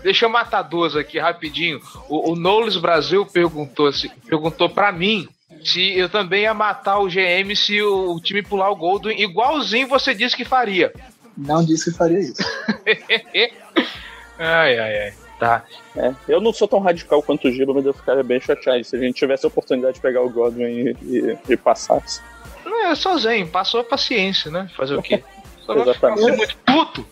Deixa 0.02 0.26
eu 0.26 0.30
matar 0.30 0.64
duas 0.64 0.96
aqui 0.96 1.20
rapidinho. 1.20 1.80
O, 2.10 2.32
o 2.32 2.36
Knowles 2.36 2.78
Brasil 2.78 3.26
perguntou, 3.26 3.90
perguntou 4.28 4.70
pra 4.70 4.92
mim 4.92 5.28
se 5.64 5.98
eu 5.98 6.10
também 6.10 6.44
ia 6.44 6.54
matar 6.54 7.00
o 7.00 7.08
GM 7.08 7.56
se 7.56 7.82
o, 7.82 8.16
o 8.16 8.22
time 8.22 8.42
pular 8.42 8.70
o 8.70 8.76
Golden, 8.76 9.22
igualzinho 9.22 9.88
você 9.88 10.14
disse 10.14 10.36
que 10.36 10.46
faria. 10.46 10.94
Não 11.38 11.64
disse 11.64 11.92
que 11.92 11.98
faria 11.98 12.20
isso. 12.20 12.44
ai, 14.38 14.80
ai, 14.80 14.98
ai. 15.00 15.14
Tá. 15.40 15.64
É, 15.96 16.14
eu 16.28 16.40
não 16.40 16.54
sou 16.54 16.68
tão 16.68 16.80
radical 16.80 17.22
quanto 17.22 17.48
o 17.48 17.52
Giba, 17.52 17.74
mas 17.74 17.86
eu 17.86 17.94
ficaria 17.94 18.24
bem 18.24 18.40
chateado 18.40 18.84
se 18.84 18.96
a 18.96 19.00
gente 19.00 19.16
tivesse 19.16 19.46
a 19.46 19.50
oportunidade 19.50 19.96
de 19.96 20.02
pegar 20.02 20.22
o 20.22 20.30
Godwin 20.30 20.64
e, 20.64 20.98
e, 21.02 21.38
e 21.50 21.58
passasse. 21.58 22.22
Não, 22.64 22.88
é 22.88 22.96
só 22.96 23.18
zen, 23.18 23.48
passou 23.48 23.82
a 23.82 23.84
paciência, 23.84 24.50
né? 24.50 24.70
Fazer 24.76 24.96
o 24.96 25.02
quê? 25.02 25.24
Só 25.66 25.78
Exatamente. 25.78 26.20
assim 26.26 26.38
muito 26.38 26.58
puto. 26.58 27.06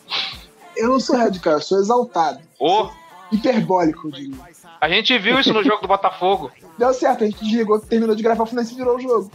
Eu 0.76 0.90
não 0.90 1.00
sou 1.00 1.16
radical, 1.16 1.54
eu 1.54 1.62
sou 1.62 1.80
exaltado. 1.80 2.42
Ô, 2.60 2.90
Hiperbólico, 3.32 4.08
eu 4.08 4.12
diria. 4.12 4.36
a 4.80 4.90
gente 4.90 5.18
viu 5.18 5.40
isso 5.40 5.54
no 5.54 5.64
jogo 5.64 5.82
do 5.82 5.88
Botafogo. 5.88 6.52
Deu 6.82 6.94
certo, 6.96 7.24
a 7.24 7.28
gente 7.28 7.44
desligou, 7.44 7.80
terminou 7.80 8.16
de 8.16 8.24
gravar, 8.24 8.42
o 8.42 8.46
Fluminense 8.48 8.76
virou 8.76 8.96
o 8.96 9.00
jogo. 9.00 9.32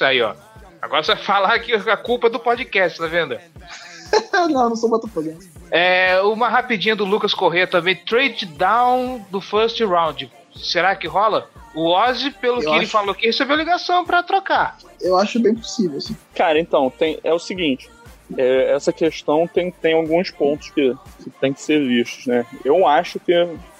Aí, 0.00 0.22
ó. 0.22 0.36
Agora 0.80 1.02
você 1.02 1.12
vai 1.16 1.24
falar 1.24 1.58
que 1.58 1.72
a 1.74 1.96
culpa 1.96 2.28
é 2.28 2.30
do 2.30 2.38
podcast, 2.38 2.96
tá 2.96 3.08
vendo? 3.08 3.36
não, 4.32 4.68
não 4.68 4.76
sou 4.76 4.88
botafoguense. 4.88 5.50
É, 5.68 6.20
uma 6.20 6.48
rapidinha 6.48 6.94
do 6.94 7.04
Lucas 7.04 7.34
Corrêa 7.34 7.66
também. 7.66 7.96
Trade 7.96 8.46
down 8.46 9.26
do 9.30 9.40
first 9.40 9.80
round. 9.80 10.30
Será 10.54 10.94
que 10.94 11.08
rola? 11.08 11.50
O 11.74 11.88
Ozzy, 11.90 12.30
pelo 12.30 12.58
Eu 12.58 12.60
que 12.60 12.68
ele 12.76 12.84
acho- 12.84 12.92
falou 12.92 13.10
aqui, 13.10 13.26
recebeu 13.26 13.56
ligação 13.56 14.04
pra 14.04 14.22
trocar. 14.22 14.78
Eu 15.00 15.16
acho 15.16 15.40
bem 15.40 15.56
possível, 15.56 15.98
assim. 15.98 16.16
Cara, 16.36 16.60
então, 16.60 16.88
tem, 16.88 17.18
é 17.24 17.34
o 17.34 17.38
seguinte. 17.40 17.90
é, 18.38 18.70
essa 18.74 18.92
questão 18.92 19.48
tem, 19.48 19.72
tem 19.72 19.94
alguns 19.94 20.30
pontos 20.30 20.70
que, 20.70 20.94
que 21.24 21.30
tem 21.40 21.52
que 21.52 21.60
ser 21.60 21.84
vistos, 21.84 22.26
né? 22.26 22.46
Eu 22.64 22.86
acho 22.86 23.18
que, 23.18 23.32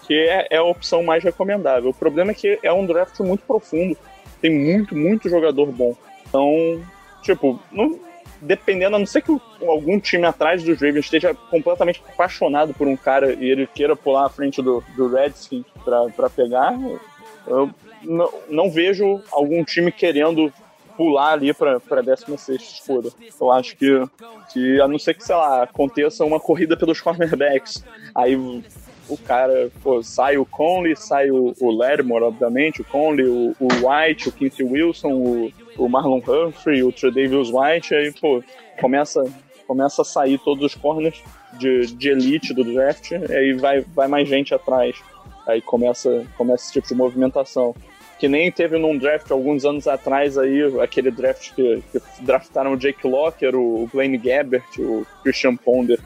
que 0.06 0.14
é, 0.14 0.46
é 0.50 0.56
a 0.56 0.62
opção 0.62 1.02
mais 1.02 1.22
recomendável. 1.22 1.90
O 1.90 1.94
problema 1.94 2.32
é 2.32 2.34
que 2.34 2.58
é 2.62 2.72
um 2.72 2.86
draft 2.86 3.18
muito 3.20 3.44
profundo. 3.44 3.96
Tem 4.40 4.50
muito, 4.50 4.94
muito 4.94 5.28
jogador 5.28 5.66
bom. 5.66 5.96
Então, 6.28 6.82
tipo, 7.22 7.58
não, 7.72 7.98
dependendo, 8.40 8.96
a 8.96 8.98
não 8.98 9.06
ser 9.06 9.22
que 9.22 9.36
algum 9.62 9.98
time 9.98 10.26
atrás 10.26 10.62
dos 10.62 10.80
Ravens 10.80 11.06
esteja 11.06 11.34
completamente 11.34 12.02
apaixonado 12.06 12.74
por 12.74 12.86
um 12.86 12.96
cara 12.96 13.32
e 13.32 13.50
ele 13.50 13.66
queira 13.66 13.96
pular 13.96 14.26
à 14.26 14.28
frente 14.28 14.60
do, 14.60 14.84
do 14.96 15.08
Redskins 15.08 15.64
pra 16.14 16.28
pegar, 16.28 16.78
eu 17.46 17.70
não, 18.02 18.32
não 18.48 18.70
vejo 18.70 19.22
algum 19.32 19.64
time 19.64 19.90
querendo 19.90 20.52
pular 20.96 21.32
ali 21.32 21.52
pra 21.52 22.00
16 22.02 22.60
escolha. 22.60 23.10
Eu 23.40 23.50
acho 23.50 23.76
que, 23.76 24.02
que, 24.52 24.80
a 24.80 24.86
não 24.86 24.98
ser 24.98 25.14
que, 25.14 25.24
sei 25.24 25.34
lá, 25.34 25.64
aconteça 25.64 26.24
uma 26.24 26.38
corrida 26.38 26.76
pelos 26.76 27.00
cornerbacks, 27.00 27.84
aí 28.14 28.36
o, 29.08 29.16
cara, 29.16 29.70
pô, 29.82 30.02
sai 30.02 30.36
o 30.36 30.44
Conley, 30.44 30.96
sai 30.96 31.30
o, 31.30 31.54
o 31.60 31.70
Lattimore, 31.70 32.24
obviamente, 32.24 32.80
o 32.80 32.84
Conley, 32.84 33.26
o, 33.26 33.54
o 33.60 33.68
White, 33.68 34.28
o 34.28 34.32
Quincy 34.32 34.62
Wilson, 34.62 35.12
o, 35.12 35.52
o 35.78 35.88
Marlon 35.88 36.20
Humphrey, 36.26 36.82
o 36.82 36.92
Tredavious 36.92 37.50
White, 37.52 37.94
aí, 37.94 38.12
pô, 38.12 38.42
começa, 38.80 39.24
começa 39.66 40.02
a 40.02 40.04
sair 40.04 40.38
todos 40.38 40.64
os 40.64 40.74
corners 40.74 41.22
de, 41.54 41.86
de 41.94 42.08
elite 42.08 42.54
do 42.54 42.64
draft, 42.64 43.12
aí 43.12 43.52
vai, 43.52 43.80
vai 43.80 44.08
mais 44.08 44.28
gente 44.28 44.54
atrás. 44.54 44.96
Aí 45.46 45.60
começa, 45.60 46.24
começa 46.38 46.64
esse 46.64 46.72
tipo 46.72 46.88
de 46.88 46.94
movimentação 46.94 47.74
que 48.18 48.28
nem 48.28 48.50
teve 48.50 48.78
num 48.78 48.96
draft 48.96 49.30
alguns 49.30 49.64
anos 49.64 49.86
atrás 49.86 50.38
aí, 50.38 50.62
aquele 50.80 51.10
draft 51.10 51.52
que, 51.54 51.82
que 51.92 52.00
draftaram 52.20 52.72
o 52.72 52.76
Jake 52.76 53.06
Locker, 53.06 53.54
o 53.54 53.88
Blaine 53.92 54.16
Gabbert, 54.16 54.64
o 54.78 55.06
Christian 55.22 55.56
Ponder. 55.56 56.00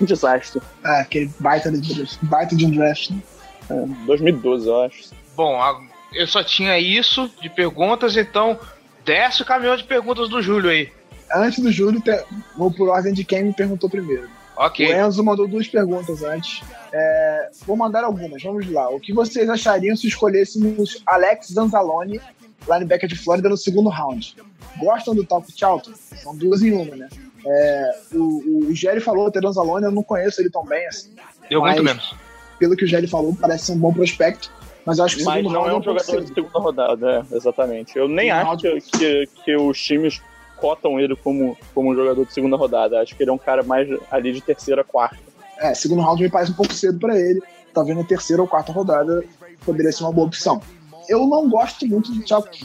Um 0.00 0.04
desastre. 0.06 0.60
Ah, 0.84 1.00
aquele 1.00 1.30
baita 1.38 1.70
de, 1.70 2.08
baita 2.22 2.56
de 2.56 2.66
um 2.66 2.70
draft. 2.70 3.10
Né? 3.10 3.22
É, 3.70 4.06
2012, 4.06 4.68
eu 4.68 4.82
acho. 4.82 5.10
Bom, 5.36 5.58
eu 6.12 6.26
só 6.26 6.42
tinha 6.42 6.78
isso 6.78 7.30
de 7.40 7.48
perguntas, 7.48 8.16
então 8.16 8.58
desce 9.04 9.42
o 9.42 9.44
caminhão 9.44 9.76
de 9.76 9.84
perguntas 9.84 10.28
do 10.28 10.42
Júlio 10.42 10.70
aí. 10.70 10.90
Antes 11.34 11.60
do 11.60 11.72
Júlio, 11.72 12.02
vou 12.56 12.70
por 12.70 12.88
ordem 12.88 13.14
de 13.14 13.24
quem 13.24 13.44
me 13.44 13.54
perguntou 13.54 13.88
primeiro. 13.88 14.28
Ok. 14.56 14.86
O 14.86 15.06
Enzo 15.06 15.24
mandou 15.24 15.48
duas 15.48 15.66
perguntas 15.66 16.22
antes. 16.22 16.62
É, 16.92 17.50
vou 17.66 17.76
mandar 17.76 18.04
algumas, 18.04 18.42
vamos 18.42 18.70
lá. 18.70 18.88
O 18.90 19.00
que 19.00 19.12
vocês 19.12 19.48
achariam 19.48 19.96
se 19.96 20.06
escolhêssemos 20.06 21.02
Alex 21.06 21.48
Zanzalone, 21.48 22.20
linebacker 22.68 23.08
de 23.08 23.16
Flórida, 23.16 23.48
no 23.48 23.56
segundo 23.56 23.88
round? 23.88 24.36
Gostam 24.76 25.14
do 25.14 25.24
Top 25.24 25.46
Charlton? 25.56 25.92
São 25.94 26.36
duas 26.36 26.62
em 26.62 26.72
uma, 26.72 26.96
né? 26.96 27.08
É, 27.46 27.98
o, 28.14 28.68
o 28.68 28.74
Jerry 28.74 29.00
falou 29.00 29.26
até 29.26 29.40
Zanzalone, 29.40 29.86
eu 29.86 29.90
não 29.90 30.02
conheço 30.02 30.40
ele 30.40 30.50
tão 30.50 30.64
bem, 30.64 30.86
assim. 30.86 31.10
Deu 31.48 31.60
Mas- 31.60 31.74
muito 31.74 31.84
menos. 31.84 32.14
Pelo 32.58 32.76
que 32.76 32.84
o 32.84 32.86
Jerry 32.86 33.08
falou, 33.08 33.36
parece 33.40 33.66
ser 33.66 33.72
um 33.72 33.78
bom 33.78 33.92
prospecto, 33.92 34.52
mas 34.86 34.98
eu 34.98 35.04
acho 35.04 35.16
que 35.16 35.22
o 35.22 35.24
Mas 35.24 35.42
não 35.44 35.50
round 35.50 35.70
é 35.70 35.74
um 35.78 35.82
jogador 35.82 36.20
de 36.20 36.28
segunda 36.32 36.58
rodada, 36.58 37.26
é, 37.30 37.36
exatamente. 37.36 37.98
Eu 37.98 38.08
nem 38.08 38.30
acho 38.30 38.56
que, 38.58 38.80
que, 38.80 39.28
que 39.44 39.56
os 39.56 39.80
times 39.82 40.22
cotam 40.58 41.00
ele 41.00 41.16
como, 41.16 41.58
como 41.74 41.90
um 41.90 41.94
jogador 41.94 42.24
de 42.24 42.32
segunda 42.32 42.56
rodada. 42.56 43.00
Acho 43.00 43.16
que 43.16 43.22
ele 43.24 43.30
é 43.30 43.32
um 43.32 43.38
cara 43.38 43.64
mais 43.64 43.88
ali 44.10 44.32
de 44.32 44.40
terceira, 44.40 44.84
quarta. 44.84 45.18
É, 45.58 45.74
segundo 45.74 46.02
round 46.02 46.22
me 46.22 46.30
parece 46.30 46.52
um 46.52 46.54
pouco 46.54 46.72
cedo 46.72 47.00
pra 47.00 47.18
ele. 47.18 47.42
Talvez 47.74 47.96
na 47.96 48.04
terceira 48.04 48.42
ou 48.42 48.46
quarta 48.46 48.70
rodada 48.70 49.24
poderia 49.64 49.90
ser 49.90 50.04
uma 50.04 50.12
boa 50.12 50.28
opção. 50.28 50.60
Eu 51.08 51.26
não 51.26 51.48
gosto 51.48 51.86
muito 51.86 52.12
de 52.12 52.24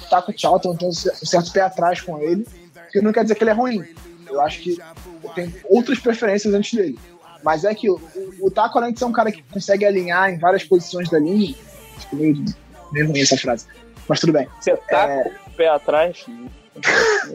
Taco 0.09 0.31
Charlton, 0.35 0.75
tenho 0.75 0.91
um 0.91 0.93
certo 0.93 1.51
pé 1.51 1.61
atrás 1.61 2.01
com 2.01 2.19
ele, 2.19 2.45
porque 2.73 3.01
não 3.01 3.11
quer 3.11 3.23
dizer 3.23 3.35
que 3.35 3.43
ele 3.43 3.51
é 3.51 3.53
ruim. 3.53 3.83
Eu 4.29 4.41
acho 4.41 4.59
que 4.61 4.77
eu 5.23 5.29
tenho 5.31 5.53
outras 5.65 5.99
preferências 5.99 6.53
antes 6.53 6.73
dele. 6.73 6.99
Mas 7.43 7.63
é 7.63 7.73
que 7.73 7.89
o, 7.89 7.99
o 8.41 8.49
Taco, 8.51 8.77
além 8.77 8.93
de 8.93 8.99
ser 8.99 9.05
um 9.05 9.11
cara 9.11 9.31
que 9.31 9.43
consegue 9.43 9.85
alinhar 9.85 10.29
em 10.29 10.37
várias 10.39 10.63
posições 10.63 11.09
da 11.09 11.19
linha, 11.19 11.55
acho 11.95 12.09
que 12.09 12.15
meio, 12.15 12.43
meio 12.91 13.07
ruim 13.07 13.21
essa 13.21 13.37
frase, 13.37 13.67
mas 14.07 14.19
tudo 14.19 14.33
bem. 14.33 14.47
Você 14.59 14.75
tá 14.89 15.07
É. 15.07 15.23
com 15.23 15.49
o 15.49 15.53
pé 15.53 15.69
atrás, 15.69 16.25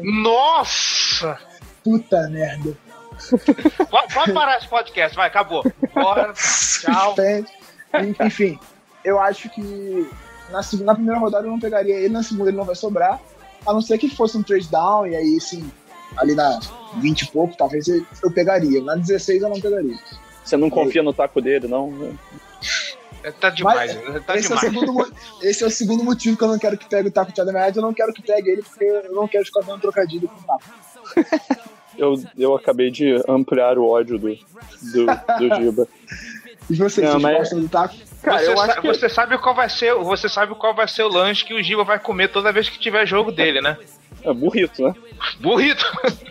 Nossa! 0.03 1.39
Puta 1.85 2.29
merda. 2.29 2.77
Pode, 3.91 4.15
pode 4.15 4.33
parar 4.33 4.59
esse 4.59 4.69
podcast, 4.69 5.17
vai, 5.17 5.29
acabou. 5.29 5.65
Bora, 5.95 6.33
tchau. 6.33 7.15
Enfim, 8.25 8.59
eu 9.05 9.19
acho 9.21 9.49
que 9.51 10.09
na, 10.51 10.63
segunda, 10.63 10.87
na 10.93 10.95
primeira 10.95 11.21
rodada 11.21 11.47
eu 11.47 11.51
não 11.51 11.61
pegaria 11.61 11.95
ele, 11.95 12.09
na 12.09 12.23
segunda 12.23 12.51
ele 12.51 12.57
não 12.57 12.65
vai 12.65 12.75
sobrar. 12.75 13.21
A 13.67 13.73
não 13.73 13.81
ser 13.81 13.99
que 13.99 14.09
fosse 14.09 14.37
um 14.37 14.43
trade 14.43 14.69
down, 14.69 15.07
e 15.07 15.15
aí 15.15 15.41
sim, 15.41 15.71
ali 16.17 16.35
na 16.35 16.61
20 16.99 17.23
e 17.23 17.27
pouco, 17.29 17.57
talvez 17.57 17.87
eu, 17.89 18.05
pegaria. 18.33 18.83
Na 18.83 18.95
16 18.97 19.43
eu 19.43 19.49
não 19.49 19.61
pegaria. 19.61 19.97
você 20.45 20.57
não 20.57 20.69
confia 20.71 21.03
no 21.03 21.13
taco 21.13 21.41
dele, 21.41 21.67
não? 21.69 22.17
Tá 23.41 23.51
demais, 23.51 23.95
Mas 24.09 24.25
tá 24.25 24.37
esse, 24.37 24.53
é 24.53 24.57
o 24.57 24.59
demais. 24.59 24.75
segundo, 24.75 24.93
mo- 24.93 25.13
esse 25.43 25.63
é 25.63 25.67
o 25.67 25.71
segundo 25.71 26.03
motivo 26.03 26.37
que 26.37 26.43
eu 26.43 26.49
não 26.49 26.59
quero 26.59 26.77
que 26.77 26.89
pegue 26.89 27.09
o 27.09 27.13
Taco 27.13 27.31
Thiago 27.33 27.53
Mads, 27.53 27.77
eu 27.77 27.83
não 27.83 27.95
quero 27.95 28.13
que 28.13 28.21
pegue 28.21 28.51
ele, 28.51 28.63
porque 28.63 28.85
eu 28.85 29.13
não 29.15 29.29
quero 29.29 29.45
ficar 29.45 29.61
dando 29.61 29.81
trocadilho 29.81 30.29
com 30.29 30.41
o 30.41 30.43
Taco. 30.45 31.63
eu, 31.97 32.15
eu 32.37 32.55
acabei 32.57 32.91
de 32.91 33.15
ampliar 33.29 33.79
o 33.79 33.89
ódio 33.89 34.19
do, 34.19 34.29
do, 34.35 35.07
do 35.39 35.55
Giba. 35.57 35.87
E 36.69 36.75
vocês, 36.75 37.07
Não, 37.07 37.13
vocês 37.13 37.23
mas- 37.23 37.39
gostam 37.39 37.61
do 37.61 37.69
taco? 37.69 37.95
Cara, 38.23 38.39
você, 38.39 38.51
eu 38.51 38.57
sa- 38.57 38.65
acho 38.65 38.81
que. 38.81 38.87
você 38.89 39.09
sabe 39.09 39.39
qual 39.39 39.55
vai 39.55 39.69
ser, 39.69 39.95
você 39.95 40.29
sabe 40.29 40.55
qual 40.57 40.75
vai 40.75 40.89
ser 40.89 41.03
o 41.05 41.09
lanche 41.09 41.45
que 41.45 41.55
o 41.55 41.63
Giba 41.63 41.85
vai 41.85 41.99
comer 42.01 42.29
toda 42.29 42.53
vez 42.53 42.69
que 42.69 42.79
tiver 42.79 43.07
jogo 43.07 43.31
dele, 43.31 43.61
né? 43.61 43.77
É 44.25 44.33
burrito, 44.33 44.83
né? 44.83 44.95
Burrito. 45.41 45.85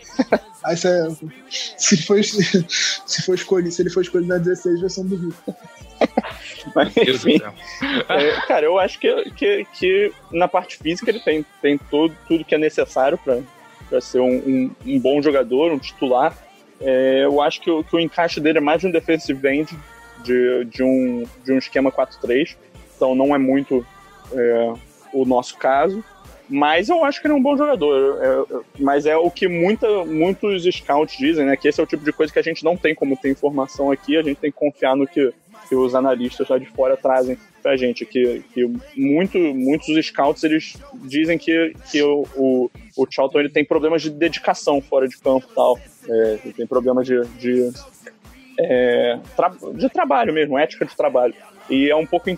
Aí 0.64 0.78
você, 0.78 1.08
se 1.50 1.98
for, 2.06 2.24
se 2.24 3.22
for 3.26 3.34
escolhido, 3.34 3.72
se 3.72 3.82
ele 3.82 3.90
for 3.90 4.02
escolhido 4.02 4.30
na 4.30 4.38
16, 4.38 4.82
vai 4.82 4.90
ser 4.90 5.02
um 5.02 5.06
burrito. 5.06 5.56
Mas, 6.76 6.96
enfim. 6.98 7.42
É, 8.10 8.32
cara, 8.48 8.66
eu 8.66 8.78
acho 8.80 9.00
que, 9.00 9.32
que, 9.32 9.66
que 9.74 10.14
na 10.32 10.48
parte 10.48 10.78
física 10.78 11.10
ele 11.10 11.20
tem, 11.20 11.46
tem 11.62 11.78
todo, 11.90 12.16
tudo 12.28 12.46
que 12.46 12.54
é 12.54 12.58
necessário 12.58 13.18
para 13.18 14.02
ser 14.02 14.20
um, 14.20 14.36
um, 14.36 14.72
um 14.86 15.00
bom 15.00 15.22
jogador, 15.22 15.72
um 15.72 15.80
titular. 15.80 16.36
É, 16.80 17.24
eu 17.26 17.42
acho 17.42 17.62
que, 17.62 17.70
o- 17.70 17.84
que 17.84 17.96
o 17.96 18.00
encaixe 18.00 18.40
dele 18.40 18.60
é 18.60 18.62
mais 18.62 18.82
de 18.82 18.88
um 18.88 18.92
defensive 18.92 19.48
end, 19.48 19.76
de, 20.24 20.66
de, 20.66 20.84
um, 20.84 21.24
de 21.44 21.52
um 21.54 21.58
esquema 21.58 21.92
4-3. 21.92 22.56
Então 22.96 23.16
não 23.16 23.34
é 23.36 23.40
muito 23.40 23.86
é, 24.32 24.74
o 25.14 25.26
nosso 25.26 25.58
caso. 25.58 26.04
Mas 26.52 26.90
eu 26.90 27.04
acho 27.06 27.22
que 27.22 27.28
ele 27.28 27.34
é 27.34 27.38
um 27.38 27.42
bom 27.42 27.56
jogador. 27.56 28.20
É, 28.22 28.60
mas 28.78 29.06
é 29.06 29.16
o 29.16 29.32
que 29.32 29.48
muita, 29.48 30.04
muitos 30.04 30.64
scouts 30.66 31.18
dizem, 31.18 31.46
né? 31.46 31.56
Que 31.56 31.70
esse 31.70 31.80
é 31.80 31.84
o 31.84 31.88
tipo 31.88 32.04
de 32.04 32.12
coisa 32.12 32.32
que 32.32 32.40
a 32.40 32.44
gente 32.44 32.62
não 32.64 32.76
tem 32.76 32.94
como 32.94 33.16
ter 33.16 33.32
informação 33.32 33.90
aqui. 33.90 34.18
A 34.18 34.22
gente 34.22 34.38
tem 34.38 34.52
que 34.52 34.58
confiar 34.58 34.96
no 34.98 35.08
que, 35.08 35.34
que 35.70 35.76
os 35.76 35.96
analistas 35.96 36.50
lá 36.50 36.58
de 36.58 36.66
fora 36.66 36.98
trazem 36.98 37.38
pra 37.64 37.78
gente. 37.78 38.06
Que, 38.06 38.44
que 38.54 38.70
muito, 38.98 39.38
muitos 39.38 40.06
scouts 40.06 40.44
eles 40.44 40.76
dizem 41.06 41.38
que, 41.38 41.74
que 41.90 42.04
o, 42.04 42.28
o, 42.36 42.72
o 42.98 43.08
Charlton 43.10 43.40
ele 43.40 43.50
tem 43.50 43.64
problemas 43.64 44.02
de 44.02 44.10
dedicação 44.10 44.82
fora 44.82 45.08
de 45.08 45.18
campo 45.18 45.48
e 45.50 45.56
tal. 45.56 45.80
É, 46.10 46.40
ele 46.44 46.54
tem 46.54 46.68
problemas 46.68 47.08
de, 47.08 47.24
de, 47.40 47.72
é, 48.64 49.20
tra- 49.36 49.54
de 49.74 49.90
trabalho 49.90 50.34
mesmo, 50.34 50.58
ética 50.58 50.86
de 50.86 50.96
trabalho. 50.96 51.34
E 51.70 51.90
é 51.90 51.96
um 51.96 52.06
pouco. 52.06 52.30
E, 52.30 52.38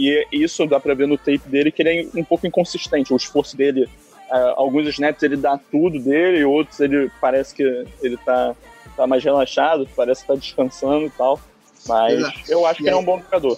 e 0.00 0.26
isso 0.32 0.66
dá 0.66 0.78
pra 0.80 0.94
ver 0.94 1.06
no 1.08 1.16
tape 1.16 1.40
dele 1.46 1.70
que 1.72 1.82
ele 1.82 2.10
é 2.14 2.18
um 2.20 2.24
pouco 2.24 2.46
inconsistente. 2.46 3.12
O 3.12 3.16
esforço 3.16 3.56
dele, 3.56 3.88
é, 4.30 4.36
alguns 4.56 4.86
snaps 4.88 5.22
ele 5.22 5.36
dá 5.36 5.58
tudo 5.70 5.98
dele, 5.98 6.44
outros 6.44 6.78
ele 6.80 7.10
parece 7.20 7.54
que 7.54 7.62
ele 8.02 8.16
tá, 8.18 8.54
tá 8.96 9.06
mais 9.06 9.22
relaxado, 9.24 9.88
parece 9.96 10.22
que 10.22 10.28
tá 10.28 10.34
descansando 10.34 11.06
e 11.06 11.10
tal. 11.10 11.38
Mas 11.86 12.14
Exato. 12.14 12.38
eu 12.48 12.66
acho 12.66 12.76
que 12.78 12.82
E 12.84 12.86
ele 12.88 12.90
é 12.90 12.98
aí- 12.98 13.02
um 13.02 13.04
bom 13.04 13.20
jogador. 13.20 13.56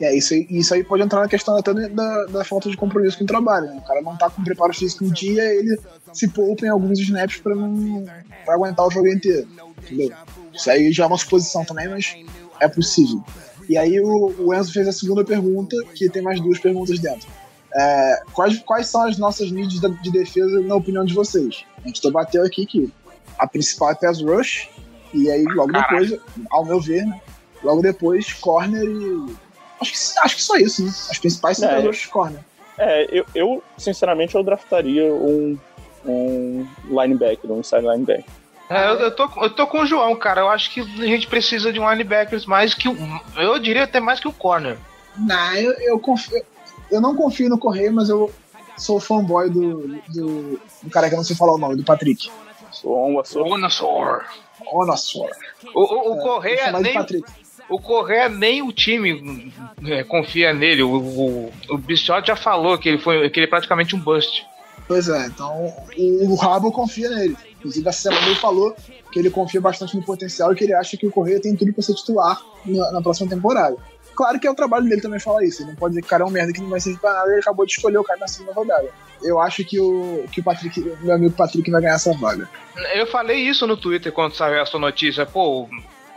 É, 0.00 0.16
isso 0.16 0.34
aí, 0.34 0.46
isso 0.50 0.74
aí 0.74 0.82
pode 0.82 1.02
entrar 1.02 1.20
na 1.20 1.28
questão 1.28 1.56
até 1.56 1.72
da, 1.72 2.24
da 2.24 2.44
falta 2.44 2.68
de 2.68 2.76
compromisso 2.76 3.16
com 3.16 3.24
o 3.24 3.26
trabalho. 3.26 3.66
Né? 3.66 3.80
O 3.82 3.86
cara 3.86 4.02
não 4.02 4.16
tá 4.16 4.28
com 4.28 4.42
preparo 4.42 4.74
físico 4.74 5.04
um 5.04 5.10
dia, 5.10 5.42
ele 5.54 5.78
se 6.12 6.28
poupa 6.28 6.66
em 6.66 6.68
alguns 6.68 6.98
snaps 6.98 7.38
pra 7.38 7.54
não 7.54 8.04
pra 8.44 8.54
aguentar 8.54 8.86
o 8.86 8.90
jogo 8.90 9.08
inteiro. 9.08 9.46
Entendeu? 9.82 10.10
Isso 10.52 10.70
aí 10.70 10.92
já 10.92 11.04
é 11.04 11.06
uma 11.06 11.18
suposição 11.18 11.64
também, 11.64 11.88
mas 11.88 12.16
é 12.60 12.68
possível. 12.68 13.22
E 13.68 13.78
aí 13.78 14.00
o, 14.00 14.34
o 14.38 14.54
Enzo 14.54 14.72
fez 14.72 14.86
a 14.88 14.92
segunda 14.92 15.24
pergunta, 15.24 15.76
que 15.94 16.08
tem 16.10 16.22
mais 16.22 16.40
duas 16.40 16.58
perguntas 16.58 16.98
dentro. 16.98 17.28
É, 17.74 18.22
quais, 18.32 18.58
quais 18.60 18.86
são 18.86 19.02
as 19.02 19.18
nossas 19.18 19.50
needs 19.50 19.80
de 19.80 20.10
defesa, 20.10 20.60
na 20.60 20.76
opinião 20.76 21.04
de 21.04 21.14
vocês? 21.14 21.64
A 21.82 21.86
gente 21.86 22.02
debateu 22.02 22.44
aqui 22.44 22.66
que 22.66 22.92
a 23.38 23.46
principal 23.46 23.90
é 23.90 23.94
pass 23.94 24.22
rush, 24.22 24.68
e 25.12 25.30
aí 25.30 25.44
logo 25.44 25.72
depois, 25.72 26.14
ao 26.50 26.64
meu 26.64 26.80
ver, 26.80 27.06
né? 27.06 27.20
Logo 27.62 27.82
depois, 27.82 28.32
corner 28.32 28.84
e. 28.84 29.43
Acho 29.84 29.92
que, 30.14 30.18
acho 30.20 30.36
que 30.36 30.42
só 30.42 30.56
isso, 30.56 30.84
né? 30.84 30.90
As 31.10 31.18
principais 31.18 31.58
são 31.58 31.68
É. 31.68 31.84
e 31.84 32.06
corner. 32.08 32.40
É, 32.76 33.06
eu, 33.10 33.24
eu, 33.34 33.62
sinceramente, 33.78 34.34
eu 34.34 34.42
draftaria 34.42 35.04
um, 35.12 35.58
um 36.04 36.66
linebacker, 36.88 37.50
um 37.50 37.60
inside 37.60 37.82
linebacker. 37.82 38.24
É, 38.68 38.88
eu, 38.88 38.94
eu 38.94 39.14
tô, 39.14 39.28
eu 39.42 39.50
tô 39.50 39.66
com 39.66 39.80
o 39.80 39.86
João, 39.86 40.16
cara. 40.16 40.40
Eu 40.40 40.48
acho 40.48 40.72
que 40.72 40.80
a 40.80 41.06
gente 41.06 41.26
precisa 41.26 41.72
de 41.72 41.78
um 41.78 41.88
linebackers 41.88 42.46
mais 42.46 42.74
que 42.74 42.88
o. 42.88 42.96
Eu 43.36 43.58
diria 43.58 43.84
até 43.84 44.00
mais 44.00 44.18
que 44.18 44.26
o 44.26 44.32
corner. 44.32 44.78
Não, 45.16 45.54
eu, 45.54 45.72
eu, 45.72 45.98
confio, 45.98 46.42
eu 46.90 47.00
não 47.00 47.14
confio 47.14 47.48
no 47.48 47.58
Correio, 47.58 47.92
mas 47.92 48.08
eu 48.08 48.32
sou 48.76 48.98
fanboy 48.98 49.48
do, 49.50 50.00
do, 50.08 50.60
do 50.82 50.90
cara 50.90 51.08
que 51.08 51.14
eu 51.14 51.18
não 51.18 51.24
sei 51.24 51.36
falar 51.36 51.54
o 51.54 51.58
nome, 51.58 51.76
do 51.76 51.84
Patrick. 51.84 52.30
Sou 52.72 53.08
um 53.08 53.24
sou 53.24 53.46
Onassor. 53.46 55.30
O, 55.74 55.80
o, 55.80 56.12
o 56.12 56.14
Vou 56.16 56.22
Correia 56.22 56.72
nem. 56.80 56.94
Patrick. 56.94 57.43
O 57.68 57.80
Correia 57.80 58.28
nem 58.28 58.62
o 58.62 58.72
time 58.72 59.52
é, 59.86 60.04
confia 60.04 60.52
nele. 60.52 60.82
O, 60.82 60.96
o, 60.96 61.52
o 61.70 61.78
Bichot 61.78 62.26
já 62.26 62.36
falou 62.36 62.78
que 62.78 62.88
ele 62.88 62.98
foi 62.98 63.28
que 63.30 63.40
ele 63.40 63.46
é 63.46 63.50
praticamente 63.50 63.96
um 63.96 64.00
bust. 64.00 64.46
Pois 64.86 65.08
é, 65.08 65.26
então 65.26 65.72
o, 65.96 66.32
o 66.32 66.34
Rabo 66.34 66.70
confia 66.70 67.08
nele. 67.08 67.36
Inclusive, 67.58 67.88
essa 67.88 68.10
semana 68.10 68.26
ele 68.26 68.36
falou 68.36 68.76
que 69.10 69.18
ele 69.18 69.30
confia 69.30 69.60
bastante 69.60 69.96
no 69.96 70.02
potencial 70.02 70.52
e 70.52 70.56
que 70.56 70.64
ele 70.64 70.74
acha 70.74 70.96
que 70.96 71.06
o 71.06 71.10
Correia 71.10 71.40
tem 71.40 71.56
tudo 71.56 71.72
pra 71.72 71.82
ser 71.82 71.94
titular 71.94 72.38
na, 72.66 72.92
na 72.92 73.00
próxima 73.00 73.30
temporada. 73.30 73.76
Claro 74.14 74.38
que 74.38 74.46
é 74.46 74.50
o 74.50 74.54
trabalho 74.54 74.88
dele 74.88 75.00
também 75.00 75.18
falar 75.18 75.44
isso. 75.44 75.62
Ele 75.62 75.70
não 75.70 75.76
pode 75.76 75.92
dizer 75.92 76.02
que 76.02 76.06
o 76.06 76.10
cara 76.10 76.22
é 76.22 76.26
um 76.26 76.30
merda 76.30 76.52
que 76.52 76.60
não 76.60 76.68
vai 76.68 76.80
servir 76.80 77.00
pra 77.00 77.12
nada. 77.12 77.30
Ele 77.30 77.40
acabou 77.40 77.66
de 77.66 77.72
escolher 77.72 77.98
o 77.98 78.04
cara 78.04 78.20
na 78.20 78.28
segunda 78.28 78.52
rodada. 78.52 78.88
Eu 79.22 79.40
acho 79.40 79.64
que 79.64 79.80
o, 79.80 80.24
que 80.30 80.40
o 80.40 80.44
Patrick, 80.44 80.78
meu 81.00 81.14
amigo 81.14 81.32
Patrick 81.32 81.68
vai 81.70 81.80
ganhar 81.80 81.94
essa 81.94 82.12
vaga. 82.12 82.48
Eu 82.94 83.06
falei 83.06 83.38
isso 83.38 83.66
no 83.66 83.76
Twitter 83.76 84.12
quando 84.12 84.34
saiu 84.34 84.60
essa 84.60 84.78
notícia. 84.78 85.24
Pô, 85.24 85.68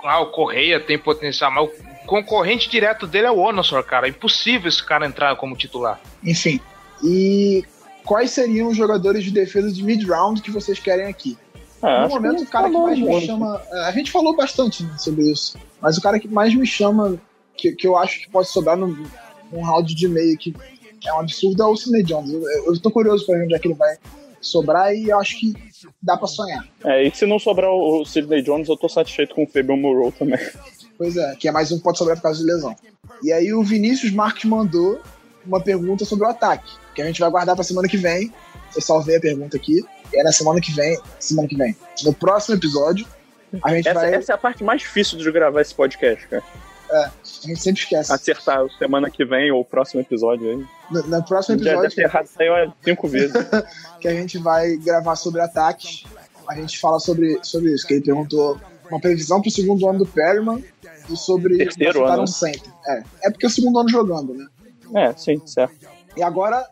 ah, 0.04 0.20
o 0.22 0.28
Correia 0.28 0.80
tem 0.80 0.98
potencial, 0.98 1.52
mas 1.52 1.70
o 1.70 2.06
concorrente 2.06 2.70
direto 2.70 3.06
dele 3.06 3.28
é 3.28 3.32
o 3.32 3.38
Onassor, 3.38 3.84
cara. 3.84 4.08
É 4.08 4.10
impossível 4.10 4.70
esse 4.70 4.84
cara 4.84 5.06
entrar 5.06 5.36
como 5.36 5.56
titular. 5.56 6.00
Enfim. 6.24 6.60
E 7.04 7.64
quais 8.06 8.32
seriam 8.32 8.70
os 8.70 8.78
jogadores 8.78 9.24
de 9.24 9.32
defesa 9.32 9.72
de 9.72 9.84
mid-round 9.84 10.42
que 10.42 10.52
vocês 10.52 10.80
querem 10.80 11.08
aqui? 11.08 11.38
Ah, 11.82 12.04
no 12.04 12.10
momento, 12.10 12.44
o 12.44 12.48
cara 12.48 12.70
que 12.70 12.78
mais 12.78 13.00
me 13.00 13.22
chama. 13.22 13.62
é, 13.72 13.80
A 13.86 13.92
gente 13.92 14.12
falou 14.12 14.36
bastante 14.36 14.84
né, 14.84 14.98
sobre 14.98 15.30
isso. 15.30 15.58
Mas 15.82 15.98
o 15.98 16.02
cara 16.02 16.20
que 16.20 16.28
mais 16.28 16.54
me 16.56 16.66
chama, 16.66 17.18
que, 17.56 17.72
que 17.74 17.88
eu 17.88 17.96
acho 17.96 18.22
que 18.22 18.30
pode 18.30 18.48
sobrar 18.48 18.76
num, 18.76 19.06
num 19.52 19.62
round 19.62 19.94
de 19.94 20.08
meio 20.08 20.38
que 20.38 20.56
é 21.06 21.14
um 21.14 21.20
absurdo, 21.20 21.62
é 21.62 21.66
o 21.66 21.76
Sidney 21.76 22.04
Jones. 22.04 22.32
Eu, 22.32 22.44
eu 22.66 22.80
tô 22.80 22.90
curioso 22.90 23.26
pra 23.26 23.38
ver 23.38 23.46
onde 23.46 23.56
é 23.56 23.60
que 23.60 23.68
ele 23.68 23.76
vai 23.76 23.96
sobrar 24.42 24.94
e 24.94 25.10
eu 25.10 25.20
acho 25.20 25.40
que 25.40 25.54
dá 26.02 26.18
pra 26.18 26.28
sonhar. 26.28 26.68
É, 26.84 27.04
e 27.04 27.12
se 27.16 27.26
não 27.26 27.40
sobrar 27.40 27.70
o 27.72 28.02
o 28.02 28.06
Sidney 28.06 28.42
Jones, 28.42 28.70
eu 28.70 28.78
tô 28.78 28.88
satisfeito 28.90 29.34
com 29.34 29.44
o 29.44 29.48
Fabian 29.48 29.78
Moreau 29.78 30.12
também. 30.12 30.40
Pois 30.98 31.16
é, 31.16 31.36
que 31.36 31.48
é 31.48 31.52
mais 31.52 31.72
um 31.72 31.78
que 31.78 31.84
pode 31.84 31.98
sobrar 31.98 32.18
por 32.18 32.24
causa 32.24 32.40
de 32.40 32.46
lesão. 32.46 32.76
E 33.24 33.32
aí 33.32 33.54
o 33.54 33.64
Vinícius 33.64 34.12
Marques 34.12 34.46
mandou 34.46 35.00
uma 35.46 35.62
pergunta 35.62 36.04
sobre 36.06 36.26
o 36.26 36.30
ataque, 36.30 36.72
que 36.94 37.02
a 37.02 37.06
gente 37.06 37.20
vai 37.20 37.30
guardar 37.30 37.56
pra 37.56 37.64
semana 37.64 37.88
que 37.88 37.98
vem. 37.98 38.34
Eu 38.76 38.82
salvei 38.82 39.18
a 39.18 39.20
pergunta 39.22 39.56
aqui. 39.56 39.84
E 40.14 40.20
é 40.20 40.24
na 40.24 40.32
semana 40.32 40.60
que 40.60 40.72
vem. 40.72 41.00
Semana 41.20 41.48
que 41.48 41.56
vem. 41.56 41.76
No 42.04 42.14
próximo 42.14 42.56
episódio, 42.56 43.06
a 43.64 43.74
gente 43.76 43.88
Essa, 43.88 44.00
vai. 44.00 44.14
essa 44.14 44.32
é 44.34 44.36
a 44.36 44.38
parte 44.38 44.64
mais 44.64 44.82
difícil 44.82 45.18
de 45.18 45.32
gravar 45.32 45.62
esse 45.62 45.74
podcast, 45.74 46.28
cara. 46.28 46.44
A 46.92 47.12
gente 47.48 47.62
sempre 47.62 47.82
esquece. 47.82 48.14
Acertar 48.14 48.66
semana 48.78 49.10
que 49.10 49.26
vem 49.26 49.52
ou 49.52 49.62
o 49.62 49.66
próximo 49.66 50.02
episódio 50.02 50.50
aí. 50.50 50.66
No, 50.92 51.04
no 51.04 51.24
próximo 51.24 51.58
Já 51.60 51.72
episódio 51.72 51.96
ter 51.96 52.02
errado 52.04 52.26
isso 52.26 52.42
aí 52.42 52.50
ó, 52.50 52.72
cinco 52.84 53.08
vezes. 53.08 53.34
que 54.00 54.08
a 54.08 54.14
gente 54.14 54.38
vai 54.38 54.78
gravar 54.78 55.16
sobre 55.16 55.42
ataques, 55.42 56.04
a 56.48 56.56
gente 56.56 56.80
fala 56.80 57.00
sobre, 57.00 57.40
sobre 57.44 57.74
isso, 57.74 57.86
que 57.86 57.96
ele 57.96 58.04
perguntou 58.04 58.60
uma 58.90 59.00
previsão 59.00 59.42
pro 59.42 59.52
segundo 59.52 59.88
ano 59.88 60.00
do 60.00 60.06
Perryman 60.06 60.64
e 61.10 61.18
sobre 61.18 61.58
Terceiro 61.58 62.06
ano, 62.06 62.24
um. 62.24 62.92
É, 62.92 63.04
é 63.24 63.32
porque 63.32 63.46
é 63.46 63.50
o 63.50 63.52
segundo 63.52 63.80
ano 63.80 63.90
jogando, 63.90 64.34
né? 64.34 64.48
É, 64.96 65.14
sim, 65.14 65.42
certo. 65.46 65.76
E 66.16 66.24
agora, 66.24 66.66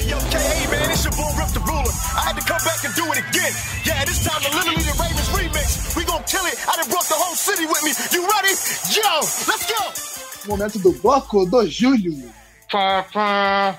Hey 0.00 0.08
yo, 0.08 0.16
K.A. 0.30 0.70
man, 0.70 0.90
it's 0.90 1.04
your 1.04 1.12
boy 1.16 1.28
Rip 1.36 1.50
the 1.52 1.60
Ruler. 1.60 1.90
I 2.16 2.22
had 2.30 2.36
to 2.36 2.44
come 2.46 2.62
back 2.64 2.84
and 2.84 2.94
do 2.94 3.04
it 3.12 3.18
again. 3.18 3.79
This 4.06 4.24
time 4.24 4.42
literally 4.42 4.82
the 4.82 4.94
Ravens 4.98 5.28
remix. 5.36 5.96
We 5.96 6.04
gon' 6.04 6.22
kill 6.24 6.44
it. 6.46 6.56
I 6.68 6.76
done 6.76 6.88
brought 6.88 7.06
the 7.08 7.14
whole 7.14 7.34
city 7.36 7.66
with 7.66 7.82
me. 7.84 7.92
You 8.14 8.22
ready? 8.26 8.54
Yo, 8.96 9.12
let's 9.48 9.66
go. 9.66 10.48
momento 10.48 10.78
do 10.78 10.92
bloco 10.92 11.44
do 11.46 11.66
Júlio. 11.66 12.30
Pá, 12.70 13.04
pá. 13.12 13.76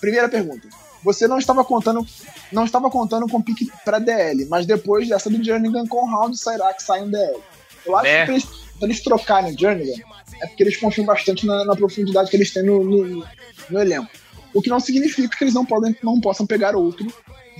Primeira 0.00 0.28
pergunta. 0.28 0.68
Você 1.02 1.26
não 1.28 1.38
estava 1.38 1.64
contando 1.64 2.06
não 2.52 2.64
estava 2.64 2.90
contando 2.90 3.26
com 3.28 3.40
pique 3.40 3.70
para 3.84 3.98
DL, 3.98 4.46
mas 4.46 4.66
depois 4.66 5.08
dessa 5.08 5.30
do 5.30 5.42
Jernigan 5.42 5.86
com 5.86 6.04
o 6.04 6.06
round 6.10 6.36
sairá 6.38 6.72
que 6.74 6.82
sai 6.82 7.02
um 7.02 7.10
DL. 7.10 7.38
Eu 7.86 7.96
acho 7.96 8.06
É. 8.06 8.20
que 8.20 8.24
pra 8.26 8.34
eles, 8.34 8.48
eles 8.82 9.02
trocarem 9.02 9.54
o 9.54 9.58
Jernigan 9.58 10.02
é 10.42 10.46
porque 10.46 10.62
eles 10.62 10.76
confiam 10.78 11.04
bastante 11.06 11.46
na, 11.46 11.64
na 11.64 11.76
profundidade 11.76 12.30
que 12.30 12.36
eles 12.36 12.50
têm 12.52 12.62
no, 12.62 12.82
no, 12.82 13.26
no 13.70 13.78
elenco. 13.80 14.10
O 14.52 14.60
que 14.60 14.68
não 14.70 14.80
significa 14.80 15.36
que 15.36 15.44
eles 15.44 15.54
não, 15.54 15.64
podem, 15.64 15.94
não 16.02 16.20
possam 16.20 16.46
pegar 16.46 16.74
outro 16.74 17.06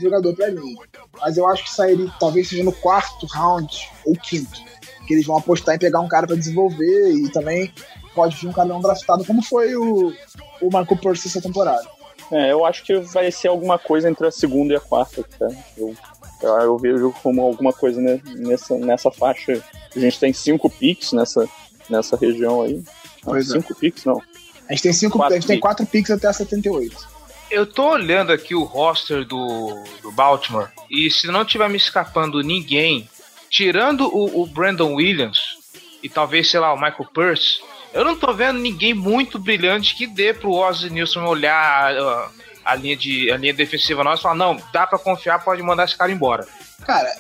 jogador 0.01 0.35
pra 0.35 0.49
linha. 0.49 0.77
Mas 1.21 1.37
eu 1.37 1.47
acho 1.49 1.65
que 1.65 1.71
sairia, 1.71 2.13
talvez 2.19 2.49
seja 2.49 2.65
no 2.65 2.73
quarto 2.73 3.27
round 3.27 3.89
ou 4.05 4.15
quinto. 4.15 4.59
Que 5.07 5.15
eles 5.15 5.27
vão 5.27 5.37
apostar 5.37 5.75
em 5.75 5.79
pegar 5.79 6.01
um 6.01 6.09
cara 6.09 6.27
pra 6.27 6.37
desenvolver 6.37 7.13
e 7.13 7.31
também 7.31 7.73
pode 8.15 8.37
vir 8.37 8.49
um 8.49 8.53
cara 8.53 8.69
não 8.69 8.81
draftado, 8.81 9.25
como 9.25 9.43
foi 9.43 9.75
o, 9.77 10.13
o 10.61 10.71
Marco 10.71 10.97
Percy 10.97 11.29
essa 11.29 11.41
temporada. 11.41 11.87
É, 12.31 12.53
eu 12.53 12.65
acho 12.65 12.85
que 12.85 12.97
vai 13.01 13.31
ser 13.31 13.49
alguma 13.49 13.79
coisa 13.79 14.09
entre 14.09 14.27
a 14.27 14.31
segunda 14.31 14.73
e 14.73 14.77
a 14.77 14.81
quarta, 14.81 15.25
cara. 15.25 15.57
Eu, 15.77 15.95
eu, 16.41 16.49
eu 16.61 16.79
vejo 16.79 17.13
como 17.23 17.43
alguma 17.43 17.73
coisa 17.73 18.01
né, 18.01 18.21
nessa, 18.37 18.77
nessa 18.79 19.11
faixa. 19.11 19.63
A 19.95 19.99
gente 19.99 20.21
tem 20.21 20.33
cinco 20.33 20.71
picks 20.71 21.13
nessa, 21.13 21.49
nessa 21.89 22.17
região 22.17 22.63
aí. 22.63 22.75
Não, 22.75 22.85
Pois 23.33 23.51
é. 23.51 23.55
cinco 23.55 23.75
picks, 23.75 24.05
não. 24.05 24.23
A 24.69 24.73
gente 24.73 24.83
tem 24.83 24.93
cinco, 24.93 25.19
Quatro 25.19 25.35
a 25.35 25.39
gente 25.39 25.49
tem 25.49 25.59
quatro 25.59 25.85
picks 25.85 26.11
até 26.13 26.29
a 26.29 26.33
78. 26.33 27.20
Eu 27.51 27.67
tô 27.67 27.91
olhando 27.91 28.33
aqui 28.33 28.55
o 28.55 28.63
roster 28.63 29.25
do, 29.25 29.85
do 30.03 30.13
Baltimore 30.13 30.69
e 30.89 31.11
se 31.11 31.27
não 31.27 31.45
tiver 31.45 31.69
me 31.69 31.77
escapando 31.77 32.43
ninguém, 32.43 33.09
tirando 33.49 34.07
o, 34.07 34.43
o 34.43 34.47
Brandon 34.47 34.95
Williams 34.95 35.59
e 36.03 36.09
talvez, 36.09 36.49
sei 36.51 36.61
lá, 36.61 36.73
o 36.73 36.77
Michael 36.81 37.09
Pierce, 37.13 37.61
eu 37.93 38.05
não 38.05 38.17
tô 38.17 38.33
vendo 38.33 38.61
ninguém 38.61 38.95
muito 38.95 39.39
brilhante 39.39 39.97
que 39.97 40.07
dê 40.07 40.33
pro 40.33 40.53
Ozzy 40.53 40.91
Nilson 40.91 41.25
olhar 41.25 41.93
a, 41.93 42.31
a 42.65 42.75
linha, 42.77 42.97
de, 42.97 43.31
a 43.33 43.37
linha 43.37 43.53
defensiva 43.53 44.05
nossa 44.05 44.21
e 44.21 44.23
falar, 44.23 44.37
não, 44.37 44.63
dá 44.73 44.87
pra 44.87 44.99
confiar, 44.99 45.43
pode 45.45 45.61
mandar 45.63 45.85
esse 45.85 45.97
cara 45.97 46.13
embora. 46.13 46.47
Cara, 46.87 47.13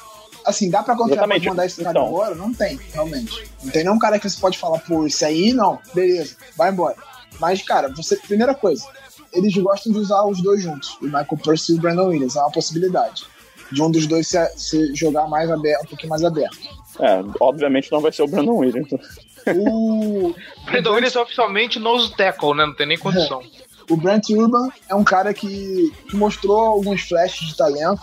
assim, 0.47 0.70
dá 0.70 0.82
pra 0.82 0.94
confiar 0.94 1.15
Exatamente. 1.16 1.43
pra 1.43 1.51
mandar 1.51 1.66
esse 1.66 1.82
cara 1.82 1.90
Então. 1.98 2.07
embora? 2.07 2.35
Não 2.36 2.55
tem, 2.55 2.78
realmente. 2.94 3.51
Não 3.65 3.73
tem 3.73 3.82
nenhum 3.82 3.98
cara 3.98 4.19
que 4.19 4.31
você 4.31 4.40
pode 4.40 4.57
falar, 4.59 4.78
pô, 4.78 5.05
isso 5.07 5.24
aí 5.24 5.52
não, 5.52 5.81
beleza, 5.93 6.36
vai 6.57 6.70
embora. 6.70 6.97
Mas, 7.40 7.62
cara, 7.62 7.89
você, 7.89 8.16
primeira 8.16 8.55
coisa, 8.55 8.86
eles 9.32 9.55
gostam 9.57 9.93
de 9.93 9.98
usar 9.98 10.24
os 10.24 10.43
dois 10.43 10.62
juntos, 10.62 10.97
o 11.01 11.05
Michael 11.05 11.39
Percy 11.43 11.73
e 11.73 11.74
o 11.77 11.81
Brandon 11.81 12.09
Williams, 12.09 12.36
é 12.36 12.40
uma 12.40 12.51
possibilidade. 12.51 13.24
De 13.70 13.82
um 13.82 13.90
dos 13.90 14.07
dois 14.07 14.27
se, 14.27 14.59
se 14.59 14.94
jogar 14.94 15.28
mais 15.28 15.51
aberto, 15.51 15.85
um 15.85 15.89
pouquinho 15.89 16.11
mais 16.11 16.24
aberto. 16.24 16.59
É, 16.98 17.23
obviamente 17.40 17.90
não 17.93 18.01
vai 18.01 18.12
ser 18.12 18.23
o 18.23 18.27
Brandon 18.27 18.57
Williams. 18.57 18.89
O, 19.57 20.35
Brandon 20.66 20.94
Williams 20.94 21.16
é 21.16 21.20
oficialmente 21.20 21.78
nose 21.78 22.15
tackle, 22.16 22.55
né? 22.55 22.66
Não 22.66 22.74
tem 22.74 22.86
nem 22.86 22.98
condição. 22.98 23.43
o 23.89 23.97
Brent 23.97 24.31
Urban 24.31 24.69
é 24.89 24.94
um 24.94 25.05
cara 25.05 25.32
que, 25.32 25.93
que 26.09 26.16
mostrou 26.16 26.59
alguns 26.59 27.02
flashes 27.02 27.48
de 27.48 27.57
talento, 27.57 28.02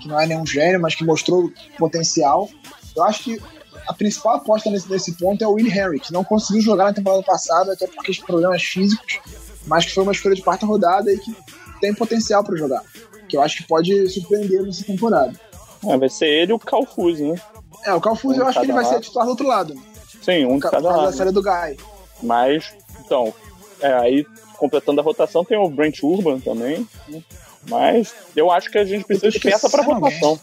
que 0.00 0.08
não 0.08 0.20
é 0.20 0.26
nenhum 0.26 0.46
gênio, 0.46 0.80
mas 0.80 0.94
que 0.94 1.04
mostrou 1.04 1.52
potencial. 1.76 2.48
Eu 2.96 3.02
acho 3.04 3.24
que 3.24 3.40
a 3.86 3.92
principal 3.92 4.36
aposta 4.36 4.70
nesse, 4.70 4.88
nesse 4.88 5.12
ponto 5.12 5.42
é 5.42 5.46
o 5.46 5.52
Will 5.52 5.66
Henry, 5.66 5.98
que 5.98 6.12
não 6.12 6.22
conseguiu 6.22 6.62
jogar 6.62 6.84
na 6.84 6.92
temporada 6.92 7.22
passada, 7.22 7.72
até 7.72 7.86
por 7.86 7.96
questões 7.96 8.18
de 8.18 8.24
problemas 8.24 8.62
físicos, 8.62 9.18
mas 9.66 9.84
que 9.84 9.94
foi 9.94 10.02
uma 10.02 10.12
escolha 10.12 10.34
de 10.34 10.42
quarta 10.42 10.66
rodada 10.66 11.12
e 11.12 11.18
que 11.18 11.34
tem 11.80 11.94
potencial 11.94 12.42
para 12.44 12.56
jogar. 12.56 12.82
Que 13.28 13.36
eu 13.36 13.42
acho 13.42 13.58
que 13.58 13.64
pode 13.68 14.08
surpreender 14.08 14.62
nessa 14.62 14.84
temporada. 14.84 15.32
É, 15.86 15.96
vai 15.96 16.08
ser 16.08 16.26
ele 16.26 16.52
e 16.52 16.54
o 16.54 16.58
Calfuz, 16.58 17.20
né? 17.20 17.34
É, 17.84 17.94
o 17.94 18.00
Calfuz 18.00 18.36
Um 18.36 18.40
eu 18.40 18.46
acho 18.46 18.58
que 18.60 18.66
ele 18.66 18.72
vai 18.72 18.82
cada 18.82 18.88
ser 18.88 18.94
lado. 18.96 19.04
titular 19.04 19.24
do 19.26 19.30
outro 19.30 19.46
lado. 19.46 19.74
né? 19.74 19.82
Sim, 20.20 20.44
um 20.46 20.56
de 20.56 20.60
cada 20.60 20.82
causa 20.82 20.88
da 20.88 21.02
lado. 21.04 21.16
série 21.16 21.30
do 21.30 21.42
Guy. 21.42 21.76
Mas, 22.22 22.74
então, 23.04 23.32
é, 23.80 23.92
aí 23.94 24.26
completando 24.58 25.00
a 25.00 25.04
rotação 25.04 25.42
tem 25.44 25.56
o 25.56 25.68
Brent 25.70 26.02
Urban 26.02 26.38
também. 26.40 26.86
né? 27.08 27.22
Mas 27.68 28.14
eu 28.36 28.50
acho 28.50 28.70
que 28.70 28.76
a 28.78 28.84
gente 28.84 29.04
precisa 29.04 29.30
de 29.30 29.40
peça 29.40 29.70
para 29.70 29.82
rotação. 29.82 30.38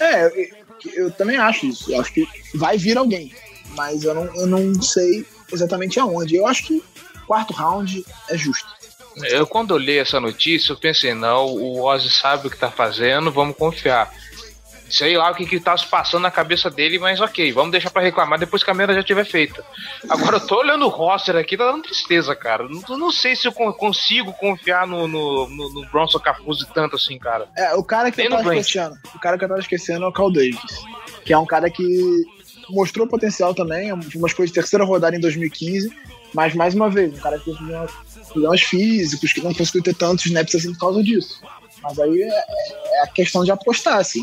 É, 0.00 0.26
eu, 0.26 0.48
eu 0.94 1.10
também 1.10 1.36
acho 1.36 1.66
isso. 1.66 1.92
Eu 1.92 2.00
acho 2.00 2.12
que 2.12 2.26
vai 2.54 2.76
vir 2.78 2.96
alguém. 2.96 3.32
Mas 3.76 4.04
eu 4.04 4.14
não, 4.14 4.24
eu 4.36 4.46
não 4.46 4.80
sei 4.80 5.26
exatamente 5.52 5.98
aonde. 5.98 6.36
Eu 6.36 6.46
acho 6.46 6.64
que 6.66 6.82
quarto 7.28 7.52
round 7.52 8.04
é 8.30 8.36
justo. 8.36 8.66
Eu, 9.24 9.46
quando 9.46 9.74
eu 9.74 9.78
li 9.78 9.98
essa 9.98 10.18
notícia, 10.20 10.72
eu 10.72 10.76
pensei, 10.76 11.12
não, 11.12 11.46
o 11.46 11.82
Ozzy 11.84 12.10
sabe 12.10 12.46
o 12.46 12.50
que 12.50 12.56
tá 12.56 12.70
fazendo, 12.70 13.30
vamos 13.32 13.56
confiar. 13.56 14.10
Sei 14.88 15.18
lá 15.18 15.30
o 15.30 15.34
que 15.34 15.44
que 15.44 15.60
tá 15.60 15.76
se 15.76 15.86
passando 15.86 16.22
na 16.22 16.30
cabeça 16.30 16.70
dele, 16.70 16.98
mas 16.98 17.20
ok, 17.20 17.52
vamos 17.52 17.72
deixar 17.72 17.90
pra 17.90 18.00
reclamar 18.00 18.38
depois 18.38 18.62
que 18.64 18.70
a 18.70 18.74
merda 18.74 18.94
já 18.94 19.02
tiver 19.02 19.24
feita. 19.24 19.62
Agora 20.08 20.36
eu 20.36 20.46
tô 20.46 20.60
olhando 20.60 20.86
o 20.86 20.88
roster 20.88 21.36
aqui, 21.36 21.58
tá 21.58 21.70
dando 21.70 21.82
tristeza, 21.82 22.34
cara. 22.34 22.66
Não, 22.66 22.96
não 22.96 23.12
sei 23.12 23.36
se 23.36 23.46
eu 23.46 23.52
con- 23.52 23.70
consigo 23.72 24.32
confiar 24.32 24.86
no, 24.86 25.06
no, 25.06 25.46
no, 25.48 25.72
no 25.74 25.86
Bronson 25.90 26.18
Capuzzi 26.18 26.66
tanto 26.72 26.96
assim, 26.96 27.18
cara. 27.18 27.48
É, 27.54 27.74
o 27.74 27.84
cara 27.84 28.10
que 28.10 28.16
Nem 28.16 28.26
eu 28.26 28.30
tava 28.36 28.56
esquecendo. 28.56 28.96
O 29.14 29.18
cara 29.18 29.36
que 29.36 29.44
eu 29.44 29.48
tava 29.48 29.60
esquecendo 29.60 30.04
é 30.06 30.08
o 30.08 30.12
Cal 30.12 30.32
Davis. 30.32 30.84
Que 31.22 31.34
é 31.34 31.38
um 31.38 31.44
cara 31.46 31.68
que 31.68 31.84
mostrou 32.70 33.06
potencial 33.06 33.54
também. 33.54 33.90
Foi 34.02 34.18
uma 34.18 34.28
escolha 34.28 34.46
de 34.48 34.54
terceira 34.54 34.86
rodada 34.86 35.14
em 35.14 35.20
2015. 35.20 35.92
Mas, 36.34 36.54
mais 36.54 36.74
uma 36.74 36.90
vez, 36.90 37.14
um 37.14 37.20
cara 37.20 37.38
que 37.38 37.46
teve 37.46 37.58
problemas- 38.28 38.60
físicos, 38.60 39.32
que 39.32 39.40
não 39.40 39.54
conseguiu 39.54 39.82
ter 39.82 39.94
tantos 39.94 40.26
snaps 40.26 40.54
assim 40.54 40.72
por 40.72 40.80
causa 40.80 41.02
disso. 41.02 41.40
Mas 41.82 41.98
aí 41.98 42.22
é, 42.22 42.44
é 42.98 43.02
a 43.02 43.06
questão 43.06 43.44
de 43.44 43.50
apostar, 43.50 43.98
assim. 43.98 44.22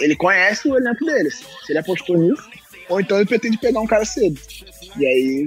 Ele 0.00 0.16
conhece 0.16 0.68
o 0.68 0.76
elenco 0.76 1.04
dele. 1.04 1.30
Se 1.30 1.70
ele 1.70 1.78
apostou 1.78 2.16
nisso, 2.16 2.48
ou 2.88 3.00
então 3.00 3.16
ele 3.18 3.26
pretende 3.26 3.58
pegar 3.58 3.80
um 3.80 3.86
cara 3.86 4.04
cedo. 4.04 4.40
E 4.96 5.06
aí, 5.06 5.44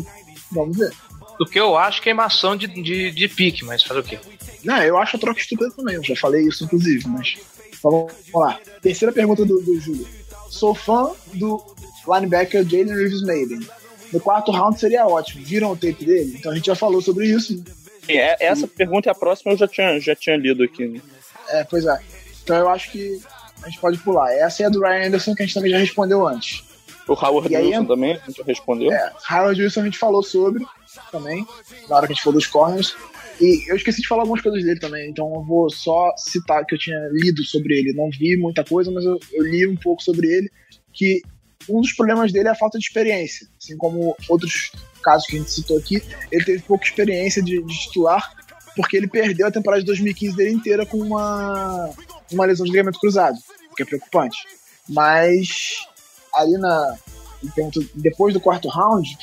vamos 0.51 0.77
ver. 0.77 0.91
Do 1.39 1.45
que 1.45 1.59
eu 1.59 1.75
acho 1.75 2.01
queimação 2.01 2.55
de, 2.55 2.67
de, 2.67 3.11
de 3.11 3.27
pique, 3.27 3.65
mas 3.65 3.83
fazer 3.83 3.99
o 3.99 4.03
quê? 4.03 4.19
Não, 4.63 4.81
eu 4.83 4.97
acho 4.97 5.15
a 5.15 5.19
troca 5.19 5.39
estúpida 5.39 5.71
também, 5.71 5.95
eu 5.95 6.03
já 6.03 6.15
falei 6.15 6.47
isso, 6.47 6.63
inclusive, 6.63 7.07
mas. 7.07 7.37
Vamos 7.81 8.13
lá. 8.33 8.59
Terceira 8.81 9.11
pergunta 9.11 9.43
do, 9.43 9.59
do 9.59 9.79
Júlio. 9.79 10.07
Sou 10.49 10.75
fã 10.75 11.11
do 11.33 11.59
linebacker 12.07 12.63
Jalen 12.63 12.93
Reeves 12.93 13.23
Maiden. 13.23 13.59
No 14.11 14.19
quarto 14.19 14.51
round 14.51 14.79
seria 14.79 15.05
ótimo. 15.07 15.43
Viram 15.45 15.71
o 15.71 15.75
tape 15.77 16.05
dele? 16.05 16.35
Então 16.37 16.51
a 16.51 16.55
gente 16.55 16.65
já 16.65 16.75
falou 16.75 17.01
sobre 17.01 17.27
isso. 17.27 17.55
Sim, 18.05 18.13
é- 18.17 18.35
essa 18.39 18.67
pergunta 18.67 19.09
e 19.09 19.11
a 19.11 19.15
próxima 19.15 19.53
eu 19.53 19.57
já 19.57 19.67
tinha, 19.67 19.99
já 19.99 20.15
tinha 20.15 20.35
lido 20.35 20.63
aqui. 20.63 20.87
né? 20.87 21.01
É, 21.49 21.63
pois 21.63 21.85
é. 21.85 21.99
Então 22.43 22.55
eu 22.57 22.69
acho 22.69 22.91
que 22.91 23.19
a 23.63 23.67
gente 23.69 23.79
pode 23.79 23.97
pular. 23.99 24.31
Essa 24.33 24.63
é 24.63 24.65
a 24.65 24.69
do 24.69 24.81
Ryan 24.81 25.07
Anderson, 25.07 25.35
que 25.35 25.43
a 25.43 25.45
gente 25.45 25.53
também 25.53 25.71
já 25.71 25.77
respondeu 25.77 26.27
antes. 26.27 26.63
O 27.07 27.13
Howard 27.13 27.51
E 27.53 27.57
Wilson 27.57 27.83
é- 27.83 27.87
também, 27.87 28.11
a 28.13 28.17
gente 28.25 28.37
já 28.37 28.43
respondeu. 28.43 28.91
É, 28.91 29.11
Harold 29.27 29.61
Wilson 29.61 29.81
a 29.81 29.85
gente 29.85 29.97
falou 29.97 30.23
sobre 30.23 30.63
também, 31.11 31.45
na 31.89 31.95
hora 31.97 32.05
que 32.07 32.13
a 32.13 32.15
gente 32.15 32.23
falou 32.23 32.39
dos 32.39 32.47
corners. 32.47 32.95
E 33.39 33.69
eu 33.71 33.75
esqueci 33.75 34.01
de 34.01 34.07
falar 34.07 34.21
algumas 34.21 34.41
coisas 34.41 34.63
dele 34.63 34.79
também, 34.79 35.09
então 35.09 35.31
eu 35.33 35.43
vou 35.43 35.69
só 35.69 36.13
citar 36.17 36.63
que 36.65 36.75
eu 36.75 36.79
tinha 36.79 36.99
lido 37.11 37.43
sobre 37.43 37.77
ele. 37.79 37.93
Não 37.93 38.09
vi 38.11 38.37
muita 38.37 38.63
coisa, 38.63 38.91
mas 38.91 39.03
eu, 39.03 39.19
eu 39.33 39.43
li 39.43 39.65
um 39.67 39.75
pouco 39.75 40.01
sobre 40.03 40.27
ele. 40.27 40.49
Que 40.93 41.21
um 41.69 41.81
dos 41.81 41.93
problemas 41.93 42.31
dele 42.31 42.47
é 42.47 42.51
a 42.51 42.55
falta 42.55 42.77
de 42.77 42.85
experiência. 42.85 43.47
Assim 43.61 43.77
como 43.77 44.15
outros 44.29 44.71
casos 45.01 45.27
que 45.27 45.35
a 45.35 45.39
gente 45.39 45.51
citou 45.51 45.77
aqui, 45.77 46.01
ele 46.31 46.45
teve 46.45 46.61
pouca 46.63 46.85
experiência 46.85 47.41
de, 47.41 47.61
de 47.61 47.79
titular, 47.79 48.33
porque 48.75 48.97
ele 48.97 49.07
perdeu 49.07 49.47
a 49.47 49.51
temporada 49.51 49.81
de 49.81 49.87
2015 49.87 50.35
dele 50.35 50.51
inteira 50.51 50.85
com 50.85 50.97
uma, 50.97 51.89
uma 52.31 52.45
lesão 52.45 52.65
de 52.65 52.71
ligamento 52.71 52.99
cruzado, 52.99 53.37
o 53.71 53.75
que 53.75 53.83
é 53.83 53.85
preocupante. 53.85 54.37
Mas 54.87 55.49
ali 56.33 56.57
na. 56.57 56.97
Depois 57.95 58.33
do 58.33 58.39
quarto 58.39 58.67
round, 58.67 59.17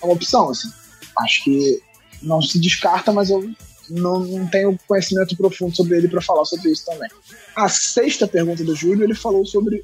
é 0.00 0.04
uma 0.04 0.14
opção, 0.14 0.50
assim. 0.50 0.70
Acho 1.18 1.44
que 1.44 1.82
não 2.22 2.40
se 2.40 2.58
descarta, 2.58 3.12
mas 3.12 3.28
eu 3.28 3.50
não, 3.90 4.20
não 4.20 4.46
tenho 4.46 4.78
conhecimento 4.86 5.36
profundo 5.36 5.76
sobre 5.76 5.96
ele 5.98 6.08
para 6.08 6.22
falar 6.22 6.44
sobre 6.44 6.70
isso 6.70 6.86
também. 6.86 7.08
A 7.54 7.68
sexta 7.68 8.26
pergunta 8.26 8.64
do 8.64 8.74
Júlio, 8.74 9.04
ele 9.04 9.14
falou 9.14 9.44
sobre 9.44 9.82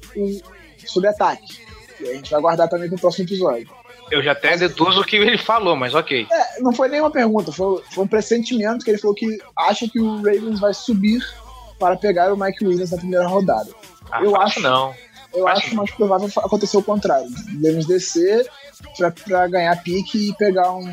sobre 0.85 1.09
ataque. 1.09 1.64
E 1.99 2.09
a 2.09 2.13
gente 2.13 2.31
vai 2.31 2.41
guardar 2.41 2.67
também 2.69 2.89
pro 2.89 2.97
próximo 2.99 3.25
episódio. 3.25 3.69
Eu 4.11 4.21
já 4.21 4.33
até 4.33 4.55
deduzo 4.57 5.01
o 5.01 5.03
que 5.05 5.15
ele 5.15 5.37
falou, 5.37 5.75
mas 5.75 5.93
ok. 5.95 6.27
É, 6.31 6.61
não 6.61 6.71
foi 6.73 6.87
nenhuma 6.89 7.09
pergunta, 7.09 7.51
foi, 7.51 7.81
foi 7.91 8.03
um 8.03 8.07
pressentimento 8.07 8.83
que 8.85 8.91
ele 8.91 8.97
falou 8.99 9.15
que 9.15 9.39
acha 9.57 9.87
que 9.89 9.99
o 9.99 10.17
Ravens 10.17 10.59
vai 10.59 10.73
subir 10.73 11.21
para 11.79 11.95
pegar 11.97 12.31
o 12.33 12.37
Mike 12.37 12.65
Williams 12.65 12.91
na 12.91 12.97
primeira 12.97 13.27
rodada. 13.27 13.69
Ah, 14.11 14.23
Eu 14.23 14.35
acho- 14.39 14.59
não. 14.59 14.93
Eu 15.33 15.45
acho 15.49 15.75
mais 15.75 15.91
provável 15.91 16.29
acontecer 16.37 16.77
o 16.77 16.83
contrário. 16.83 17.27
O 17.27 17.55
Ravens 17.65 17.85
descer 17.85 18.49
pra, 18.97 19.11
pra 19.11 19.47
ganhar 19.47 19.75
pique 19.83 20.29
e 20.29 20.33
pegar 20.37 20.71
um, 20.71 20.87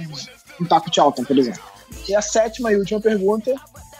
um 0.60 0.64
taco 0.64 0.90
de 0.90 0.98
Alton, 0.98 1.22
por 1.24 1.38
exemplo. 1.38 1.62
E 2.08 2.14
a 2.16 2.20
sétima 2.22 2.72
e 2.72 2.76
última 2.76 3.00
pergunta, 3.00 3.54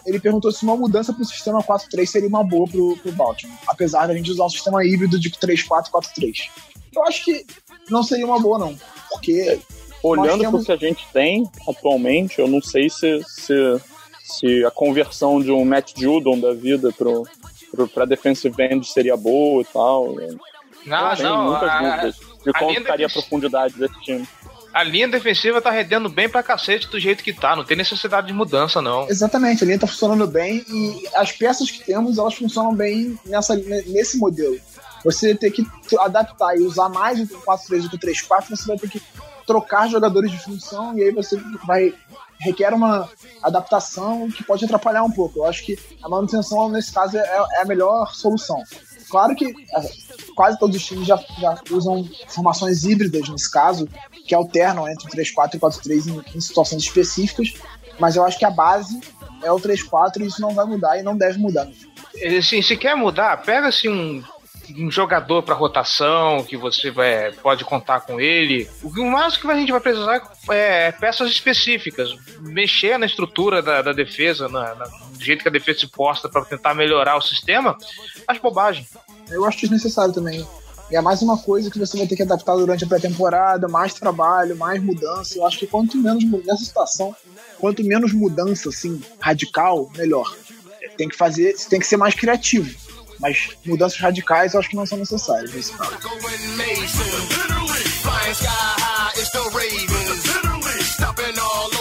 ele 0.05 0.19
perguntou 0.19 0.51
se 0.51 0.65
uma 0.65 0.77
mudança 0.77 1.13
pro 1.13 1.25
sistema 1.25 1.63
4-3 1.63 2.07
seria 2.07 2.29
uma 2.29 2.43
boa 2.43 2.67
pro, 2.67 2.97
pro 2.97 3.13
Baltimore, 3.13 3.57
apesar 3.69 4.09
da 4.09 4.15
gente 4.15 4.33
usar 4.33 4.47
um 4.47 4.51
sistema 4.51 4.85
híbrido 4.85 5.21
de 5.21 5.31
3-4-4-3. 5.31 6.49
Eu 6.95 7.03
acho 7.05 7.25
que 7.25 7.45
não 7.91 8.03
seria 8.03 8.27
uma 8.27 8.41
boa, 8.41 8.59
não. 8.59 8.77
Porque 9.11 9.59
Olhando 10.05 10.27
Nós 10.27 10.41
temos- 10.41 10.67
pro 10.67 10.77
que 10.79 10.85
a 10.85 10.89
gente 10.89 11.07
tem 11.13 11.49
atualmente, 11.69 12.41
eu 12.41 12.49
não 12.49 12.61
sei 12.61 12.91
se, 12.91 13.23
se, 13.25 13.55
se 14.21 14.65
a 14.65 14.71
conversão 14.73 15.41
de 15.41 15.53
um 15.53 15.65
Matt 15.65 15.93
Judon 15.97 16.41
da 16.41 16.53
vida 16.53 16.89
pra 17.95 18.05
defensive 18.05 18.53
end 18.65 18.85
seria 18.89 19.17
boa 19.17 19.63
e 19.63 19.65
tal. 19.67 20.15
Não, 20.85 21.11
Eu 21.13 21.17
tenho 21.17 21.29
não. 21.29 21.45
muitas 21.51 21.71
a- 21.71 21.79
dúvidas 21.79 22.15
de 22.17 22.65
linha 22.67 22.81
ficaria 22.81 23.07
a 23.07 23.11
profundidade 23.11 23.75
desse 23.75 24.01
time. 24.01 24.27
A 24.75 24.83
linha 24.83 25.07
defensiva 25.07 25.61
tá 25.63 25.71
rendendo 25.71 26.09
bem 26.09 26.29
pra 26.29 26.43
cacete 26.43 26.89
do 26.89 26.99
jeito 26.99 27.23
que 27.23 27.33
tá. 27.33 27.55
Não 27.55 27.63
tem 27.63 27.77
necessidade 27.77 28.27
de 28.27 28.33
mudança, 28.33 28.83
não. 28.83 29.09
Exatamente, 29.09 29.63
a 29.63 29.67
linha 29.67 29.79
tá 29.79 29.87
funcionando 29.87 30.27
bem 30.27 30.65
e 30.69 31.07
as 31.15 31.31
peças 31.31 31.71
que 31.71 31.85
temos, 31.85 32.19
elas 32.19 32.35
funcionam 32.35 32.75
bem 32.75 33.17
nessa, 33.25 33.55
nesse 33.55 34.19
modelo. 34.19 34.59
Você 35.05 35.35
ter 35.35 35.51
que 35.51 35.67
adaptar 35.99 36.57
e 36.57 36.63
usar 36.63 36.89
mais 36.89 37.21
o 37.21 37.27
4-3 37.41 37.83
do 37.83 37.91
que 37.91 37.97
o 37.97 38.11
3-4, 38.11 38.51
você 38.51 38.67
vai 38.67 38.79
ter 38.79 38.89
que 38.89 39.03
trocar 39.47 39.89
jogadores 39.89 40.31
de 40.31 40.39
função 40.39 40.97
e 40.97 41.03
aí 41.03 41.11
você 41.11 41.37
vai 41.67 41.93
requer 42.39 42.73
uma 42.75 43.09
adaptação 43.43 44.29
que 44.31 44.43
pode 44.43 44.65
atrapalhar 44.65 45.03
um 45.05 45.11
pouco. 45.11 45.39
Eu 45.39 45.47
acho 45.47 45.65
que 45.65 45.79
a 46.03 46.09
manutenção, 46.09 46.69
nesse 46.69 46.93
caso, 46.93 47.17
é, 47.17 47.21
é 47.21 47.63
a 47.63 47.65
melhor 47.65 48.13
solução. 48.15 48.63
Claro 49.09 49.35
que 49.37 49.47
é, 49.47 49.91
quase 50.35 50.59
todos 50.59 50.77
os 50.77 50.85
times 50.85 51.07
já, 51.07 51.17
já 51.39 51.61
usam 51.71 52.09
formações 52.29 52.85
híbridas 52.85 53.29
nesse 53.29 53.51
caso, 53.51 53.89
que 54.27 54.35
alternam 54.35 54.89
entre 54.89 55.07
o 55.07 55.11
3-4 55.11 55.55
e 55.55 55.59
4-3 55.59 56.07
em, 56.07 56.37
em 56.37 56.41
situações 56.41 56.83
específicas, 56.83 57.55
mas 57.99 58.17
eu 58.17 58.25
acho 58.25 58.39
que 58.39 58.45
a 58.45 58.51
base 58.51 59.01
é 59.43 59.53
o 59.53 59.61
3-4 59.61 60.21
e 60.21 60.27
isso 60.27 60.41
não 60.41 60.55
vai 60.55 60.65
mudar 60.65 60.99
e 60.99 61.03
não 61.03 61.17
deve 61.17 61.39
mudar. 61.39 61.69
Assim, 62.39 62.63
se 62.63 62.77
quer 62.77 62.97
mudar, 62.97 63.43
pega 63.43 63.69
assim 63.69 63.89
um, 63.89 64.23
um 64.77 64.91
jogador 64.91 65.43
para 65.43 65.55
rotação 65.55 66.45
que 66.45 66.57
você 66.57 66.91
vai, 66.91 67.33
pode 67.33 67.65
contar 67.65 68.01
com 68.01 68.21
ele. 68.21 68.69
O 68.83 69.05
mais 69.05 69.37
que 69.37 69.51
a 69.51 69.55
gente 69.55 69.73
vai 69.73 69.81
precisar 69.81 70.33
é 70.51 70.93
peças 70.93 71.31
específicas, 71.31 72.15
mexer 72.41 72.99
na 72.99 73.07
estrutura 73.07 73.63
da, 73.63 73.83
da 73.83 73.93
defesa, 73.93 74.49
na, 74.49 74.75
na, 74.75 74.85
do 74.85 75.25
jeito 75.25 75.43
que 75.43 75.49
a 75.49 75.53
defesa 75.53 75.81
se 75.81 75.87
posta 75.89 76.29
para 76.29 76.45
tentar 76.45 76.75
melhorar 76.75 77.17
o 77.17 77.23
sistema. 77.23 77.77
Acho 78.27 78.41
bobagem. 78.41 78.87
Eu 79.31 79.45
acho 79.45 79.61
desnecessário 79.61 80.13
também. 80.13 80.47
E 80.91 80.97
é 80.97 81.01
mais 81.01 81.23
uma 81.23 81.39
coisa 81.39 81.71
que 81.71 81.79
você 81.79 81.97
vai 81.97 82.07
ter 82.07 82.17
que 82.17 82.23
adaptar 82.23 82.55
durante 82.55 82.85
a 82.85 82.87
pré-temporada, 82.87 83.67
mais 83.67 83.95
trabalho, 83.95 84.55
mais 84.57 84.83
mudança. 84.83 85.39
Eu 85.39 85.47
acho 85.47 85.59
que 85.59 85.67
quanto 85.67 85.97
menos 85.97 86.23
nessa 86.45 86.65
situação, 86.65 87.17
quanto 87.59 87.83
menos 87.83 88.13
mudança 88.13 88.69
assim 88.69 89.01
radical, 89.19 89.91
melhor. 89.97 90.37
Tem 90.99 91.09
que 91.09 91.17
fazer, 91.17 91.57
tem 91.71 91.81
que 91.81 91.87
ser 91.87 91.97
mais 91.97 92.15
criativo. 92.15 92.75
Mas 93.21 93.51
mudanças 93.65 93.99
radicais 93.99 94.55
eu 94.55 94.61
acho 94.61 94.69
que 94.69 94.77
não 94.77 94.87
são 94.87 94.99
necessárias 94.99 95.53
nesse 95.53 95.73
caso. 95.73 95.99
Flying 98.03 98.35
sky 98.35 98.49
high, 98.49 99.13
it's 99.17 99.31
the 99.31 99.39
Ravens. 99.55 100.25
Stopping 100.95 101.39
all 101.39 101.72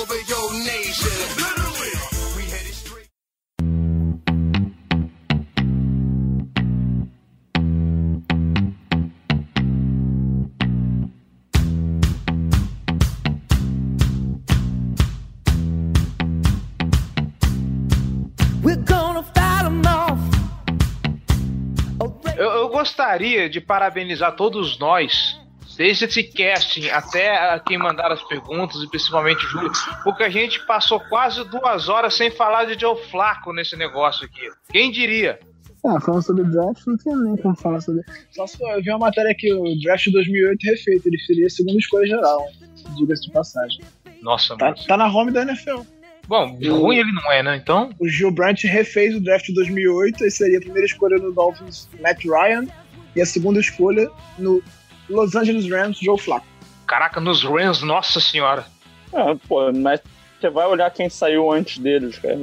gostaria 22.82 23.48
de 23.48 23.62
parabenizar 23.62 24.36
todos 24.36 24.80
nós, 24.80 25.40
desde 25.78 26.06
esse 26.06 26.24
casting 26.24 26.88
até 26.90 27.60
quem 27.68 27.78
mandaram 27.78 28.14
as 28.16 28.24
perguntas, 28.24 28.82
e 28.82 28.90
principalmente 28.90 29.46
o 29.46 29.50
Júlio, 29.50 29.72
porque 30.04 30.24
a 30.24 30.30
gente 30.30 30.66
passou 30.66 31.00
quase 31.00 31.44
duas 31.48 31.90
horas 31.90 32.16
sem 32.16 32.32
falar 32.32 32.66
de 32.66 32.80
Joe 32.80 32.98
Flaco 33.12 33.54
nesse 33.54 33.76
negócio 33.78 34.26
aqui. 34.26 34.50
Quem 34.72 34.92
diria? 34.92 35.40
Ah, 35.86 36.00
falando 36.00 36.24
sobre 36.24 36.42
o 36.42 36.52
draft, 36.52 36.82
não 36.88 36.98
tem 36.98 37.16
nem 37.18 37.38
como 37.38 37.56
falar 37.56 37.82
sobre. 37.82 38.02
Só 38.32 38.48
se 38.48 38.58
eu 38.64 38.82
vi 38.82 38.90
uma 38.90 39.00
matéria 39.00 39.34
que 39.38 39.54
o 39.54 39.64
draft 39.82 40.06
de 40.06 40.12
2008 40.12 40.64
refeito, 40.64 41.08
ele 41.08 41.20
seria 41.20 41.46
a 41.46 41.50
segunda 41.52 41.78
escolha 41.78 42.08
geral, 42.08 42.48
diga-se 42.98 43.24
de 43.28 43.32
passagem. 43.32 43.80
Nossa, 44.24 44.56
Tá, 44.58 44.66
mano. 44.66 44.78
tá 44.88 44.98
na 44.98 45.08
home 45.08 45.32
da 45.32 45.44
NFL. 45.44 45.82
Bom, 46.32 46.58
ruim 46.80 46.98
ele 46.98 47.12
não 47.12 47.30
é, 47.30 47.44
né? 47.44 47.58
Então, 47.58 47.90
O 48.00 48.08
Gil 48.08 48.32
Brandt 48.32 48.66
refez 48.66 49.14
o 49.14 49.20
draft 49.20 49.46
de 49.48 49.54
2008 49.54 50.26
e 50.26 50.32
seria 50.32 50.60
a 50.60 50.62
primeira 50.62 50.86
escolha 50.86 51.18
no 51.18 51.34
Dolphins, 51.34 51.90
Matt 52.02 52.24
Ryan, 52.24 52.68
e 53.16 53.22
a 53.22 53.26
segunda 53.26 53.60
escolha 53.60 54.10
no 54.40 54.64
Los 55.10 55.36
Angeles 55.36 55.70
Rams, 55.70 56.00
Joe 56.00 56.18
Flacco. 56.18 56.48
caraca, 56.88 57.20
nos 57.20 57.44
Rams, 57.44 57.82
nossa 57.84 58.22
senhora. 58.22 58.66
Ah, 59.14 59.36
pô, 59.46 59.74
mas 59.74 60.00
você 60.40 60.50
vai 60.50 60.66
olhar 60.68 60.90
quem 60.92 61.10
saiu 61.10 61.52
antes 61.52 61.78
deles, 61.80 62.18
cara. 62.18 62.40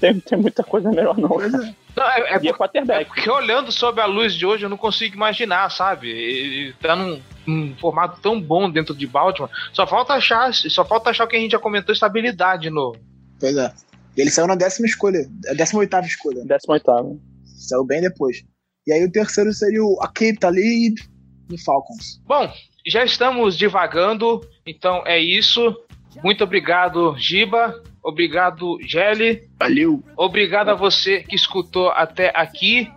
Tem, 0.00 0.18
tem 0.20 0.38
muita 0.38 0.62
coisa 0.64 0.90
melhor 0.90 1.18
não. 1.18 1.28
cara. 1.36 1.74
Não, 1.96 2.10
é, 2.10 2.20
é 2.20 2.32
E 2.32 2.34
é 2.34 2.38
por- 2.38 2.46
é 2.48 2.52
quarterback. 2.52 3.06
porque 3.08 3.28
olhando 3.28 3.70
sob 3.72 4.00
a 4.00 4.06
luz 4.06 4.32
de 4.34 4.46
hoje 4.46 4.64
eu 4.64 4.68
não 4.70 4.76
consigo 4.78 5.16
imaginar, 5.16 5.68
sabe? 5.70 6.08
Ele 6.08 6.72
tá 6.80 6.94
num, 6.96 7.20
num 7.46 7.74
formato 7.76 8.20
tão 8.22 8.40
bom 8.40 8.70
dentro 8.70 8.94
de 8.94 9.06
Baltimore. 9.06 9.50
Só 9.72 9.86
falta 9.86 10.14
achar, 10.14 10.54
só 10.54 10.82
falta 10.84 11.10
achar 11.10 11.24
o 11.24 11.28
que 11.28 11.36
a 11.36 11.40
gente 11.40 11.52
já 11.52 11.58
comentou, 11.58 11.92
estabilidade 11.92 12.70
no. 12.70 12.96
Pois 13.40 13.56
é. 13.56 13.72
E 14.16 14.20
ele 14.20 14.30
saiu 14.30 14.48
na 14.48 14.54
décima 14.54 14.86
escolha, 14.86 15.28
a 15.48 15.54
décima 15.54 15.80
oitava 15.80 16.06
escolha. 16.06 16.44
18 16.44 17.20
Saiu 17.56 17.84
bem 17.84 18.00
depois. 18.00 18.44
E 18.86 18.92
aí 18.92 19.04
o 19.04 19.12
terceiro 19.12 19.52
seria 19.52 19.84
o 19.84 19.98
Akib 20.00 20.38
Talib 20.38 20.96
do 21.48 21.58
Falcons. 21.58 22.20
Bom, 22.26 22.50
já 22.86 23.04
estamos 23.04 23.56
divagando, 23.56 24.40
então 24.66 25.02
é 25.06 25.18
isso. 25.18 25.76
Muito 26.22 26.42
obrigado, 26.42 27.16
Giba. 27.18 27.82
Obrigado, 28.02 28.78
Gelli. 28.82 29.48
Valeu. 29.58 30.02
Obrigado 30.16 30.70
a 30.70 30.74
você 30.74 31.22
que 31.22 31.36
escutou 31.36 31.90
até 31.90 32.32
aqui. 32.34 32.90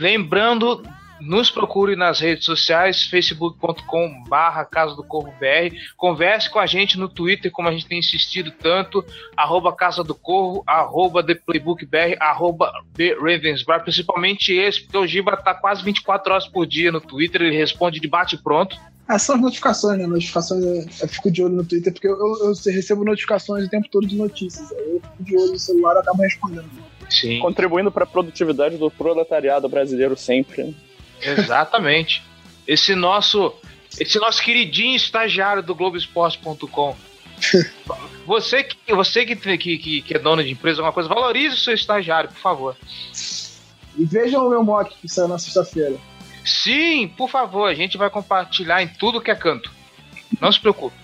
Lembrando, 0.00 0.82
nos 1.20 1.50
procure 1.50 1.96
nas 1.96 2.20
redes 2.20 2.44
sociais, 2.44 3.04
facebook.com 3.04 4.24
barra 4.28 4.64
Casa 4.64 4.94
do 4.94 5.02
Corvo 5.02 5.32
BR. 5.40 5.74
Converse 5.96 6.50
com 6.50 6.58
a 6.58 6.66
gente 6.66 6.98
no 6.98 7.08
Twitter, 7.08 7.50
como 7.50 7.68
a 7.68 7.72
gente 7.72 7.86
tem 7.86 7.98
insistido 7.98 8.50
tanto, 8.50 9.04
arroba 9.36 9.72
Casa 9.74 10.02
do 10.04 10.14
Corvo, 10.14 10.62
arroba 10.66 11.22
The 11.24 11.34
Playbook 11.34 11.84
BR, 11.86 12.16
arroba 12.20 12.72
The 12.94 13.14
Ravensbar, 13.20 13.82
principalmente 13.82 14.52
esse, 14.52 14.82
porque 14.82 14.98
o 14.98 15.06
Giba 15.06 15.36
tá 15.36 15.54
quase 15.54 15.82
24 15.82 16.32
horas 16.32 16.46
por 16.46 16.66
dia 16.66 16.92
no 16.92 17.00
Twitter, 17.00 17.42
ele 17.42 17.56
responde 17.56 18.00
de 18.00 18.08
bate 18.08 18.34
e 18.34 18.38
pronto. 18.38 18.76
Ah, 19.08 19.20
são 19.20 19.36
as 19.36 19.40
notificações, 19.40 19.98
né? 19.98 20.06
Notificações, 20.06 20.64
eu 20.64 20.74
eu 21.02 21.08
fico 21.08 21.30
de 21.30 21.40
olho 21.42 21.54
no 21.54 21.64
Twitter, 21.64 21.92
porque 21.92 22.08
eu, 22.08 22.16
eu- 22.18 22.52
eu 22.66 22.72
recebo 22.74 23.04
notificações 23.04 23.64
o 23.64 23.70
tempo 23.70 23.88
todo 23.88 24.04
de 24.06 24.16
notícias. 24.16 24.72
Aí 24.72 24.94
eu 24.96 25.00
fico 25.00 25.22
de 25.24 25.36
olho 25.36 25.52
no 25.52 25.58
celular 25.58 25.94
e 25.94 25.98
acabo 26.00 26.22
respondendo. 26.22 26.68
Sim. 27.08 27.38
Contribuindo 27.38 27.92
para 27.92 28.02
a 28.02 28.06
produtividade 28.06 28.76
do 28.76 28.90
proletariado 28.90 29.68
brasileiro 29.68 30.16
sempre. 30.16 30.74
Exatamente. 31.20 32.22
Esse 32.66 32.94
nosso, 32.94 33.54
esse 33.98 34.18
nosso 34.18 34.42
queridinho 34.42 34.96
estagiário 34.96 35.62
do 35.62 35.74
Globoesporte.com. 35.74 36.96
Você 38.26 38.64
que, 38.64 38.92
você 38.92 39.24
que, 39.24 39.36
que, 39.36 40.02
que 40.02 40.14
é 40.14 40.18
dono 40.18 40.42
de 40.42 40.50
empresa, 40.50 40.80
alguma 40.80 40.92
coisa, 40.92 41.08
valorize 41.08 41.54
o 41.54 41.58
seu 41.58 41.74
estagiário, 41.74 42.28
por 42.28 42.40
favor. 42.40 42.76
E 43.96 44.04
vejam 44.04 44.44
o 44.44 44.50
meu 44.50 44.64
mock 44.64 44.96
que 45.00 45.08
saiu 45.08 45.28
na 45.28 45.38
sexta-feira. 45.38 45.96
Sim, 46.44 47.06
por 47.16 47.30
favor, 47.30 47.68
a 47.68 47.74
gente 47.74 47.96
vai 47.96 48.10
compartilhar 48.10 48.82
em 48.82 48.88
tudo 48.88 49.20
que 49.20 49.30
é 49.30 49.34
canto. 49.36 49.70
Não 50.40 50.50
se 50.50 50.58
preocupe. 50.58 50.96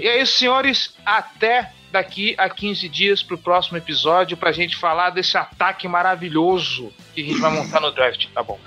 E 0.00 0.08
é 0.08 0.22
isso, 0.22 0.38
senhores. 0.38 0.94
Até 1.04 1.70
daqui 1.92 2.34
a 2.38 2.48
15 2.48 2.88
dias 2.88 3.22
pro 3.22 3.38
próximo 3.38 3.76
episódio 3.76 4.36
pra 4.36 4.50
gente 4.50 4.76
falar 4.76 5.10
desse 5.10 5.36
ataque 5.36 5.86
maravilhoso 5.86 6.92
que 7.14 7.20
a 7.20 7.24
gente 7.24 7.40
vai 7.40 7.52
montar 7.52 7.80
no 7.80 7.92
draft, 7.92 8.26
tá 8.34 8.42
bom? 8.42 8.58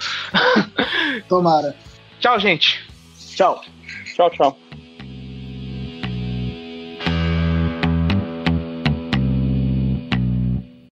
Tomara. 1.28 1.76
Tchau, 2.20 2.40
gente. 2.40 2.86
Tchau. 3.36 3.62
Tchau, 4.16 4.30
tchau. 4.30 4.65